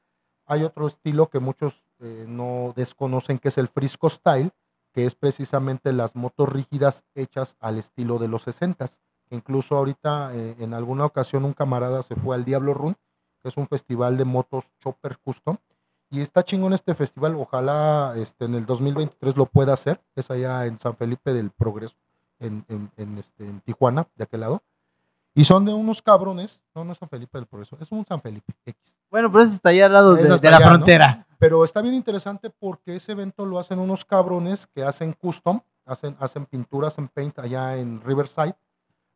Hay 0.46 0.64
otro 0.64 0.86
estilo 0.86 1.28
que 1.28 1.38
muchos 1.38 1.82
eh, 1.98 2.24
no 2.26 2.72
desconocen, 2.74 3.38
que 3.38 3.48
es 3.48 3.58
el 3.58 3.68
Frisco 3.68 4.08
Style, 4.08 4.52
que 4.94 5.04
es 5.04 5.14
precisamente 5.14 5.92
las 5.92 6.16
motos 6.16 6.48
rígidas 6.48 7.04
hechas 7.14 7.56
al 7.60 7.76
estilo 7.76 8.18
de 8.18 8.28
los 8.28 8.44
60 8.44 8.86
Incluso 9.28 9.76
ahorita, 9.76 10.34
eh, 10.34 10.56
en 10.58 10.72
alguna 10.72 11.04
ocasión, 11.04 11.44
un 11.44 11.52
camarada 11.52 12.02
se 12.02 12.16
fue 12.16 12.34
al 12.34 12.44
Diablo 12.44 12.72
Run, 12.74 12.96
que 13.42 13.48
es 13.48 13.56
un 13.56 13.66
festival 13.66 14.16
de 14.16 14.24
motos 14.24 14.64
chopper 14.80 15.18
custom. 15.18 15.56
Y 16.10 16.20
está 16.20 16.42
chingón 16.44 16.72
este 16.72 16.94
festival. 16.94 17.36
Ojalá 17.36 18.14
este, 18.16 18.44
en 18.46 18.54
el 18.56 18.66
2023 18.66 19.36
lo 19.36 19.46
pueda 19.46 19.72
hacer. 19.74 20.00
Es 20.16 20.30
allá 20.30 20.66
en 20.66 20.78
San 20.80 20.96
Felipe 20.96 21.32
del 21.32 21.50
Progreso, 21.50 21.94
en, 22.40 22.64
en- 22.68 22.90
en, 22.96 23.18
este, 23.18 23.44
en 23.46 23.60
Tijuana, 23.60 24.06
de 24.16 24.24
aquel 24.24 24.40
lado. 24.40 24.62
Y 25.34 25.44
son 25.44 25.64
de 25.64 25.72
unos 25.72 26.02
cabrones. 26.02 26.60
No, 26.74 26.82
no 26.84 26.90
es 26.92 26.98
San 26.98 27.08
Felipe 27.08 27.38
del 27.38 27.46
Progreso, 27.46 27.76
es 27.80 27.92
un 27.92 28.04
San 28.04 28.20
Felipe 28.20 28.52
X. 28.66 28.96
Bueno, 29.10 29.30
pero 29.30 29.44
eso 29.44 29.52
está 29.54 29.68
ahí 29.70 29.80
al 29.80 29.92
lado 29.92 30.14
de, 30.16 30.28
la 30.28 30.34
allá, 30.34 30.58
¿no? 30.58 30.66
frontera. 30.66 31.26
Pero 31.38 31.62
está 31.64 31.80
bien 31.80 31.94
interesante 31.94 32.50
porque 32.50 32.96
ese 32.96 33.12
evento 33.12 33.46
lo 33.46 33.60
hacen 33.60 33.78
unos 33.78 34.04
cabrones 34.04 34.66
que 34.74 34.82
hacen 34.82 35.12
custom, 35.12 35.60
hacen, 35.86 36.16
hacen 36.18 36.44
pinturas 36.46 36.98
en 36.98 37.06
paint 37.08 37.38
allá 37.38 37.76
en 37.76 38.00
Riverside. 38.02 38.56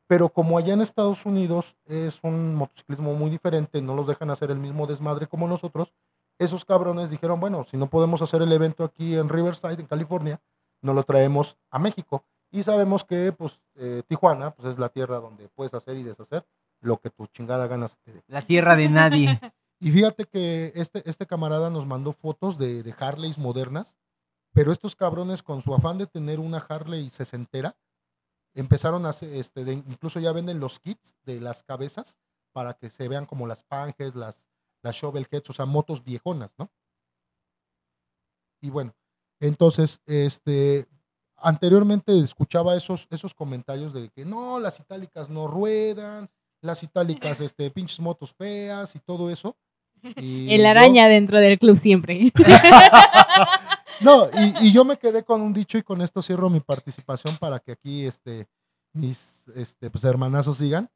Pero 0.07 0.29
como 0.29 0.59
allá 0.59 0.75
en 0.75 0.83
Estados 0.83 1.25
Unidos 1.25 1.77
es 1.87 2.19
un 2.23 2.55
motociclismo 2.55 3.15
muy 3.15 3.31
diferente, 3.31 3.81
no 3.81 3.95
los 3.95 4.07
dejan 4.07 4.31
hacer 4.31 4.51
el 4.51 4.59
mismo 4.59 4.87
desmadre 4.87 5.27
como 5.27 5.49
nosotros, 5.49 5.95
esos 6.39 6.65
cabrones 6.65 7.11
dijeron, 7.11 7.41
bueno, 7.41 7.65
si 7.71 7.77
no 7.77 7.89
podemos 7.89 8.21
hacer 8.21 8.43
el 8.43 8.53
evento 8.53 8.85
aquí 8.85 9.15
en 9.15 9.29
Riverside, 9.29 9.81
en 9.81 9.87
California, 9.87 10.41
no 10.83 10.93
lo 10.93 11.05
traemos 11.05 11.57
a 11.71 11.79
México. 11.79 12.25
Y 12.51 12.63
sabemos 12.63 13.05
que 13.05 13.33
pues, 13.33 13.61
eh, 13.77 14.03
Tijuana 14.07 14.51
pues, 14.51 14.73
es 14.73 14.79
la 14.79 14.89
tierra 14.89 15.19
donde 15.19 15.49
puedes 15.49 15.75
hacer 15.75 15.97
y 15.97 16.03
deshacer 16.03 16.45
lo 16.81 16.99
que 16.99 17.11
tu 17.11 17.27
chingada 17.29 17.67
ganas 17.67 17.97
te 18.05 18.13
dé. 18.13 18.23
La 18.29 18.43
tierra 18.43 18.77
de 18.77 18.89
nadie. 18.89 19.41
Y 19.81 19.91
fíjate 19.91 20.25
que 20.25 20.73
este, 20.77 21.03
este 21.11 21.27
camarada 21.27 21.69
nos 21.69 21.85
mandó 21.85 22.13
fotos 22.13 22.57
de, 22.57 22.83
de 22.83 22.95
Harleys 22.99 23.37
modernas, 23.37 23.97
pero 24.55 24.73
estos 24.73 24.97
cabrones 24.97 25.43
con 25.43 25.61
su 25.61 25.75
afán 25.75 25.99
de 25.99 26.07
tener 26.07 26.41
una 26.41 26.59
Harley 26.59 27.11
sesentera, 27.11 27.77
empezaron 28.55 29.05
a 29.07 29.11
hacer, 29.11 29.33
este, 29.35 29.65
de- 29.65 29.73
incluso 29.75 30.21
ya 30.21 30.33
venden 30.33 30.61
los 30.61 30.79
kits 30.81 31.17
de 31.25 31.41
las 31.41 31.63
cabezas 31.63 32.19
para 32.53 32.75
que 32.75 32.91
se 32.91 33.09
vean 33.09 33.27
como 33.27 33.47
las 33.47 33.63
Panges, 33.65 34.15
las, 34.15 34.47
las 34.83 34.95
Shovel 34.97 35.27
Heads, 35.31 35.51
o 35.51 35.53
sea, 35.53 35.67
motos 35.67 36.05
viejonas, 36.05 36.51
¿no? 36.59 36.71
Y 38.61 38.71
bueno, 38.71 38.95
entonces, 39.41 40.01
este, 40.07 40.87
anteriormente 41.37 42.19
escuchaba 42.19 42.77
esos, 42.77 43.07
esos 43.11 43.35
comentarios 43.35 43.93
de 43.93 44.09
que 44.11 44.25
no, 44.25 44.59
las 44.61 44.79
itálicas 44.81 45.29
no 45.29 45.49
ruedan, 45.49 46.31
las 46.63 46.83
itálicas, 46.83 47.41
este, 47.41 47.71
pinches 47.71 48.01
motos 48.01 48.33
feas 48.35 48.95
y 48.97 49.01
todo 49.01 49.31
eso. 49.31 49.57
Y 50.17 50.53
El 50.53 50.61
yo- 50.63 50.69
araña 50.69 51.09
dentro 51.09 51.39
del 51.39 51.59
club 51.59 51.77
siempre. 51.79 52.31
no, 54.01 54.29
y, 54.33 54.69
y 54.69 54.73
yo 54.73 54.85
me 54.85 54.99
quedé 54.99 55.25
con 55.25 55.41
un 55.41 55.53
dicho 55.53 55.79
y 55.79 55.83
con 55.83 56.01
esto 56.01 56.23
cierro 56.23 56.51
mi 56.51 56.61
participación 56.61 57.37
para 57.39 57.59
que 57.59 57.73
aquí 57.73 58.07
este, 58.07 58.47
mis 58.93 59.45
este, 59.55 59.91
pues, 59.91 60.05
hermanazos 60.05 60.59
sigan. 60.59 60.91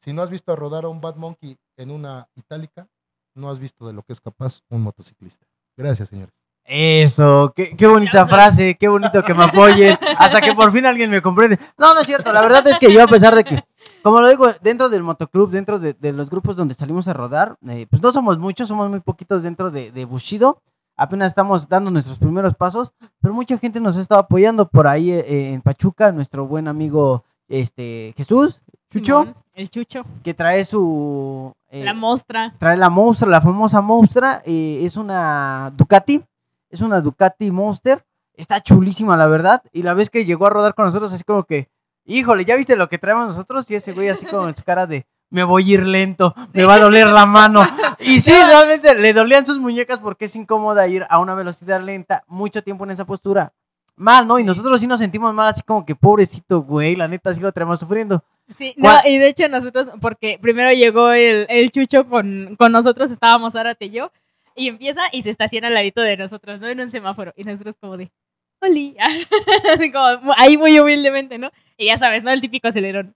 Si 0.00 0.12
no 0.12 0.22
has 0.22 0.30
visto 0.30 0.54
rodar 0.56 0.84
a 0.84 0.88
un 0.88 1.00
Bad 1.00 1.16
Monkey 1.16 1.56
en 1.76 1.90
una 1.90 2.28
itálica, 2.34 2.88
no 3.34 3.50
has 3.50 3.58
visto 3.58 3.86
de 3.86 3.92
lo 3.92 4.02
que 4.02 4.12
es 4.12 4.20
capaz 4.20 4.60
un 4.68 4.82
motociclista. 4.82 5.46
Gracias, 5.76 6.08
señores. 6.08 6.34
Eso, 6.64 7.52
qué, 7.56 7.76
qué 7.76 7.86
bonita 7.86 8.26
frase, 8.26 8.76
qué 8.76 8.86
bonito 8.86 9.22
que 9.24 9.34
me 9.34 9.44
apoyen, 9.44 9.98
hasta 10.16 10.40
que 10.40 10.54
por 10.54 10.70
fin 10.72 10.86
alguien 10.86 11.10
me 11.10 11.20
comprende. 11.20 11.58
No, 11.76 11.92
no 11.92 12.00
es 12.00 12.06
cierto, 12.06 12.32
la 12.32 12.40
verdad 12.40 12.66
es 12.68 12.78
que 12.78 12.92
yo 12.92 13.02
a 13.02 13.08
pesar 13.08 13.34
de 13.34 13.42
que, 13.42 13.64
como 14.02 14.20
lo 14.20 14.28
digo, 14.28 14.46
dentro 14.60 14.88
del 14.88 15.02
motoclub, 15.02 15.50
dentro 15.50 15.80
de, 15.80 15.94
de 15.94 16.12
los 16.12 16.30
grupos 16.30 16.54
donde 16.54 16.74
salimos 16.74 17.08
a 17.08 17.14
rodar, 17.14 17.56
eh, 17.68 17.86
pues 17.90 18.00
no 18.00 18.12
somos 18.12 18.38
muchos, 18.38 18.68
somos 18.68 18.88
muy 18.88 19.00
poquitos 19.00 19.42
dentro 19.42 19.72
de, 19.72 19.90
de 19.90 20.04
Bushido, 20.04 20.62
apenas 21.02 21.28
estamos 21.28 21.68
dando 21.68 21.90
nuestros 21.90 22.18
primeros 22.18 22.54
pasos, 22.54 22.92
pero 23.20 23.34
mucha 23.34 23.58
gente 23.58 23.80
nos 23.80 23.96
ha 23.96 24.00
estado 24.00 24.20
apoyando 24.20 24.68
por 24.68 24.86
ahí 24.86 25.10
eh, 25.10 25.52
en 25.52 25.60
Pachuca, 25.60 26.12
nuestro 26.12 26.46
buen 26.46 26.68
amigo 26.68 27.24
este 27.48 28.14
Jesús, 28.16 28.62
Chucho, 28.90 29.34
el 29.54 29.68
chucho. 29.70 30.04
que 30.22 30.34
trae 30.34 30.64
su... 30.64 31.52
eh, 31.70 31.84
La 31.84 31.94
mostra. 31.94 32.54
trae 32.58 32.76
la 32.76 32.88
Monster, 32.90 33.28
la 33.28 33.40
famosa 33.40 33.80
Monster, 33.80 34.24
eh, 34.46 34.80
es 34.84 34.96
una 34.96 35.72
Ducati, 35.76 36.22
es 36.70 36.80
una 36.80 37.00
Ducati 37.00 37.50
Monster, 37.50 38.04
está 38.34 38.60
chulísima 38.60 39.16
la 39.16 39.26
verdad, 39.26 39.62
y 39.72 39.82
la 39.82 39.94
vez 39.94 40.08
que 40.10 40.24
llegó 40.24 40.46
a 40.46 40.50
rodar 40.50 40.74
con 40.74 40.86
nosotros 40.86 41.12
así 41.12 41.24
como 41.24 41.44
que, 41.44 41.68
híjole, 42.04 42.44
¿ya 42.44 42.56
viste 42.56 42.76
lo 42.76 42.88
que 42.88 42.98
traemos 42.98 43.26
nosotros? 43.26 43.70
Y 43.70 43.74
ese 43.74 43.92
güey 43.92 44.08
así 44.08 44.26
con 44.26 44.54
su 44.54 44.62
cara 44.62 44.86
de, 44.86 45.06
me 45.32 45.44
voy 45.44 45.70
a 45.70 45.74
ir 45.74 45.86
lento, 45.86 46.34
me 46.52 46.64
va 46.64 46.74
a 46.74 46.78
doler 46.78 47.08
la 47.08 47.26
mano. 47.26 47.66
Y 48.04 48.20
sí, 48.20 48.32
realmente 48.32 48.96
le 48.96 49.12
dolían 49.12 49.46
sus 49.46 49.58
muñecas 49.58 50.00
porque 50.00 50.24
es 50.24 50.34
incómoda 50.34 50.88
ir 50.88 51.06
a 51.08 51.20
una 51.20 51.34
velocidad 51.34 51.80
lenta, 51.80 52.24
mucho 52.26 52.62
tiempo 52.62 52.84
en 52.84 52.90
esa 52.90 53.04
postura. 53.04 53.52
Mal, 53.94 54.26
¿no? 54.26 54.40
Y 54.40 54.44
nosotros 54.44 54.80
sí 54.80 54.88
nos 54.88 54.98
sentimos 54.98 55.32
mal, 55.32 55.46
así 55.46 55.62
como 55.62 55.86
que 55.86 55.94
pobrecito 55.94 56.62
güey, 56.62 56.96
la 56.96 57.06
neta 57.06 57.32
sí 57.32 57.40
lo 57.40 57.52
traemos 57.52 57.78
sufriendo. 57.78 58.24
Sí, 58.58 58.74
no, 58.76 58.90
y 59.04 59.18
de 59.18 59.28
hecho 59.28 59.48
nosotros, 59.48 59.88
porque 60.00 60.38
primero 60.42 60.72
llegó 60.72 61.12
el, 61.12 61.46
el 61.48 61.70
chucho 61.70 62.08
con, 62.08 62.56
con 62.58 62.72
nosotros, 62.72 63.12
estábamos 63.12 63.54
Árate 63.54 63.84
y 63.84 63.90
yo, 63.90 64.10
y 64.56 64.68
empieza 64.68 65.02
y 65.12 65.22
se 65.22 65.30
estaciona 65.30 65.68
al 65.68 65.74
ladito 65.74 66.00
de 66.00 66.16
nosotros, 66.16 66.60
¿no? 66.60 66.68
En 66.68 66.80
un 66.80 66.90
semáforo. 66.90 67.32
Y 67.36 67.44
nosotros 67.44 67.76
como 67.80 67.96
de, 67.96 68.10
Oli. 68.62 68.96
Como, 69.92 70.34
ahí 70.36 70.56
muy 70.56 70.78
humildemente, 70.78 71.38
¿no? 71.38 71.50
Y 71.76 71.86
ya 71.86 71.98
sabes, 71.98 72.22
¿no? 72.22 72.30
El 72.30 72.40
típico 72.40 72.68
acelerón. 72.68 73.14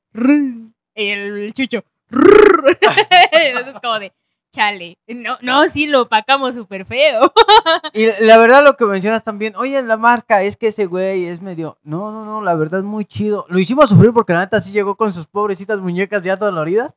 El 0.95 1.53
chucho. 1.55 1.85
Entonces 3.33 3.75
como 3.83 3.99
de, 3.99 4.13
chale. 4.53 4.99
No, 5.07 5.37
no, 5.43 5.69
sí, 5.69 5.87
lo 5.87 6.03
opacamos 6.03 6.55
súper 6.55 6.85
feo. 6.87 7.33
Y 7.93 8.07
la 8.25 8.39
verdad 8.39 8.63
lo 8.65 8.77
que 8.77 8.85
mencionas 8.85 9.25
también, 9.25 9.55
oye, 9.57 9.83
la 9.83 9.97
marca, 9.97 10.43
es 10.43 10.57
que 10.57 10.69
ese 10.69 10.87
güey 10.87 11.25
es 11.25 11.41
medio, 11.41 11.79
no, 11.83 12.11
no, 12.11 12.25
no, 12.25 12.43
la 12.43 12.55
verdad 12.55 12.83
muy 12.83 13.05
chido. 13.05 13.47
Lo 13.49 13.59
hicimos 13.59 13.89
sufrir 13.89 14.13
porque 14.13 14.33
la 14.33 14.41
neta 14.41 14.61
sí 14.61 14.73
llegó 14.73 14.97
con 14.97 15.13
sus 15.13 15.27
pobrecitas 15.27 15.81
muñecas 15.81 16.23
ya 16.23 16.37
doloridas 16.37 16.95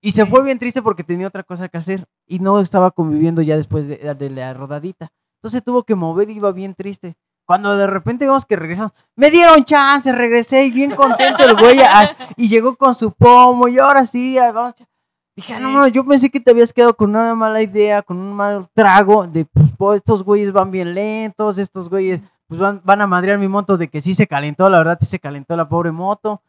y 0.00 0.12
se 0.12 0.26
fue 0.26 0.42
bien 0.44 0.58
triste 0.58 0.82
porque 0.82 1.04
tenía 1.04 1.28
otra 1.28 1.42
cosa 1.42 1.68
que 1.68 1.78
hacer 1.78 2.06
y 2.26 2.38
no 2.38 2.60
estaba 2.60 2.90
conviviendo 2.90 3.42
ya 3.42 3.56
después 3.56 3.88
de, 3.88 4.14
de 4.14 4.30
la 4.30 4.54
rodadita. 4.54 5.10
Entonces 5.36 5.62
tuvo 5.64 5.82
que 5.82 5.94
mover 5.94 6.30
y 6.30 6.34
iba 6.34 6.52
bien 6.52 6.74
triste. 6.74 7.16
Cuando 7.46 7.76
de 7.76 7.86
repente 7.86 8.24
vemos 8.24 8.44
que 8.46 8.56
regresamos, 8.56 8.92
me 9.16 9.30
dieron 9.30 9.64
chance, 9.64 10.10
regresé 10.12 10.66
y 10.66 10.70
bien 10.70 10.92
contento 10.94 11.44
el 11.44 11.56
güey 11.56 11.78
ah, 11.80 12.10
y 12.36 12.48
llegó 12.48 12.76
con 12.76 12.94
su 12.94 13.12
pomo 13.12 13.68
y 13.68 13.78
ahora 13.78 14.06
sí, 14.06 14.38
ah, 14.38 14.52
vamos. 14.52 14.74
a- 14.80 14.88
Dije, 15.34 15.54
ah, 15.54 15.60
no, 15.60 15.70
no, 15.70 15.86
yo 15.88 16.04
pensé 16.04 16.28
que 16.30 16.40
te 16.40 16.50
habías 16.50 16.72
quedado 16.74 16.94
con 16.94 17.08
una 17.10 17.34
mala 17.34 17.62
idea, 17.62 18.02
con 18.02 18.18
un 18.18 18.34
mal 18.34 18.68
trago 18.74 19.26
de, 19.26 19.46
pues, 19.46 19.70
po- 19.78 19.94
estos 19.94 20.22
güeyes 20.22 20.52
van 20.52 20.70
bien 20.70 20.92
lentos, 20.94 21.56
estos 21.56 21.88
güeyes, 21.88 22.20
pues, 22.46 22.60
van, 22.60 22.82
van 22.84 23.00
a 23.00 23.06
madrear 23.06 23.38
mi 23.38 23.48
moto 23.48 23.78
de 23.78 23.88
que 23.88 24.02
sí 24.02 24.14
se 24.14 24.26
calentó, 24.26 24.68
la 24.68 24.76
verdad 24.78 24.98
sí 25.00 25.06
se 25.06 25.18
calentó 25.18 25.56
la 25.56 25.66
pobre 25.68 25.90
moto. 25.90 26.42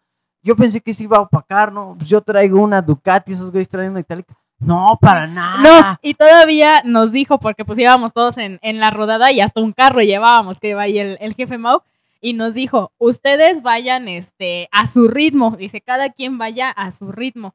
Yo 0.44 0.58
pensé 0.58 0.82
que 0.82 0.94
se 0.94 1.04
iba 1.04 1.16
a 1.16 1.22
opacar, 1.22 1.72
¿no? 1.72 1.96
Pues 1.98 2.10
yo 2.10 2.20
traigo 2.20 2.62
una 2.62 2.82
Ducati, 2.82 3.32
esos 3.32 3.50
güeyes 3.52 3.70
traen 3.70 3.92
una 3.92 4.02
itálica. 4.02 4.36
No, 4.66 4.98
para 5.02 5.28
nada. 5.28 5.62
No, 5.62 5.98
y 6.02 6.14
todavía 6.14 6.82
nos 6.86 7.12
dijo, 7.12 7.40
porque 7.40 7.66
pues 7.66 7.78
íbamos 7.80 8.14
todos 8.14 8.38
en, 8.38 8.60
en 8.62 8.80
la 8.80 8.90
rodada 8.92 9.32
y 9.32 9.42
hasta 9.42 9.62
un 9.62 9.74
carro 9.74 10.02
llevábamos, 10.02 10.60
que 10.60 10.70
iba 10.70 10.82
ahí 10.84 10.98
el, 11.00 11.18
el 11.20 11.36
jefe 11.36 11.58
Mau, 11.58 11.82
y 12.22 12.34
nos 12.34 12.54
dijo, 12.54 12.92
ustedes 12.98 13.62
vayan 13.62 14.08
este, 14.08 14.70
a 14.72 14.88
su 14.88 15.08
ritmo. 15.10 15.58
Dice, 15.58 15.82
cada 15.82 16.10
quien 16.10 16.38
vaya 16.38 16.70
a 16.70 16.92
su 16.92 17.12
ritmo. 17.12 17.54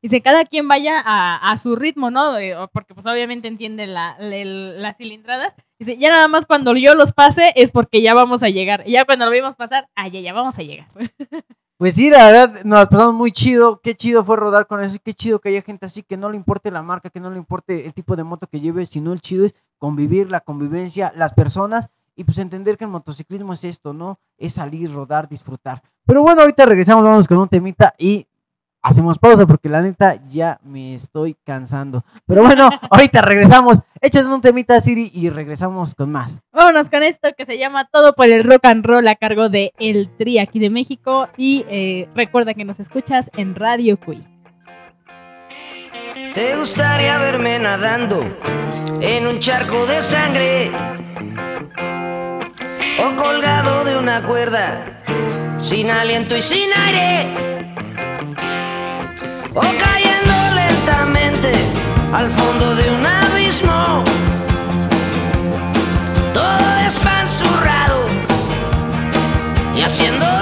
Dice, 0.00 0.20
cada 0.20 0.44
quien 0.44 0.68
vaya 0.68 1.00
a, 1.02 1.50
a 1.50 1.56
su 1.56 1.76
ritmo, 1.76 2.10
¿no? 2.10 2.36
Eh, 2.38 2.54
Porque 2.72 2.92
pues 2.94 3.06
obviamente 3.06 3.48
entiende 3.48 3.86
la, 3.86 4.16
la- 4.18 4.44
las 4.44 4.98
cilindradas. 4.98 5.54
Dice, 5.78 5.96
ya 5.96 6.10
nada 6.10 6.28
más 6.28 6.44
cuando 6.44 6.74
yo 6.76 6.94
los 6.94 7.12
pase 7.14 7.52
es 7.56 7.72
porque 7.72 8.02
ya 8.02 8.12
vamos 8.14 8.42
a 8.42 8.48
llegar. 8.50 8.82
Y 8.86 8.92
ya 8.92 9.04
cuando 9.06 9.24
lo 9.24 9.30
vimos 9.30 9.54
pasar, 9.56 9.88
ah, 9.94 10.08
ya, 10.08 10.20
ya 10.20 10.32
vamos 10.34 10.58
a 10.58 10.62
llegar. 10.62 10.88
Pues 11.76 11.94
sí, 11.94 12.08
la 12.08 12.26
verdad, 12.26 12.64
nos 12.64 12.78
las 12.78 12.88
pasamos 12.88 13.14
muy 13.14 13.32
chido. 13.32 13.80
Qué 13.80 13.94
chido 13.94 14.24
fue 14.24 14.36
rodar 14.36 14.66
con 14.66 14.80
eso. 14.80 14.96
Qué 15.02 15.12
chido 15.12 15.40
que 15.40 15.48
haya 15.48 15.62
gente 15.62 15.86
así 15.86 16.04
que 16.04 16.16
no 16.16 16.30
le 16.30 16.36
importe 16.36 16.70
la 16.70 16.82
marca, 16.82 17.10
que 17.10 17.18
no 17.18 17.30
le 17.30 17.38
importe 17.38 17.84
el 17.86 17.92
tipo 17.92 18.14
de 18.14 18.22
moto 18.22 18.46
que 18.46 18.60
lleve, 18.60 18.86
sino 18.86 19.12
el 19.12 19.20
chido 19.20 19.44
es 19.44 19.54
convivir, 19.78 20.30
la 20.30 20.40
convivencia, 20.40 21.12
las 21.16 21.32
personas 21.32 21.88
y 22.16 22.24
pues 22.24 22.38
entender 22.38 22.76
que 22.76 22.84
el 22.84 22.90
motociclismo 22.90 23.52
es 23.52 23.64
esto, 23.64 23.92
¿no? 23.92 24.20
Es 24.38 24.54
salir, 24.54 24.92
rodar, 24.92 25.28
disfrutar. 25.28 25.82
Pero 26.06 26.22
bueno, 26.22 26.42
ahorita 26.42 26.64
regresamos, 26.64 27.02
vamos 27.02 27.26
con 27.26 27.38
un 27.38 27.48
temita 27.48 27.92
y 27.98 28.26
hacemos 28.84 29.18
pausa 29.18 29.46
porque 29.46 29.70
la 29.70 29.80
neta 29.80 30.20
ya 30.28 30.60
me 30.62 30.94
estoy 30.94 31.34
cansando. 31.44 32.04
Pero 32.26 32.42
bueno, 32.42 32.68
ahorita 32.90 33.22
regresamos. 33.22 33.78
Échate 34.00 34.26
un 34.26 34.42
temita, 34.42 34.80
Siri, 34.80 35.10
y 35.12 35.30
regresamos 35.30 35.94
con 35.94 36.12
más. 36.12 36.40
Vámonos 36.52 36.90
con 36.90 37.02
esto 37.02 37.30
que 37.36 37.46
se 37.46 37.58
llama 37.58 37.88
Todo 37.90 38.14
por 38.14 38.28
el 38.28 38.44
Rock 38.44 38.66
and 38.66 38.84
Roll 38.84 39.08
a 39.08 39.16
cargo 39.16 39.48
de 39.48 39.72
El 39.78 40.10
Tri 40.10 40.38
aquí 40.38 40.58
de 40.58 40.68
México. 40.68 41.28
Y 41.38 41.64
eh, 41.68 42.08
recuerda 42.14 42.52
que 42.52 42.64
nos 42.64 42.78
escuchas 42.78 43.30
en 43.36 43.54
Radio 43.54 43.98
Cui. 43.98 44.22
¿Te 46.34 46.54
gustaría 46.56 47.16
verme 47.18 47.58
nadando 47.58 48.22
en 49.00 49.26
un 49.26 49.38
charco 49.38 49.86
de 49.86 50.02
sangre? 50.02 50.70
O 53.00 53.16
colgado 53.16 53.84
de 53.84 53.96
una 53.96 54.20
cuerda, 54.22 54.84
sin 55.58 55.90
aliento 55.90 56.36
y 56.36 56.42
sin 56.42 56.68
aire. 56.86 57.63
O 59.54 59.60
cayendo 59.60 60.34
lentamente 60.56 61.52
al 62.12 62.28
fondo 62.28 62.74
de 62.74 62.90
un 62.90 63.06
abismo. 63.06 64.02
Todo 66.32 66.74
despanzurrado 66.82 68.06
y 69.76 69.82
haciendo 69.82 70.33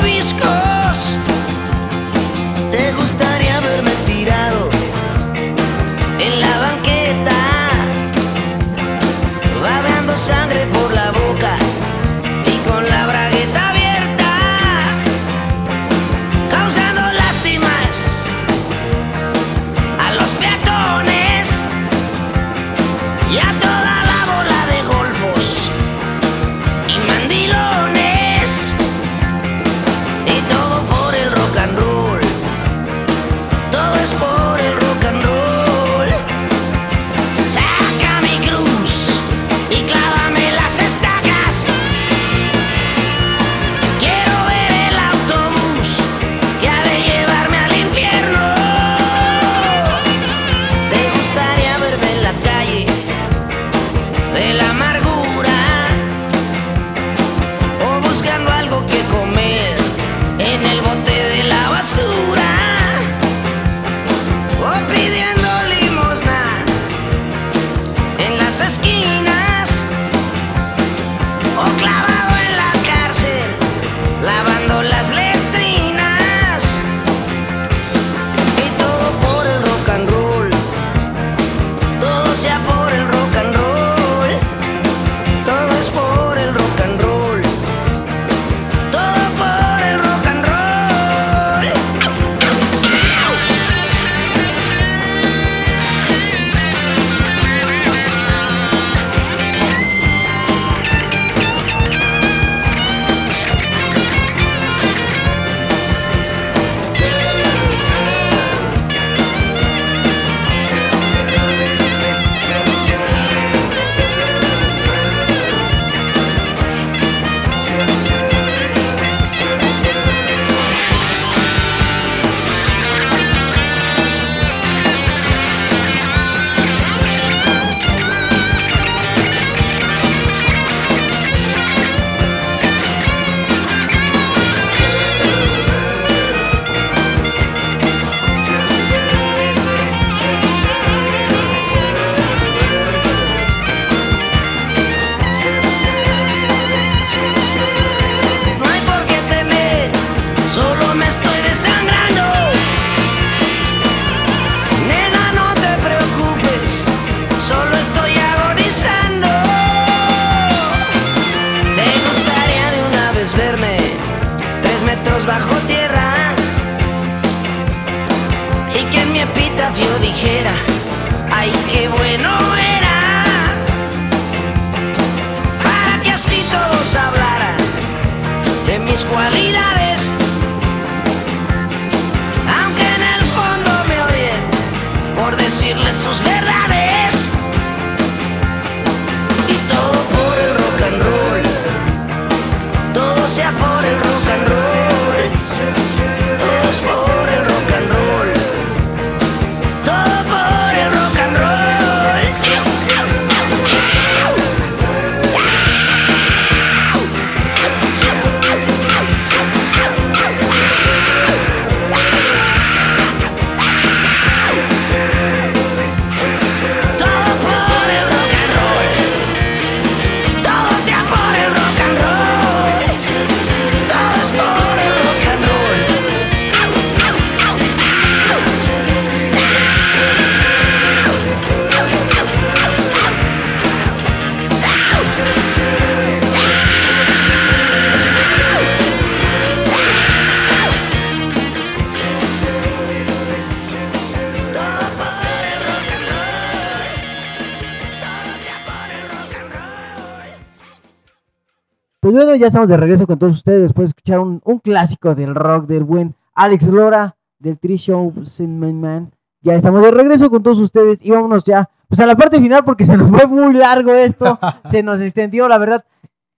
Pues 252.13 252.27
bueno, 252.27 252.39
ya 252.39 252.49
estamos 252.49 252.69
de 252.69 252.77
regreso 252.77 253.07
con 253.07 253.19
todos 253.19 253.37
ustedes 253.37 253.63
después 253.63 253.87
de 253.87 253.89
escuchar 253.93 254.19
un, 254.19 254.43
un 254.45 254.59
clásico 254.59 255.15
del 255.15 255.35
rock 255.35 255.67
del 255.67 255.83
buen 255.83 256.15
Alex 256.35 256.69
Lora 256.69 257.17
del 257.39 257.59
Tree 257.59 257.79
Show 257.79 258.13
Man. 258.39 259.11
Ya 259.41 259.55
estamos 259.55 259.83
de 259.83 259.91
regreso 259.93 260.29
con 260.29 260.43
todos 260.43 260.59
ustedes 260.59 260.99
y 261.01 261.11
vámonos 261.11 261.43
ya 261.45 261.71
pues 261.89 262.01
a 262.01 262.07
la 262.07 262.15
parte 262.15 262.39
final 262.39 262.67
porque 262.67 262.85
se 262.85 262.99
nos 262.99 263.09
fue 263.09 263.27
muy 263.27 263.55
largo 263.55 263.95
esto, 263.95 264.39
se 264.71 264.83
nos 264.83 265.01
extendió, 265.01 265.49
la 265.49 265.57
verdad. 265.57 265.87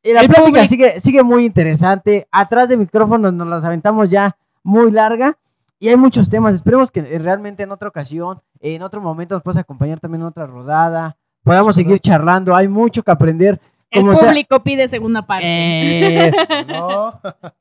La 0.04 0.20
El 0.20 0.28
plática 0.28 0.44
público. 0.44 0.66
sigue, 0.68 1.00
sigue 1.00 1.24
muy 1.24 1.44
interesante. 1.44 2.28
Atrás 2.30 2.68
de 2.68 2.76
micrófonos 2.76 3.32
nos 3.32 3.48
las 3.48 3.64
aventamos 3.64 4.08
ya 4.10 4.36
muy 4.62 4.92
larga 4.92 5.36
y 5.80 5.88
hay 5.88 5.96
muchos 5.96 6.30
temas. 6.30 6.54
Esperemos 6.54 6.92
que 6.92 7.00
eh, 7.00 7.18
realmente 7.18 7.64
en 7.64 7.72
otra 7.72 7.88
ocasión, 7.88 8.40
en 8.60 8.80
otro 8.82 9.00
momento 9.00 9.34
nos 9.34 9.42
puedas 9.42 9.60
acompañar 9.60 9.98
también 9.98 10.20
en 10.20 10.28
otra 10.28 10.46
rodada. 10.46 11.16
Podamos 11.42 11.74
seguir 11.74 11.98
charlando, 11.98 12.54
hay 12.54 12.68
mucho 12.68 13.02
que 13.02 13.10
aprender. 13.10 13.60
El 13.94 14.16
sea- 14.16 14.28
público 14.28 14.62
pide 14.62 14.88
segunda 14.88 15.26
parte. 15.26 15.46
Eh, 15.46 16.32
No. 16.68 17.20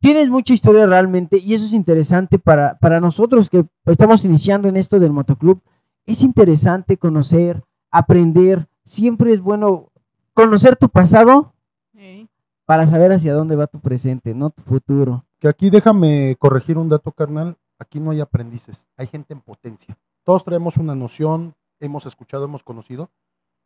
tienes 0.00 0.28
mucha 0.28 0.54
historia 0.54 0.86
realmente 0.86 1.38
y 1.38 1.54
eso 1.54 1.64
es 1.64 1.72
interesante 1.72 2.38
para, 2.38 2.78
para 2.78 3.00
nosotros 3.00 3.50
que 3.50 3.64
estamos 3.86 4.24
iniciando 4.24 4.68
en 4.68 4.76
esto 4.76 4.98
del 4.98 5.12
motoclub. 5.12 5.60
Es 6.06 6.22
interesante 6.22 6.96
conocer, 6.96 7.62
aprender. 7.90 8.66
Siempre 8.84 9.32
es 9.32 9.40
bueno 9.40 9.90
conocer 10.34 10.76
tu 10.76 10.88
pasado 10.88 11.52
Sí. 11.94 12.28
para 12.64 12.86
saber 12.86 13.12
hacia 13.12 13.34
dónde 13.34 13.56
va 13.56 13.66
tu 13.66 13.80
presente, 13.80 14.34
no 14.34 14.50
tu 14.50 14.62
futuro. 14.62 15.24
Que 15.40 15.48
aquí 15.48 15.68
déjame 15.68 16.36
corregir 16.38 16.78
un 16.78 16.88
dato, 16.88 17.10
carnal. 17.12 17.56
Aquí 17.80 18.00
no 18.00 18.10
hay 18.10 18.20
aprendices, 18.20 18.86
hay 18.96 19.06
gente 19.06 19.32
en 19.34 19.40
potencia. 19.40 19.96
Todos 20.24 20.44
traemos 20.44 20.76
una 20.78 20.94
noción, 20.96 21.54
hemos 21.80 22.06
escuchado, 22.06 22.44
hemos 22.44 22.62
conocido. 22.64 23.08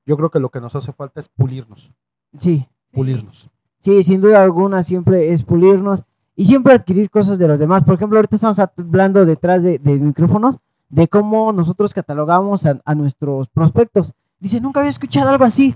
Yo 0.07 0.17
creo 0.17 0.31
que 0.31 0.41
lo 0.41 0.51
que 0.51 0.61
nos 0.61 0.75
hace 0.75 0.93
falta 0.93 1.21
es 1.21 1.29
pulirnos, 1.29 1.93
Sí, 2.37 2.67
pulirnos. 2.91 3.49
sí, 3.81 4.03
sin 4.03 4.21
duda 4.21 4.43
alguna 4.43 4.83
siempre 4.83 5.33
es 5.33 5.45
pulirnos 5.45 6.05
y 6.35 6.47
siempre 6.47 6.73
adquirir 6.75 7.11
cosas 7.11 7.39
de 7.39 7.47
los 7.49 7.59
demás. 7.59 7.85
Por 7.85 7.95
ejemplo, 7.95 8.19
ahorita 8.19 8.37
estamos 8.37 8.59
hablando 8.59 9.25
detrás 9.27 9.63
de, 9.63 9.79
de 9.79 9.93
micrófonos 9.99 10.59
de 10.89 11.07
cómo 11.09 11.53
nosotros 11.53 11.95
catalogamos 11.95 12.67
a, 12.67 12.81
a 12.85 12.95
nuestros 12.95 13.49
prospectos. 13.49 14.13
Dice, 14.41 14.61
nunca 14.61 14.81
había 14.81 14.91
escuchado 14.91 15.31
algo 15.31 15.45
así. 15.45 15.75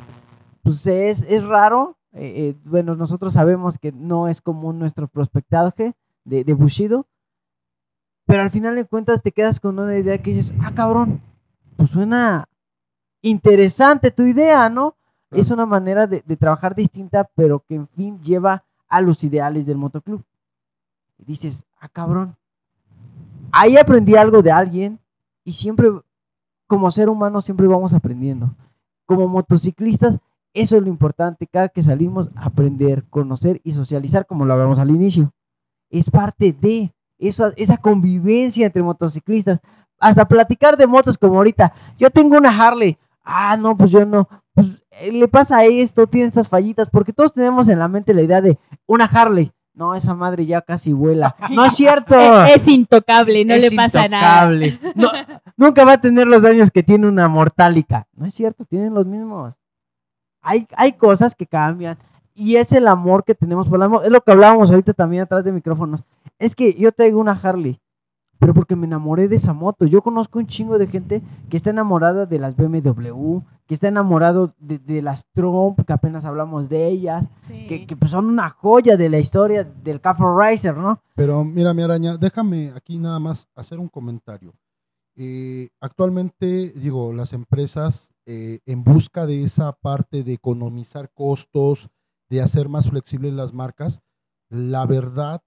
Pues 0.62 0.86
es, 0.86 1.22
es 1.28 1.44
raro. 1.44 1.96
eh, 2.12 2.54
eh, 2.54 2.56
bueno, 2.64 2.96
nosotros 2.96 3.32
sabemos 3.34 3.78
que 3.78 3.92
no 3.92 4.26
es 4.28 4.40
común 4.40 4.78
nuestro 4.78 5.06
prospectaje 5.08 5.92
de, 6.24 6.42
de 6.44 6.54
Bushido. 6.54 7.06
Pero 8.26 8.42
al 8.42 8.50
final 8.50 8.74
de 8.74 8.84
cuentas 8.86 9.22
te 9.22 9.30
quedas 9.32 9.60
con 9.60 9.78
una 9.78 9.96
idea 9.96 10.18
que 10.20 10.32
dices, 10.32 10.54
ah, 10.62 10.72
cabrón, 10.74 11.20
pues 11.76 11.90
suena 11.90 12.48
interesante 13.28 14.10
tu 14.10 14.22
idea, 14.22 14.68
¿no? 14.68 14.94
Es 15.30 15.50
una 15.50 15.66
manera 15.66 16.06
de, 16.06 16.22
de 16.24 16.36
trabajar 16.36 16.74
distinta, 16.74 17.28
pero 17.34 17.60
que 17.60 17.74
en 17.74 17.88
fin 17.88 18.20
lleva 18.20 18.64
a 18.88 19.00
los 19.00 19.22
ideales 19.24 19.66
del 19.66 19.76
motoclub. 19.76 20.22
Y 21.18 21.24
dices, 21.24 21.66
ah, 21.80 21.88
cabrón. 21.88 22.36
Ahí 23.52 23.76
aprendí 23.76 24.16
algo 24.16 24.42
de 24.42 24.52
alguien 24.52 25.00
y 25.44 25.52
siempre, 25.52 25.88
como 26.66 26.90
ser 26.90 27.08
humano, 27.08 27.40
siempre 27.40 27.66
vamos 27.66 27.94
aprendiendo. 27.94 28.54
Como 29.06 29.28
motociclistas, 29.28 30.18
eso 30.52 30.76
es 30.76 30.82
lo 30.82 30.88
importante. 30.88 31.46
Cada 31.46 31.68
que 31.68 31.82
salimos, 31.82 32.30
aprender, 32.34 33.04
conocer 33.08 33.60
y 33.62 33.72
socializar, 33.72 34.26
como 34.26 34.44
lo 34.44 34.52
hablamos 34.52 34.78
al 34.78 34.90
inicio. 34.90 35.32
Es 35.90 36.10
parte 36.10 36.52
de 36.52 36.92
esa 37.18 37.76
convivencia 37.78 38.66
entre 38.66 38.82
motociclistas. 38.82 39.60
Hasta 39.98 40.26
platicar 40.26 40.76
de 40.76 40.86
motos 40.86 41.16
como 41.16 41.36
ahorita. 41.36 41.72
Yo 41.98 42.10
tengo 42.10 42.36
una 42.36 42.50
Harley. 42.50 42.98
Ah, 43.26 43.56
no, 43.56 43.76
pues 43.76 43.90
yo 43.90 44.06
no. 44.06 44.28
Pues 44.54 44.68
eh, 44.92 45.12
le 45.12 45.26
pasa 45.28 45.64
esto, 45.64 46.06
tiene 46.06 46.28
estas 46.28 46.48
fallitas, 46.48 46.88
porque 46.88 47.12
todos 47.12 47.34
tenemos 47.34 47.68
en 47.68 47.78
la 47.80 47.88
mente 47.88 48.14
la 48.14 48.22
idea 48.22 48.40
de 48.40 48.58
una 48.86 49.04
Harley. 49.04 49.52
No, 49.74 49.94
esa 49.94 50.14
madre 50.14 50.46
ya 50.46 50.62
casi 50.62 50.92
vuela. 50.94 51.36
No 51.50 51.64
es 51.64 51.74
cierto. 51.74 52.14
Es, 52.18 52.56
es 52.62 52.68
intocable, 52.68 53.44
no 53.44 53.52
Es 53.54 53.68
le 53.70 53.76
pasa 53.76 54.08
nada. 54.08 54.52
intocable. 54.54 54.92
No, 54.94 55.10
nunca 55.56 55.84
va 55.84 55.94
a 55.94 56.00
tener 56.00 56.26
los 56.26 56.42
daños 56.42 56.70
que 56.70 56.82
tiene 56.82 57.06
una 57.08 57.28
mortálica. 57.28 58.06
No 58.14 58.24
es 58.24 58.32
cierto, 58.32 58.64
tienen 58.64 58.94
los 58.94 59.04
mismos. 59.06 59.54
Hay, 60.40 60.66
hay 60.76 60.92
cosas 60.92 61.34
que 61.34 61.46
cambian 61.46 61.98
y 62.32 62.56
es 62.56 62.70
el 62.72 62.86
amor 62.86 63.24
que 63.24 63.34
tenemos 63.34 63.68
por 63.68 63.78
la 63.80 63.88
moto. 63.88 64.04
Es 64.04 64.10
lo 64.10 64.20
que 64.20 64.30
hablábamos 64.32 64.70
ahorita 64.70 64.92
también 64.94 65.24
atrás 65.24 65.42
de 65.44 65.52
micrófonos. 65.52 66.04
Es 66.38 66.54
que 66.54 66.72
yo 66.74 66.92
traigo 66.92 67.18
una 67.20 67.32
Harley, 67.32 67.80
pero 68.38 68.54
porque 68.54 68.76
me 68.76 68.86
enamoré 68.86 69.28
de 69.28 69.36
esa 69.36 69.52
moto. 69.52 69.86
Yo 69.86 70.02
conozco 70.02 70.38
un 70.38 70.46
chingo 70.46 70.78
de 70.78 70.86
gente 70.86 71.22
que 71.48 71.56
está 71.56 71.70
enamorada 71.70 72.26
de 72.26 72.38
las 72.38 72.56
BMW, 72.56 73.38
que 73.66 73.74
está 73.74 73.88
enamorado 73.88 74.54
de, 74.58 74.78
de 74.78 75.02
las 75.02 75.26
Trump, 75.32 75.80
que 75.86 75.92
apenas 75.92 76.24
hablamos 76.24 76.68
de 76.68 76.86
ellas, 76.88 77.28
Sí. 77.48 77.66
que, 77.66 77.86
que, 77.86 77.96
pues 77.96 78.10
son 78.10 78.26
una 78.26 78.50
joya 78.50 78.96
de 78.96 79.08
la 79.08 79.18
historia 79.18 79.64
del 79.64 80.00
Cafe 80.00 80.24
Racer, 80.36 80.76
¿no? 80.76 81.00
Pero 81.14 81.44
mira, 81.44 81.72
mi 81.74 81.82
araña, 81.82 82.16
déjame 82.16 82.72
aquí 82.76 82.98
nada 82.98 83.18
más 83.18 83.48
hacer 83.54 83.78
un 83.78 83.88
comentario. 83.88 84.52
Eh, 85.18 85.70
actualmente, 85.80 86.72
digo, 86.76 87.12
las 87.12 87.32
empresas 87.32 88.10
eh, 88.26 88.60
en 88.66 88.84
busca 88.84 89.24
de 89.26 89.42
esa 89.44 89.72
parte 89.72 90.22
de 90.22 90.34
economizar 90.34 91.10
costos, 91.14 91.88
de 92.28 92.42
hacer 92.42 92.68
más 92.68 92.90
flexibles 92.90 93.32
las 93.32 93.54
marcas, 93.54 94.02
la 94.50 94.84
verdad 94.84 95.40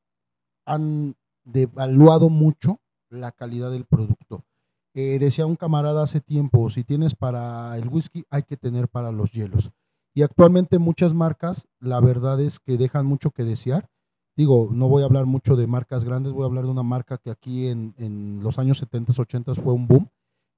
han 0.65 1.15
devaluado 1.51 2.29
mucho 2.29 2.79
la 3.09 3.31
calidad 3.31 3.71
del 3.71 3.85
producto. 3.85 4.43
Eh, 4.95 5.17
decía 5.19 5.45
un 5.45 5.55
camarada 5.55 6.03
hace 6.03 6.19
tiempo, 6.21 6.69
si 6.69 6.83
tienes 6.83 7.15
para 7.15 7.75
el 7.77 7.87
whisky, 7.87 8.25
hay 8.29 8.43
que 8.43 8.57
tener 8.57 8.87
para 8.87 9.11
los 9.11 9.31
hielos. 9.31 9.71
Y 10.15 10.23
actualmente 10.23 10.79
muchas 10.79 11.13
marcas, 11.13 11.67
la 11.79 11.99
verdad 11.99 12.39
es 12.41 12.59
que 12.59 12.77
dejan 12.77 13.05
mucho 13.05 13.31
que 13.31 13.43
desear 13.43 13.87
digo, 14.37 14.69
no 14.71 14.87
voy 14.87 15.03
a 15.03 15.05
hablar 15.05 15.25
mucho 15.25 15.57
de 15.57 15.67
marcas 15.67 16.05
grandes, 16.05 16.31
voy 16.31 16.43
a 16.43 16.45
hablar 16.45 16.63
de 16.63 16.69
una 16.71 16.81
marca 16.81 17.17
que 17.17 17.29
aquí 17.29 17.67
en, 17.67 17.93
en 17.97 18.39
los 18.41 18.57
años 18.57 18.77
70, 18.77 19.11
80 19.17 19.53
fue 19.55 19.73
un 19.73 19.85
boom, 19.85 20.07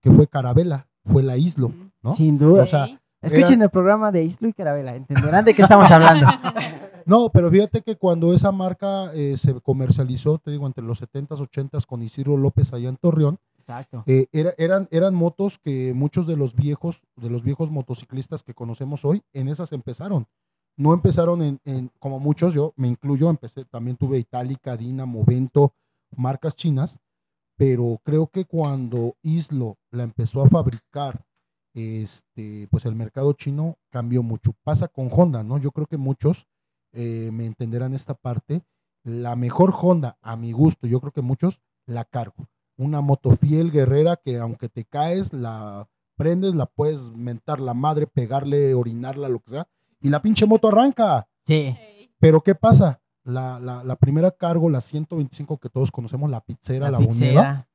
que 0.04 0.12
fue 0.12 0.28
Carabela, 0.28 0.88
fue 1.04 1.24
la 1.24 1.36
Islo, 1.36 1.74
¿no? 2.04 2.14
Sin 2.14 2.38
duda. 2.38 2.62
O 2.62 2.66
sea, 2.68 2.86
Escuchen 3.24 3.56
Era- 3.56 3.64
el 3.66 3.70
programa 3.72 4.12
de 4.12 4.24
Islo 4.24 4.48
y 4.50 4.54
Carabela, 4.54 4.96
entenderán 4.96 5.46
de 5.46 5.56
qué 5.56 5.64
estamos 5.64 5.90
hablando. 5.90 6.28
No, 7.12 7.30
pero 7.30 7.52
fíjate 7.52 7.82
que 7.82 7.98
cuando 7.98 8.34
esa 8.34 8.54
marca 8.54 9.12
eh, 9.14 9.36
se 9.36 9.60
comercializó, 9.60 10.38
te 10.38 10.50
digo, 10.52 10.66
entre 10.66 10.86
los 10.86 11.02
70s, 11.02 11.42
80s 11.42 11.86
con 11.86 12.02
Isidro 12.02 12.38
López 12.38 12.72
allá 12.72 12.88
en 12.88 12.96
Torreón, 12.96 13.38
Exacto. 13.60 14.04
eh, 14.08 14.28
era- 14.32 14.54
eran, 14.58 14.88
eran 14.92 15.14
motos 15.14 15.60
que 15.60 15.94
muchos 15.94 16.26
de 16.26 16.38
los 16.38 16.56
viejos, 16.56 17.02
de 17.18 17.30
los 17.30 17.44
viejos 17.44 17.70
motociclistas 17.70 18.44
que 18.44 18.54
conocemos 18.54 19.04
hoy, 19.04 19.24
en 19.34 19.50
esas 19.50 19.74
empezaron. 19.74 20.26
no 20.78 20.94
empezaron 20.94 21.42
en, 21.42 21.60
en- 21.66 21.92
como 22.00 22.18
muchos, 22.18 22.54
yo 22.54 22.72
me 22.78 22.88
incluyo, 22.88 23.30
empecé, 23.30 23.66
también 23.66 23.98
tuve 23.98 24.18
Itálica, 24.18 24.78
Dina, 24.78 25.06
Movento, 25.06 25.74
marcas 26.16 26.56
chinas, 26.56 26.98
pero 27.58 28.00
creo 28.06 28.28
que 28.28 28.46
cuando 28.46 29.16
Islo 29.22 29.76
la 29.92 30.04
empezó 30.04 30.42
a 30.42 30.48
fabricar, 30.50 31.26
este, 31.76 32.70
pues 32.72 32.86
el 32.86 32.96
mercado 32.96 33.34
chino 33.34 33.76
cambió 33.90 34.24
mucho. 34.24 34.54
Pasa 34.64 34.88
con 34.88 35.10
Honda, 35.12 35.44
¿no? 35.44 35.58
Yo 35.58 35.72
creo 35.72 35.88
que 35.88 35.98
muchos 35.98 36.48
eh, 36.94 37.30
me 37.32 37.46
entenderán 37.46 37.94
esta 37.94 38.14
parte. 38.14 38.64
La 39.04 39.36
mejor 39.36 39.74
Honda, 39.80 40.18
a 40.22 40.36
mi 40.36 40.52
gusto, 40.52 40.88
yo 40.88 41.00
creo 41.00 41.12
que 41.12 41.22
muchos 41.22 41.60
la 41.86 42.06
cargo. 42.06 42.48
Una 42.78 43.02
moto 43.02 43.36
fiel, 43.36 43.72
guerrera, 43.72 44.16
que 44.18 44.38
aunque 44.38 44.70
te 44.70 44.86
caes, 44.86 45.34
la 45.34 45.88
prendes, 46.16 46.54
la 46.54 46.68
puedes 46.68 47.12
mentar 47.12 47.60
la 47.60 47.74
madre, 47.74 48.08
pegarle, 48.08 48.76
orinarla, 48.76 49.28
lo 49.28 49.40
que 49.40 49.52
sea, 49.52 49.68
y 50.00 50.10
la 50.10 50.22
pinche 50.22 50.46
moto 50.46 50.68
arranca. 50.68 51.28
Sí. 51.46 51.76
Pero 52.20 52.42
¿qué 52.42 52.54
pasa? 52.54 53.02
La, 53.24 53.60
la, 53.60 53.84
la 53.84 53.96
primera 53.96 54.32
cargo, 54.32 54.70
la 54.70 54.82
125 54.82 55.58
que 55.58 55.70
todos 55.70 55.92
conocemos, 55.92 56.30
la 56.30 56.42
pizzera, 56.42 56.92
la, 56.92 57.00
La 57.00 57.68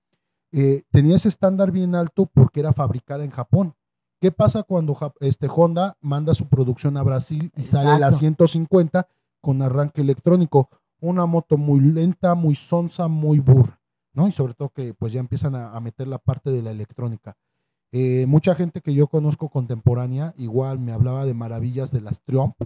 eh, 0.52 0.84
tenía 0.90 1.16
ese 1.16 1.28
estándar 1.28 1.70
bien 1.70 1.94
alto 1.94 2.26
porque 2.26 2.60
era 2.60 2.72
fabricada 2.72 3.24
en 3.24 3.30
Japón. 3.30 3.74
¿Qué 4.20 4.32
pasa 4.32 4.62
cuando 4.62 4.96
este 5.20 5.48
Honda 5.54 5.96
manda 6.00 6.34
su 6.34 6.48
producción 6.48 6.96
a 6.96 7.02
Brasil 7.02 7.52
y 7.56 7.64
sale 7.64 7.90
la 7.90 8.06
Exacto. 8.06 8.16
150 8.18 9.08
con 9.40 9.62
arranque 9.62 10.00
electrónico? 10.00 10.68
Una 11.00 11.26
moto 11.26 11.56
muy 11.58 11.80
lenta, 11.80 12.34
muy 12.34 12.54
sonsa, 12.54 13.08
muy 13.08 13.38
burra, 13.38 13.78
¿no? 14.14 14.26
Y 14.26 14.32
sobre 14.32 14.54
todo 14.54 14.70
que 14.70 14.94
pues 14.94 15.12
ya 15.12 15.20
empiezan 15.20 15.54
a, 15.54 15.76
a 15.76 15.80
meter 15.80 16.08
la 16.08 16.18
parte 16.18 16.50
de 16.50 16.62
la 16.62 16.70
electrónica. 16.70 17.36
Eh, 17.92 18.24
mucha 18.26 18.54
gente 18.54 18.80
que 18.80 18.94
yo 18.94 19.06
conozco 19.06 19.48
contemporánea 19.48 20.34
igual 20.36 20.78
me 20.78 20.92
hablaba 20.92 21.24
de 21.24 21.34
maravillas 21.34 21.92
de 21.92 22.00
las 22.00 22.22
Triumph, 22.22 22.56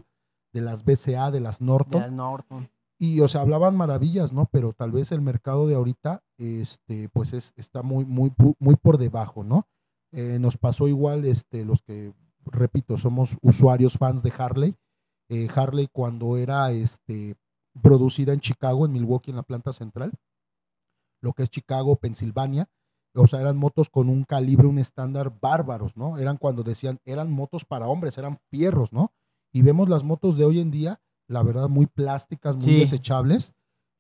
de 0.53 0.61
las 0.61 0.84
BCA, 0.84 1.30
de 1.30 1.40
las 1.40 1.59
De 1.59 1.66
Norton 1.66 2.01
las 2.01 2.12
Norton. 2.12 2.70
y 2.98 3.20
o 3.20 3.28
sea 3.28 3.42
hablaban 3.42 3.76
maravillas 3.76 4.32
no 4.32 4.46
pero 4.51 4.72
tal 4.72 4.92
vez 4.92 5.12
el 5.12 5.20
mercado 5.20 5.66
de 5.68 5.74
ahorita 5.74 6.22
este 6.38 7.09
pues 7.11 7.34
es 7.34 7.53
está 7.57 7.82
muy 7.82 8.05
muy 8.07 8.32
muy 8.59 8.76
por 8.76 8.96
debajo 8.98 9.44
no 9.44 9.68
Eh, 10.12 10.38
nos 10.40 10.56
pasó 10.56 10.88
igual 10.88 11.24
este 11.24 11.64
los 11.64 11.82
que 11.82 12.12
repito 12.46 12.96
somos 12.96 13.36
usuarios 13.42 13.94
fans 13.98 14.22
de 14.22 14.32
Harley 14.36 14.76
Eh, 15.28 15.46
Harley 15.54 15.88
cuando 15.92 16.36
era 16.36 16.72
este 16.72 17.36
producida 17.80 18.32
en 18.32 18.40
Chicago 18.40 18.84
en 18.84 18.92
Milwaukee 18.92 19.30
en 19.30 19.36
la 19.36 19.44
planta 19.44 19.72
central 19.72 20.12
lo 21.22 21.32
que 21.32 21.44
es 21.44 21.50
Chicago 21.50 21.96
Pensilvania 21.96 22.68
o 23.14 23.26
sea 23.26 23.40
eran 23.40 23.56
motos 23.56 23.88
con 23.90 24.08
un 24.08 24.24
calibre 24.24 24.66
un 24.66 24.78
estándar 24.78 25.32
bárbaros 25.40 25.96
no 25.96 26.18
eran 26.18 26.36
cuando 26.38 26.62
decían 26.64 26.98
eran 27.04 27.30
motos 27.30 27.64
para 27.64 27.86
hombres 27.86 28.18
eran 28.18 28.38
fierros 28.50 28.92
no 28.92 29.12
y 29.52 29.62
vemos 29.62 29.88
las 29.88 30.02
motos 30.02 30.36
de 30.36 30.44
hoy 30.44 30.58
en 30.61 30.70
día 30.70 31.00
la 31.28 31.44
verdad, 31.44 31.68
muy 31.68 31.86
plásticas, 31.86 32.56
muy 32.56 32.64
Sí. 32.64 32.78
desechables. 32.80 33.52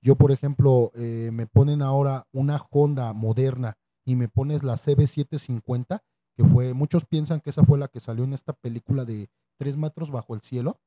Yo, 0.02 0.16
por 0.16 0.32
ejemplo, 0.32 0.90
eh, 0.96 1.30
me 1.32 1.46
ponen 1.46 1.80
ahora 1.80 2.26
una 2.32 2.60
Honda 2.70 3.12
moderna 3.12 3.78
y 4.04 4.16
me 4.16 4.28
pones 4.28 4.62
la 4.62 4.74
CB750, 4.74 6.00
que 6.36 6.44
fue, 6.44 6.74
muchos 6.74 7.04
piensan 7.04 7.40
que 7.40 7.50
esa 7.50 7.64
fue 7.64 7.78
la 7.78 7.88
que 7.88 8.00
salió 8.00 8.24
en 8.24 8.32
esta 8.34 8.52
película 8.52 9.04
de 9.04 9.28
Tres 9.58 9.76
metros 9.76 10.10
bajo 10.10 10.34
el 10.34 10.40
cielo. 10.40 10.80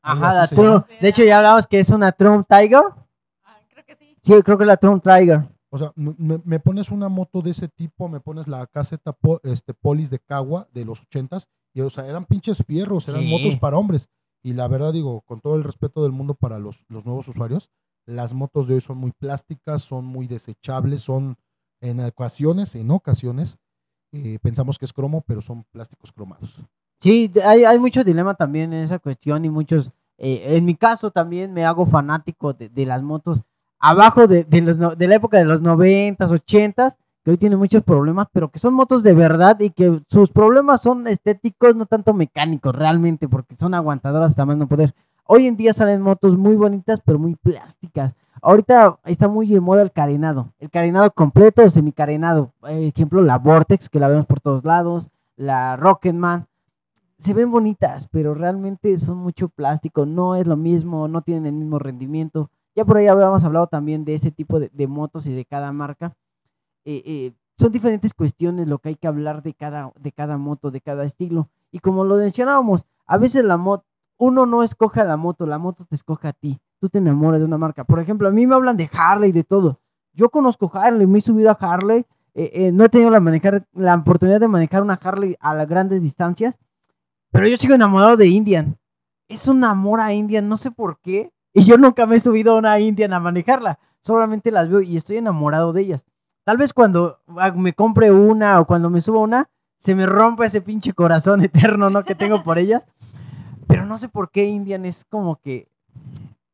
Ajá, 0.00 0.32
la. 0.32 0.46
Trump. 0.46 0.86
De 1.00 1.08
hecho, 1.08 1.24
ya 1.24 1.38
hablamos 1.38 1.66
que 1.66 1.80
es 1.80 1.90
una 1.90 2.12
Trump 2.12 2.46
Tiger. 2.48 2.82
Ah, 3.42 3.58
creo 3.68 3.84
que 3.84 3.96
sí. 3.96 4.16
Sí, 4.22 4.32
creo 4.44 4.56
que 4.56 4.62
es 4.62 4.68
la 4.68 4.76
Trump 4.76 5.02
Tiger. 5.02 5.40
O 5.70 5.78
sea, 5.78 5.92
me- 5.96 6.14
me, 6.16 6.40
me 6.44 6.60
pones 6.60 6.92
una 6.92 7.08
moto 7.08 7.42
de 7.42 7.50
ese 7.50 7.66
tipo, 7.66 8.08
me 8.08 8.20
pones 8.20 8.46
la 8.46 8.64
caseta 8.68 9.12
po- 9.12 9.40
este, 9.42 9.74
Polis 9.74 10.08
de 10.10 10.20
Cagua 10.20 10.68
de 10.72 10.84
los 10.84 11.02
ochentas, 11.02 11.48
y 11.74 11.80
o 11.80 11.90
sea, 11.90 12.06
eran 12.06 12.24
pinches 12.26 12.62
fierros, 12.64 13.08
eran 13.08 13.22
Sí. 13.22 13.28
motos 13.28 13.56
para 13.58 13.76
hombres. 13.76 14.08
Y 14.44 14.52
la 14.52 14.68
verdad 14.68 14.92
digo, 14.92 15.22
con 15.22 15.40
todo 15.40 15.56
el 15.56 15.64
respeto 15.64 16.04
del 16.04 16.12
mundo 16.12 16.34
para 16.34 16.60
los, 16.60 16.84
los 16.88 17.04
nuevos 17.04 17.26
usuarios, 17.26 17.70
las 18.06 18.32
motos 18.34 18.68
de 18.68 18.74
hoy 18.74 18.80
son 18.80 18.98
muy 18.98 19.10
plásticas, 19.10 19.82
son 19.82 20.04
muy 20.04 20.28
desechables, 20.28 21.00
son 21.02 21.36
en 21.86 22.00
ocasiones, 22.00 22.74
en 22.74 22.90
ocasiones, 22.90 23.58
eh, 24.12 24.38
pensamos 24.42 24.78
que 24.78 24.84
es 24.84 24.92
cromo, 24.92 25.22
pero 25.26 25.40
son 25.40 25.64
plásticos 25.70 26.12
cromados. 26.12 26.60
Sí, 27.00 27.30
hay, 27.44 27.64
hay 27.64 27.78
mucho 27.78 28.04
dilema 28.04 28.34
también 28.34 28.72
en 28.72 28.84
esa 28.84 28.98
cuestión 28.98 29.44
y 29.44 29.50
muchos, 29.50 29.92
eh, 30.18 30.56
en 30.56 30.64
mi 30.64 30.74
caso 30.74 31.10
también 31.10 31.52
me 31.52 31.64
hago 31.64 31.86
fanático 31.86 32.52
de, 32.52 32.68
de 32.68 32.86
las 32.86 33.02
motos 33.02 33.42
abajo 33.78 34.26
de, 34.26 34.44
de, 34.44 34.60
los, 34.62 34.98
de 34.98 35.08
la 35.08 35.16
época 35.16 35.38
de 35.38 35.44
los 35.44 35.62
90s, 35.62 36.16
80s, 36.16 36.96
que 37.24 37.30
hoy 37.32 37.38
tienen 37.38 37.58
muchos 37.58 37.82
problemas, 37.82 38.28
pero 38.32 38.50
que 38.50 38.58
son 38.58 38.72
motos 38.72 39.02
de 39.02 39.12
verdad 39.12 39.58
y 39.60 39.70
que 39.70 40.00
sus 40.08 40.30
problemas 40.30 40.80
son 40.80 41.06
estéticos, 41.08 41.74
no 41.74 41.84
tanto 41.86 42.14
mecánicos 42.14 42.74
realmente, 42.74 43.28
porque 43.28 43.56
son 43.56 43.74
aguantadoras 43.74 44.30
hasta 44.30 44.46
más 44.46 44.56
no 44.56 44.68
poder. 44.68 44.94
Hoy 45.28 45.48
en 45.48 45.56
día 45.56 45.72
salen 45.72 46.02
motos 46.02 46.38
muy 46.38 46.54
bonitas, 46.54 47.00
pero 47.04 47.18
muy 47.18 47.34
plásticas. 47.34 48.14
Ahorita 48.40 49.00
está 49.04 49.26
muy 49.26 49.48
de 49.48 49.58
moda 49.58 49.82
el 49.82 49.90
carenado, 49.90 50.52
el 50.60 50.70
carenado 50.70 51.10
completo 51.10 51.64
o 51.64 51.68
semicarenado. 51.68 52.52
Eh, 52.68 52.92
ejemplo, 52.94 53.22
la 53.22 53.36
Vortex, 53.36 53.88
que 53.88 53.98
la 53.98 54.06
vemos 54.06 54.26
por 54.26 54.38
todos 54.38 54.64
lados, 54.64 55.10
la 55.34 55.74
Rocketman. 55.76 56.46
Se 57.18 57.34
ven 57.34 57.50
bonitas, 57.50 58.06
pero 58.12 58.34
realmente 58.34 58.96
son 58.98 59.18
mucho 59.18 59.48
plástico, 59.48 60.06
no 60.06 60.36
es 60.36 60.46
lo 60.46 60.56
mismo, 60.56 61.08
no 61.08 61.22
tienen 61.22 61.46
el 61.46 61.54
mismo 61.54 61.80
rendimiento. 61.80 62.50
Ya 62.76 62.84
por 62.84 62.98
ahí 62.98 63.08
habíamos 63.08 63.42
hablado 63.42 63.66
también 63.66 64.04
de 64.04 64.14
ese 64.14 64.30
tipo 64.30 64.60
de, 64.60 64.86
motos 64.86 65.26
y 65.26 65.32
de 65.32 65.44
cada 65.44 65.72
marca. 65.72 66.14
Eh, 66.84 67.02
eh, 67.04 67.32
son 67.58 67.72
diferentes 67.72 68.14
cuestiones 68.14 68.68
lo 68.68 68.78
que 68.78 68.90
hay 68.90 68.94
que 68.94 69.08
hablar 69.08 69.42
de 69.42 69.54
cada, 69.54 69.92
de 69.98 70.12
cada 70.12 70.38
moto, 70.38 70.70
de 70.70 70.80
cada 70.80 71.04
estilo. 71.04 71.48
Y 71.72 71.80
como 71.80 72.04
lo 72.04 72.14
mencionábamos, 72.14 72.86
a 73.06 73.18
veces 73.18 73.44
la 73.44 73.56
moto, 73.56 73.84
uno 74.18 74.46
no 74.46 74.62
escoge 74.62 75.00
a 75.00 75.04
la 75.04 75.16
moto, 75.16 75.46
la 75.46 75.58
moto 75.58 75.84
te 75.84 75.94
escoge 75.94 76.28
a 76.28 76.32
ti. 76.32 76.58
Tú 76.80 76.88
te 76.88 76.98
enamoras 76.98 77.40
de 77.40 77.46
una 77.46 77.58
marca. 77.58 77.84
Por 77.84 78.00
ejemplo, 78.00 78.28
a 78.28 78.30
mí 78.30 78.46
me 78.46 78.54
hablan 78.54 78.76
de 78.76 78.90
Harley 78.92 79.32
de 79.32 79.44
todo. 79.44 79.80
Yo 80.12 80.30
conozco 80.30 80.70
Harley, 80.72 81.06
me 81.06 81.18
he 81.18 81.22
subido 81.22 81.50
a 81.50 81.54
Harley. 81.54 82.06
eh, 82.34 82.50
eh, 82.52 82.72
no 82.72 82.84
he 82.84 82.88
tenido 82.88 83.10
la 83.10 83.94
oportunidad 83.94 84.40
de 84.40 84.48
manejar 84.48 84.82
una 84.82 84.94
Harley 85.02 85.36
a 85.40 85.54
las 85.54 85.66
grandes 85.66 86.02
distancias, 86.02 86.58
pero 87.30 87.48
yo 87.48 87.56
sigo 87.56 87.74
enamorado 87.74 88.16
de 88.16 88.26
Indian. 88.28 88.78
Es 89.28 89.48
un 89.48 89.64
amor 89.64 90.00
a 90.00 90.12
Indian, 90.12 90.48
no 90.48 90.56
sé 90.56 90.70
por 90.70 91.00
qué. 91.00 91.32
Y 91.52 91.64
yo 91.64 91.78
nunca 91.78 92.06
me 92.06 92.16
he 92.16 92.20
subido 92.20 92.54
a 92.54 92.58
una 92.58 92.78
Indian 92.80 93.12
a 93.12 93.20
manejarla. 93.20 93.78
Solamente 94.00 94.50
las 94.50 94.68
veo 94.68 94.80
y 94.80 94.96
estoy 94.96 95.16
enamorado 95.16 95.72
de 95.72 95.82
ellas. 95.82 96.04
Tal 96.44 96.58
vez 96.58 96.72
cuando 96.72 97.18
ah, 97.38 97.50
me 97.50 97.72
compre 97.72 98.10
una 98.10 98.60
o 98.60 98.66
cuando 98.66 98.88
me 98.88 99.00
suba 99.00 99.20
una, 99.20 99.50
se 99.78 99.94
me 99.94 100.06
rompa 100.06 100.46
ese 100.46 100.60
pinche 100.60 100.92
corazón 100.92 101.40
eterno, 101.44 101.90
¿no? 101.90 102.04
Que 102.04 102.14
tengo 102.14 102.42
por 102.42 102.58
ellas. 102.58 102.84
Pero 103.66 103.84
no 103.86 103.98
sé 103.98 104.08
por 104.08 104.30
qué 104.30 104.44
Indian 104.44 104.84
es 104.84 105.04
como 105.04 105.36
que 105.36 105.68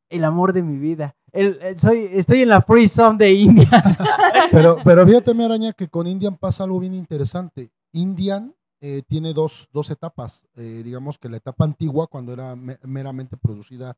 el 0.09 0.25
amor 0.25 0.53
de 0.53 0.63
mi 0.63 0.79
vida. 0.79 1.15
El, 1.33 1.59
eh, 1.63 1.77
soy, 1.77 2.09
estoy 2.13 2.41
en 2.43 2.49
la 2.51 2.61
free 2.63 2.87
zone 2.89 3.17
de 3.19 3.33
Indian. 3.33 3.69
Pero, 4.51 4.77
pero 4.85 5.07
fíjate, 5.07 5.33
mi 5.33 5.45
araña, 5.45 5.73
que 5.73 5.89
con 5.89 6.07
Indian 6.07 6.37
pasa 6.37 6.65
algo 6.65 6.79
bien 6.79 6.93
interesante. 6.93 7.71
Indian 7.93 8.55
eh, 8.83 9.03
tiene 9.09 9.33
dos, 9.33 9.67
dos 9.73 9.91
etapas. 9.91 10.45
Eh, 10.57 10.83
digamos 10.85 11.17
que 11.19 11.31
la 11.31 11.39
etapa 11.39 11.65
antigua, 11.65 12.07
cuando 12.07 12.35
era 12.35 12.55
me- 12.55 12.79
meramente 12.83 13.39
producida 13.39 13.97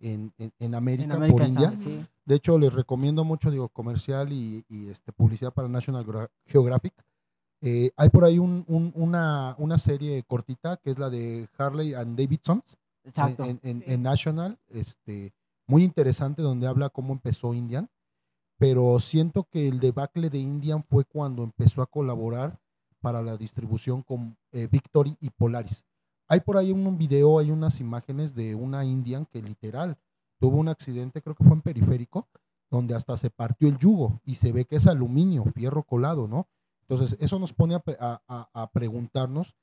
en, 0.00 0.30
en- 0.36 0.52
en 0.58 0.74
América, 0.74 1.14
en 1.24 1.32
por 1.32 1.40
India. 1.42 1.74
sí. 1.74 2.04
De 2.26 2.34
hecho, 2.34 2.58
les 2.58 2.70
recomiendo 2.74 3.24
mucho, 3.24 3.50
digo, 3.50 3.70
comercial 3.70 4.30
y, 4.30 4.62
y, 4.68 4.88
este, 4.88 5.10
publicidad 5.12 5.54
para 5.54 5.68
National 5.68 6.04
Gra- 6.04 6.28
Geographic. 6.46 6.92
Eh, 7.66 7.92
hay 7.96 8.10
por 8.10 8.24
ahí 8.24 8.38
un- 8.38 8.62
un- 8.68 8.92
una, 8.94 9.54
una 9.58 9.78
serie 9.78 10.22
cortita 10.24 10.76
que 10.76 10.90
es 10.90 10.98
la 10.98 11.08
de 11.08 11.48
Harley 11.56 11.94
and 11.94 12.18
Davidson 12.18 12.62
Exacto. 13.04 13.44
en, 13.44 13.58
en- 13.62 13.82
en 13.86 14.02
National, 14.02 14.58
este, 14.68 15.32
muy 15.66 15.82
interesante 15.82 16.42
donde 16.42 16.66
habla 16.66 16.90
cómo 16.90 17.14
empezó 17.14 17.54
Indian, 17.54 17.88
pero 18.58 18.98
siento 19.00 19.44
que 19.44 19.66
el 19.66 19.80
debacle 19.80 20.28
de 20.28 20.38
Indian 20.38 20.84
fue 20.84 21.06
cuando 21.06 21.42
empezó 21.42 21.80
a 21.80 21.86
colaborar 21.86 22.60
para 23.00 23.22
la 23.22 23.36
distribución 23.38 24.02
con 24.02 24.36
eh, 24.52 24.68
Victory 24.70 25.16
y 25.20 25.30
Polaris. 25.30 25.84
Hay 26.28 26.40
por 26.40 26.58
ahí 26.58 26.70
un, 26.70 26.86
un 26.86 26.98
video, 26.98 27.38
hay 27.38 27.50
unas 27.50 27.80
imágenes 27.80 28.34
de 28.34 28.54
una 28.54 28.84
Indian 28.84 29.24
que 29.26 29.40
literal 29.42 29.96
tuvo 30.38 30.58
un 30.58 30.68
accidente, 30.68 31.22
creo 31.22 31.34
que 31.34 31.44
fue 31.44 31.54
en 31.54 31.62
periférico, 31.62 32.28
donde 32.70 32.94
hasta 32.94 33.16
se 33.16 33.30
partió 33.30 33.68
el 33.68 33.78
yugo 33.78 34.20
y 34.24 34.34
se 34.34 34.52
ve 34.52 34.66
que 34.66 34.76
es 34.76 34.86
aluminio, 34.86 35.44
fierro 35.54 35.82
colado, 35.82 36.28
¿no? 36.28 36.46
Entonces, 36.88 37.16
eso 37.20 37.38
nos 37.38 37.52
pone 37.52 37.74
a, 37.76 37.82
a- 38.28 38.48
a- 38.52 38.70
preguntarnos 38.70 39.54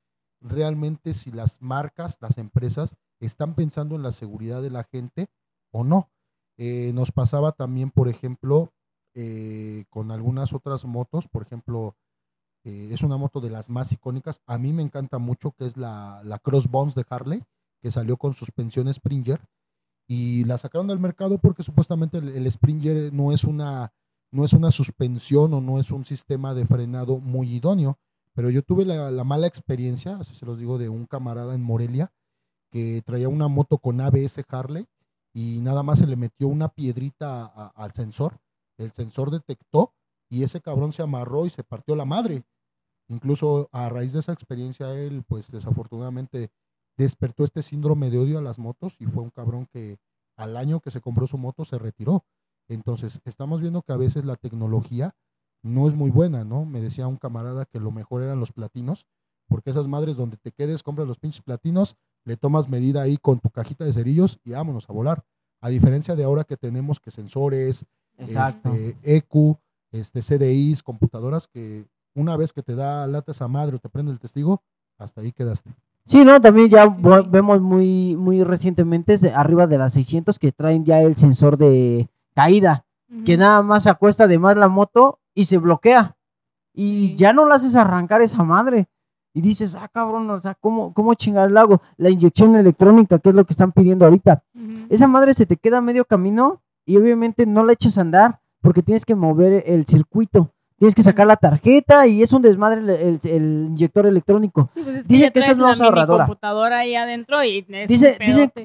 realmente 0.41 1.13
si 1.13 1.31
las 1.31 1.61
marcas, 1.61 2.17
las 2.21 2.37
empresas, 2.37 2.95
están 3.19 3.53
pensando 3.55 3.95
en 3.95 4.03
la 4.03 4.11
seguridad 4.11 4.61
de 4.61 4.71
la 4.71 4.83
gente 4.83 5.29
o 5.71 5.83
no. 5.83 6.09
Eh, 6.57 6.91
nos 6.93 7.11
pasaba 7.11 7.51
también, 7.51 7.91
por 7.91 8.07
ejemplo, 8.09 8.73
eh, 9.13 9.85
con 9.89 10.11
algunas 10.11 10.53
otras 10.53 10.85
motos, 10.85 11.27
por 11.27 11.43
ejemplo, 11.43 11.95
eh, 12.63 12.89
es 12.91 13.03
una 13.03 13.17
moto 13.17 13.39
de 13.41 13.49
las 13.49 13.69
más 13.69 13.91
icónicas, 13.91 14.41
a 14.45 14.57
mí 14.57 14.73
me 14.73 14.83
encanta 14.83 15.17
mucho, 15.19 15.51
que 15.51 15.65
es 15.65 15.77
la, 15.77 16.21
la 16.23 16.39
Crossbones 16.39 16.95
de 16.95 17.05
Harley, 17.09 17.43
que 17.81 17.91
salió 17.91 18.17
con 18.17 18.33
suspensión 18.33 18.91
Springer, 18.93 19.41
y 20.07 20.43
la 20.45 20.57
sacaron 20.57 20.87
del 20.87 20.99
mercado 20.99 21.37
porque 21.37 21.63
supuestamente 21.63 22.17
el 22.17 22.49
Springer 22.51 23.13
no 23.13 23.31
es 23.31 23.43
una 23.45 23.93
no 24.31 24.45
es 24.45 24.53
una 24.53 24.71
suspensión 24.71 25.53
o 25.53 25.61
no 25.61 25.79
es 25.79 25.91
un 25.91 26.05
sistema 26.05 26.53
de 26.53 26.65
frenado 26.65 27.19
muy 27.19 27.53
idóneo, 27.53 27.99
pero 28.33 28.49
yo 28.49 28.63
tuve 28.63 28.85
la, 28.85 29.11
la 29.11 29.23
mala 29.23 29.47
experiencia, 29.47 30.17
así 30.17 30.35
se 30.35 30.45
los 30.45 30.57
digo, 30.57 30.77
de 30.77 30.89
un 30.89 31.05
camarada 31.05 31.53
en 31.53 31.61
Morelia, 31.61 32.13
que 32.71 33.01
traía 33.05 33.27
una 33.27 33.49
moto 33.49 33.77
con 33.77 33.99
ABS 33.99 34.41
Harley 34.47 34.87
y 35.33 35.59
nada 35.61 35.83
más 35.83 35.99
se 35.99 36.07
le 36.07 36.15
metió 36.15 36.47
una 36.47 36.69
piedrita 36.69 37.45
al 37.45 37.93
sensor. 37.93 38.39
El 38.77 38.91
sensor 38.91 39.31
detectó 39.31 39.93
y 40.29 40.43
ese 40.43 40.61
cabrón 40.61 40.91
se 40.91 41.01
amarró 41.01 41.45
y 41.45 41.49
se 41.49 41.63
partió 41.63 41.95
la 41.95 42.05
madre. 42.05 42.43
Incluso 43.09 43.69
a 43.73 43.89
raíz 43.89 44.13
de 44.13 44.19
esa 44.19 44.31
experiencia, 44.31 44.93
él, 44.93 45.23
pues 45.27 45.51
desafortunadamente, 45.51 46.51
despertó 46.97 47.43
este 47.43 47.61
síndrome 47.61 48.09
de 48.09 48.19
odio 48.19 48.37
a 48.37 48.41
las 48.41 48.57
motos 48.57 48.95
y 48.99 49.05
fue 49.05 49.23
un 49.23 49.29
cabrón 49.29 49.65
que 49.65 49.99
al 50.37 50.55
año 50.55 50.79
que 50.79 50.91
se 50.91 51.01
compró 51.01 51.27
su 51.27 51.37
moto 51.37 51.65
se 51.65 51.77
retiró. 51.77 52.25
Entonces, 52.71 53.19
estamos 53.25 53.59
viendo 53.61 53.81
que 53.81 53.91
a 53.93 53.97
veces 53.97 54.23
la 54.25 54.35
tecnología 54.37 55.13
no 55.61 55.87
es 55.87 55.93
muy 55.93 56.09
buena, 56.09 56.43
¿no? 56.43 56.65
Me 56.65 56.81
decía 56.81 57.07
un 57.07 57.17
camarada 57.17 57.65
que 57.65 57.79
lo 57.79 57.91
mejor 57.91 58.23
eran 58.23 58.39
los 58.39 58.51
platinos, 58.51 59.05
porque 59.47 59.69
esas 59.69 59.87
madres 59.87 60.15
donde 60.15 60.37
te 60.37 60.51
quedes, 60.51 60.81
compras 60.81 61.07
los 61.07 61.19
pinches 61.19 61.41
platinos, 61.41 61.97
le 62.23 62.37
tomas 62.37 62.69
medida 62.69 63.01
ahí 63.01 63.17
con 63.17 63.39
tu 63.39 63.49
cajita 63.49 63.83
de 63.83 63.93
cerillos 63.93 64.39
y 64.43 64.51
vámonos 64.51 64.89
a 64.89 64.93
volar. 64.93 65.23
A 65.59 65.69
diferencia 65.69 66.15
de 66.15 66.23
ahora 66.23 66.45
que 66.45 66.55
tenemos 66.57 66.99
que 66.99 67.11
sensores, 67.11 67.85
Exacto. 68.17 68.73
este, 68.73 68.97
EQ, 69.17 69.57
este, 69.91 70.21
CDIs, 70.21 70.81
computadoras, 70.81 71.47
que 71.47 71.85
una 72.15 72.37
vez 72.37 72.53
que 72.53 72.63
te 72.63 72.75
da 72.75 73.05
lata 73.07 73.33
esa 73.33 73.47
madre 73.47 73.75
o 73.75 73.79
te 73.79 73.89
prende 73.89 74.11
el 74.13 74.19
testigo, 74.19 74.61
hasta 74.97 75.21
ahí 75.21 75.31
quedaste. 75.33 75.71
Sí, 76.05 76.23
no, 76.25 76.39
también 76.41 76.69
ya 76.69 76.87
vemos 76.87 77.61
muy, 77.61 78.15
muy 78.15 78.43
recientemente 78.43 79.17
de- 79.17 79.31
arriba 79.31 79.67
de 79.67 79.77
las 79.77 79.93
600 79.93 80.39
que 80.39 80.51
traen 80.51 80.83
ya 80.85 81.01
el 81.01 81.15
sensor 81.15 81.57
de 81.57 82.07
caída, 82.33 82.85
que 83.25 83.37
nada 83.37 83.61
más 83.61 83.83
se 83.83 83.89
acuesta 83.89 84.27
de 84.27 84.39
más 84.39 84.55
la 84.57 84.67
moto 84.67 85.19
y 85.33 85.45
se 85.45 85.57
bloquea. 85.57 86.15
Y 86.73 87.09
Sí. 87.09 87.15
ya 87.17 87.33
no 87.33 87.45
la 87.45 87.55
haces 87.55 87.75
arrancar 87.75 88.21
esa 88.21 88.43
madre. 88.43 88.87
Y 89.33 89.41
dices, 89.41 89.75
ah, 89.75 89.87
cabrón, 89.87 90.29
o 90.29 90.39
sea, 90.41 90.55
¿cómo, 90.55 90.93
cómo 90.93 91.13
chingar 91.13 91.47
el 91.47 91.53
lago? 91.53 91.81
La 91.97 92.09
inyección 92.09 92.55
electrónica, 92.55 93.19
que 93.19 93.29
es 93.29 93.35
lo 93.35 93.45
que 93.45 93.53
están 93.53 93.71
pidiendo 93.71 94.05
ahorita. 94.05 94.43
Esa 94.89 95.07
madre 95.07 95.33
se 95.33 95.45
te 95.45 95.55
queda 95.57 95.77
a 95.77 95.81
medio 95.81 96.03
camino 96.05 96.61
y 96.85 96.97
obviamente 96.97 97.45
no 97.45 97.63
la 97.63 97.73
echas 97.73 97.97
a 97.97 98.01
andar 98.01 98.39
porque 98.61 98.81
tienes 98.83 99.05
que 99.05 99.15
mover 99.15 99.63
el 99.65 99.85
circuito. 99.85 100.51
Tienes 100.77 100.95
que 100.95 101.03
sacar 101.03 101.27
la 101.27 101.35
tarjeta 101.37 102.07
y 102.07 102.23
es 102.23 102.33
un 102.33 102.41
desmadre 102.41 102.81
el, 102.81 102.89
el- 102.89 103.19
el 103.23 103.65
inyector 103.69 104.05
electrónico. 104.07 104.69
Sí, 104.73 104.81
pues 104.83 104.95
es 104.97 105.01
que 105.07 105.13
Dicen 105.13 105.31
que 105.31 105.39
esa 105.39 105.45
traes 105.45 105.51
es 105.51 105.57
más 105.63 105.79
ahorradora. 105.81 106.25
computadora 106.25 106.79
ahí 106.79 106.95
adentro 106.95 107.43
y 107.43 107.65
es 107.69 107.87
Dice, 107.87 108.17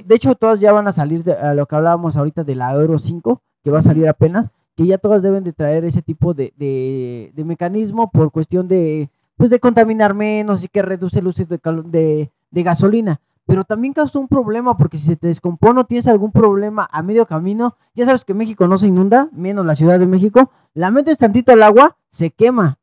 de 0.05 0.15
hecho, 0.15 0.35
todas 0.35 0.59
ya 0.59 0.73
van 0.73 0.89
a 0.89 0.93
salir 0.93 1.23
de 1.23 1.35
a 1.35 1.53
lo 1.55 1.67
que 1.67 1.77
hablábamos 1.77 2.17
ahorita 2.17 2.43
de 2.43 2.55
la 2.55 2.73
Euro 2.73 2.99
5, 2.99 3.43
que 3.67 3.73
va 3.73 3.81
a 3.81 3.83
salir 3.83 4.09
apenas, 4.09 4.53
que 4.77 4.87
ya 4.87 4.97
todas 4.97 5.23
deben 5.23 5.43
de 5.43 5.53
traer 5.53 5.85
ese 5.85 6.01
tipo 6.01 6.35
de, 6.35 6.55
de, 6.57 7.45
mecanismo 7.45 8.13
por 8.13 8.31
cuestión 8.31 8.69
de, 8.69 9.11
pues 9.37 9.51
de 9.51 9.59
contaminar 9.59 10.15
menos 10.15 10.63
y 10.63 10.69
que 10.69 10.83
reduce 10.83 11.19
el 11.19 11.27
uso 11.27 11.45
de, 11.45 12.31
de, 12.53 12.63
gasolina. 12.63 13.21
Pero 13.45 13.65
también 13.65 13.93
causa 13.93 14.21
un 14.21 14.29
problema 14.29 14.77
porque 14.77 14.99
si 14.99 15.07
se 15.07 15.17
te 15.17 15.27
descompone 15.27 15.81
o 15.81 15.85
tienes 15.85 16.07
algún 16.07 16.31
problema 16.31 16.89
a 16.93 17.03
medio 17.03 17.27
camino, 17.27 17.77
ya 17.97 18.05
sabes 18.05 18.25
que 18.25 18.35
México 18.35 18.69
no 18.69 18.79
se 18.79 18.87
inunda, 18.87 19.31
menos 19.33 19.67
la 19.67 19.75
Ciudad 19.75 19.99
de 19.99 20.07
México, 20.07 20.53
la 20.73 20.93
metes 20.93 21.19
tantito 21.19 21.51
al 21.51 21.65
agua, 21.65 21.97
se 22.09 22.31
quema 22.31 22.79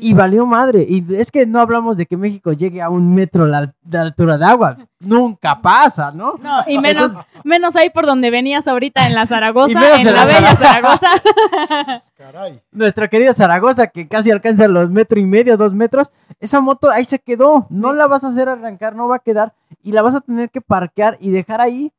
Y 0.00 0.14
valió 0.14 0.46
madre. 0.46 0.86
Y 0.88 1.04
es 1.16 1.30
que 1.30 1.44
no 1.46 1.60
hablamos 1.60 1.98
de 1.98 2.06
que 2.06 2.16
México 2.16 2.52
llegue 2.52 2.80
a 2.80 2.88
un 2.88 3.14
metro 3.14 3.46
la- 3.46 3.74
de 3.82 3.98
altura 3.98 4.38
de 4.38 4.44
agua. 4.46 4.78
Nunca 5.00 5.60
pasa, 5.60 6.10
¿no? 6.12 6.36
No, 6.42 6.60
y 6.66 6.78
menos, 6.78 7.12
Entonces- 7.12 7.26
menos 7.44 7.76
ahí 7.76 7.90
por 7.90 8.06
donde 8.06 8.30
venías 8.30 8.66
ahorita 8.66 9.06
en 9.06 9.14
la 9.14 9.26
Zaragoza, 9.26 9.78
menos 9.78 10.00
en 10.00 10.08
en 10.08 10.14
la 10.14 10.24
la 10.24 10.32
bella 10.32 10.56
Zaragoza. 10.56 11.08
Caray. 12.16 12.62
Nuestra 12.72 13.08
querida 13.08 13.32
Zaragoza, 13.34 13.86
que 13.88 14.08
casi 14.08 14.30
alcanza 14.30 14.66
los 14.68 14.90
metro 14.90 15.20
y 15.20 15.26
medio, 15.26 15.56
dos 15.58 15.74
metros, 15.74 16.10
esa 16.40 16.60
moto 16.60 16.90
ahí 16.90 17.04
se 17.04 17.18
quedó. 17.18 17.66
No 17.68 17.92
la 17.92 18.06
vas 18.06 18.24
a 18.24 18.28
hacer 18.28 18.48
arrancar, 18.48 18.94
no 18.96 19.08
va 19.08 19.16
a 19.16 19.20
quedar. 19.20 19.52
Y 19.82 19.92
la 19.92 20.00
vas 20.02 20.14
a 20.14 20.20
tener 20.22 20.50
que 20.50 20.60
parquear 20.62 21.18
y 21.20 21.30
dejar 21.30 21.60
ahí. 21.60 21.92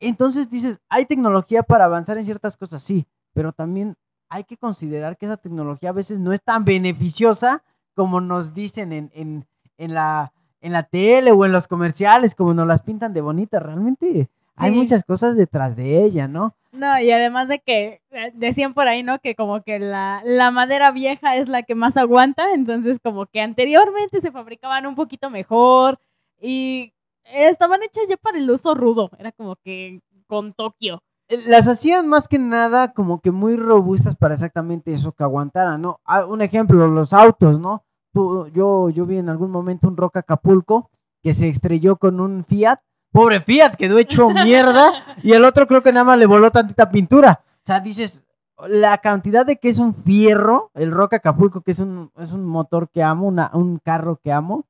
Entonces 0.00 0.50
dices, 0.50 0.78
hay 0.88 1.04
tecnología 1.06 1.62
para 1.62 1.84
avanzar 1.84 2.18
en 2.18 2.24
ciertas 2.24 2.56
cosas, 2.56 2.82
sí, 2.82 3.06
pero 3.32 3.52
también 3.52 3.94
hay 4.28 4.44
que 4.44 4.56
considerar 4.56 5.16
que 5.16 5.26
esa 5.26 5.36
tecnología 5.36 5.90
a 5.90 5.92
veces 5.92 6.18
no 6.18 6.32
es 6.32 6.42
tan 6.42 6.64
beneficiosa 6.64 7.62
como 7.94 8.20
nos 8.20 8.54
dicen 8.54 8.92
en, 8.92 9.10
en, 9.14 9.46
en 9.78 9.94
la, 9.94 10.32
en 10.60 10.72
la 10.72 10.82
tele 10.82 11.30
o 11.32 11.44
en 11.44 11.52
los 11.52 11.68
comerciales, 11.68 12.34
como 12.34 12.54
nos 12.54 12.66
las 12.66 12.82
pintan 12.82 13.12
de 13.12 13.20
bonitas. 13.20 13.62
Realmente 13.62 14.28
hay 14.56 14.70
Sí. 14.70 14.76
muchas 14.76 15.02
cosas 15.04 15.36
detrás 15.36 15.76
de 15.76 16.02
ella, 16.04 16.26
¿no? 16.28 16.54
No, 16.72 16.98
y 17.00 17.10
además 17.12 17.48
de 17.48 17.60
que 17.60 18.00
eh, 18.10 18.32
decían 18.34 18.74
por 18.74 18.88
ahí, 18.88 19.02
¿no? 19.04 19.20
Que 19.20 19.36
como 19.36 19.62
que 19.62 19.78
la, 19.78 20.20
la 20.24 20.50
madera 20.50 20.90
vieja 20.90 21.36
es 21.36 21.48
la 21.48 21.62
que 21.62 21.76
más 21.76 21.96
aguanta, 21.96 22.52
entonces 22.54 22.98
como 23.02 23.26
que 23.26 23.40
anteriormente 23.40 24.20
se 24.20 24.32
fabricaban 24.32 24.86
un 24.86 24.96
poquito 24.96 25.30
mejor 25.30 26.00
y 26.40 26.92
estaban 27.24 27.82
hechas 27.84 28.08
ya 28.08 28.16
para 28.16 28.38
el 28.38 28.50
uso 28.50 28.74
rudo, 28.74 29.10
era 29.18 29.30
como 29.32 29.54
que 29.56 30.00
con 30.26 30.52
Tokio. 30.52 31.00
Eh, 31.28 31.42
las 31.46 31.66
hacían 31.68 32.08
más 32.08 32.28
que 32.28 32.38
nada 32.38 32.92
como 32.92 33.20
que 33.20 33.30
muy 33.30 33.56
robustas 33.56 34.16
para 34.16 34.34
exactamente 34.34 34.92
eso 34.92 35.12
que 35.12 35.22
aguantaran, 35.24 35.80
¿no? 35.82 36.00
Ah, 36.04 36.24
un 36.26 36.42
ejemplo, 36.42 36.86
los 36.88 37.12
autos, 37.12 37.58
¿no? 37.60 37.84
Tú- 38.12 38.48
yo, 38.48 38.90
yo 38.90 39.06
vi 39.06 39.18
en 39.18 39.28
algún 39.28 39.50
momento 39.50 39.88
un 39.88 39.96
Rock 39.96 40.18
Acapulco 40.18 40.90
que 41.22 41.32
se 41.32 41.48
estrelló 41.48 41.96
con 41.96 42.20
un 42.20 42.44
Fiat. 42.44 42.78
Pobre 43.10 43.40
Fiat, 43.40 43.74
quedó 43.76 43.98
hecho 43.98 44.28
mierda. 44.30 44.92
Y 45.22 45.32
el 45.32 45.44
otro 45.44 45.66
creo 45.66 45.82
que 45.82 45.92
nada 45.92 46.04
más 46.04 46.18
le 46.18 46.26
voló 46.26 46.50
tantita 46.50 46.90
pintura. 46.90 47.40
O 47.44 47.66
sea, 47.66 47.80
dices, 47.80 48.22
la 48.68 48.98
cantidad 48.98 49.44
de 49.46 49.56
que 49.56 49.68
es 49.68 49.78
un 49.78 49.94
fierro, 49.94 50.70
el 50.74 50.92
Rock 50.92 51.14
Acapulco, 51.14 51.60
que 51.62 51.70
es 51.72 51.78
un, 51.80 52.10
es 52.18 52.30
un 52.32 52.44
motor 52.44 52.88
que 52.90 53.02
amo, 53.02 53.26
una- 53.26 53.50
un 53.54 53.78
carro 53.78 54.18
que 54.22 54.32
amo. 54.32 54.64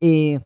eh, 0.00 0.40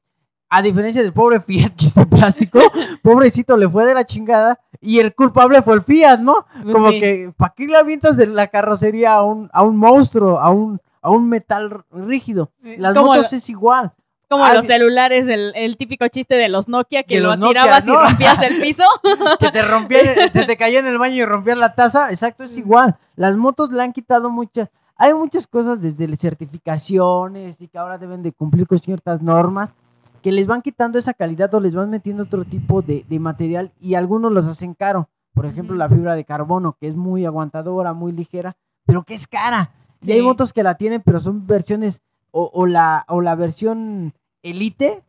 a 0.53 0.63
diferencia 0.63 1.01
del 1.01 1.13
pobre 1.13 1.41
Fiat 1.41 1.71
que 1.77 1.87
es 1.87 1.95
de 1.95 2.07
plástico, 2.07 2.61
pobrecito 3.03 3.57
le 3.57 3.69
fue 3.69 3.87
de 3.87 3.95
la 3.95 4.05
chingada 4.05 4.59
y 4.81 4.99
el 4.99 5.15
culpable 5.15 5.63
fue 5.63 5.75
el 5.77 5.83
Fiat, 5.83 6.19
¿no? 6.19 6.45
Pues 6.63 6.75
Como 6.75 6.91
sí. 6.91 6.99
que, 6.99 7.33
¿para 7.37 7.55
qué 7.57 7.67
le 7.67 7.77
avientas 7.77 8.17
de 8.17 8.27
la 8.27 8.49
carrocería 8.49 9.15
a 9.15 9.23
un, 9.23 9.49
a 9.53 9.63
un 9.63 9.77
monstruo, 9.77 10.39
a 10.41 10.51
un, 10.51 10.81
a 11.03 11.11
un 11.11 11.29
metal 11.29 11.85
rígido? 11.93 12.51
Las 12.63 12.95
motos 12.97 13.33
es 13.33 13.49
igual. 13.49 13.93
como 14.29 14.45
Ah, 14.45 14.55
los 14.55 14.67
celulares, 14.67 15.29
el, 15.29 15.53
el 15.55 15.77
típico 15.77 16.09
chiste 16.09 16.35
de 16.35 16.49
los 16.49 16.67
Nokia 16.67 17.05
que 17.05 17.21
lo 17.21 17.37
Nokia, 17.37 17.63
tirabas 17.63 17.85
¿no? 17.85 17.95
y 17.95 18.07
rompías 18.09 18.43
el 18.43 18.61
piso. 18.61 18.85
Que 19.39 19.51
te 19.51 19.63
rompían, 19.63 20.31
te, 20.33 20.45
te 20.47 20.57
caía 20.57 20.81
en 20.81 20.87
el 20.89 20.99
baño 20.99 21.17
y 21.17 21.25
rompías 21.25 21.59
la 21.59 21.75
taza. 21.75 22.11
Exacto, 22.11 22.43
es 22.45 22.59
igual. 22.59 22.97
Las 23.15 23.37
motos 23.37 23.71
le 23.71 23.83
han 23.83 23.93
quitado 23.93 24.31
muchas. 24.31 24.69
Hay 24.97 25.15
muchas 25.15 25.47
cosas 25.47 25.81
desde 25.81 26.09
las 26.09 26.19
certificaciones 26.19 27.61
y 27.61 27.69
que 27.69 27.79
ahora 27.79 27.99
deben 27.99 28.23
de 28.23 28.33
cumplir 28.33 28.67
con 28.67 28.79
ciertas 28.79 29.23
normas 29.23 29.75
que 30.23 30.33
les 30.33 30.47
van 30.47 30.63
quitando 30.63 30.99
esa 30.99 31.15
calidad 31.15 31.53
o 31.55 31.61
les 31.61 31.75
van 31.75 31.91
metiendo 31.91 32.25
otro 32.25 32.45
tipo 32.45 32.83
de, 32.83 33.05
de 33.09 33.19
material 33.19 33.73
y 33.81 33.95
algunos 33.95 34.33
los 34.33 34.47
hacen 34.47 34.75
caro. 34.75 35.09
Por 35.33 35.47
ejemplo, 35.47 35.77
la 35.77 35.89
fibra 35.89 36.15
de 36.15 36.25
carbono, 36.25 36.77
que 36.79 36.89
es 36.89 36.97
muy 36.97 37.25
aguantadora, 37.25 37.93
muy 37.93 38.13
ligera, 38.13 38.57
pero 38.85 39.05
que 39.05 39.15
es 39.15 39.27
cara. 39.27 39.73
Y 40.03 40.13
hay 40.13 40.23
motos 40.23 40.53
que 40.53 40.63
la 40.63 40.77
tienen, 40.77 41.03
pero 41.03 41.21
son 41.21 41.47
versiones 41.47 42.03
o, 42.31 42.51
o 42.53 42.67
la, 42.67 43.05
o 43.09 43.21
la 43.21 43.35
versión 43.35 44.15
Elite, 44.43 45.03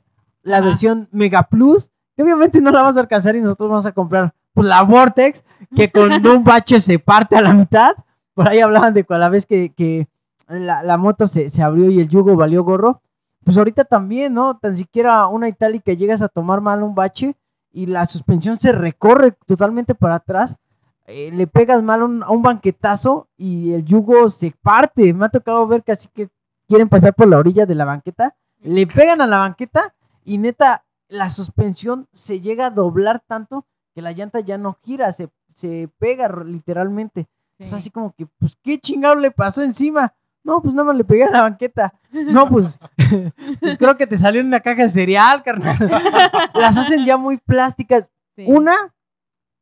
la 0.44 0.62
versión 0.62 1.08
Mega 1.12 1.44
Plus, 1.44 1.92
que 2.16 2.24
obviamente 2.24 2.62
no 2.62 2.72
la 2.72 2.82
vas 2.82 2.98
a 2.98 3.02
alcanzar 3.02 3.36
y 3.36 3.42
nosotros 3.42 3.70
vamos 3.70 3.86
a 3.86 3.94
comprar 3.94 4.34
pues, 4.54 4.68
la 4.68 4.82
Vortex, 4.84 5.44
que 5.76 5.92
con 5.92 6.12
un 6.28 6.44
bache 6.44 6.80
se 6.80 7.00
parte 7.00 7.36
a 7.36 7.42
la 7.42 7.54
mitad. 7.54 7.94
Por 8.34 8.48
ahí 8.48 8.60
hablaban 8.60 8.94
de 8.94 9.04
cuando 9.04 9.22
la 9.22 9.30
vez 9.30 9.46
que, 9.46 9.74
que 9.74 10.08
la, 10.48 10.84
la 10.84 10.98
moto 10.98 11.28
se, 11.28 11.50
se 11.50 11.62
abrió 11.62 11.90
y 11.90 12.00
el 12.00 12.10
yugo 12.10 12.36
valió 12.36 12.64
gorro. 12.64 13.02
Pues 13.44 13.58
ahorita 13.58 13.84
también, 13.86 14.34
¿no? 14.34 14.58
Tan 14.58 14.76
siquiera 14.76 15.26
una 15.28 15.48
itálica 15.48 15.94
llegas 15.94 16.22
a 16.22 16.28
tomar 16.28 16.62
mal 16.62 16.84
un 16.84 16.94
bache 16.96 17.36
y 17.72 17.86
la 17.88 18.06
suspensión 18.06 18.60
se 18.60 18.72
recorre 18.72 19.32
totalmente 19.46 19.96
para 19.96 20.16
atrás. 20.16 20.58
eh, 21.08 21.30
le 21.34 21.46
pegas 21.48 21.82
mal 21.82 22.04
un- 22.04 22.24
a 22.24 22.30
un 22.30 22.42
banquetazo 22.42 23.28
y 23.36 23.74
el 23.74 23.84
yugo 23.84 24.30
se 24.30 24.54
parte. 24.62 25.14
Me 25.14 25.26
ha 25.26 25.30
tocado 25.30 25.66
ver 25.68 25.84
que 25.84 25.92
así 25.92 26.08
que 26.14 26.30
quieren 26.70 26.88
pasar 26.88 27.14
por 27.14 27.28
la 27.28 27.38
orilla 27.40 27.66
de 27.66 27.76
la 27.76 27.84
banqueta, 27.84 28.36
le 28.62 28.88
pegan 28.88 29.20
a 29.20 29.28
la 29.28 29.40
banqueta 29.40 29.94
y 30.24 30.38
neta, 30.38 30.86
la 31.10 31.28
suspensión 31.28 32.08
se 32.14 32.40
llega 32.40 32.68
a 32.68 32.70
doblar 32.70 33.22
tanto 33.28 33.66
que 33.94 34.02
la 34.02 34.14
llanta 34.14 34.40
ya 34.40 34.58
no 34.58 34.78
gira, 34.84 35.12
se, 35.12 35.30
se 35.54 35.90
pega 35.98 36.30
literalmente. 36.46 37.28
Es 37.58 37.74
así 37.74 37.90
como 37.90 38.14
que, 38.14 38.26
pues, 38.28 38.56
¿qué 38.62 38.78
chingado 38.80 39.16
le 39.16 39.32
pasó 39.32 39.64
encima? 39.64 40.14
No, 40.44 40.62
pues 40.62 40.74
nada 40.74 40.86
más 40.88 40.96
le 40.96 41.04
pegué 41.04 41.24
a 41.24 41.30
la 41.30 41.42
banqueta. 41.42 41.94
No, 42.12 42.50
pues, 42.50 42.80
pues 43.60 43.78
creo 43.78 43.96
que 43.96 44.08
te 44.08 44.18
salió 44.18 44.42
en 44.42 44.48
una 44.48 44.60
caja 44.60 44.84
de 44.84 44.90
cereal, 44.90 45.44
carnal. 45.44 45.78
Las 46.54 46.78
hacen 46.78 47.06
ya 47.06 47.18
muy 47.18 47.38
plásticas. 47.38 48.10
Sí. 48.36 48.46
Una, 48.48 48.74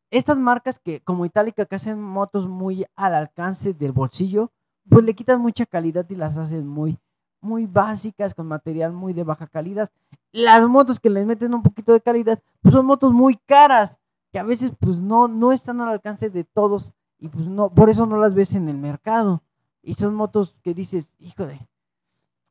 estas 0.10 0.38
marcas 0.38 0.80
que, 0.80 1.01
como 1.01 1.26
Itálica, 1.26 1.65
que 1.65 1.76
hacen 1.76 2.01
motos 2.01 2.47
muy 2.47 2.85
al 2.95 3.14
alcance 3.14 3.73
del 3.73 3.91
bolsillo, 3.91 4.51
pues 4.89 5.06
le 5.06 5.14
quitan 5.14 5.41
mucha 5.41 5.65
calidad 5.65 6.06
y 6.10 6.15
las 6.15 6.38
hacen 6.38 6.68
muy, 6.68 6.97
muy 7.41 7.65
básicas, 7.65 8.34
con 8.34 8.47
material 8.47 8.93
muy 8.93 9.14
de 9.14 9.23
baja 9.23 9.47
calidad. 9.47 9.89
Las 10.31 10.65
motos 10.68 10.99
que 10.99 11.10
les 11.10 11.26
meten 11.26 11.53
un 11.53 11.61
poquito 11.61 11.93
de 11.93 12.01
calidad, 12.01 12.39
pues 12.61 12.73
son 12.73 12.85
motos 12.85 13.14
muy 13.14 13.38
caras, 13.45 13.97
que 14.31 14.39
a 14.39 14.43
veces 14.43 14.72
pues 14.80 14.97
no, 14.97 15.27
no 15.27 15.51
están 15.51 15.81
al 15.81 15.89
alcance 15.89 16.30
de 16.30 16.43
todos 16.43 16.93
y 17.19 17.27
pues 17.27 17.47
no, 17.47 17.69
por 17.69 17.89
eso 17.89 18.06
no 18.06 18.18
las 18.18 18.34
ves 18.34 18.56
en 18.56 18.69
el 18.69 18.77
mercado. 18.77 19.43
Y 19.81 19.93
son 19.93 20.15
motos 20.15 20.56
que 20.64 20.73
dices, 20.73 21.07
hijo 21.19 21.45
de, 21.45 21.60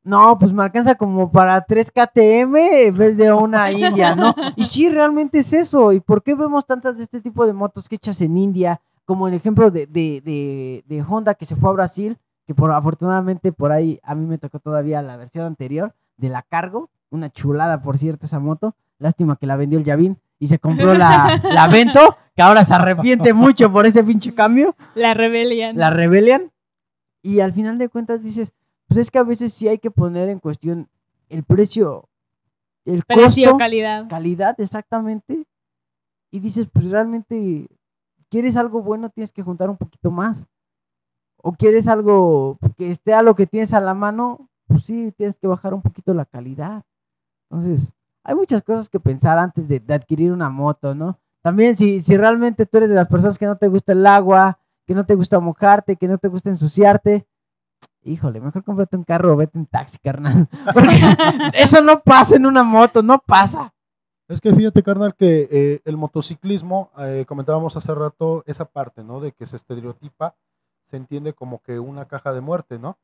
No, 0.03 0.39
pues 0.39 0.53
me 0.53 0.63
alcanza 0.63 0.95
como 0.95 1.31
para 1.31 1.61
3 1.61 1.91
KTM 1.91 2.57
en 2.57 2.97
vez 2.97 3.17
de 3.17 3.33
una 3.33 3.71
India, 3.73 4.15
¿no? 4.17 4.35
Y 4.57 4.65
sí, 4.65 4.89
realmente 4.89 5.39
es 5.39 5.53
eso. 5.53 5.93
¿Y 5.93 6.01
por 6.01 6.23
qué 6.23 6.35
vemos 6.35 6.67
tantas 6.67 6.97
de 6.97 7.05
este 7.05 7.21
tipo 7.21 7.47
de 7.47 7.53
motos 7.53 7.89
que 7.89 7.97
hechas 7.97 8.21
en 8.23 8.37
India? 8.39 8.81
Como 9.05 9.29
el 9.29 9.35
ejemplo 9.35 9.71
de, 9.71 9.87
de, 9.87 10.21
de, 10.25 10.85
de 10.87 11.03
Honda 11.07 11.35
que 11.35 11.45
se 11.47 11.57
fue 11.57 11.71
a 11.71 11.73
Brasil, 11.75 12.17
que 12.47 12.55
por 12.55 12.73
afortunadamente 12.73 13.53
por 13.53 13.73
ahí 13.73 14.01
a 14.03 14.15
mí 14.15 14.27
me 14.27 14.39
tocó 14.39 14.59
todavía 14.59 15.03
la 15.03 15.17
versión 15.17 15.45
anterior 15.47 15.95
de 16.17 16.29
la 16.29 16.43
Cargo, 16.43 16.89
una 17.11 17.31
chulada 17.31 17.81
por 17.83 17.99
cierto 17.99 18.27
esa 18.27 18.39
moto. 18.39 18.75
Lástima 18.99 19.37
que 19.37 19.47
la 19.47 19.57
vendió 19.57 19.79
el 19.79 19.85
Yavin 19.85 20.19
y 20.39 20.47
se 20.49 20.59
compró 20.59 20.95
la, 20.95 21.41
la 21.43 21.69
Vento, 21.73 22.17
que 22.35 22.43
ahora 22.43 22.65
se 22.65 22.75
arrepiente 22.75 23.33
mucho 23.33 23.71
por 23.73 23.87
ese 23.87 24.03
pinche 24.05 24.35
cambio 24.35 24.75
La 24.95 25.15
rebelión. 25.15 25.77
la 25.77 25.91
rebelian 25.91 26.51
y 27.29 27.41
al 27.41 27.53
final 27.53 27.77
de 27.77 27.89
cuentas 27.91 28.23
dices, 28.23 28.53
pues 28.87 28.99
es 28.99 29.11
que 29.11 29.19
a 29.19 29.23
veces 29.23 29.53
sí 29.53 29.69
hay 29.69 29.79
que 29.79 29.91
poner 29.91 30.29
en 30.31 30.39
cuestión 30.39 30.89
el 31.29 31.45
precio, 31.45 32.09
el 32.87 33.03
Precio, 33.03 33.51
costo, 33.51 33.59
calidad. 33.59 34.09
calidad 34.09 34.59
exactamente 34.59 35.45
y 36.31 36.41
dices, 36.41 36.69
pues 36.73 36.91
realmente 36.91 37.69
quieres 38.31 38.57
algo 38.57 38.83
bueno, 38.83 39.11
tienes 39.11 39.31
que 39.33 39.43
juntar 39.43 39.69
un 39.69 39.77
poquito 39.77 40.11
más. 40.11 40.47
O 41.41 41.53
quieres 41.53 41.87
algo 41.87 42.59
que 42.77 42.91
esté 42.91 43.13
a 43.15 43.23
lo 43.23 43.35
que 43.35 43.47
tienes 43.47 43.73
a 43.75 43.81
la 43.81 43.95
mano, 43.95 44.49
pues 44.67 44.85
sí, 44.85 45.13
tienes 45.17 45.37
que 45.37 45.47
bajar 45.47 45.75
un 45.75 45.83
poquito 45.83 46.15
la 46.15 46.25
calidad. 46.25 46.83
Entonces, 47.51 47.93
hay 48.25 48.35
muchas 48.35 48.63
cosas 48.63 48.89
que 48.89 48.99
pensar 48.99 49.39
antes 49.39 49.69
de, 49.69 49.81
de 49.81 49.95
adquirir 49.95 50.33
una 50.33 50.49
moto, 50.51 50.95
¿no? 50.95 51.19
También 51.43 51.77
si, 51.77 52.01
si 52.01 52.17
realmente 52.17 52.67
tú 52.67 52.79
eres 52.79 52.89
de 52.89 52.97
las 52.97 53.09
personas 53.09 53.39
que 53.39 53.47
no 53.47 53.57
te 53.57 53.69
gusta 53.69 53.93
el 53.93 54.07
agua, 54.07 54.59
que 54.89 54.95
no 54.95 55.05
te 55.05 55.15
gusta 55.15 55.39
mojarte, 55.39 55.97
que 55.97 56.09
no 56.09 56.17
te 56.17 56.29
gusta 56.29 56.49
ensuciarte, 56.49 57.27
híjole, 58.05 58.41
mejor 58.41 58.65
cómprate 58.65 58.97
un 58.97 59.05
carro 59.05 59.35
o 59.35 59.37
vete 59.37 59.59
en 59.59 59.67
taxi, 59.67 59.99
carnal. 59.99 60.49
Porque 60.73 60.99
eso 61.53 61.83
no 61.83 62.01
pasa 62.01 62.37
en 62.37 62.47
una 62.47 62.63
moto, 62.63 63.03
no 63.03 63.19
pasa. 63.19 63.75
Es 64.29 64.41
que 64.41 64.55
fíjate, 64.55 64.83
carnal, 64.83 65.15
que 65.15 65.47
eh, 65.51 65.83
el 65.85 65.99
motociclismo, 65.99 66.91
eh, 67.01 67.27
comentábamos 67.29 67.77
hace 67.77 67.95
rato 67.95 68.45
esa 68.47 68.65
parte, 68.65 69.05
¿no? 69.05 69.21
De 69.21 69.33
que 69.33 69.47
se 69.47 69.57
estereotipa, 69.57 70.37
se 70.91 70.97
entiende 70.97 71.35
como 71.35 71.61
que 71.61 71.79
una 71.79 72.07
caja 72.07 72.33
de 72.33 72.41
muerte, 72.41 72.79
¿no? 72.79 72.97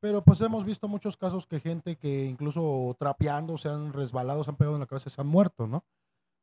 Pero 0.00 0.24
pues 0.24 0.40
hemos 0.40 0.64
visto 0.64 0.88
muchos 0.88 1.18
casos 1.18 1.46
que 1.46 1.60
gente 1.60 1.96
que 1.96 2.24
incluso 2.24 2.96
trapeando 2.98 3.58
se 3.58 3.68
han 3.68 3.92
resbalado, 3.92 4.44
se 4.44 4.50
han 4.50 4.56
pegado 4.56 4.76
en 4.76 4.80
la 4.80 4.86
cabeza, 4.86 5.10
se 5.10 5.20
han 5.20 5.26
muerto, 5.26 5.66
¿no? 5.66 5.84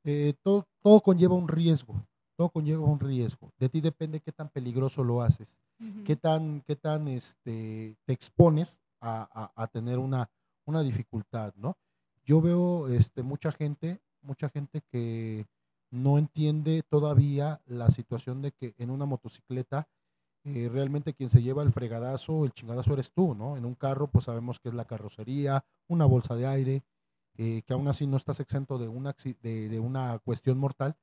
Eh, 0.04 0.36
todo, 0.44 0.68
todo 0.84 1.02
conlleva 1.02 1.34
un 1.34 1.48
riesgo, 1.48 1.96
todo 2.36 2.50
conlleva 2.50 2.86
un 2.86 3.00
riesgo. 3.00 3.52
De 3.60 3.70
ti 3.70 3.82
depende 3.82 4.20
qué 4.22 4.32
tan 4.32 4.50
peligroso 4.50 5.04
lo 5.04 5.22
haces, 5.22 5.58
qué 6.06 6.16
tan, 6.16 6.62
qué 6.62 6.76
tan 6.76 7.08
este, 7.08 7.98
te 8.06 8.14
expones 8.14 8.80
a, 9.02 9.28
a- 9.56 9.64
a 9.64 9.68
tener 9.68 10.00
una, 10.00 10.30
una 10.66 10.82
dificultad, 10.84 11.54
¿no? 11.56 11.78
Yo 12.24 12.42
veo 12.42 12.88
este, 12.88 13.24
mucha 13.24 13.52
gente, 13.52 14.02
mucha 14.22 14.50
gente 14.50 14.82
que 14.92 15.46
no 15.92 16.18
entiende 16.18 16.82
todavía 16.90 17.62
la 17.66 17.90
situación 17.90 18.42
de 18.42 18.52
que 18.52 18.74
en 18.78 18.90
una 18.90 19.06
motocicleta 19.06 19.88
eh, 20.44 20.70
realmente 20.72 21.14
quien 21.14 21.30
se 21.30 21.42
lleva 21.42 21.64
el 21.64 21.72
fregadazo, 21.72 22.46
el 22.46 22.52
chingadazo 22.54 22.94
eres 22.94 23.12
tú, 23.12 23.34
¿no? 23.36 23.58
En 23.58 23.66
un 23.66 23.76
carro, 23.76 24.08
pues 24.08 24.26
sabemos 24.26 24.60
que 24.60 24.70
es 24.70 24.76
la 24.76 24.86
carrocería, 24.86 25.66
una 25.88 26.06
bolsa 26.06 26.36
de 26.36 26.46
aire, 26.48 26.84
eh, 27.38 27.64
que 27.66 27.74
aún 27.74 27.88
así 27.88 28.06
no 28.08 28.16
estás 28.18 28.40
exento 28.40 28.78
de 28.78 28.88
una, 28.88 29.16
de 29.42 29.80
una 29.80 30.20
cuestión 30.20 30.58
mortal, 30.58 30.96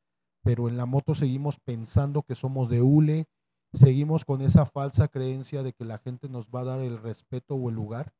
pero 0.43 0.69
en 0.69 0.77
la 0.77 0.86
moto 0.86 1.14
seguimos 1.14 1.59
pensando 1.60 2.23
que 2.23 2.35
somos 2.35 2.69
de 2.69 2.82
hule, 2.82 3.27
seguimos 3.74 4.24
con 4.24 4.43
esa 4.43 4.66
falsa 4.66 5.09
creencia 5.09 5.62
de 5.62 5.73
que 5.73 5.85
la 5.85 5.98
gente 5.98 6.28
nos 6.28 6.47
va 6.48 6.60
a 6.60 6.64
dar 6.64 6.81
el 6.81 6.98
respeto 6.98 7.55
o 7.55 7.69
el 7.70 7.74
lugar, 7.77 8.12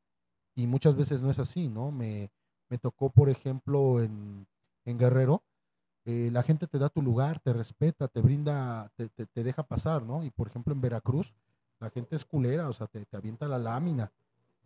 y 0.55 0.67
muchas 0.67 0.95
veces 0.95 1.21
no 1.21 1.31
es 1.31 1.39
así, 1.39 1.67
¿no? 1.69 1.91
Me, 1.91 2.31
me 2.69 2.77
tocó, 2.77 3.09
por 3.11 3.29
ejemplo, 3.29 4.01
en, 4.01 4.47
en 4.85 4.97
Guerrero, 4.97 5.43
eh, 6.05 6.29
la 6.31 6.43
gente 6.43 6.67
te 6.67 6.79
da 6.79 6.89
tu 6.89 7.01
lugar, 7.01 7.39
te 7.39 7.53
respeta, 7.53 8.07
te 8.07 8.21
brinda, 8.21 8.91
te, 8.95 9.09
te- 9.09 9.25
te 9.27 9.43
deja 9.43 9.63
pasar, 9.63 10.03
¿no? 10.03 10.23
Y 10.23 10.31
por 10.31 10.47
ejemplo 10.47 10.73
en 10.73 10.81
Veracruz, 10.81 11.33
la 11.79 11.89
gente 11.89 12.15
es 12.15 12.25
culera, 12.25 12.69
o 12.69 12.73
sea, 12.73 12.87
te, 12.87 13.05
te 13.05 13.17
avienta 13.17 13.47
la 13.47 13.59
lámina. 13.59 14.11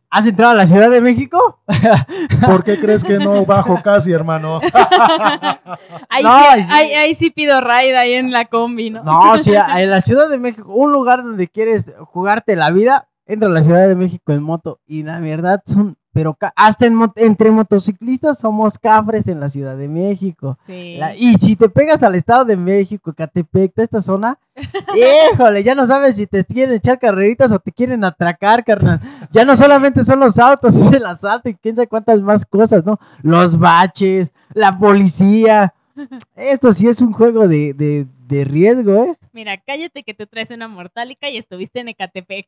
¿Has 0.10 0.26
entrado 0.26 0.54
a 0.54 0.56
la 0.56 0.66
Ciudad 0.66 0.90
de 0.90 1.02
México? 1.02 1.60
¿Por 2.46 2.64
qué 2.64 2.80
crees 2.80 3.04
que 3.04 3.18
no 3.18 3.46
bajo 3.46 3.82
casi, 3.84 4.12
hermano? 4.14 4.62
Ahí, 6.10 6.24
No, 6.24 6.40
sí, 6.56 6.64
sí. 6.64 6.70
ahí- 6.72 6.94
ahí 6.94 7.16
sí 7.16 7.30
pido 7.30 7.60
ride 7.62 7.98
ahí 7.98 8.14
en 8.14 8.32
la 8.32 8.46
combi, 8.46 8.90
¿no? 8.90 9.04
No, 9.04 9.34
a- 9.34 9.82
en 9.82 9.90
la 9.90 10.02
Ciudad 10.02 10.30
de 10.30 10.40
México, 10.40 10.72
un 10.74 10.92
lugar 10.94 11.24
donde 11.24 11.48
quieres 11.50 11.92
jugarte 12.06 12.56
la 12.56 12.72
vida, 12.72 13.10
entra 13.26 13.50
a 13.50 13.52
la 13.52 13.64
Ciudad 13.64 13.88
de 13.88 13.96
México 13.96 14.32
en 14.32 14.44
moto. 14.44 14.80
Y 14.88 15.04
la 15.04 15.20
verdad 15.20 15.62
son, 15.66 15.98
pero 16.18 16.36
hasta 16.56 16.88
en 16.88 17.00
entre 17.16 17.52
motociclistas 17.52 18.40
somos 18.40 18.80
cafres 18.80 19.28
en 19.28 19.40
la 19.40 19.50
Ciudad 19.50 19.78
de 19.78 19.88
México. 19.88 20.58
Sí. 20.66 20.98
La- 20.98 21.16
y 21.16 21.36
si 21.36 21.56
te 21.56 21.70
pegas 21.70 22.02
al 22.02 22.16
Estado 22.16 22.44
de 22.44 22.58
México, 22.58 23.14
Catepec, 23.14 23.72
toda 23.76 23.84
esta 23.84 24.02
zona, 24.02 24.40
híjole, 25.36 25.62
ya 25.62 25.76
no 25.76 25.86
sabes 25.86 26.16
si 26.16 26.26
te 26.26 26.44
quieren 26.44 26.74
echar 26.74 26.98
carreritas 26.98 27.52
o 27.52 27.60
te 27.60 27.72
quieren 27.72 28.04
atracar, 28.04 28.64
carnal. 28.64 29.00
Ya 29.32 29.46
no 29.46 29.56
solamente 29.56 30.04
son 30.04 30.20
los 30.20 30.40
autos, 30.40 30.76
es 30.82 30.92
el 30.92 31.06
asalto 31.06 31.50
y 31.50 31.54
quién 31.54 31.76
sabe 31.76 31.88
cuántas 31.88 32.20
más 32.20 32.48
cosas, 32.48 32.84
¿no? 32.84 33.00
Los 33.22 33.60
baches, 33.60 34.32
la 34.56 34.76
policía. 34.76 35.76
Esto 36.36 36.74
sí 36.74 36.88
es 36.88 37.00
un 37.00 37.14
juego 37.14 37.48
de, 37.48 37.76
de, 37.76 38.08
de 38.28 38.44
riesgo, 38.44 39.04
¿eh? 39.06 39.18
Mira, 39.32 39.58
cállate 39.66 40.04
que 40.04 40.14
tú 40.14 40.28
traes 40.28 40.50
una 40.50 40.68
mortálica 40.68 41.30
y 41.30 41.38
estuviste 41.38 41.80
en 41.80 41.88
Ecatepec. 41.90 42.46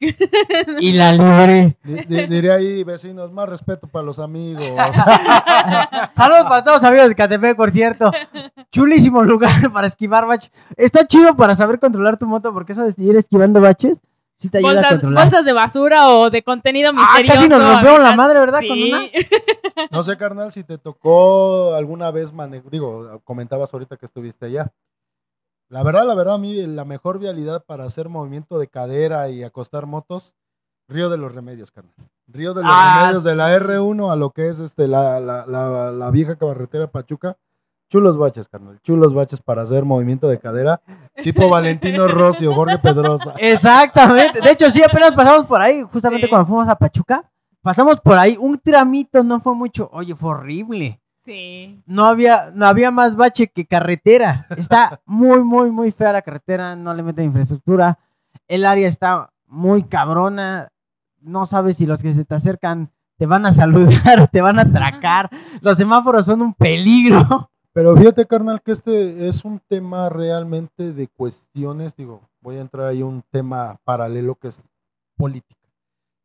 Y 0.80 0.91
la 0.91 1.14
di- 1.14 2.26
Diré 2.27 2.51
ahí, 2.51 2.84
vecinos, 2.84 3.31
más 3.31 3.47
respeto 3.47 3.88
para 3.88 4.06
los 4.06 4.19
amigos. 4.19 4.65
Saludos 6.15 6.43
para 6.49 6.64
todos 6.64 6.81
los 6.81 6.84
amigos 6.84 7.10
de 7.10 7.15
Catepec, 7.15 7.56
por 7.56 7.72
cierto. 7.72 8.11
Chulísimo 8.72 9.23
lugar 9.23 9.51
para 9.73 9.88
esquivar 9.88 10.26
baches. 10.27 10.51
Está 10.76 11.06
chido 11.07 11.35
para 11.35 11.56
saber 11.56 11.80
controlar 11.80 12.18
tu 12.18 12.27
moto, 12.27 12.51
porque 12.53 12.73
eso 12.73 12.84
de 12.85 12.93
ir 13.03 13.15
esquivando 13.15 13.61
baches, 13.61 14.01
sí 14.38 14.49
te 14.49 14.57
ayuda 14.57 14.72
a 14.72 14.73
bolsas, 14.76 14.89
controlar. 14.91 15.23
bolsas 15.26 15.45
de 15.45 15.53
basura 15.53 16.10
o 16.10 16.30
de 16.30 16.43
contenido 16.43 16.89
Ah, 16.89 16.93
misterioso. 16.93 17.34
casi 17.35 17.47
nos 17.49 17.64
rompemos 17.73 18.01
la 18.03 18.15
madre, 18.15 18.39
¿verdad? 18.39 18.60
Con 18.68 18.77
Sí. 18.77 18.91
una. 18.91 19.03
No 19.91 20.03
sé, 20.03 20.18
carnal, 20.18 20.51
si 20.51 20.64
te 20.65 20.77
tocó 20.77 21.73
alguna 21.76 22.11
vez 22.11 22.34
manejar, 22.34 22.69
digo, 22.69 23.22
comentabas 23.23 23.73
ahorita 23.73 23.95
que 23.97 24.06
estuviste 24.06 24.45
allá. 24.47 24.69
La 25.70 25.84
verdad, 25.84 26.06
la 26.06 26.16
verdad, 26.16 26.36
a 26.36 26.38
mí 26.40 26.66
la 26.66 26.84
mejor 26.86 27.20
vialidad 27.20 27.64
para 27.66 27.84
hacer 27.86 28.10
movimiento 28.10 28.58
de 28.58 28.68
cadera 28.68 29.30
y 29.30 29.44
acostar 29.44 29.86
motos, 29.86 30.36
Río 30.88 31.10
de 31.12 31.18
los 31.18 31.34
Remedios, 31.36 31.70
carnal. 31.72 31.94
Río 32.28 32.56
de 32.56 32.64
los 32.64 32.72
Ah, 32.74 32.98
Remedios, 33.02 33.24
de 33.24 33.36
la 33.36 33.56
R1 33.56 34.12
a 34.12 34.16
lo 34.16 34.32
que 34.32 34.50
es 34.50 34.60
este 34.60 34.88
la, 34.88 35.20
la, 35.20 35.46
la, 35.46 35.91
la 35.91 36.10
vieja 36.12 36.36
carretera 36.36 36.88
Pachuca. 36.88 37.38
Chulos 37.91 38.18
baches, 38.18 38.48
carnal. 38.48 38.80
Chulos 38.84 39.14
baches 39.16 39.41
para 39.41 39.64
hacer 39.64 39.84
movimiento 39.84 40.28
de 40.28 40.40
cadera, 40.40 40.80
tipo 41.24 41.50
Valentino 41.50 42.08
Rossi 42.08 42.46
o 42.48 42.54
Jorge 42.54 42.78
Pedrosa. 42.80 43.34
Exactamente. 43.40 44.41
De 44.41 44.52
hecho, 44.52 44.70
sí, 44.72 44.82
apenas 44.84 45.12
pasamos 45.14 45.46
por 45.48 45.60
ahí, 45.62 45.82
justamente 45.84 46.26
Sí. 46.26 46.30
cuando 46.30 46.48
fuimos 46.48 46.68
a 46.68 46.76
Pachuca. 46.76 47.24
Pasamos 47.62 48.00
por 48.00 48.18
ahí, 48.18 48.38
un 48.40 48.58
tramito, 48.60 49.24
no 49.24 49.40
fue 49.41 49.54
mucho. 49.56 49.90
Oye, 49.91 50.16
fue 50.16 50.30
horrible. 50.32 50.98
Sí. 51.30 51.84
No 51.85 52.06
había, 52.06 52.49
no 52.56 52.65
había 52.65 52.89
más 52.89 53.15
bache 53.15 53.49
que 53.49 53.68
carretera. 53.68 54.47
Está 54.57 54.99
muy, 55.06 55.43
muy, 55.43 55.69
muy 55.69 55.91
fea 55.91 56.11
la 56.11 56.23
carretera, 56.23 56.76
no 56.76 56.91
le 56.95 57.03
meten 57.03 57.26
infraestructura. 57.26 57.99
El 58.47 58.65
área 58.65 58.88
está 58.88 59.30
muy 59.45 59.84
cabrona. 59.84 60.69
No 61.22 61.45
sabes 61.45 61.77
si 61.77 61.85
los 61.85 62.01
que 62.01 62.14
se 62.14 62.26
te 62.26 62.34
acercan 62.34 62.89
te 63.19 63.27
van 63.27 63.45
a 63.45 63.53
saludar 63.53 64.22
o 64.22 64.27
te 64.27 64.41
van 64.41 64.57
a 64.57 64.64
atracar. 64.64 65.30
Los 65.61 65.77
semáforos 65.77 66.26
son 66.26 66.41
un 66.41 66.56
peligro. 66.56 67.51
Pero 67.73 67.95
fíjate, 67.95 68.26
carnal, 68.26 68.64
que 68.64 68.72
este 68.72 69.27
es 69.27 69.45
un 69.45 69.61
tema 69.68 70.10
realmente 70.10 70.93
de 70.93 71.07
cuestiones, 71.10 71.95
digo, 71.95 72.22
voy 72.41 72.56
a 72.56 72.61
entrar 72.61 72.88
ahí 72.88 73.01
a 73.01 73.06
un 73.06 73.23
tema 73.30 73.77
paralelo 73.84 74.34
que 74.34 74.47
es 74.47 74.60
política. 75.15 75.60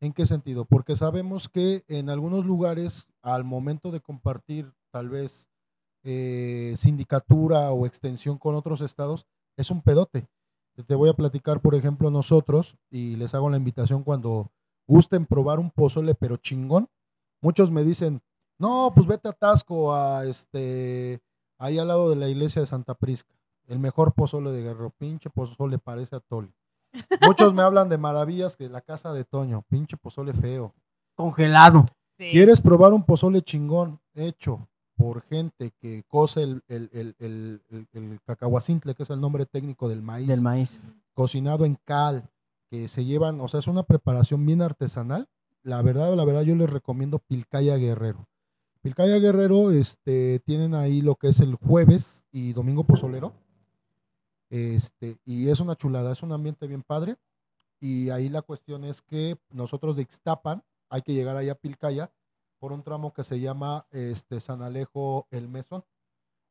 ¿En 0.01 0.13
qué 0.13 0.25
sentido? 0.25 0.65
Porque 0.65 0.95
sabemos 0.95 1.47
que 1.47 1.83
en 1.87 2.09
algunos 2.09 2.45
lugares, 2.45 3.07
al 3.21 3.43
momento 3.43 3.91
de 3.91 3.99
compartir 3.99 4.71
tal 4.95 5.09
vez 5.09 5.49
eh, 6.05 6.73
sindicatura 6.77 7.69
o 7.73 7.85
extensión 7.85 8.37
con 8.37 8.55
otros 8.55 8.79
estados, 8.79 9.25
es 9.57 9.69
un 9.69 9.81
pedote. 9.81 10.25
Te 10.87 10.95
voy 10.95 11.09
a 11.09 11.13
platicar, 11.13 11.59
por 11.59 11.75
ejemplo, 11.75 12.09
nosotros, 12.09 12.77
y 12.89 13.17
les 13.17 13.35
hago 13.35 13.49
la 13.49 13.57
invitación 13.57 14.05
cuando 14.05 14.53
gusten 14.87 15.25
probar 15.25 15.59
un 15.59 15.69
pozole, 15.69 16.15
pero 16.15 16.37
chingón. 16.37 16.87
Muchos 17.41 17.71
me 17.71 17.83
dicen, 17.83 18.21
no, 18.57 18.93
pues 18.95 19.05
vete 19.05 19.27
a 19.27 19.33
Tasco, 19.33 19.93
a 19.93 20.25
este, 20.25 21.19
ahí 21.57 21.77
al 21.77 21.89
lado 21.89 22.09
de 22.09 22.15
la 22.15 22.29
iglesia 22.29 22.61
de 22.61 22.67
Santa 22.67 22.93
Prisca. 22.93 23.35
El 23.67 23.79
mejor 23.79 24.13
pozole 24.13 24.53
de 24.53 24.61
Guerrero, 24.61 24.91
pinche 24.91 25.29
pozole 25.29 25.77
parece 25.77 26.15
atole. 26.15 26.53
Muchos 27.19 27.53
me 27.53 27.63
hablan 27.63 27.89
de 27.89 27.97
maravillas 27.97 28.55
que 28.55 28.69
la 28.69 28.79
casa 28.79 29.11
de 29.11 29.25
Toño, 29.25 29.61
pinche 29.67 29.97
pozole 29.97 30.31
feo. 30.31 30.73
Congelado. 31.15 31.85
sí. 32.17 32.29
¿Quieres 32.31 32.61
probar 32.61 32.93
un 32.93 33.03
pozole 33.03 33.41
chingón 33.41 33.99
hecho 34.13 34.65
por 34.95 35.21
gente 35.23 35.71
que 35.79 36.03
cose 36.07 36.43
el, 36.43 36.63
el, 36.67 36.89
el, 36.93 37.15
el, 37.19 37.87
el- 37.93 38.19
cacahuacintle, 38.25 38.95
que 38.95 39.03
es 39.03 39.09
el 39.09 39.19
nombre 39.21 39.45
técnico 39.45 39.89
del 39.89 40.01
maíz, 40.01 40.27
Del 40.27 40.41
maíz. 40.41 40.79
cocinado 41.13 41.65
en 41.65 41.77
cal, 41.83 42.29
que 42.69 42.87
se 42.87 43.05
llevan, 43.05 43.39
o 43.41 43.47
sea, 43.47 43.59
es 43.59 43.67
una 43.67 43.83
preparación 43.83 44.45
bien 44.45 44.61
artesanal? 44.61 45.27
la 45.63 45.81
verdad, 45.81 46.13
la 46.15 46.23
verdad, 46.25 46.43
yo 46.43 46.55
les 46.55 46.69
recomiendo 46.69 47.17
Pilcaya 47.17 47.75
Guerrero. 47.77 48.27
Pilcaya 48.83 49.17
Guerrero, 49.17 49.71
este, 49.71 50.39
tienen 50.45 50.75
ahí 50.75 51.01
lo 51.01 51.15
que 51.15 51.29
es 51.29 51.39
el 51.39 51.55
jueves 51.55 52.23
y 52.31 52.53
domingo 52.53 52.83
pozolero. 52.83 53.33
Este, 54.49 55.17
y 55.25 55.49
es 55.49 55.59
una 55.59 55.75
chulada, 55.75 56.11
es 56.11 56.21
un 56.23 56.31
ambiente 56.31 56.67
bien 56.67 56.83
padre. 56.83 57.17
Y 57.79 58.09
ahí 58.11 58.29
la 58.29 58.41
cuestión 58.43 58.83
es 58.85 59.01
que 59.01 59.37
nosotros 59.49 59.95
de 59.95 60.03
Ixtapan 60.03 60.63
hay 60.89 61.01
que 61.01 61.13
llegar 61.13 61.35
allá 61.35 61.53
a 61.53 61.55
Pilcaya 61.55 62.11
por 62.65 62.73
un 62.73 62.81
tramo 62.81 63.13
que 63.13 63.23
se 63.23 63.39
llama 63.39 63.85
este, 63.91 64.39
San 64.39 64.63
Alejo 64.63 65.27
El 65.29 65.47
Mesón. 65.47 65.83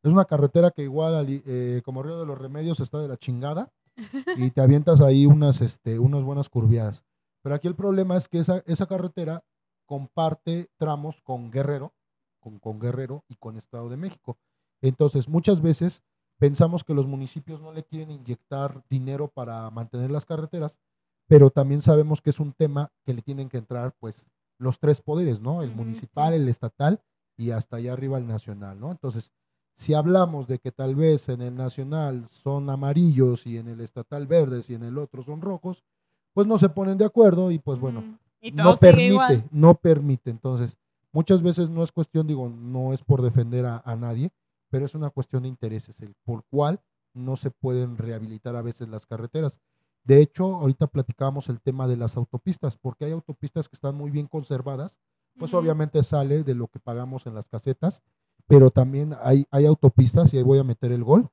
Es 0.01 0.13
una 0.13 0.27
carretera 0.27 0.71
que 0.71 0.83
igual, 0.83 1.27
eh, 1.29 1.83
como 1.85 2.05
Río 2.05 2.21
de 2.21 2.25
los 2.25 2.39
Remedios, 2.39 2.79
está 2.79 3.01
de 3.01 3.09
la 3.09 3.17
chingada 3.17 3.73
y 4.37 4.53
te 4.53 4.61
avientas 4.61 5.01
ahí 5.01 5.27
unas, 5.27 5.61
este, 5.61 5.99
unas 5.99 6.23
buenas 6.23 6.49
curviadas. 6.49 7.03
Pero 7.43 7.57
aquí 7.57 7.67
el 7.67 7.75
problema 7.75 8.17
es 8.17 8.29
que 8.29 8.39
esa, 8.39 8.63
esa 8.65 8.87
carretera 8.87 9.43
comparte 9.87 10.71
tramos 10.77 11.21
con 11.23 11.51
Guerrero, 11.51 11.93
con, 12.39 12.61
con 12.61 12.79
Guerrero 12.79 13.25
y 13.27 13.35
con 13.35 13.57
Estado 13.57 13.89
de 13.89 13.97
México. 13.97 14.39
Entonces, 14.83 15.29
muchas 15.29 15.61
veces 15.61 16.05
pensamos 16.39 16.85
que 16.85 16.95
los 16.95 17.09
municipios 17.09 17.61
no 17.61 17.73
le 17.73 17.83
quieren 17.83 18.13
inyectar 18.13 18.85
dinero 18.89 19.27
para 19.27 19.69
mantener 19.71 20.13
las 20.13 20.27
carreteras, 20.27 20.79
pero 21.27 21.51
también 21.51 21.83
sabemos 21.83 22.23
que 22.23 22.31
es 22.31 22.39
un 22.39 22.53
tema 22.53 22.93
que 23.05 23.15
le 23.15 23.23
tienen 23.23 23.49
que 23.49 23.59
entrar, 23.59 23.97
pues, 23.99 24.25
los 24.59 24.79
tres 24.79 25.01
poderes, 25.01 25.41
¿no? 25.41 25.63
El 25.63 25.75
municipal, 25.75 26.33
el 26.33 26.49
estatal 26.49 27.01
y 27.37 27.51
hasta 27.51 27.77
allá 27.77 27.93
arriba 27.93 28.19
el 28.19 28.27
nacional, 28.27 28.79
¿no? 28.79 28.91
Entonces, 28.91 29.33
si 29.77 29.95
hablamos 29.95 30.47
de 30.47 30.59
que 30.59 30.71
tal 30.71 30.95
vez 30.95 31.29
en 31.29 31.43
el 31.43 31.57
nacional 31.57 32.29
son 32.31 32.71
amarillos 32.71 33.47
y 33.47 33.59
en 33.59 33.69
el 33.69 33.81
estatal 33.81 34.27
verdes 34.27 34.71
y 34.71 34.75
en 34.75 34.85
el 34.85 34.99
otro 34.99 35.23
son 35.23 35.41
rojos, 35.41 35.85
pues 36.33 36.47
no 36.47 36.59
se 36.59 36.69
ponen 36.69 36.99
de 36.99 37.05
acuerdo 37.05 37.51
y 37.51 37.59
pues 37.59 37.79
bueno. 37.79 38.19
Y 38.41 38.53
no 38.53 38.77
permite, 38.77 39.07
igual. 39.07 39.45
no 39.51 39.75
permite. 39.75 40.31
Entonces, 40.31 40.77
muchas 41.13 41.43
veces 41.43 41.71
no 41.71 41.83
es 41.83 41.91
cuestión, 41.91 42.27
digo, 42.27 42.49
no 42.49 42.93
es 42.93 43.03
por 43.03 43.23
defender 43.23 43.65
a, 43.67 43.83
a 43.85 43.97
nadie, 43.97 44.31
pero 44.71 44.87
es 44.87 44.95
una 44.95 45.11
cuestión 45.11 45.43
de 45.43 45.49
intereses, 45.49 46.01
el 46.01 46.15
por 46.25 46.45
cual 46.45 46.81
no 47.15 47.37
se 47.37 47.51
pueden 47.51 47.97
rehabilitar 47.97 48.55
a 48.57 48.63
veces 48.63 48.89
las 48.89 49.07
carreteras. 49.07 49.59
De 50.05 50.21
hecho, 50.21 50.57
ahorita 50.57 50.87
platicábamos 50.87 51.49
el 51.49 51.61
tema 51.61 51.89
de 51.89 51.97
las 51.97 52.17
autopistas, 52.17 52.77
porque 52.77 53.07
hay 53.07 53.13
autopistas 53.13 53.69
que 53.69 53.77
están 53.77 53.95
muy 53.95 54.11
bien 54.11 54.27
conservadas, 54.27 54.99
pues 55.39 55.53
obviamente 55.55 56.03
sale 56.03 56.45
de 56.45 56.55
lo 56.55 56.69
que 56.69 56.79
pagamos 56.79 57.27
en 57.27 57.35
las 57.35 57.47
casetas, 57.49 58.03
pero 58.47 58.71
también 58.71 59.17
hay, 59.23 59.47
hay 59.51 59.67
autopistas, 59.67 60.33
y 60.33 60.37
ahí 60.37 60.43
voy 60.43 60.59
a 60.59 60.65
meter 60.65 60.93
el 60.93 61.03
gol, 61.03 61.31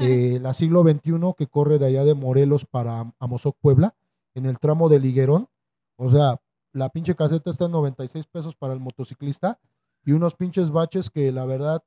eh, 0.00 0.38
la 0.40 0.52
siglo 0.54 0.82
XXI 0.82 1.34
que 1.36 1.46
corre 1.46 1.78
de 1.78 1.86
allá 1.86 2.04
de 2.04 2.14
Morelos 2.14 2.64
para 2.64 3.12
Amozoc, 3.18 3.56
Puebla, 3.60 3.94
en 4.34 4.46
el 4.46 4.58
tramo 4.58 4.88
de 4.88 4.98
Liguerón. 4.98 5.48
O 5.96 6.10
sea, 6.10 6.40
la 6.72 6.88
pinche 6.88 7.14
caseta 7.14 7.50
está 7.50 7.66
en 7.66 7.72
96 7.72 8.26
pesos 8.26 8.56
para 8.56 8.72
el 8.72 8.80
motociclista 8.80 9.60
y 10.04 10.12
unos 10.12 10.34
pinches 10.34 10.70
baches 10.70 11.10
que 11.10 11.30
la 11.30 11.44
verdad, 11.44 11.84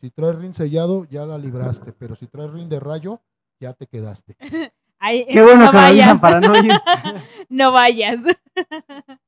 si 0.00 0.10
traes 0.10 0.36
rin 0.36 0.54
sellado, 0.54 1.04
ya 1.04 1.26
la 1.26 1.36
libraste, 1.36 1.92
pero 1.92 2.16
si 2.16 2.26
traes 2.26 2.50
rin 2.50 2.68
de 2.68 2.80
rayo, 2.80 3.20
ya 3.60 3.74
te 3.74 3.86
quedaste. 3.86 4.36
Ay, 5.00 5.26
Qué 5.26 5.42
bueno 5.42 5.64
no 5.64 5.70
que 5.72 5.76
vayas. 5.76 6.18
para 6.20 6.40
no 6.40 6.54
ir. 6.56 6.70
no 7.48 7.72
vayas. 7.72 8.20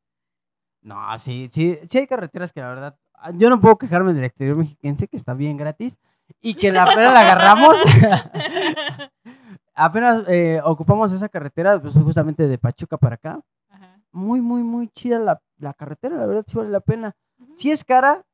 No, 0.85 1.17
sí, 1.17 1.49
sí, 1.53 1.79
sí 1.89 1.99
hay 1.99 2.07
carreteras 2.09 2.53
que 2.53 2.61
la 2.61 2.67
verdad, 2.69 2.97
ah, 3.15 3.31
yo 3.35 3.49
no 3.49 3.61
puedo 3.61 3.79
quejarme 3.79 4.13
del 4.15 4.25
exterior 4.25 4.57
mexiquense, 4.57 5.07
que 5.07 5.17
está 5.17 5.33
bien 5.33 5.57
gratis, 5.57 5.97
y 6.41 6.55
que 6.55 6.73
la 6.73 6.83
apenas 6.83 7.15
la 7.15 7.21
agarramos, 7.21 7.77
apenas 9.75 10.25
eh, 10.29 10.61
ocupamos 10.65 11.13
esa 11.13 11.29
carretera, 11.29 11.81
pues 11.81 11.95
justamente 11.95 12.49
de 12.49 12.59
Pachuca 12.59 12.97
para 12.99 13.15
acá, 13.15 13.41
Ajá. 13.71 13.97
muy, 14.11 14.41
muy, 14.41 14.65
muy 14.65 14.89
chida 14.89 15.21
la, 15.21 15.41
la 15.59 15.73
carretera, 15.73 16.17
la 16.17 16.27
verdad 16.27 16.45
sí 16.49 16.57
vale 16.57 16.71
la 16.71 16.81
pena. 16.81 17.15
Sí 17.55 17.71
es 17.71 17.85
cara 17.85 18.25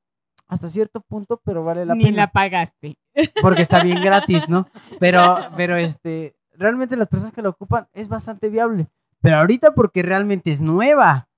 hasta 0.46 0.70
cierto 0.70 1.02
punto, 1.02 1.40
pero 1.44 1.64
vale 1.64 1.84
la 1.84 1.94
Ni 1.94 2.04
pena. 2.04 2.16
la 2.22 2.30
pagaste. 2.32 2.96
porque 3.42 3.60
está 3.60 3.82
bien 3.82 4.00
gratis, 4.02 4.48
¿no? 4.48 4.66
Pero, 4.98 5.50
pero 5.54 5.76
este, 5.76 6.34
realmente 6.58 6.96
las 6.96 7.08
personas 7.08 7.32
que 7.32 7.42
la 7.42 7.48
ocupan 7.50 7.88
es 7.92 8.08
bastante 8.08 8.48
viable. 8.48 8.88
Pero 9.20 9.36
ahorita 9.36 9.74
porque 9.74 10.02
realmente 10.02 10.50
es 10.50 10.60
nueva. 10.60 11.28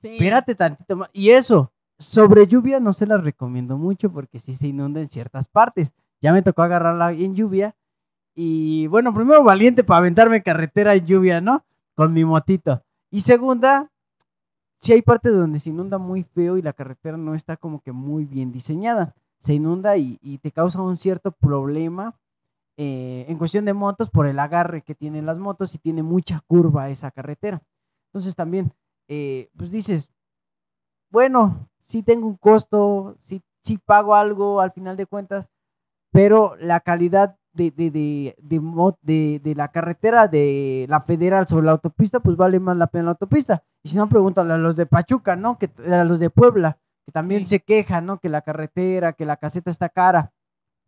Sí. 0.00 0.08
Espérate 0.08 0.54
tantito 0.54 0.96
más. 0.96 1.10
Y 1.12 1.30
eso, 1.30 1.72
sobre 1.98 2.46
lluvia 2.46 2.80
no 2.80 2.92
se 2.92 3.06
las 3.06 3.22
recomiendo 3.22 3.76
mucho 3.76 4.10
porque 4.10 4.38
sí 4.38 4.54
se 4.54 4.68
inunda 4.68 5.00
en 5.00 5.08
ciertas 5.08 5.48
partes. 5.48 5.92
Ya 6.20 6.32
me 6.32 6.42
tocó 6.42 6.62
agarrarla 6.62 7.12
en 7.12 7.34
lluvia. 7.34 7.76
Y 8.34 8.86
bueno, 8.86 9.12
primero 9.12 9.42
valiente 9.42 9.82
para 9.82 9.98
aventarme 9.98 10.42
carretera 10.42 10.94
en 10.94 11.04
lluvia, 11.04 11.40
¿no? 11.40 11.64
Con 11.94 12.12
mi 12.12 12.24
motito. 12.24 12.82
Y 13.10 13.20
segunda, 13.20 13.90
sí 14.80 14.92
hay 14.92 15.02
partes 15.02 15.32
donde 15.32 15.58
se 15.58 15.70
inunda 15.70 15.98
muy 15.98 16.22
feo 16.22 16.56
y 16.56 16.62
la 16.62 16.72
carretera 16.72 17.16
no 17.16 17.34
está 17.34 17.56
como 17.56 17.80
que 17.80 17.90
muy 17.90 18.24
bien 18.24 18.52
diseñada. 18.52 19.14
Se 19.40 19.54
inunda 19.54 19.96
y, 19.96 20.18
y 20.22 20.38
te 20.38 20.52
causa 20.52 20.80
un 20.82 20.98
cierto 20.98 21.32
problema 21.32 22.14
eh, 22.78 23.26
en 23.28 23.36
cuestión 23.36 23.66
de 23.66 23.74
motos 23.74 24.08
por 24.08 24.26
el 24.26 24.38
agarre 24.38 24.82
que 24.82 24.94
tienen 24.94 25.26
las 25.26 25.38
motos 25.38 25.74
y 25.74 25.78
tiene 25.78 26.02
mucha 26.02 26.40
curva 26.46 26.88
esa 26.88 27.10
carretera. 27.10 27.60
Entonces 28.06 28.34
también, 28.36 28.72
eh, 29.08 29.50
pues 29.58 29.70
dices, 29.70 30.10
bueno, 31.10 31.68
sí 31.86 32.02
tengo 32.02 32.26
un 32.26 32.36
costo, 32.36 33.16
sí, 33.24 33.42
sí 33.62 33.78
pago 33.78 34.14
algo 34.14 34.60
al 34.60 34.72
final 34.72 34.96
de 34.96 35.06
cuentas, 35.06 35.48
pero 36.12 36.56
la 36.56 36.80
calidad 36.80 37.36
de, 37.52 37.70
de, 37.72 37.90
de, 37.90 39.40
de, 39.42 39.54
la 39.56 39.68
carretera 39.68 40.28
de 40.28 40.86
la 40.88 41.00
federal 41.02 41.48
sobre 41.48 41.66
la 41.66 41.72
autopista, 41.72 42.20
pues 42.20 42.36
vale 42.36 42.60
más 42.60 42.76
la 42.76 42.86
pena 42.86 43.04
la 43.06 43.10
autopista. 43.10 43.64
Y 43.82 43.88
si 43.88 43.96
no, 43.96 44.08
pregúntale 44.08 44.52
a 44.54 44.58
los 44.58 44.76
de 44.76 44.86
Pachuca, 44.86 45.34
¿no? 45.36 45.58
Que, 45.58 45.70
a 45.90 46.04
los 46.04 46.20
de 46.20 46.30
Puebla, 46.30 46.78
que 47.04 47.12
también 47.12 47.42
Sí. 47.42 47.50
se 47.56 47.60
quejan, 47.60 48.06
¿no? 48.06 48.18
Que 48.20 48.28
la 48.28 48.42
carretera, 48.42 49.12
que 49.14 49.26
la 49.26 49.36
caseta 49.38 49.70
está 49.70 49.88
cara. 49.88 50.32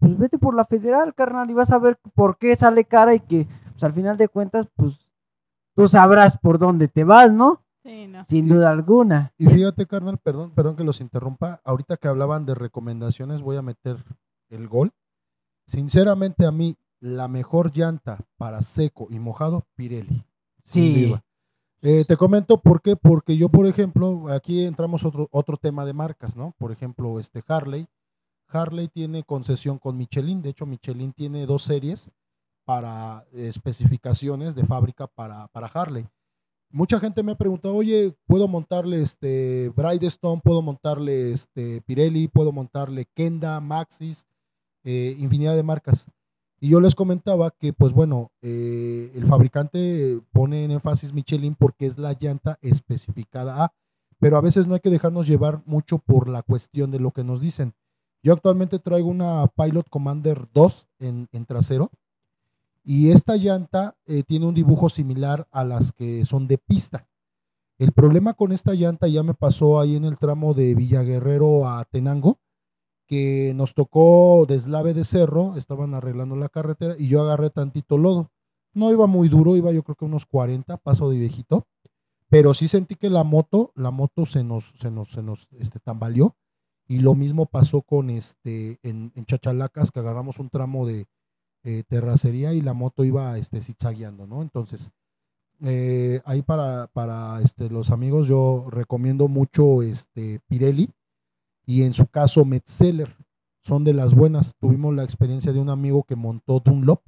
Pues 0.01 0.19
vete 0.19 0.39
por 0.39 0.57
la 0.57 0.65
federal, 0.65 1.15
carnal, 1.15 1.49
y 1.51 1.55
vas 1.55 1.71
a 1.71 1.79
ver 1.79 1.99
por 2.15 2.39
qué 2.39 2.57
sale 2.57 2.85
cara 2.85 3.15
y 3.15 3.21
que, 3.21 3.47
pues 3.73 3.85
al 3.85 3.93
final 3.93 4.17
de 4.17 4.29
cuentas, 4.29 4.67
pues 4.75 4.99
tú 5.77 5.87
sabrás 5.87 6.39
por 6.39 6.59
dónde 6.59 6.89
te 6.89 7.05
vas, 7.05 7.33
¿no? 7.33 7.63
Sí, 7.85 8.07
no. 8.07 8.25
Sin 8.29 8.49
duda 8.49 8.71
alguna. 8.71 9.33
Y 9.39 9.47
fíjate, 9.47 9.87
carnal, 9.87 10.19
perdón, 10.19 10.53
perdón 10.55 10.77
que 10.77 10.85
los 10.85 11.01
interrumpa. 11.01 11.61
Ahorita 11.65 11.97
que 11.97 12.09
hablaban 12.09 12.45
de 12.47 12.55
recomendaciones, 12.55 13.43
voy 13.43 13.57
a 13.57 13.63
meter 13.63 14.03
el 14.49 14.69
gol. 14.69 14.93
Sinceramente, 15.67 16.47
a 16.47 16.51
mí, 16.51 16.77
la 16.99 17.29
mejor 17.29 17.73
llanta 17.73 18.19
para 18.37 18.61
seco 18.63 19.07
y 19.11 19.19
mojado, 19.19 19.67
Pirelli. 19.77 20.25
Sí. 20.65 21.15
Eh, 21.83 22.05
te 22.07 22.17
comento 22.17 22.61
por 22.61 22.83
qué, 22.83 22.97
porque 22.97 23.37
yo, 23.37 23.49
por 23.49 23.67
ejemplo, 23.67 24.31
aquí 24.31 24.65
entramos 24.65 25.05
otro, 25.05 25.29
otro 25.31 25.57
tema 25.57 25.85
de 25.87 25.95
marcas, 25.95 26.37
¿no? 26.37 26.55
Por 26.59 26.73
ejemplo, 26.73 27.19
este 27.19 27.43
Harley. 27.47 27.87
Harley 28.53 28.89
tiene 28.89 29.23
concesión 29.23 29.79
con 29.79 29.97
Michelin, 29.97 30.43
de 30.43 30.51
hecho 30.51 30.67
Michelin 30.67 31.13
tiene 31.13 31.47
dos 31.47 31.63
series 31.63 32.11
para 32.65 33.27
eh, 33.33 33.49
especificaciones 33.49 34.55
de 34.55 34.65
fábrica 34.65 35.07
para, 35.07 35.49
para 35.49 35.67
Harley. 35.67 36.07
Mucha 36.73 37.01
gente 37.01 37.25
me 37.25 37.33
ha 37.33 37.39
preguntado, 37.39 37.75
oye, 37.75 38.15
¿puedo 38.27 38.47
montarle 38.47 39.03
este 39.03 39.73
Bridestone, 39.75 40.41
puedo 40.41 40.63
montarle 40.63 41.33
este 41.33 41.83
Pirelli, 41.83 42.29
puedo 42.29 42.53
montarle 42.53 43.07
Kenda, 43.15 43.59
Maxis, 43.59 44.25
eh, 44.85 45.17
infinidad 45.19 45.57
de 45.57 45.65
marcas? 45.65 46.07
Y 46.61 46.69
yo 46.69 46.81
les 46.81 46.95
comentaba 46.95 47.51
que, 47.51 47.73
pues 47.73 47.93
bueno, 47.93 48.31
eh, 48.43 49.11
el 49.17 49.27
fabricante 49.27 50.21
pone 50.31 50.65
en 50.65 50.71
énfasis 50.71 51.13
Michelin 51.13 51.57
porque 51.57 51.87
es 51.87 51.99
la 51.99 52.13
llanta 52.13 52.59
especificada 52.61 53.65
A, 53.65 53.73
pero 54.21 54.37
a 54.37 54.41
veces 54.43 54.69
no 54.69 54.75
hay 54.75 54.81
que 54.81 54.91
dejarnos 54.91 55.27
llevar 55.27 55.63
mucho 55.67 55.99
por 55.99 56.29
la 56.29 56.43
cuestión 56.43 56.91
de 56.91 57.01
lo 57.01 57.11
que 57.11 57.25
nos 57.25 57.41
dicen. 57.41 57.73
Yo 58.23 58.35
actualmente 58.35 58.79
traigo 58.79 59.09
una 59.09 59.47
Pilot 59.47 59.89
Commander 59.89 60.47
2 60.53 60.89
en, 60.99 61.47
trasero 61.47 61.91
y 62.85 63.11
esta 63.11 63.37
llanta 63.37 63.97
eh, 64.07 64.25
tiene 64.25 64.47
un 64.47 64.55
dibujo 64.55 64.91
similar 64.91 65.47
a 65.51 65.65
las 65.65 65.93
que 65.93 66.25
son 66.27 66.47
de 66.47 66.59
pista. 66.59 67.09
El 67.79 67.93
problema 67.93 68.35
con 68.35 68.53
esta 68.53 68.75
llanta 68.75 69.09
ya 69.09 69.23
me 69.23 69.33
pasó 69.33 69.81
ahí 69.81 69.97
en 69.97 70.05
el 70.05 70.19
tramo 70.19 70.53
de 70.53 70.75
Villaguerrero 70.75 71.67
a 71.67 71.83
Tenango, 71.87 72.39
que 73.07 73.55
nos 73.57 73.73
tocó 73.73 74.45
deslave 74.47 74.93
de 74.93 75.05
cerro, 75.05 75.57
estaban 75.57 75.95
arreglando 75.95 76.37
la 76.37 76.51
carretera 76.51 76.97
y 76.99 77.09
yo 77.09 77.23
agarré 77.23 77.49
tantito 77.49 77.97
lodo. 77.97 78.31
No 78.75 78.93
iba 78.93 79.07
muy 79.07 79.31
duro, 79.31 79.57
iba 79.57 79.73
yo 79.73 79.83
creo 79.83 79.97
que 79.97 80.05
unos 80.05 80.27
40, 80.27 80.77
paso 80.77 81.09
de 81.09 81.19
viejito, 81.19 81.67
pero 82.29 82.53
sí 82.53 82.69
sentí 82.69 82.97
que 82.97 83.09
la 83.09 83.25
moto, 83.25 83.73
la 83.75 83.91
moto 83.91 84.27
se 84.27 84.45
nos, 84.45 84.75
se 84.79 84.91
nos, 84.91 85.11
se 85.11 85.23
nos 85.23 85.49
este, 85.59 85.81
tambaleó 85.81 86.37
y 86.91 86.99
lo 86.99 87.15
mismo 87.15 87.47
pasó 87.47 87.83
con 87.83 88.11
este 88.11 88.81
en, 88.83 89.13
en 89.15 89.25
Chachalacas 89.25 89.93
que 89.93 90.01
agarramos 90.01 90.41
un 90.41 90.51
tramo 90.51 90.89
de 90.89 91.07
eh, 91.63 91.85
terracería 91.87 92.53
y 92.53 92.63
la 92.63 92.75
moto 92.75 93.05
iba 93.05 93.39
este 93.39 93.61
zigzagueando, 93.61 94.27
¿no? 94.27 94.43
Entonces, 94.43 94.91
eh, 95.63 96.21
ahí 96.25 96.43
para, 96.43 96.89
para 96.89 97.41
este, 97.43 97.71
los 97.71 97.93
amigos 97.93 98.27
yo 98.27 98.67
recomiendo 98.71 99.29
mucho 99.29 99.83
este 99.83 100.41
Pirelli 100.49 100.91
y 101.65 101.85
en 101.85 101.93
su 101.93 102.09
caso 102.09 102.45
Metzeler 102.45 103.17
son 103.63 103.85
de 103.85 103.95
las 103.95 104.13
buenas. 104.13 104.57
Tuvimos 104.59 104.93
la 104.93 105.05
experiencia 105.05 105.53
de 105.53 105.61
un 105.61 105.71
amigo 105.71 106.03
que 106.03 106.17
montó 106.17 106.59
Dunlop 106.59 107.03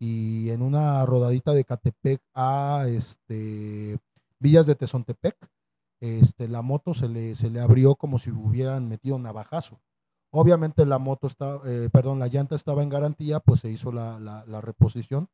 y 0.00 0.50
en 0.50 0.62
una 0.62 1.06
rodadita 1.06 1.54
de 1.54 1.64
Catepec 1.64 2.20
a 2.34 2.86
este 2.88 4.00
Villas 4.40 4.66
de 4.66 4.74
Tezontepec 4.74 5.36
este, 6.02 6.48
la 6.48 6.62
moto 6.62 6.94
se 6.94 7.08
le, 7.08 7.36
se 7.36 7.48
le 7.48 7.60
abrió 7.60 7.94
como 7.94 8.18
si 8.18 8.32
hubieran 8.32 8.88
metido 8.88 9.20
navajazo. 9.20 9.80
Obviamente 10.32 10.84
la 10.84 10.98
moto 10.98 11.28
está, 11.28 11.60
eh, 11.64 11.90
perdón, 11.92 12.18
la 12.18 12.26
llanta 12.26 12.56
estaba 12.56 12.82
en 12.82 12.88
garantía, 12.88 13.38
pues 13.38 13.60
se 13.60 13.70
hizo 13.70 13.92
la, 13.92 14.18
la, 14.18 14.60
reposición, 14.60 15.28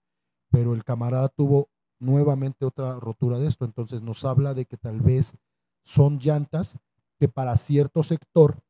pero 0.50 0.74
el 0.74 0.84
camarada 0.84 1.30
tuvo 1.30 1.70
nuevamente 1.98 2.66
otra 2.66 3.00
rotura 3.00 3.38
de 3.38 3.46
esto. 3.46 3.64
Entonces 3.64 4.02
nos 4.02 4.26
habla 4.26 4.52
de 4.52 4.66
que 4.66 4.76
tal 4.76 5.00
vez 5.00 5.38
son 5.84 6.18
llantas 6.18 6.78
que 7.18 7.28
para 7.28 7.56
cierto 7.56 8.02
sector 8.02 8.60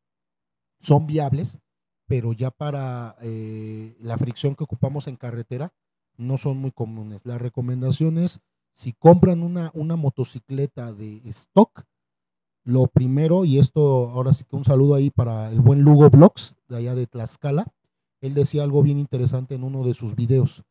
son 0.81 1.07
viables, 1.09 1.59
pero 2.07 2.33
ya 2.33 2.53
para 2.53 3.17
eh, 3.23 3.97
la 4.01 4.17
fricción 4.19 4.55
que 4.55 4.65
ocupamos 4.65 5.09
en 5.09 5.17
carretera 5.17 5.73
no 6.17 6.37
son 6.39 6.59
muy 6.59 6.71
comunes. 6.71 7.27
La 7.27 7.39
recomendación 7.39 8.19
es, 8.19 8.41
si 8.79 8.93
compran 8.93 9.43
una, 9.43 9.73
una 9.75 9.97
motocicleta 9.97 10.93
de 10.93 11.21
stock, 11.31 11.83
lo 12.65 12.87
primero, 12.87 13.45
y 13.45 13.59
esto 13.59 14.11
ahora 14.11 14.33
sí 14.33 14.45
que 14.45 14.55
un 14.55 14.65
saludo 14.65 14.95
ahí 14.95 15.11
para 15.11 15.51
el 15.51 15.61
buen 15.61 15.81
Lugo 15.83 16.09
Blogs, 16.11 16.55
de 16.69 16.77
allá 16.77 16.95
de 16.95 17.09
Tlaxcala, 17.09 17.67
él 18.21 18.35
decía 18.35 18.63
algo 18.63 18.83
bien 18.85 18.99
interesante 19.01 19.57
en 19.57 19.65
uno 19.65 19.83
de 19.83 19.95
sus 19.95 20.15
videos. 20.15 20.63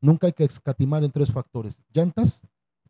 Nunca 0.00 0.26
hay 0.26 0.32
que 0.32 0.42
escatimar 0.44 1.04
en 1.04 1.12
tres 1.12 1.30
factores, 1.30 1.80
llantas, 1.92 2.42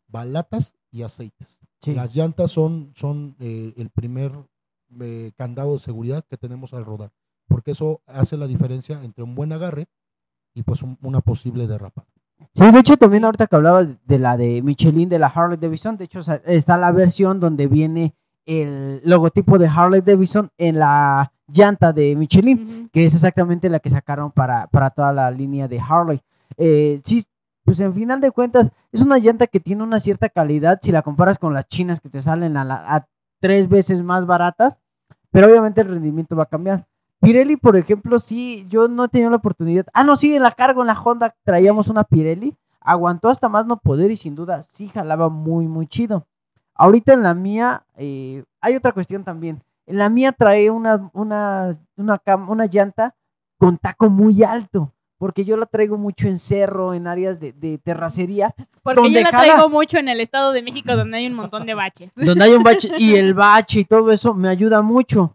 balatas 0.07 0.75
y 0.89 1.03
aceites. 1.03 1.59
Sí. 1.81 1.93
Las 1.93 2.15
llantas 2.15 2.49
son, 2.51 2.91
son 2.95 3.35
eh, 3.39 3.73
el 3.77 3.91
primer 3.91 4.31
eh, 5.01 5.33
candado 5.35 5.73
de 5.73 5.79
seguridad 5.79 6.25
que 6.27 6.37
tenemos 6.37 6.73
al 6.73 6.83
rodar, 6.85 7.11
porque 7.47 7.71
eso 7.71 8.01
hace 8.07 8.37
la 8.37 8.47
diferencia 8.47 9.03
entre 9.03 9.23
un 9.23 9.35
buen 9.35 9.51
agarre 9.51 9.87
y 10.55 10.63
pues 10.63 10.81
un- 10.81 10.97
una 11.03 11.21
posible 11.21 11.67
derrapada. 11.67 12.07
Sí, 12.53 12.71
de 12.71 12.79
hecho 12.79 12.97
también 12.97 13.25
ahorita 13.25 13.47
que 13.47 13.55
hablabas 13.55 13.87
de 14.05 14.19
la 14.19 14.35
de 14.37 14.61
Michelin, 14.61 15.09
de 15.09 15.19
la 15.19 15.27
Harley 15.27 15.57
Davidson, 15.57 15.97
de 15.97 16.05
hecho 16.05 16.21
está 16.45 16.77
la 16.77 16.91
versión 16.91 17.39
donde 17.39 17.67
viene 17.67 18.15
el 18.45 19.01
logotipo 19.03 19.57
de 19.57 19.67
Harley 19.67 20.01
Davidson 20.01 20.49
en 20.57 20.79
la 20.79 21.31
llanta 21.47 21.93
de 21.93 22.15
Michelin, 22.15 22.89
que 22.91 23.05
es 23.05 23.13
exactamente 23.13 23.69
la 23.69 23.79
que 23.79 23.89
sacaron 23.89 24.31
para, 24.31 24.67
para 24.67 24.89
toda 24.89 25.13
la 25.13 25.29
línea 25.31 25.67
de 25.67 25.79
Harley. 25.79 26.19
Eh, 26.57 27.01
sí, 27.03 27.25
pues 27.63 27.79
en 27.79 27.93
final 27.93 28.21
de 28.21 28.31
cuentas 28.31 28.71
es 28.91 29.01
una 29.01 29.17
llanta 29.17 29.47
que 29.47 29.59
tiene 29.59 29.83
una 29.83 29.99
cierta 29.99 30.29
calidad 30.29 30.79
si 30.81 30.91
la 30.91 31.01
comparas 31.01 31.37
con 31.37 31.53
las 31.53 31.67
chinas 31.67 31.99
que 31.99 32.09
te 32.09 32.21
salen 32.21 32.57
a, 32.57 32.63
la- 32.63 32.95
a 32.95 33.07
tres 33.39 33.67
veces 33.69 34.01
más 34.03 34.25
baratas, 34.25 34.79
pero 35.31 35.47
obviamente 35.47 35.81
el 35.81 35.89
rendimiento 35.89 36.35
va 36.35 36.43
a 36.43 36.47
cambiar. 36.47 36.87
Pirelli, 37.21 37.57
por 37.57 37.75
ejemplo, 37.75 38.19
sí, 38.19 38.65
yo 38.69 38.87
no 38.87 39.05
he 39.05 39.07
tenido 39.09 39.29
la 39.31 39.37
oportunidad. 39.37 39.85
Ah, 39.93 40.03
no, 40.03 40.15
sí, 40.15 40.35
en 40.35 40.43
la 40.43 40.51
cargo, 40.51 40.81
en 40.81 40.87
la 40.87 40.99
Honda 41.01 41.35
traíamos 41.43 41.87
una 41.89 42.03
Pirelli, 42.03 42.55
aguantó 42.79 43.29
hasta 43.29 43.49
más 43.49 43.65
no 43.65 43.77
poder 43.77 44.11
y 44.11 44.17
sin 44.17 44.35
duda 44.35 44.63
sí 44.73 44.87
jalaba 44.89 45.29
muy, 45.29 45.67
muy 45.67 45.87
chido. 45.87 46.25
Ahorita 46.75 47.13
en 47.13 47.23
la 47.23 47.33
mía, 47.33 47.83
eh, 47.95 48.43
hay 48.61 48.75
otra 48.75 48.91
cuestión 48.91 49.23
también. 49.23 49.63
En 49.87 49.97
la 49.97 50.09
mía 50.09 50.31
trae 50.31 50.69
una, 50.69 51.09
una, 51.13 51.71
una, 51.95 52.21
una 52.47 52.65
llanta 52.67 53.15
con 53.57 53.77
taco 53.79 54.09
muy 54.09 54.43
alto, 54.43 54.93
porque 55.17 55.43
yo 55.43 55.57
la 55.57 55.65
traigo 55.65 55.97
mucho 55.97 56.27
en 56.27 56.37
cerro, 56.37 56.93
en 56.93 57.07
áreas 57.07 57.39
de, 57.39 57.51
de 57.53 57.79
terracería, 57.79 58.53
Porque 58.83 59.01
donde 59.01 59.19
yo 59.21 59.23
la 59.23 59.31
jala- 59.31 59.53
traigo 59.53 59.69
mucho 59.69 59.97
en 59.97 60.09
el 60.09 60.19
Estado 60.19 60.51
de 60.51 60.61
México 60.61 60.95
donde 60.95 61.17
hay 61.17 61.27
un 61.27 61.33
montón 61.33 61.65
de 61.65 61.73
baches. 61.73 62.11
donde 62.15 62.43
hay 62.43 62.51
un 62.53 62.61
bache 62.61 62.89
y 62.99 63.15
el 63.15 63.33
bache 63.33 63.79
y 63.79 63.85
todo 63.85 64.11
eso 64.11 64.35
me 64.35 64.49
ayuda 64.49 64.81
mucho. 64.83 65.33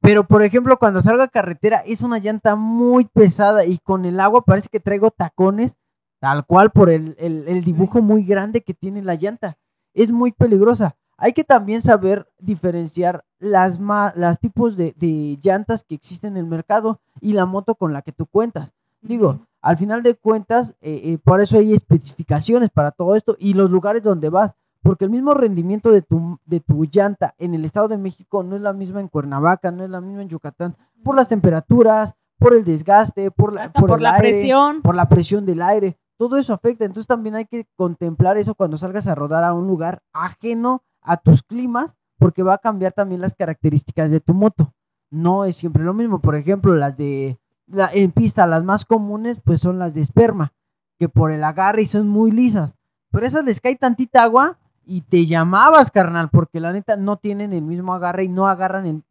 Pero, 0.00 0.24
por 0.26 0.42
ejemplo, 0.42 0.78
cuando 0.78 1.02
salgo 1.02 1.22
a 1.22 1.28
carretera 1.28 1.78
es 1.84 2.02
una 2.02 2.18
llanta 2.18 2.54
muy 2.56 3.04
pesada 3.06 3.64
y 3.64 3.78
con 3.78 4.04
el 4.04 4.20
agua 4.20 4.42
parece 4.44 4.68
que 4.70 4.80
traigo 4.80 5.10
tacones, 5.10 5.74
tal 6.20 6.46
cual 6.46 6.70
por 6.70 6.88
el, 6.90 7.16
el- 7.18 7.48
el 7.48 7.64
dibujo 7.64 8.00
muy 8.00 8.24
grande 8.24 8.62
que 8.62 8.74
tiene 8.74 9.02
la 9.02 9.16
llanta. 9.16 9.58
Es 9.94 10.12
muy 10.12 10.32
peligrosa. 10.32 10.96
Hay 11.16 11.32
que 11.32 11.42
también 11.42 11.82
saber 11.82 12.28
diferenciar 12.38 13.24
las, 13.40 13.80
ma- 13.80 14.12
las 14.14 14.38
tipos 14.38 14.76
de, 14.76 14.94
de 14.96 15.36
llantas 15.42 15.82
que 15.82 15.96
existen 15.96 16.32
en 16.32 16.38
el 16.38 16.46
mercado 16.46 17.00
y 17.20 17.32
la 17.32 17.44
moto 17.44 17.74
con 17.74 17.92
la 17.92 18.02
que 18.02 18.12
tú 18.12 18.26
cuentas. 18.26 18.70
Digo, 19.00 19.40
al 19.60 19.76
final 19.76 20.04
de 20.04 20.14
cuentas, 20.14 20.76
eh, 20.80 21.00
eh, 21.04 21.18
por 21.22 21.40
eso 21.40 21.58
hay 21.58 21.72
especificaciones 21.72 22.70
para 22.70 22.92
todo 22.92 23.16
esto 23.16 23.36
y 23.40 23.54
los 23.54 23.68
lugares 23.70 24.02
donde 24.04 24.28
vas, 24.28 24.54
porque 24.82 25.04
el 25.04 25.10
mismo 25.10 25.34
rendimiento 25.34 25.90
de 25.90 26.02
tu, 26.02 26.38
de 26.44 26.60
tu 26.60 26.84
llanta 26.84 27.34
en 27.38 27.54
el 27.54 27.64
Estado 27.64 27.88
de 27.88 27.98
México 27.98 28.42
no 28.42 28.56
es 28.56 28.62
la 28.62 28.72
misma 28.72 29.00
en 29.00 29.08
Cuernavaca, 29.08 29.70
no 29.70 29.84
es 29.84 29.90
la 29.90 30.00
misma 30.00 30.22
en 30.22 30.28
Yucatán, 30.28 30.76
por 31.02 31.14
las 31.16 31.28
temperaturas, 31.28 32.14
por 32.38 32.54
el 32.54 32.64
desgaste, 32.64 33.30
por 33.30 33.52
la, 33.52 33.64
Hasta 33.64 33.80
por, 33.80 33.92
el 33.98 34.02
la 34.02 34.14
aire, 34.14 34.30
presión. 34.30 34.82
por 34.82 34.94
la 34.94 35.08
presión 35.08 35.44
del 35.44 35.62
aire, 35.62 35.98
todo 36.16 36.36
eso 36.36 36.54
afecta, 36.54 36.84
entonces 36.84 37.06
también 37.08 37.34
hay 37.34 37.44
que 37.46 37.64
contemplar 37.76 38.36
eso 38.36 38.54
cuando 38.54 38.76
salgas 38.78 39.06
a 39.08 39.14
rodar 39.14 39.44
a 39.44 39.54
un 39.54 39.66
lugar 39.66 40.02
ajeno 40.12 40.82
a 41.02 41.16
tus 41.16 41.42
climas, 41.42 41.94
porque 42.18 42.42
va 42.42 42.54
a 42.54 42.58
cambiar 42.58 42.92
también 42.92 43.20
las 43.20 43.34
características 43.34 44.10
de 44.10 44.20
tu 44.20 44.34
moto. 44.34 44.72
No 45.10 45.44
es 45.44 45.56
siempre 45.56 45.84
lo 45.84 45.94
mismo, 45.94 46.20
por 46.20 46.34
ejemplo, 46.34 46.74
las 46.74 46.96
de 46.96 47.38
la- 47.66 47.90
en 47.92 48.10
pista, 48.12 48.46
las 48.46 48.64
más 48.64 48.84
comunes, 48.84 49.38
pues 49.44 49.60
son 49.60 49.78
las 49.78 49.94
de 49.94 50.00
esperma, 50.00 50.52
que 50.98 51.08
por 51.08 51.30
el 51.30 51.44
agarre 51.44 51.82
y 51.82 51.86
son 51.86 52.08
muy 52.08 52.30
lisas. 52.32 52.74
Pero 53.10 53.24
esas 53.26 53.44
les 53.44 53.60
cae 53.60 53.76
tantita 53.76 54.22
agua 54.22 54.58
y 54.88 55.02
te 55.02 55.26
llamabas, 55.26 55.90
carnal, 55.90 56.30
porque 56.30 56.60
la 56.60 56.72
neta 56.72 56.96
no 56.96 57.18
tienen 57.18 57.52
el 57.52 57.62
mismo 57.62 57.92
agarre 57.92 58.24
y 58.24 58.28
no 58.28 58.46
agarran 58.46 58.86
el... 58.86 59.04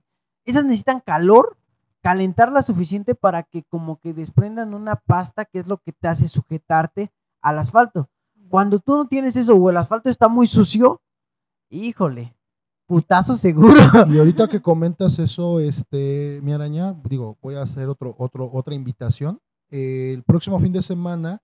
Esas 0.43 0.63
necesitan 0.63 1.01
calor, 1.01 1.55
calentarla 2.01 2.63
suficiente 2.63 3.13
para 3.13 3.43
que 3.43 3.63
como 3.63 3.99
que 3.99 4.11
desprendan 4.11 4.73
una 4.73 4.95
pasta 4.95 5.45
que 5.45 5.59
es 5.59 5.67
lo 5.67 5.77
que 5.77 5.93
te 5.93 6.07
hace 6.07 6.27
sujetarte 6.27 7.11
al 7.43 7.59
asfalto. 7.59 8.09
Cuando 8.49 8.79
tú 8.79 8.95
no 8.95 9.07
tienes 9.07 9.35
eso 9.35 9.55
o 9.55 9.69
el 9.69 9.77
asfalto 9.77 10.09
está 10.09 10.27
muy 10.27 10.47
sucio, 10.47 10.99
híjole, 11.69 12.35
putazo 12.87 13.35
seguro. 13.35 13.69
Y 14.07 14.17
ahorita 14.17 14.47
que 14.47 14.61
comentas 14.61 15.19
eso, 15.19 15.59
este, 15.59 16.39
mi 16.41 16.53
araña, 16.53 16.95
digo, 17.03 17.37
voy 17.39 17.53
a 17.53 17.61
hacer 17.61 17.87
otro, 17.87 18.15
otro, 18.17 18.49
otra 18.51 18.73
invitación. 18.73 19.39
Eh, 19.69 20.13
el 20.15 20.23
próximo 20.23 20.59
fin 20.59 20.73
de 20.73 20.81
semana, 20.81 21.39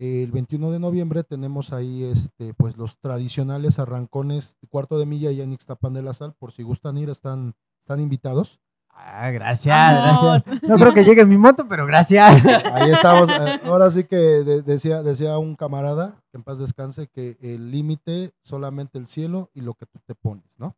el 0.00 0.32
21 0.32 0.70
de 0.70 0.78
noviembre, 0.80 1.24
tenemos 1.24 1.72
ahí, 1.74 2.04
este, 2.04 2.54
pues 2.54 2.76
los 2.78 2.98
tradicionales 2.98 3.78
arrancones 3.78 4.56
cuarto 4.70 4.98
de 4.98 5.04
milla 5.06 5.30
y 5.30 5.42
en 5.42 5.52
Ixtapan 5.52 5.92
de 5.92 6.02
la 6.02 6.14
Sal. 6.14 6.34
Por 6.38 6.52
si 6.52 6.62
gustan 6.62 6.96
ir, 6.96 7.10
están, 7.10 7.54
están 7.82 8.00
invitados. 8.00 8.60
Ah, 8.88 9.30
gracias, 9.30 9.76
Vamos. 9.76 10.42
gracias. 10.44 10.62
No 10.68 10.74
creo 10.78 10.92
que 10.94 11.04
llegue 11.04 11.24
mi 11.24 11.36
moto, 11.38 11.66
pero 11.68 11.86
gracias. 11.86 12.44
Ahí 12.72 12.90
estamos. 12.90 13.28
eh, 13.30 13.60
Ahora 13.64 13.90
sí 13.90 14.04
que 14.04 14.16
de- 14.16 14.62
decía, 14.62 15.02
decía 15.02 15.36
un 15.38 15.54
camarada, 15.54 16.16
que 16.30 16.38
en 16.38 16.44
paz 16.44 16.58
descanse, 16.58 17.06
que 17.08 17.36
el 17.40 17.70
límite 17.70 18.32
solamente 18.42 18.98
el 18.98 19.06
cielo 19.06 19.50
y 19.54 19.60
lo 19.60 19.74
que 19.74 19.86
tú 19.86 20.00
te 20.06 20.14
pones, 20.14 20.58
¿no? 20.58 20.76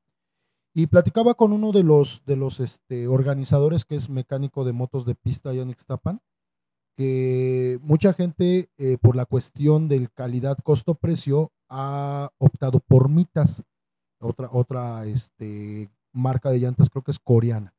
Y 0.74 0.86
platicaba 0.86 1.34
con 1.34 1.52
uno 1.52 1.70
de 1.70 1.82
los, 1.82 2.24
de 2.24 2.36
los 2.36 2.58
este, 2.58 3.06
organizadores 3.06 3.84
que 3.84 3.94
es 3.96 4.08
mecánico 4.08 4.64
de 4.64 4.72
motos 4.72 5.04
de 5.04 5.14
pista 5.14 5.50
allá 5.50 5.62
en 5.62 5.70
Ixtapan, 5.70 6.20
que 6.96 7.78
mucha 7.82 8.12
gente 8.12 8.70
eh, 8.78 8.98
por 8.98 9.16
la 9.16 9.26
cuestión 9.26 9.88
del 9.88 10.10
calidad 10.10 10.58
costo-precio 10.62 11.52
ha 11.68 12.30
optado 12.38 12.80
por 12.80 13.08
mitas, 13.08 13.64
otra, 14.20 14.48
otra 14.52 15.06
este, 15.06 15.90
marca 16.12 16.50
de 16.50 16.58
llantas 16.58 16.90
creo 16.90 17.02
que 17.02 17.10
es 17.10 17.18
coreana. 17.18 17.74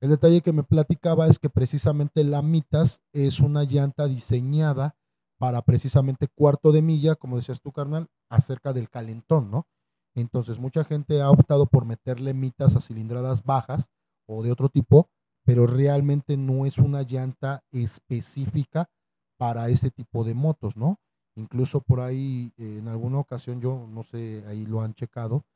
El 0.00 0.10
detalle 0.10 0.42
que 0.42 0.52
me 0.52 0.62
platicaba 0.62 1.26
es 1.26 1.38
que 1.38 1.50
precisamente 1.50 2.22
la 2.22 2.40
Mitas 2.40 3.02
es 3.12 3.40
una 3.40 3.64
llanta 3.64 4.06
diseñada 4.06 4.96
para 5.38 5.62
precisamente 5.62 6.28
cuarto 6.28 6.70
de 6.70 6.82
milla, 6.82 7.16
como 7.16 7.36
decías 7.36 7.60
tú, 7.60 7.72
carnal, 7.72 8.08
acerca 8.30 8.72
del 8.72 8.90
calentón, 8.90 9.50
¿no? 9.50 9.66
Entonces, 10.14 10.58
mucha 10.58 10.84
gente 10.84 11.20
ha 11.20 11.30
optado 11.30 11.66
por 11.66 11.84
meterle 11.84 12.34
mitas 12.34 12.76
a 12.76 12.80
cilindradas 12.80 13.44
bajas 13.44 13.88
o 14.28 14.42
de 14.42 14.52
otro 14.52 14.68
tipo, 14.68 15.10
pero 15.48 15.66
realmente 15.66 16.36
no 16.36 16.66
es 16.66 16.76
una 16.76 17.00
llanta 17.00 17.64
específica 17.72 18.90
para 19.38 19.70
ese 19.70 19.90
tipo 19.90 20.22
de 20.22 20.34
motos, 20.34 20.76
¿no? 20.76 21.00
Incluso 21.36 21.80
por 21.80 22.00
ahí, 22.00 22.52
eh, 22.58 22.76
en 22.80 22.88
alguna 22.88 23.18
ocasión, 23.18 23.58
yo 23.58 23.86
no 23.88 24.02
sé, 24.02 24.44
ahí 24.46 24.66
lo 24.66 24.82
han 24.82 24.92
checado, 24.92 25.46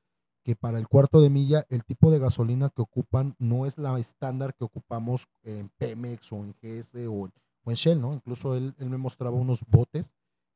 que 0.47 0.57
para 0.57 0.79
el 0.79 0.89
cuarto 0.89 1.21
de 1.21 1.29
milla 1.29 1.67
el 1.69 1.85
tipo 1.85 2.11
de 2.11 2.19
gasolina 2.19 2.71
que 2.71 2.81
ocupan 2.81 3.35
no 3.39 3.67
es 3.67 3.77
la 3.77 3.99
estándar 3.99 4.55
que 4.55 4.65
ocupamos 4.65 5.27
en 5.43 5.69
Pemex 5.77 6.33
o 6.33 6.37
en 6.37 6.55
GS 6.63 7.07
o 7.09 7.27
en, 7.67 7.75
Shell, 7.75 8.01
¿no? 8.01 8.15
Incluso 8.15 8.57
él, 8.57 8.75
él 8.79 8.89
me 8.89 8.97
mostraba 8.97 9.37
unos 9.37 9.63
botes 9.69 10.11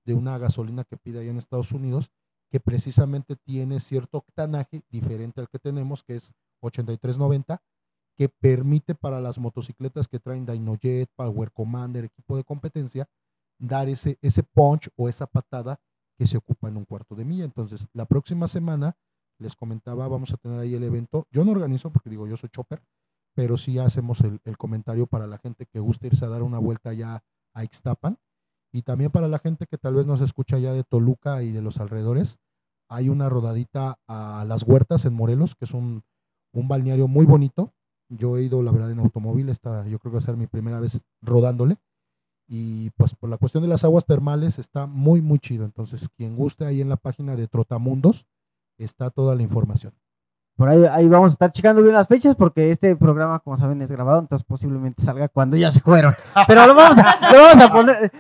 de 0.06 0.14
una 0.14 0.38
gasolina 0.38 0.84
que 0.84 0.96
pide 0.96 1.20
allá 1.20 1.30
en 1.30 1.36
Estados 1.36 1.72
Unidos 1.72 2.10
que 2.50 2.58
precisamente 2.58 3.36
tiene 3.36 3.80
cierto 3.80 4.16
octanaje 4.16 4.82
diferente 4.88 5.42
al 5.42 5.50
que 5.50 5.58
tenemos, 5.58 6.02
que 6.02 6.16
es 6.16 6.32
8390, 6.60 7.60
que 8.16 8.28
permite 8.28 8.94
para 8.94 9.20
las 9.20 9.38
motocicletas 9.38 10.08
que 10.08 10.18
traen 10.18 10.46
Dynojet, 10.46 11.10
Power 11.14 11.52
Commander, 11.52 12.04
equipo 12.04 12.36
de 12.36 12.44
competencia, 12.44 13.08
dar 13.58 13.88
ese, 13.88 14.18
ese 14.22 14.42
punch 14.42 14.88
o 14.96 15.08
esa 15.08 15.26
patada 15.26 15.78
que 16.18 16.26
se 16.26 16.38
ocupa 16.38 16.68
en 16.68 16.76
un 16.76 16.84
cuarto 16.84 17.14
de 17.14 17.24
milla. 17.24 17.44
Entonces, 17.44 17.86
la 17.92 18.06
próxima 18.06 18.48
semana 18.48 18.96
les 19.38 19.54
comentaba, 19.54 20.08
vamos 20.08 20.32
a 20.32 20.36
tener 20.38 20.58
ahí 20.58 20.74
el 20.74 20.84
evento. 20.84 21.26
Yo 21.30 21.44
no 21.44 21.52
organizo 21.52 21.90
porque 21.92 22.10
digo, 22.10 22.26
yo 22.26 22.36
soy 22.36 22.48
chopper, 22.48 22.82
pero 23.34 23.56
sí 23.56 23.78
hacemos 23.78 24.22
el, 24.22 24.56
comentario 24.56 25.06
para 25.06 25.26
la 25.26 25.38
gente 25.38 25.66
que 25.66 25.78
gusta 25.78 26.06
irse 26.06 26.24
a 26.24 26.28
dar 26.28 26.42
una 26.42 26.58
vuelta 26.58 26.94
ya 26.94 27.22
a 27.54 27.64
Ixtapan 27.64 28.18
y 28.72 28.82
también 28.82 29.10
para 29.10 29.28
la 29.28 29.38
gente 29.38 29.66
que 29.66 29.78
tal 29.78 29.94
vez 29.94 30.06
nos 30.06 30.20
escucha 30.20 30.58
ya 30.58 30.72
de 30.72 30.84
Toluca 30.84 31.42
y 31.42 31.52
de 31.52 31.62
los 31.62 31.78
alrededores, 31.78 32.38
hay 32.88 33.08
una 33.08 33.28
rodadita 33.28 33.98
a 34.06 34.44
Las 34.46 34.62
Huertas 34.62 35.04
en 35.04 35.14
Morelos, 35.14 35.54
que 35.54 35.66
es 35.66 35.72
un, 35.72 36.02
un 36.52 36.68
balneario 36.68 37.08
muy 37.08 37.26
bonito. 37.26 37.74
Yo 38.08 38.36
he 38.36 38.42
ido, 38.42 38.62
la 38.62 38.70
verdad, 38.70 38.90
en 38.90 39.00
automóvil, 39.00 39.48
esta, 39.48 39.86
yo 39.86 39.98
creo 39.98 40.12
que 40.12 40.16
va 40.16 40.18
a 40.18 40.22
ser 40.22 40.36
mi 40.36 40.46
primera 40.46 40.80
vez 40.80 41.04
rodándole. 41.22 41.76
Y 42.48 42.90
pues 42.90 43.14
por 43.14 43.28
la 43.28 43.38
cuestión 43.38 43.62
de 43.62 43.68
las 43.68 43.84
aguas 43.84 44.06
termales 44.06 44.58
está 44.58 44.86
muy, 44.86 45.20
muy 45.20 45.38
chido. 45.38 45.64
Entonces, 45.64 46.08
quien 46.16 46.36
guste, 46.36 46.64
ahí 46.64 46.80
en 46.80 46.88
la 46.88 46.96
página 46.96 47.34
de 47.34 47.48
Trotamundos 47.48 48.26
está 48.78 49.10
toda 49.10 49.34
la 49.34 49.42
información. 49.42 49.92
Por 50.56 50.68
ahí, 50.68 50.84
ahí 50.90 51.06
vamos 51.06 51.32
a 51.32 51.34
estar 51.34 51.52
checando 51.52 51.82
bien 51.82 51.94
las 51.94 52.08
fechas 52.08 52.34
porque 52.34 52.70
este 52.70 52.96
programa, 52.96 53.40
como 53.40 53.58
saben, 53.58 53.82
es 53.82 53.90
grabado, 53.90 54.20
entonces 54.20 54.46
posiblemente 54.46 55.02
salga 55.02 55.28
cuando 55.28 55.56
ya 55.56 55.70
se 55.70 55.80
fueron. 55.80 56.14
Pero 56.46 56.66
lo 56.66 56.74
vamos 56.74 56.96
a, 56.98 57.32
lo 57.32 57.38
vamos 57.38 57.64
a 57.64 57.72
poner. 57.72 58.12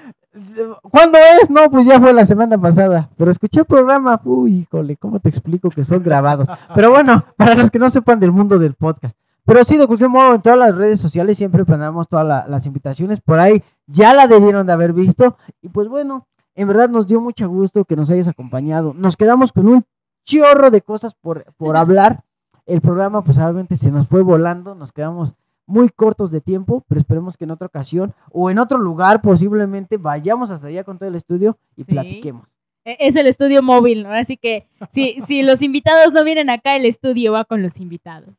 ¿Cuándo 0.82 1.18
es? 1.40 1.48
No, 1.48 1.70
pues 1.70 1.86
ya 1.86 1.98
fue 1.98 2.12
la 2.12 2.26
semana 2.26 2.58
pasada. 2.58 3.08
Pero 3.16 3.30
escuché 3.30 3.60
el 3.60 3.66
programa. 3.66 4.20
Uy, 4.24 4.58
híjole, 4.58 4.96
¿cómo 4.96 5.18
te 5.18 5.30
explico 5.30 5.70
que 5.70 5.82
son 5.82 6.02
grabados? 6.02 6.46
Pero 6.74 6.90
bueno, 6.90 7.24
para 7.36 7.54
los 7.54 7.70
que 7.70 7.78
no 7.78 7.88
sepan 7.88 8.20
del 8.20 8.32
mundo 8.32 8.58
del 8.58 8.74
podcast. 8.74 9.16
Pero 9.46 9.64
sí, 9.64 9.76
de 9.76 9.86
cualquier 9.86 10.10
modo, 10.10 10.34
en 10.34 10.42
todas 10.42 10.58
las 10.58 10.74
redes 10.76 11.00
sociales 11.00 11.38
siempre 11.38 11.64
ponemos 11.64 12.08
todas 12.08 12.26
la- 12.26 12.46
las 12.48 12.66
invitaciones. 12.66 13.20
Por 13.20 13.38
ahí 13.38 13.62
ya 13.86 14.12
la 14.12 14.26
debieron 14.26 14.66
de 14.66 14.72
haber 14.72 14.92
visto. 14.92 15.36
Y 15.62 15.68
pues 15.68 15.88
bueno, 15.88 16.26
en 16.54 16.68
verdad 16.68 16.88
nos 16.90 17.06
dio 17.06 17.20
mucho 17.20 17.48
gusto 17.48 17.84
que 17.84 17.96
nos 17.96 18.10
hayas 18.10 18.28
acompañado. 18.28 18.92
Nos 18.94 19.16
quedamos 19.16 19.52
con 19.52 19.68
un 19.68 19.84
chorro 20.24 20.70
de 20.70 20.82
cosas 20.82 21.14
por, 21.14 21.44
por 21.56 21.76
hablar. 21.76 22.24
El 22.66 22.80
programa 22.80 23.22
pues 23.22 23.36
realmente 23.36 23.76
se 23.76 23.90
nos 23.92 24.08
fue 24.08 24.22
volando. 24.22 24.74
Nos 24.74 24.90
quedamos 24.92 25.34
muy 25.66 25.88
cortos 25.90 26.30
de 26.30 26.40
tiempo, 26.40 26.84
pero 26.88 27.00
esperemos 27.00 27.36
que 27.36 27.44
en 27.44 27.52
otra 27.52 27.66
ocasión 27.68 28.14
o 28.32 28.50
en 28.50 28.58
otro 28.58 28.78
lugar 28.78 29.20
posiblemente 29.20 29.96
vayamos 29.96 30.50
hasta 30.50 30.66
allá 30.68 30.82
con 30.84 30.98
todo 30.98 31.08
el 31.08 31.14
estudio 31.14 31.56
y 31.76 31.84
Sí. 31.84 31.92
platiquemos. 31.92 32.55
E- 32.86 32.96
Es 33.00 33.16
el 33.16 33.26
estudio 33.26 33.62
móvil, 33.62 34.04
¿no? 34.04 34.10
Así 34.12 34.36
que 34.36 34.66
si, 34.92 35.20
si 35.26 35.42
los 35.42 35.60
invitados 35.60 36.12
no 36.12 36.24
vienen 36.24 36.48
acá, 36.48 36.76
el 36.76 36.86
estudio 36.86 37.32
va 37.32 37.44
con 37.44 37.62
los 37.62 37.80
invitados. 37.80 38.34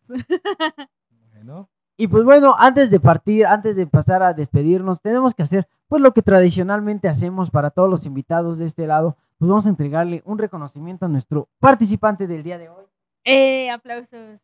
Bueno, 1.34 1.70
Y 1.98 2.08
pues 2.08 2.24
bueno, 2.24 2.56
antes 2.58 2.90
de 2.90 3.00
partir, 3.00 3.46
antes 3.46 3.76
de 3.76 3.86
pasar 3.88 4.24
a 4.24 4.34
despedirnos, 4.34 5.02
tenemos 5.02 5.34
que 5.34 5.44
hacer 5.44 5.68
pues 5.88 6.02
lo 6.02 6.14
que 6.14 6.22
tradicionalmente 6.22 7.08
hacemos 7.08 7.50
para 7.52 7.70
todos 7.70 7.90
los 7.90 8.06
invitados 8.06 8.58
de 8.58 8.66
este 8.66 8.88
lado. 8.88 9.18
Pues 9.38 9.50
vamos 9.50 9.66
a 9.66 9.70
entregarle 9.70 10.22
un 10.26 10.38
reconocimiento 10.38 11.06
a 11.06 11.10
nuestro 11.10 11.48
participante 11.60 12.26
del 12.28 12.42
día 12.44 12.58
de 12.58 12.70
hoy. 12.70 12.86
¡Eh! 13.24 13.70
Aplausos. 13.70 14.40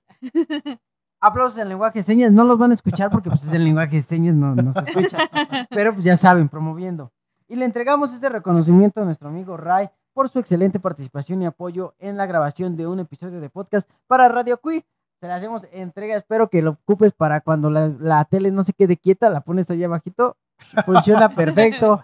Aplausos 1.20 1.58
en 1.58 1.70
lenguaje 1.70 2.00
de 2.00 2.04
señas, 2.04 2.32
no 2.34 2.44
los 2.44 2.58
van 2.58 2.72
a 2.72 2.74
escuchar 2.74 3.10
porque 3.10 3.30
pues 3.30 3.44
es 3.46 3.54
el 3.54 3.64
lenguaje 3.64 3.96
de 3.96 4.02
señas, 4.02 4.36
no, 4.36 4.54
no 4.56 4.74
se 4.74 4.80
escucha. 4.82 5.18
Pero 5.70 5.94
pues 5.94 6.04
ya 6.06 6.18
saben, 6.18 6.50
promoviendo. 6.50 7.12
Y 7.54 7.56
le 7.56 7.66
entregamos 7.66 8.12
este 8.12 8.30
reconocimiento 8.30 9.00
a 9.00 9.06
nuestro 9.06 9.30
amigo 9.30 9.58
Ray 9.58 9.88
por 10.12 10.28
su 10.28 10.40
excelente 10.40 10.80
participación 10.80 11.44
y 11.44 11.46
apoyo 11.46 11.94
en 12.00 12.18
la 12.18 12.26
grabación 12.26 12.76
de 12.76 12.88
un 12.88 13.00
episodio 13.00 13.40
de 13.40 13.52
podcast 13.52 13.88
para 14.08 14.28
Radio 14.28 14.60
Cui. 14.60 14.84
Te 15.20 15.28
le 15.28 15.34
hacemos 15.34 15.62
entrega, 15.72 16.16
espero 16.16 16.50
que 16.50 16.64
lo 16.64 16.72
ocupes 16.72 17.14
para 17.14 17.42
cuando 17.42 17.70
la, 17.70 17.90
la 18.00 18.26
tele 18.26 18.50
no 18.50 18.64
se 18.64 18.74
quede 18.74 18.98
quieta, 18.98 19.30
la 19.30 19.42
pones 19.42 19.70
allá 19.70 19.86
abajito, 19.86 20.36
funciona 20.84 21.30
perfecto. 21.36 22.02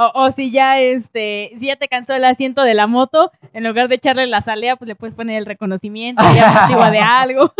O, 0.00 0.10
o 0.14 0.32
si 0.32 0.50
ya 0.50 0.80
este, 0.80 1.52
si 1.58 1.66
ya 1.66 1.76
te 1.76 1.86
cansó 1.86 2.14
el 2.14 2.24
asiento 2.24 2.62
de 2.62 2.72
la 2.72 2.86
moto, 2.86 3.30
en 3.52 3.64
lugar 3.64 3.88
de 3.88 3.96
echarle 3.96 4.26
la 4.26 4.40
salea, 4.40 4.76
pues 4.76 4.88
le 4.88 4.94
puedes 4.96 5.14
poner 5.14 5.36
el 5.36 5.44
reconocimiento, 5.44 6.22
ya 6.34 6.62
motiva 6.62 6.90
de 6.90 6.98
algo. 7.00 7.52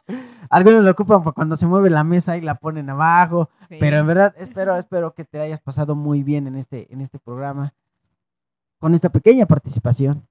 Algunos 0.50 0.84
lo 0.84 0.90
ocupan 0.90 1.22
cuando 1.22 1.56
se 1.56 1.66
mueve 1.66 1.88
la 1.88 2.04
mesa 2.04 2.36
y 2.36 2.42
la 2.42 2.56
ponen 2.56 2.90
abajo. 2.90 3.48
Sí. 3.70 3.76
Pero 3.80 3.96
en 3.96 4.06
verdad, 4.06 4.34
espero, 4.36 4.76
espero 4.76 5.14
que 5.14 5.24
te 5.24 5.40
hayas 5.40 5.60
pasado 5.60 5.94
muy 5.94 6.22
bien 6.22 6.46
en 6.46 6.56
este, 6.56 6.92
en 6.92 7.00
este 7.00 7.18
programa, 7.18 7.72
con 8.78 8.94
esta 8.94 9.08
pequeña 9.08 9.46
participación. 9.46 10.26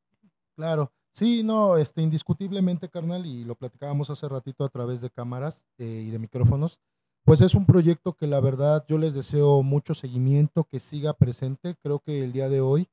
claro. 0.56 0.92
Sí, 1.12 1.42
no, 1.44 1.78
este, 1.78 2.04
indiscutiblemente, 2.04 2.90
carnal, 2.90 3.26
y 3.26 3.44
lo 3.44 3.56
platicábamos 3.56 4.12
hace 4.12 4.30
ratito 4.30 4.64
a 4.64 4.70
través 4.70 5.02
de 5.02 5.10
cámaras 5.10 5.64
eh, 5.80 6.04
y 6.06 6.12
de 6.12 6.20
micrófonos, 6.20 6.80
pues 7.28 7.42
es 7.42 7.56
un 7.56 7.66
proyecto 7.66 8.14
que 8.14 8.26
la 8.26 8.40
verdad 8.40 8.86
yo 8.88 8.98
les 8.98 9.14
deseo 9.14 9.62
mucho 9.62 9.94
seguimiento, 9.94 10.64
que 10.64 10.80
siga 10.80 11.12
presente. 11.12 11.76
Creo 11.84 12.00
que 12.00 12.24
el 12.24 12.32
día 12.32 12.48
de 12.48 12.62
hoy 12.62 12.88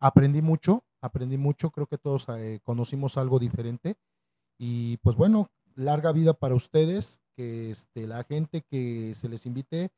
aprendí 0.00 0.40
mucho, 0.40 0.84
aprendí 1.02 1.36
mucho, 1.36 1.68
creo 1.68 1.86
que 1.86 1.98
todos 1.98 2.24
eh, 2.30 2.60
conocimos 2.62 3.18
algo 3.18 3.38
diferente. 3.38 3.96
Y 4.58 4.96
pues 5.02 5.16
bueno, 5.16 5.50
larga 5.74 6.12
vida 6.12 6.32
para 6.32 6.54
ustedes, 6.54 7.20
que 7.36 7.72
este, 7.72 8.06
la 8.06 8.24
gente 8.24 8.62
que 8.62 9.12
se 9.14 9.28
les 9.28 9.44
invite, 9.44 9.90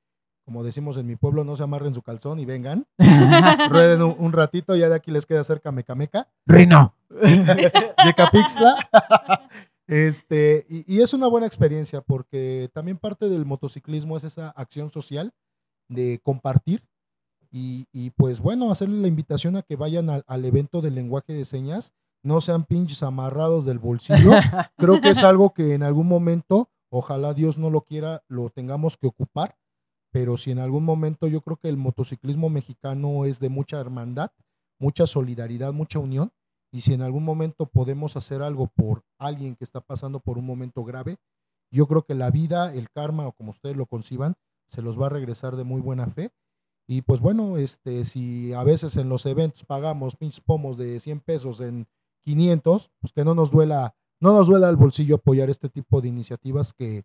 como 0.45 0.65
decimos 0.65 0.97
en 0.97 1.07
mi 1.07 1.15
pueblo, 1.15 1.45
no 1.45 1.55
se 1.55 1.63
amarren 1.63 1.95
su 1.95 2.03
calzón 2.03 2.41
y 2.41 2.45
vengan, 2.45 2.89
rueden 3.71 4.03
un, 4.03 4.17
un 4.19 4.33
ratito, 4.33 4.75
ya 4.75 4.89
de 4.89 4.97
aquí 4.97 5.13
les 5.13 5.27
queda 5.27 5.45
cerca 5.45 5.71
Mecameca. 5.71 6.27
Rino. 6.45 6.93
Yecapixtla. 8.05 8.89
Este, 9.87 10.67
y, 10.69 10.97
y 10.97 11.01
es 11.03 11.15
una 11.15 11.29
buena 11.29 11.47
experiencia 11.47 12.01
porque 12.01 12.71
también 12.73 12.99
parte 12.99 13.29
del 13.29 13.47
motociclismo 13.47 14.17
es 14.17 14.25
esa 14.25 14.51
acción 14.51 14.91
social 14.91 15.33
de 15.89 16.21
compartir 16.23 16.83
y, 17.51 17.87
y, 17.93 18.11
pues 18.11 18.41
bueno, 18.41 18.71
hacerle 18.71 19.01
la 19.01 19.09
invitación 19.09 19.57
a 19.57 19.63
que 19.63 19.77
vayan 19.77 20.11
al, 20.11 20.25
al 20.27 20.45
evento 20.45 20.83
del 20.83 20.97
lenguaje 20.97 21.33
de 21.33 21.45
señas, 21.45 21.93
no 22.23 22.41
sean 22.41 22.65
pinches 22.65 23.03
amarrados 23.03 23.65
del 23.65 23.79
bolsillo. 23.79 24.33
Creo 24.77 25.01
que 25.01 25.11
es 25.11 25.23
algo 25.23 25.55
que 25.55 25.75
en 25.75 25.85
algún 25.85 26.09
momento, 26.09 26.71
ojalá 26.91 27.35
Dios 27.35 27.57
no 27.57 27.71
lo 27.71 27.83
quiera, 27.83 28.25
lo 28.29 28.51
tengamos 28.51 28.97
que 28.97 29.07
ocupar, 29.07 29.57
pero 30.13 30.37
si 30.37 30.51
en 30.51 30.59
algún 30.59 30.85
momento 30.85 31.29
yo 31.29 31.41
creo 31.43 31.59
que 31.59 31.69
el 31.69 31.77
motociclismo 31.77 32.49
mexicano 32.49 33.27
es 33.27 33.39
de 33.39 33.51
mucha 33.51 33.79
hermandad, 33.79 34.31
mucha 34.79 35.07
solidaridad, 35.07 35.73
mucha 35.73 35.99
unión 35.99 36.33
y 36.77 36.82
si 36.82 36.93
en 36.93 37.01
algún 37.01 37.24
momento 37.24 37.65
podemos 37.65 38.19
hacer 38.19 38.43
algo 38.43 38.66
por 38.66 39.03
alguien 39.19 39.57
que 39.57 39.65
está 39.65 39.81
pasando 39.81 40.20
por 40.20 40.36
un 40.36 40.44
momento 40.44 40.85
grave, 40.85 41.16
yo 41.70 41.86
creo 41.86 42.03
que 42.05 42.15
la 42.15 42.31
vida, 42.31 42.74
el 42.74 42.90
karma 42.90 43.27
o 43.27 43.32
como 43.32 43.53
ustedes 43.53 43.78
lo 43.78 43.86
conciban, 43.86 44.35
se 44.69 44.82
los 44.82 45.01
va 45.01 45.07
a 45.07 45.09
regresar 45.09 45.57
de 45.57 45.65
muy 45.65 45.81
buena 45.81 46.07
fe. 46.09 46.32
Y 46.86 47.01
pues 47.01 47.23
bueno, 47.23 47.57
este, 47.57 48.05
si 48.05 48.53
a 48.53 48.62
veces 48.62 48.98
en 48.98 49.09
los 49.09 49.24
eventos 49.24 49.65
pagamos 49.65 50.16
pinches 50.16 50.43
pomos 50.43 50.77
de 50.77 51.01
100 51.01 51.20
pesos 51.20 51.61
en 51.61 51.86
500, 52.24 52.90
pues 53.01 53.15
que 53.15 53.24
no 53.24 53.35
nos 53.35 53.51
duela, 53.51 53.97
no 54.20 54.35
nos 54.35 54.47
duela 54.47 54.69
el 54.69 54.77
bolsillo 54.77 55.15
apoyar 55.15 55.48
este 55.48 55.70
tipo 55.70 56.03
de 56.03 56.09
iniciativas 56.09 56.74
que 56.74 57.05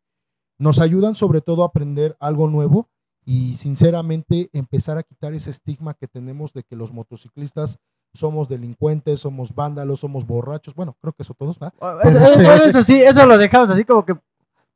nos 0.60 0.80
ayudan 0.80 1.15
sobre 1.15 1.39
todo 1.39 1.64
a 1.64 1.68
aprender 1.68 2.18
algo 2.19 2.49
nuevo 2.49 2.89
y 3.23 3.53
sinceramente 3.53 4.49
empezar 4.52 4.98
a 4.98 5.03
quitar 5.03 5.34
ese 5.34 5.49
estigma 5.49 5.93
que 5.93 6.10
tenemos 6.10 6.52
de 6.52 6.64
que 6.64 6.76
los 6.76 6.91
motociclistas 6.91 7.80
somos 8.13 8.49
delincuentes, 8.49 9.19
somos 9.21 9.53
vándalos, 9.55 9.99
somos 9.99 10.25
borrachos. 10.25 10.73
Bueno, 10.75 10.95
creo 11.01 11.13
que 11.13 11.23
eso 11.23 11.33
todos, 11.33 11.57
¿va? 11.59 11.73
Eso, 12.03 12.19
eso- 12.41 12.65
eso 12.65 12.83
sí, 12.83 13.01
eso 13.01 13.25
lo 13.25 13.38
dejamos 13.38 13.69
así 13.69 13.83
como 13.85 14.05
que... 14.05 14.13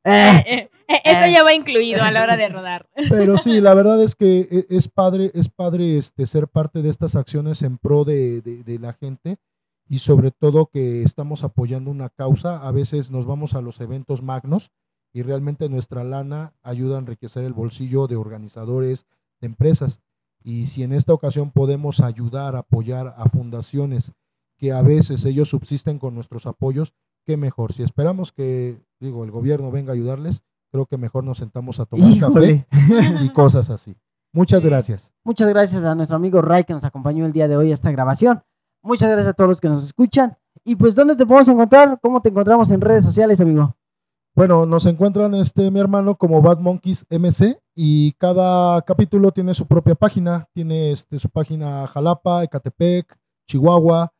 eh, 0.03 0.43
Eh, 0.47 0.69
eh, 0.87 1.01
eso 1.03 1.33
ya 1.33 1.43
va 1.43 1.53
incluido 1.53 2.03
a 2.03 2.11
la 2.11 2.21
hora 2.23 2.37
de 2.37 2.47
rodar. 2.49 2.87
Pero 3.09 3.37
sí, 3.37 3.59
la 3.59 3.73
verdad 3.73 4.01
es 4.01 4.15
que 4.15 4.65
es 4.69 4.87
padre, 4.87 5.31
es 5.33 5.49
padre 5.49 5.97
este, 5.97 6.25
ser 6.27 6.47
parte 6.47 6.81
de 6.81 6.89
estas 6.89 7.15
acciones 7.15 7.61
en 7.63 7.77
pro 7.77 8.03
de, 8.05 8.41
de- 8.41 8.63
de 8.63 8.79
la 8.79 8.93
gente 8.93 9.37
y 9.89 9.99
sobre 9.99 10.31
todo 10.31 10.67
que 10.67 11.03
estamos 11.03 11.43
apoyando 11.43 11.89
una 11.91 12.09
causa. 12.09 12.65
A 12.67 12.71
veces 12.71 13.11
nos 13.11 13.25
vamos 13.25 13.53
a 13.55 13.61
los 13.61 13.81
eventos 13.81 14.21
magnos 14.21 14.71
y 15.13 15.21
realmente 15.23 15.69
nuestra 15.69 16.03
lana 16.03 16.53
ayuda 16.61 16.97
a 16.97 16.99
enriquecer 16.99 17.43
el 17.45 17.53
bolsillo 17.53 18.05
de 18.07 18.15
organizadores, 18.15 19.05
de 19.41 19.47
empresas. 19.47 20.01
Y 20.47 20.67
si 20.67 20.83
en 20.83 20.93
esta 20.93 21.11
ocasión 21.11 21.49
podemos 21.49 22.01
ayudar, 22.01 22.55
apoyar 22.55 23.15
a 23.17 23.27
fundaciones 23.29 24.11
que 24.59 24.71
a 24.71 24.83
veces 24.83 25.25
ellos 25.25 25.49
subsisten 25.49 25.97
con 25.97 26.13
nuestros 26.13 26.45
apoyos, 26.45 26.93
qué 27.25 27.35
mejor. 27.35 27.73
Si 27.73 27.81
esperamos 27.81 28.31
que, 28.31 28.79
digo, 28.99 29.23
el 29.23 29.31
gobierno 29.31 29.71
venga 29.71 29.91
a 29.91 29.95
ayudarles, 29.95 30.43
creo 30.71 30.85
que 30.85 30.99
mejor 30.99 31.23
nos 31.23 31.39
sentamos 31.39 31.79
a 31.79 31.85
tomar 31.87 32.19
café 32.19 32.67
y 33.21 33.29
cosas 33.29 33.71
así. 33.71 33.97
Muchas 34.33 34.63
gracias. 34.63 35.11
Muchas 35.23 35.49
gracias 35.49 35.83
a 35.83 35.95
nuestro 35.95 36.17
amigo 36.17 36.43
Ray 36.43 36.63
que 36.63 36.73
nos 36.73 36.83
acompañó 36.83 37.25
el 37.25 37.31
día 37.31 37.47
de 37.47 37.57
hoy 37.57 37.71
a 37.71 37.73
esta 37.73 37.91
grabación. 37.91 38.43
Muchas 38.83 39.09
gracias 39.09 39.29
a 39.29 39.33
todos 39.33 39.47
los 39.47 39.59
que 39.59 39.69
nos 39.69 39.83
escuchan. 39.83 40.37
Y 40.63 40.75
pues, 40.75 40.93
¿dónde 40.93 41.15
te 41.15 41.25
podemos 41.25 41.47
encontrar? 41.47 41.99
¿Cómo 41.99 42.21
te 42.21 42.29
encontramos 42.29 42.69
en 42.69 42.81
redes 42.81 43.03
sociales, 43.03 43.41
amigo? 43.41 43.75
Bueno, 44.35 44.67
nos 44.67 44.85
encuentran 44.85 45.33
este 45.33 45.71
mi 45.71 45.79
hermano 45.79 46.15
como 46.15 46.39
Bad 46.43 46.59
Monkeys 46.59 47.07
MC 47.09 47.59
y 47.75 48.13
cada 48.13 48.81
capítulo 48.83 49.31
tiene 49.31 49.53
su 49.53 49.67
propia 49.67 49.95
página, 49.95 50.47
tiene 50.53 50.91
este 50.91 51.19
su 51.19 51.29
página 51.29 51.85
Jalapa, 51.87 52.43
Ecatepec, 52.43 53.17
Chihuahua 53.47 54.13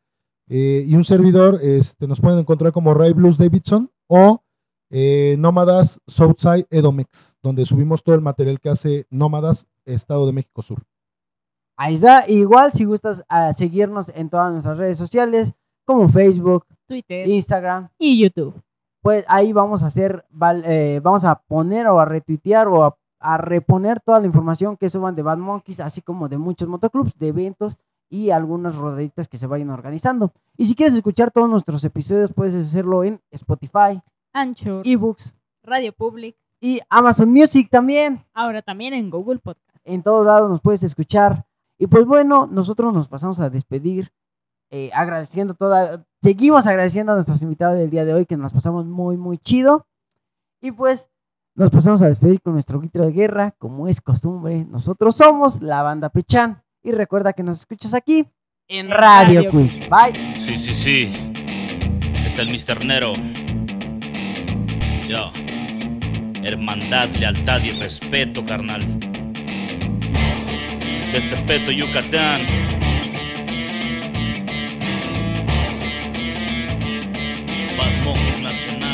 eh, 0.48 0.84
y 0.86 0.94
un 0.96 1.04
servidor 1.04 1.60
este 1.64 2.08
nos 2.08 2.20
pueden 2.20 2.40
encontrar 2.40 2.74
como 2.74 2.94
Ray 2.94 3.14
Blues 3.14 3.38
Davidson 3.38 3.90
o 4.08 4.44
eh, 4.92 5.36
Nómadas 5.40 6.02
Southside 6.06 6.68
Edomex, 6.70 7.38
donde 7.42 7.66
subimos 7.66 8.04
todo 8.04 8.16
el 8.16 8.22
material 8.22 8.60
que 8.60 8.70
hace 8.70 9.08
Nómadas 9.10 9.68
Estado 9.86 10.28
de 10.28 10.34
México 10.34 10.62
Sur. 10.62 10.84
Ahí 11.78 11.96
está. 11.96 12.30
Igual, 12.30 12.72
si 12.74 12.86
gustas 12.86 13.24
ah, 13.28 13.54
seguirnos 13.54 14.10
en 14.14 14.30
todas 14.30 14.52
nuestras 14.52 14.78
redes 14.78 14.98
sociales, 14.98 15.54
como 15.86 16.08
Facebook, 16.10 16.66
Twitter 16.88 17.28
Instagram, 17.28 17.90
y 17.98 18.22
YouTube. 18.22 18.62
pues 19.02 19.26
ahí 19.28 19.54
vamos 19.54 19.84
a 19.84 19.88
hacer, 19.88 20.26
eh, 20.66 21.00
vamos 21.04 21.26
a 21.26 21.42
poner 21.42 21.88
o 21.88 22.00
a 22.00 22.06
retuitear 22.06 22.68
o 22.68 22.84
a, 22.84 22.98
a 23.26 23.38
reponer 23.38 24.00
toda 24.00 24.20
la 24.20 24.28
información 24.28 24.78
que 24.78 24.90
suban 24.90 25.16
de 25.16 25.24
Bad 25.24 25.40
Monkeys, 25.40 25.80
así 25.80 26.02
como 26.02 26.30
de 26.30 26.38
muchos 26.38 26.68
motoclubs, 26.68 27.18
de 27.18 27.30
eventos 27.30 27.78
y 28.08 28.30
algunas 28.30 28.76
rodaditas 28.76 29.28
que 29.28 29.40
se 29.40 29.48
vayan 29.48 29.72
organizando. 29.72 30.32
Y 30.58 30.66
si 30.66 30.76
quieres 30.76 30.94
escuchar 30.94 31.32
todos 31.32 31.50
nuestros 31.50 31.84
episodios, 31.84 32.32
puedes 32.32 32.54
hacerlo 32.54 33.04
en 33.04 33.20
Spotify, 33.32 34.00
Anchor, 34.32 34.84
eBooks 34.86 35.34
Radio 35.64 35.92
Public, 35.92 36.38
y 36.62 36.80
Amazon 36.88 37.32
Music 37.32 37.68
también. 37.72 38.24
ahora 38.34 38.62
también 38.62 38.94
en 38.94 39.10
Google 39.10 39.40
Podcast. 39.40 39.76
En 39.84 40.04
todos 40.04 40.24
lados 40.24 40.50
nos 40.50 40.62
puedes 40.62 40.84
escuchar. 40.84 41.46
Y 41.80 41.88
pues 41.88 42.06
bueno, 42.06 42.46
nosotros 42.46 42.94
nos 42.94 43.08
pasamos 43.08 43.40
a 43.40 43.50
despedir 43.50 44.12
eh, 44.70 44.92
agradeciendo 44.94 45.56
toda, 45.56 46.06
seguimos 46.22 46.68
agradeciendo 46.68 47.12
a 47.12 47.16
nuestros 47.16 47.42
invitados 47.42 47.78
del 47.78 47.90
día 47.90 48.06
de 48.06 48.14
hoy 48.14 48.26
que 48.28 48.38
nos 48.38 48.54
pasamos 48.54 48.86
muy, 48.86 49.18
muy 49.18 49.40
chido. 49.40 49.88
Y 50.62 50.72
pues 50.72 51.10
nos 51.56 51.72
pasamos 51.72 52.02
a 52.02 52.10
despedir 52.10 52.42
con 52.42 52.54
nuestro 52.54 52.80
grito 52.80 53.02
de 53.02 53.12
guerra, 53.12 53.56
como 53.58 53.88
es 53.88 54.02
costumbre. 54.02 54.66
Nosotros 54.66 55.16
somos 55.16 55.62
la 55.62 55.82
banda 55.82 56.10
Pechan. 56.10 56.62
Y 56.84 56.92
recuerda 56.92 57.34
que 57.34 57.42
nos 57.42 57.62
escuchas 57.62 57.94
aquí 57.94 58.28
en 58.68 58.92
Radio 58.92 59.50
Radio 59.50 59.52
Quick. 59.52 59.90
Bye. 59.90 60.40
Sí, 60.40 60.58
sí, 60.58 60.74
sí. 60.74 61.34
Es 62.26 62.38
el 62.38 62.50
Mr. 62.50 62.86
Nero. 62.86 63.14
Yo. 65.08 65.32
Hermandad, 66.44 67.10
lealtad 67.16 67.62
y 67.64 67.72
respeto, 67.72 68.46
carnal. 68.46 68.84
Desde 71.12 71.38
Peto, 71.48 71.72
Yucatán. 71.72 72.42
Bad 77.78 78.04
Monkeys 78.04 78.42
Nacional. 78.42 78.85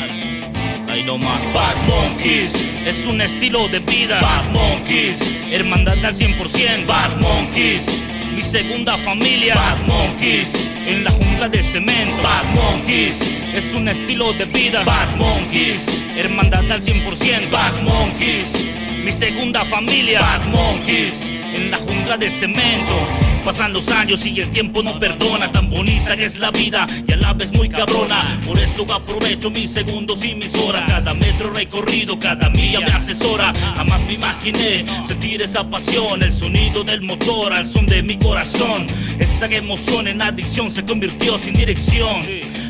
Ahí. 0.92 1.06
Bad 1.06 1.76
Monkeys 1.88 2.52
es 2.84 3.06
un 3.06 3.22
estilo 3.22 3.66
de 3.68 3.78
vida. 3.78 4.20
Bad 4.20 4.50
Monkeys. 4.50 5.18
Hermandad 5.50 6.04
al 6.04 6.14
100%. 6.14 6.86
Bad 6.86 7.18
Monkeys. 7.18 7.86
Mi 8.34 8.42
segunda 8.42 8.98
familia. 8.98 9.54
Bad 9.54 9.86
Monkeys. 9.86 10.52
En 10.86 11.02
la 11.04 11.10
jungla 11.10 11.48
de 11.48 11.62
cemento. 11.62 12.22
Bad 12.22 12.44
Monkeys. 12.54 13.22
Es 13.54 13.72
un 13.72 13.88
estilo 13.88 14.34
de 14.34 14.44
vida. 14.44 14.84
Bad 14.84 15.16
Monkeys. 15.16 15.86
Hermandad 16.14 16.70
al 16.70 16.82
100%. 16.82 17.50
Bad 17.50 17.80
Monkeys. 17.80 18.68
Mi 19.02 19.12
segunda 19.12 19.64
familia. 19.64 20.20
Bad 20.20 20.44
Monkeys. 20.48 21.41
En 21.52 21.70
la 21.70 21.76
jungla 21.78 22.16
de 22.16 22.30
cemento. 22.30 22.96
Pasan 23.44 23.72
los 23.72 23.88
años 23.90 24.24
y 24.24 24.40
el 24.40 24.50
tiempo 24.50 24.82
no 24.82 24.98
perdona. 24.98 25.50
Tan 25.50 25.68
bonita 25.68 26.16
que 26.16 26.24
es 26.24 26.38
la 26.38 26.50
vida 26.50 26.86
y 27.06 27.12
a 27.12 27.16
la 27.16 27.32
vez 27.34 27.52
muy 27.52 27.68
cabrona. 27.68 28.40
Por 28.46 28.58
eso 28.58 28.86
aprovecho 28.92 29.50
mis 29.50 29.70
segundos 29.70 30.24
y 30.24 30.34
mis 30.34 30.54
horas. 30.54 30.86
Cada 30.86 31.12
metro 31.12 31.52
recorrido, 31.52 32.18
cada 32.18 32.48
milla 32.50 32.80
me 32.80 32.92
asesora. 32.92 33.52
Jamás 33.76 34.04
me 34.06 34.14
imaginé 34.14 34.84
sentir 35.06 35.42
esa 35.42 35.68
pasión. 35.68 36.22
El 36.22 36.32
sonido 36.32 36.84
del 36.84 37.02
motor 37.02 37.52
al 37.52 37.66
son 37.66 37.86
de 37.86 38.02
mi 38.02 38.16
corazón. 38.18 38.86
Esa 39.18 39.46
emoción 39.46 40.08
en 40.08 40.22
adicción 40.22 40.72
se 40.72 40.84
convirtió 40.84 41.36
sin 41.36 41.54
dirección. 41.54 42.26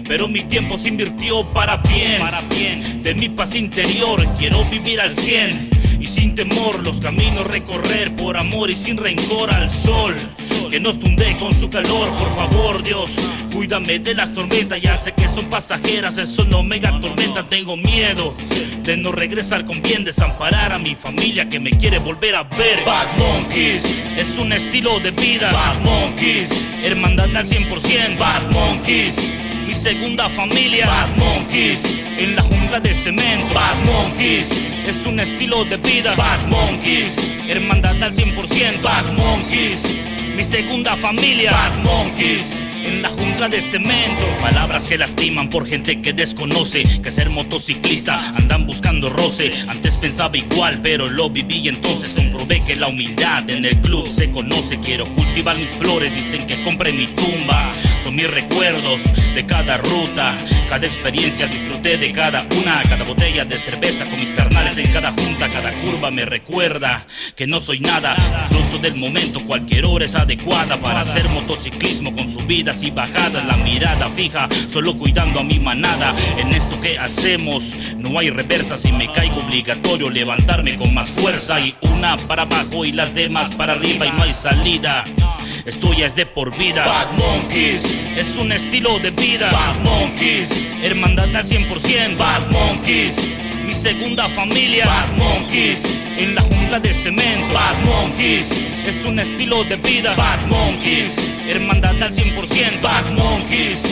Pero 0.08 0.26
mi 0.26 0.40
tiempo 0.40 0.76
se 0.76 0.88
invirtió 0.88 1.44
para 1.52 1.76
bien. 1.76 2.18
Para 2.18 2.40
bien. 2.42 3.02
De 3.02 3.14
mi 3.14 3.28
paz 3.28 3.54
interior 3.54 4.26
quiero 4.38 4.64
vivir 4.64 5.00
al 5.00 5.12
100 5.12 5.81
y 6.02 6.08
sin 6.08 6.34
temor 6.34 6.84
los 6.84 7.00
caminos 7.00 7.46
recorrer 7.46 8.14
por 8.16 8.36
amor 8.36 8.70
y 8.70 8.76
sin 8.76 8.96
rencor 8.96 9.54
al 9.54 9.70
sol. 9.70 10.14
Que 10.68 10.80
nos 10.80 10.98
tunde 10.98 11.36
con 11.38 11.54
su 11.54 11.70
calor 11.70 12.16
por 12.16 12.34
favor 12.34 12.82
Dios. 12.82 13.12
Cuídame 13.54 14.00
de 14.00 14.14
las 14.14 14.34
tormentas 14.34 14.82
ya 14.82 14.96
sé 14.96 15.12
que 15.12 15.28
son 15.28 15.48
pasajeras 15.48 16.18
eso 16.18 16.44
no 16.44 16.62
me 16.62 16.76
atormenta 16.76 17.44
tengo 17.44 17.76
miedo 17.76 18.34
de 18.82 18.96
no 18.96 19.12
regresar 19.12 19.64
con 19.64 19.80
bien 19.80 20.04
desamparar 20.04 20.72
a 20.72 20.78
mi 20.78 20.96
familia 20.96 21.48
que 21.48 21.60
me 21.60 21.70
quiere 21.70 21.98
volver 21.98 22.34
a 22.34 22.42
ver. 22.42 22.84
Bad 22.84 23.16
Monkeys. 23.18 23.84
Es 24.16 24.36
un 24.38 24.52
estilo 24.52 24.98
de 24.98 25.12
vida. 25.12 25.52
Bad 25.52 25.80
Monkeys. 25.82 26.50
Hermandad 26.82 27.36
al 27.36 27.46
100% 27.46 28.18
Bad 28.18 28.50
Monkeys 28.50 29.41
mi 29.72 29.78
segunda 29.78 30.28
familia. 30.28 30.86
Bad 30.86 31.16
Monkeys. 31.16 31.82
En 32.18 32.36
la 32.36 32.42
jungla 32.42 32.78
de 32.80 32.94
cemento. 32.94 33.54
Bad 33.54 33.84
Monkeys. 33.86 34.50
Es 34.86 35.06
un 35.06 35.18
estilo 35.18 35.64
de 35.64 35.78
vida. 35.78 36.14
Bad 36.14 36.46
Monkeys. 36.48 37.16
Hermandad 37.48 38.02
al 38.02 38.12
100% 38.12 38.82
Bad 38.82 39.12
Monkeys. 39.14 39.96
Mi 40.36 40.44
segunda 40.44 40.96
familia. 40.96 41.52
Bad 41.52 41.84
Monkeys 41.84 42.71
en 42.84 43.02
la 43.02 43.08
jungla 43.08 43.48
de 43.48 43.62
cemento. 43.62 44.26
Palabras 44.40 44.88
que 44.88 44.98
lastiman 44.98 45.48
por 45.48 45.66
gente 45.66 46.00
que 46.00 46.12
desconoce 46.12 46.82
Que 47.02 47.10
ser 47.10 47.30
motociclista 47.30 48.16
andan 48.36 48.66
buscando 48.66 49.08
roce. 49.08 49.50
Antes 49.68 49.96
pensaba 49.98 50.36
igual 50.36 50.80
pero 50.82 51.08
lo 51.08 51.30
viví 51.30 51.58
y 51.58 51.68
entonces. 51.68 52.12
Comprobé 52.12 52.64
que 52.64 52.76
la 52.76 52.88
humildad 52.88 53.48
en 53.50 53.64
el 53.64 53.80
club 53.80 54.08
se 54.08 54.30
conoce. 54.30 54.80
Quiero 54.80 55.12
cultivar 55.14 55.56
mis 55.56 55.70
flores, 55.70 56.14
dicen 56.14 56.46
que 56.46 56.62
compre 56.62 56.92
mi 56.92 57.06
tumba. 57.08 57.72
Son 58.02 58.14
mis 58.14 58.28
recuerdos 58.28 59.02
de 59.34 59.46
cada 59.46 59.78
ruta 59.78 60.34
Cada 60.68 60.86
experiencia. 60.86 61.46
Disfruté 61.46 61.98
de 61.98 62.12
cada 62.12 62.46
una 62.60 62.82
Cada 62.82 63.04
botella 63.04 63.44
de 63.44 63.58
cerveza 63.58 64.04
con 64.06 64.20
mis 64.20 64.34
carnales 64.34 64.76
en 64.78 64.92
cada 64.92 65.12
junta. 65.12 65.48
Cada 65.48 65.72
curva 65.80 66.10
me 66.10 66.24
recuerda 66.24 67.06
que 67.36 67.46
no 67.46 67.60
soy 67.60 67.80
nada. 67.80 68.16
Disfruto 68.48 68.78
del 68.78 68.96
momento, 68.96 69.44
cualquier 69.46 69.84
hora 69.84 70.04
es 70.04 70.14
adecuada 70.14 70.80
Para 70.80 71.02
hacer 71.02 71.28
motociclismo 71.28 72.14
con 72.14 72.28
subidas 72.72 72.82
y 72.82 72.90
bajadas 72.90 73.44
La 73.44 73.56
mirada 73.56 74.10
fija, 74.10 74.48
solo 74.68 74.96
cuidando 74.96 75.40
a 75.40 75.42
mi 75.42 75.58
manada. 75.58 76.14
En 76.36 76.48
esto 76.48 76.80
que 76.80 76.98
hacemos 76.98 77.76
no 77.96 78.18
hay 78.18 78.30
reversa. 78.30 78.76
Si 78.76 78.92
me 78.92 79.10
caigo 79.12 79.40
obligatorio 79.40 80.10
levantarme 80.10 80.76
con 80.76 80.92
más 80.94 81.10
fuerza. 81.10 81.60
Y 81.60 81.74
una 81.82 82.16
para 82.16 82.42
abajo 82.42 82.84
y 82.84 82.92
las 82.92 83.14
demás 83.14 83.54
para 83.54 83.74
arriba 83.74 84.06
y 84.06 84.10
no 84.12 84.22
hay 84.22 84.34
salida. 84.34 85.04
Esto 85.64 85.92
ya 85.92 86.06
es 86.06 86.14
de 86.14 86.26
por 86.26 86.56
vida. 86.56 86.86
Bad 86.86 87.12
Monkeys. 87.18 87.84
Es 88.16 88.36
un 88.36 88.52
estilo 88.52 88.98
de 88.98 89.10
vida. 89.10 89.50
Bad 89.50 89.80
Monkeys. 89.84 90.66
Hermandad 90.82 91.34
al 91.34 91.44
100% 91.44 92.16
Bad 92.16 92.50
Monkeys 92.50 93.41
mi 93.64 93.74
segunda 93.74 94.28
familia. 94.30 94.86
Bad 94.86 95.16
Monkeys. 95.18 95.82
En 96.18 96.34
la 96.34 96.42
jungla 96.42 96.80
de 96.80 96.94
cemento. 96.94 97.54
Bad 97.54 97.84
Monkeys. 97.84 98.50
Es 98.86 99.04
un 99.04 99.18
estilo 99.18 99.64
de 99.64 99.76
vida. 99.76 100.14
Bad 100.14 100.46
Monkeys. 100.46 101.16
Hermandad 101.46 102.02
al 102.02 102.12
100% 102.12 102.80
Bad 102.80 103.12
Monkeys. 103.12 103.82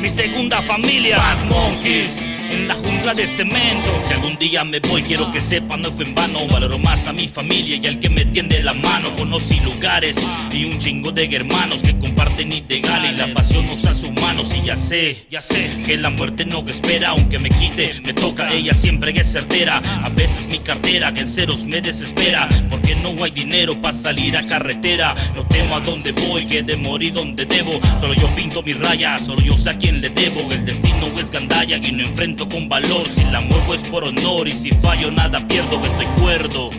Mi 0.00 0.08
segunda 0.08 0.62
familia. 0.62 1.16
Bad 1.16 1.44
Monkeys 1.46 2.37
en 2.50 2.68
la 2.68 2.74
jungla 2.74 3.14
de 3.14 3.26
cemento. 3.26 4.00
Si 4.06 4.12
algún 4.12 4.36
día 4.38 4.64
me 4.64 4.80
voy 4.80 5.02
quiero 5.02 5.30
que 5.30 5.40
sepan 5.40 5.82
no 5.82 5.90
fue 5.90 6.04
en 6.04 6.14
vano. 6.14 6.46
Valoro 6.48 6.78
más 6.78 7.06
a 7.06 7.12
mi 7.12 7.28
familia 7.28 7.76
y 7.76 7.86
al 7.86 7.98
que 7.98 8.08
me 8.08 8.24
tiende 8.26 8.62
la 8.62 8.74
mano. 8.74 9.14
Conocí 9.16 9.60
lugares 9.60 10.16
y 10.52 10.64
un 10.64 10.78
chingo 10.78 11.12
de 11.12 11.24
hermanos 11.34 11.82
Que 11.82 11.96
comparten 11.96 12.52
ideales. 12.52 13.12
Y 13.12 13.16
la 13.16 13.32
pasión 13.34 13.66
nos 13.66 13.84
hace 13.86 14.06
humanos 14.06 14.54
Y 14.54 14.66
ya 14.66 14.76
sé, 14.76 15.26
ya 15.30 15.42
sé 15.42 15.80
que 15.84 15.96
la 15.96 16.10
muerte 16.10 16.44
no 16.44 16.64
espera. 16.68 17.10
Aunque 17.10 17.38
me 17.38 17.48
quite, 17.48 18.00
me 18.02 18.12
toca, 18.14 18.48
ella 18.50 18.74
siempre 18.74 19.12
es 19.12 19.30
certera. 19.32 19.80
A 20.02 20.08
veces 20.08 20.46
mi 20.50 20.58
cartera 20.58 21.12
que 21.12 21.20
en 21.20 21.28
ceros 21.28 21.64
me 21.64 21.80
desespera 21.80 22.48
Porque 22.70 22.94
no 22.94 23.22
hay 23.22 23.30
dinero 23.30 23.80
para 23.80 23.94
salir 23.94 24.36
a 24.36 24.46
carretera. 24.46 25.14
No 25.34 25.46
temo 25.46 25.76
a 25.76 25.80
dónde 25.80 26.12
voy, 26.12 26.46
que 26.46 26.62
de 26.62 26.76
morir 26.76 27.12
donde 27.12 27.44
debo. 27.46 27.80
Solo 28.00 28.14
yo 28.14 28.34
pinto 28.34 28.62
mi 28.62 28.72
raya, 28.72 29.18
solo 29.18 29.40
yo 29.40 29.56
sé 29.56 29.70
a 29.70 29.78
quién 29.78 30.00
le 30.00 30.10
debo. 30.10 30.50
El 30.50 30.64
destino 30.64 31.06
es 31.16 31.30
gandalla 31.30 31.76
y 31.76 31.92
no 31.92 32.04
enfrento 32.04 32.37
con 32.46 32.68
valor 32.68 33.08
Si 33.10 33.24
la 33.24 33.40
muevo 33.40 33.74
es 33.74 33.80
por 33.88 34.04
honor 34.04 34.46
y 34.46 34.52
si 34.52 34.70
fallo 34.70 35.10
nada 35.10 35.46
pierdo 35.48 35.80
Estoy 35.82 36.06
cuerdo, 36.20 36.70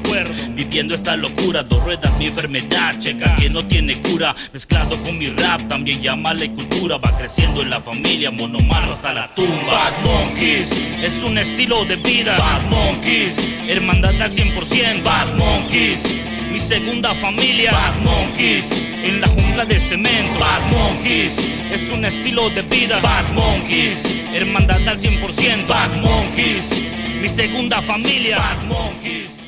Viviendo 0.52 0.94
esta 0.94 1.15
locura, 1.15 1.64
dos 1.64 1.84
ruedas 1.84 2.15
mi 2.18 2.27
enfermedad 2.27 2.99
Checa 2.99 3.36
que 3.38 3.49
no 3.49 3.65
tiene 3.65 4.02
cura. 4.02 4.36
Mezclado 4.52 5.02
con 5.02 5.18
mi 5.18 5.30
rap, 5.30 5.68
también 5.68 6.02
llámale 6.02 6.52
cultura 6.52 6.98
Va 6.98 7.18
creciendo 7.18 7.61
en 7.61 7.69
la 7.69 7.80
familia, 7.80 8.30
monomano 8.30 8.91
hasta 8.91 9.14
la 9.14 9.27
tumba. 9.34 9.72
Bad 9.72 9.94
Monkeys. 10.03 10.72
Es 11.02 11.23
un 11.23 11.38
estilo 11.38 11.86
de 11.86 11.95
vida. 11.95 12.38
Bad 12.38 12.69
Monkeys, 12.69 13.53
hermandad 13.68 14.22
al 14.22 14.31
100% 14.31 15.03
Bad 15.03 15.38
Monkeys 15.38 16.28
mi 16.51 16.59
segunda 16.59 17.13
familia. 17.15 17.71
Bad 17.71 18.01
Monkeys. 18.03 18.65
En 19.03 19.21
la 19.21 19.27
jungla 19.27 19.65
de 19.65 19.80
cemento. 19.80 20.39
Bad 20.39 20.71
Monkeys. 20.71 21.38
Es 21.71 21.89
un 21.89 22.05
estilo 22.05 22.49
de 22.49 22.61
vida. 22.63 22.99
Bad 22.99 23.31
Monkeys. 23.34 24.03
Hermandad 24.34 24.88
al 24.88 24.99
100% 24.99 25.67
Bad 25.67 25.95
Monkeys. 25.97 26.84
Mi 27.21 27.30
segunda 27.30 27.81
familia. 27.81 28.38
Bad 28.38 28.63
Monkeys 28.67 29.38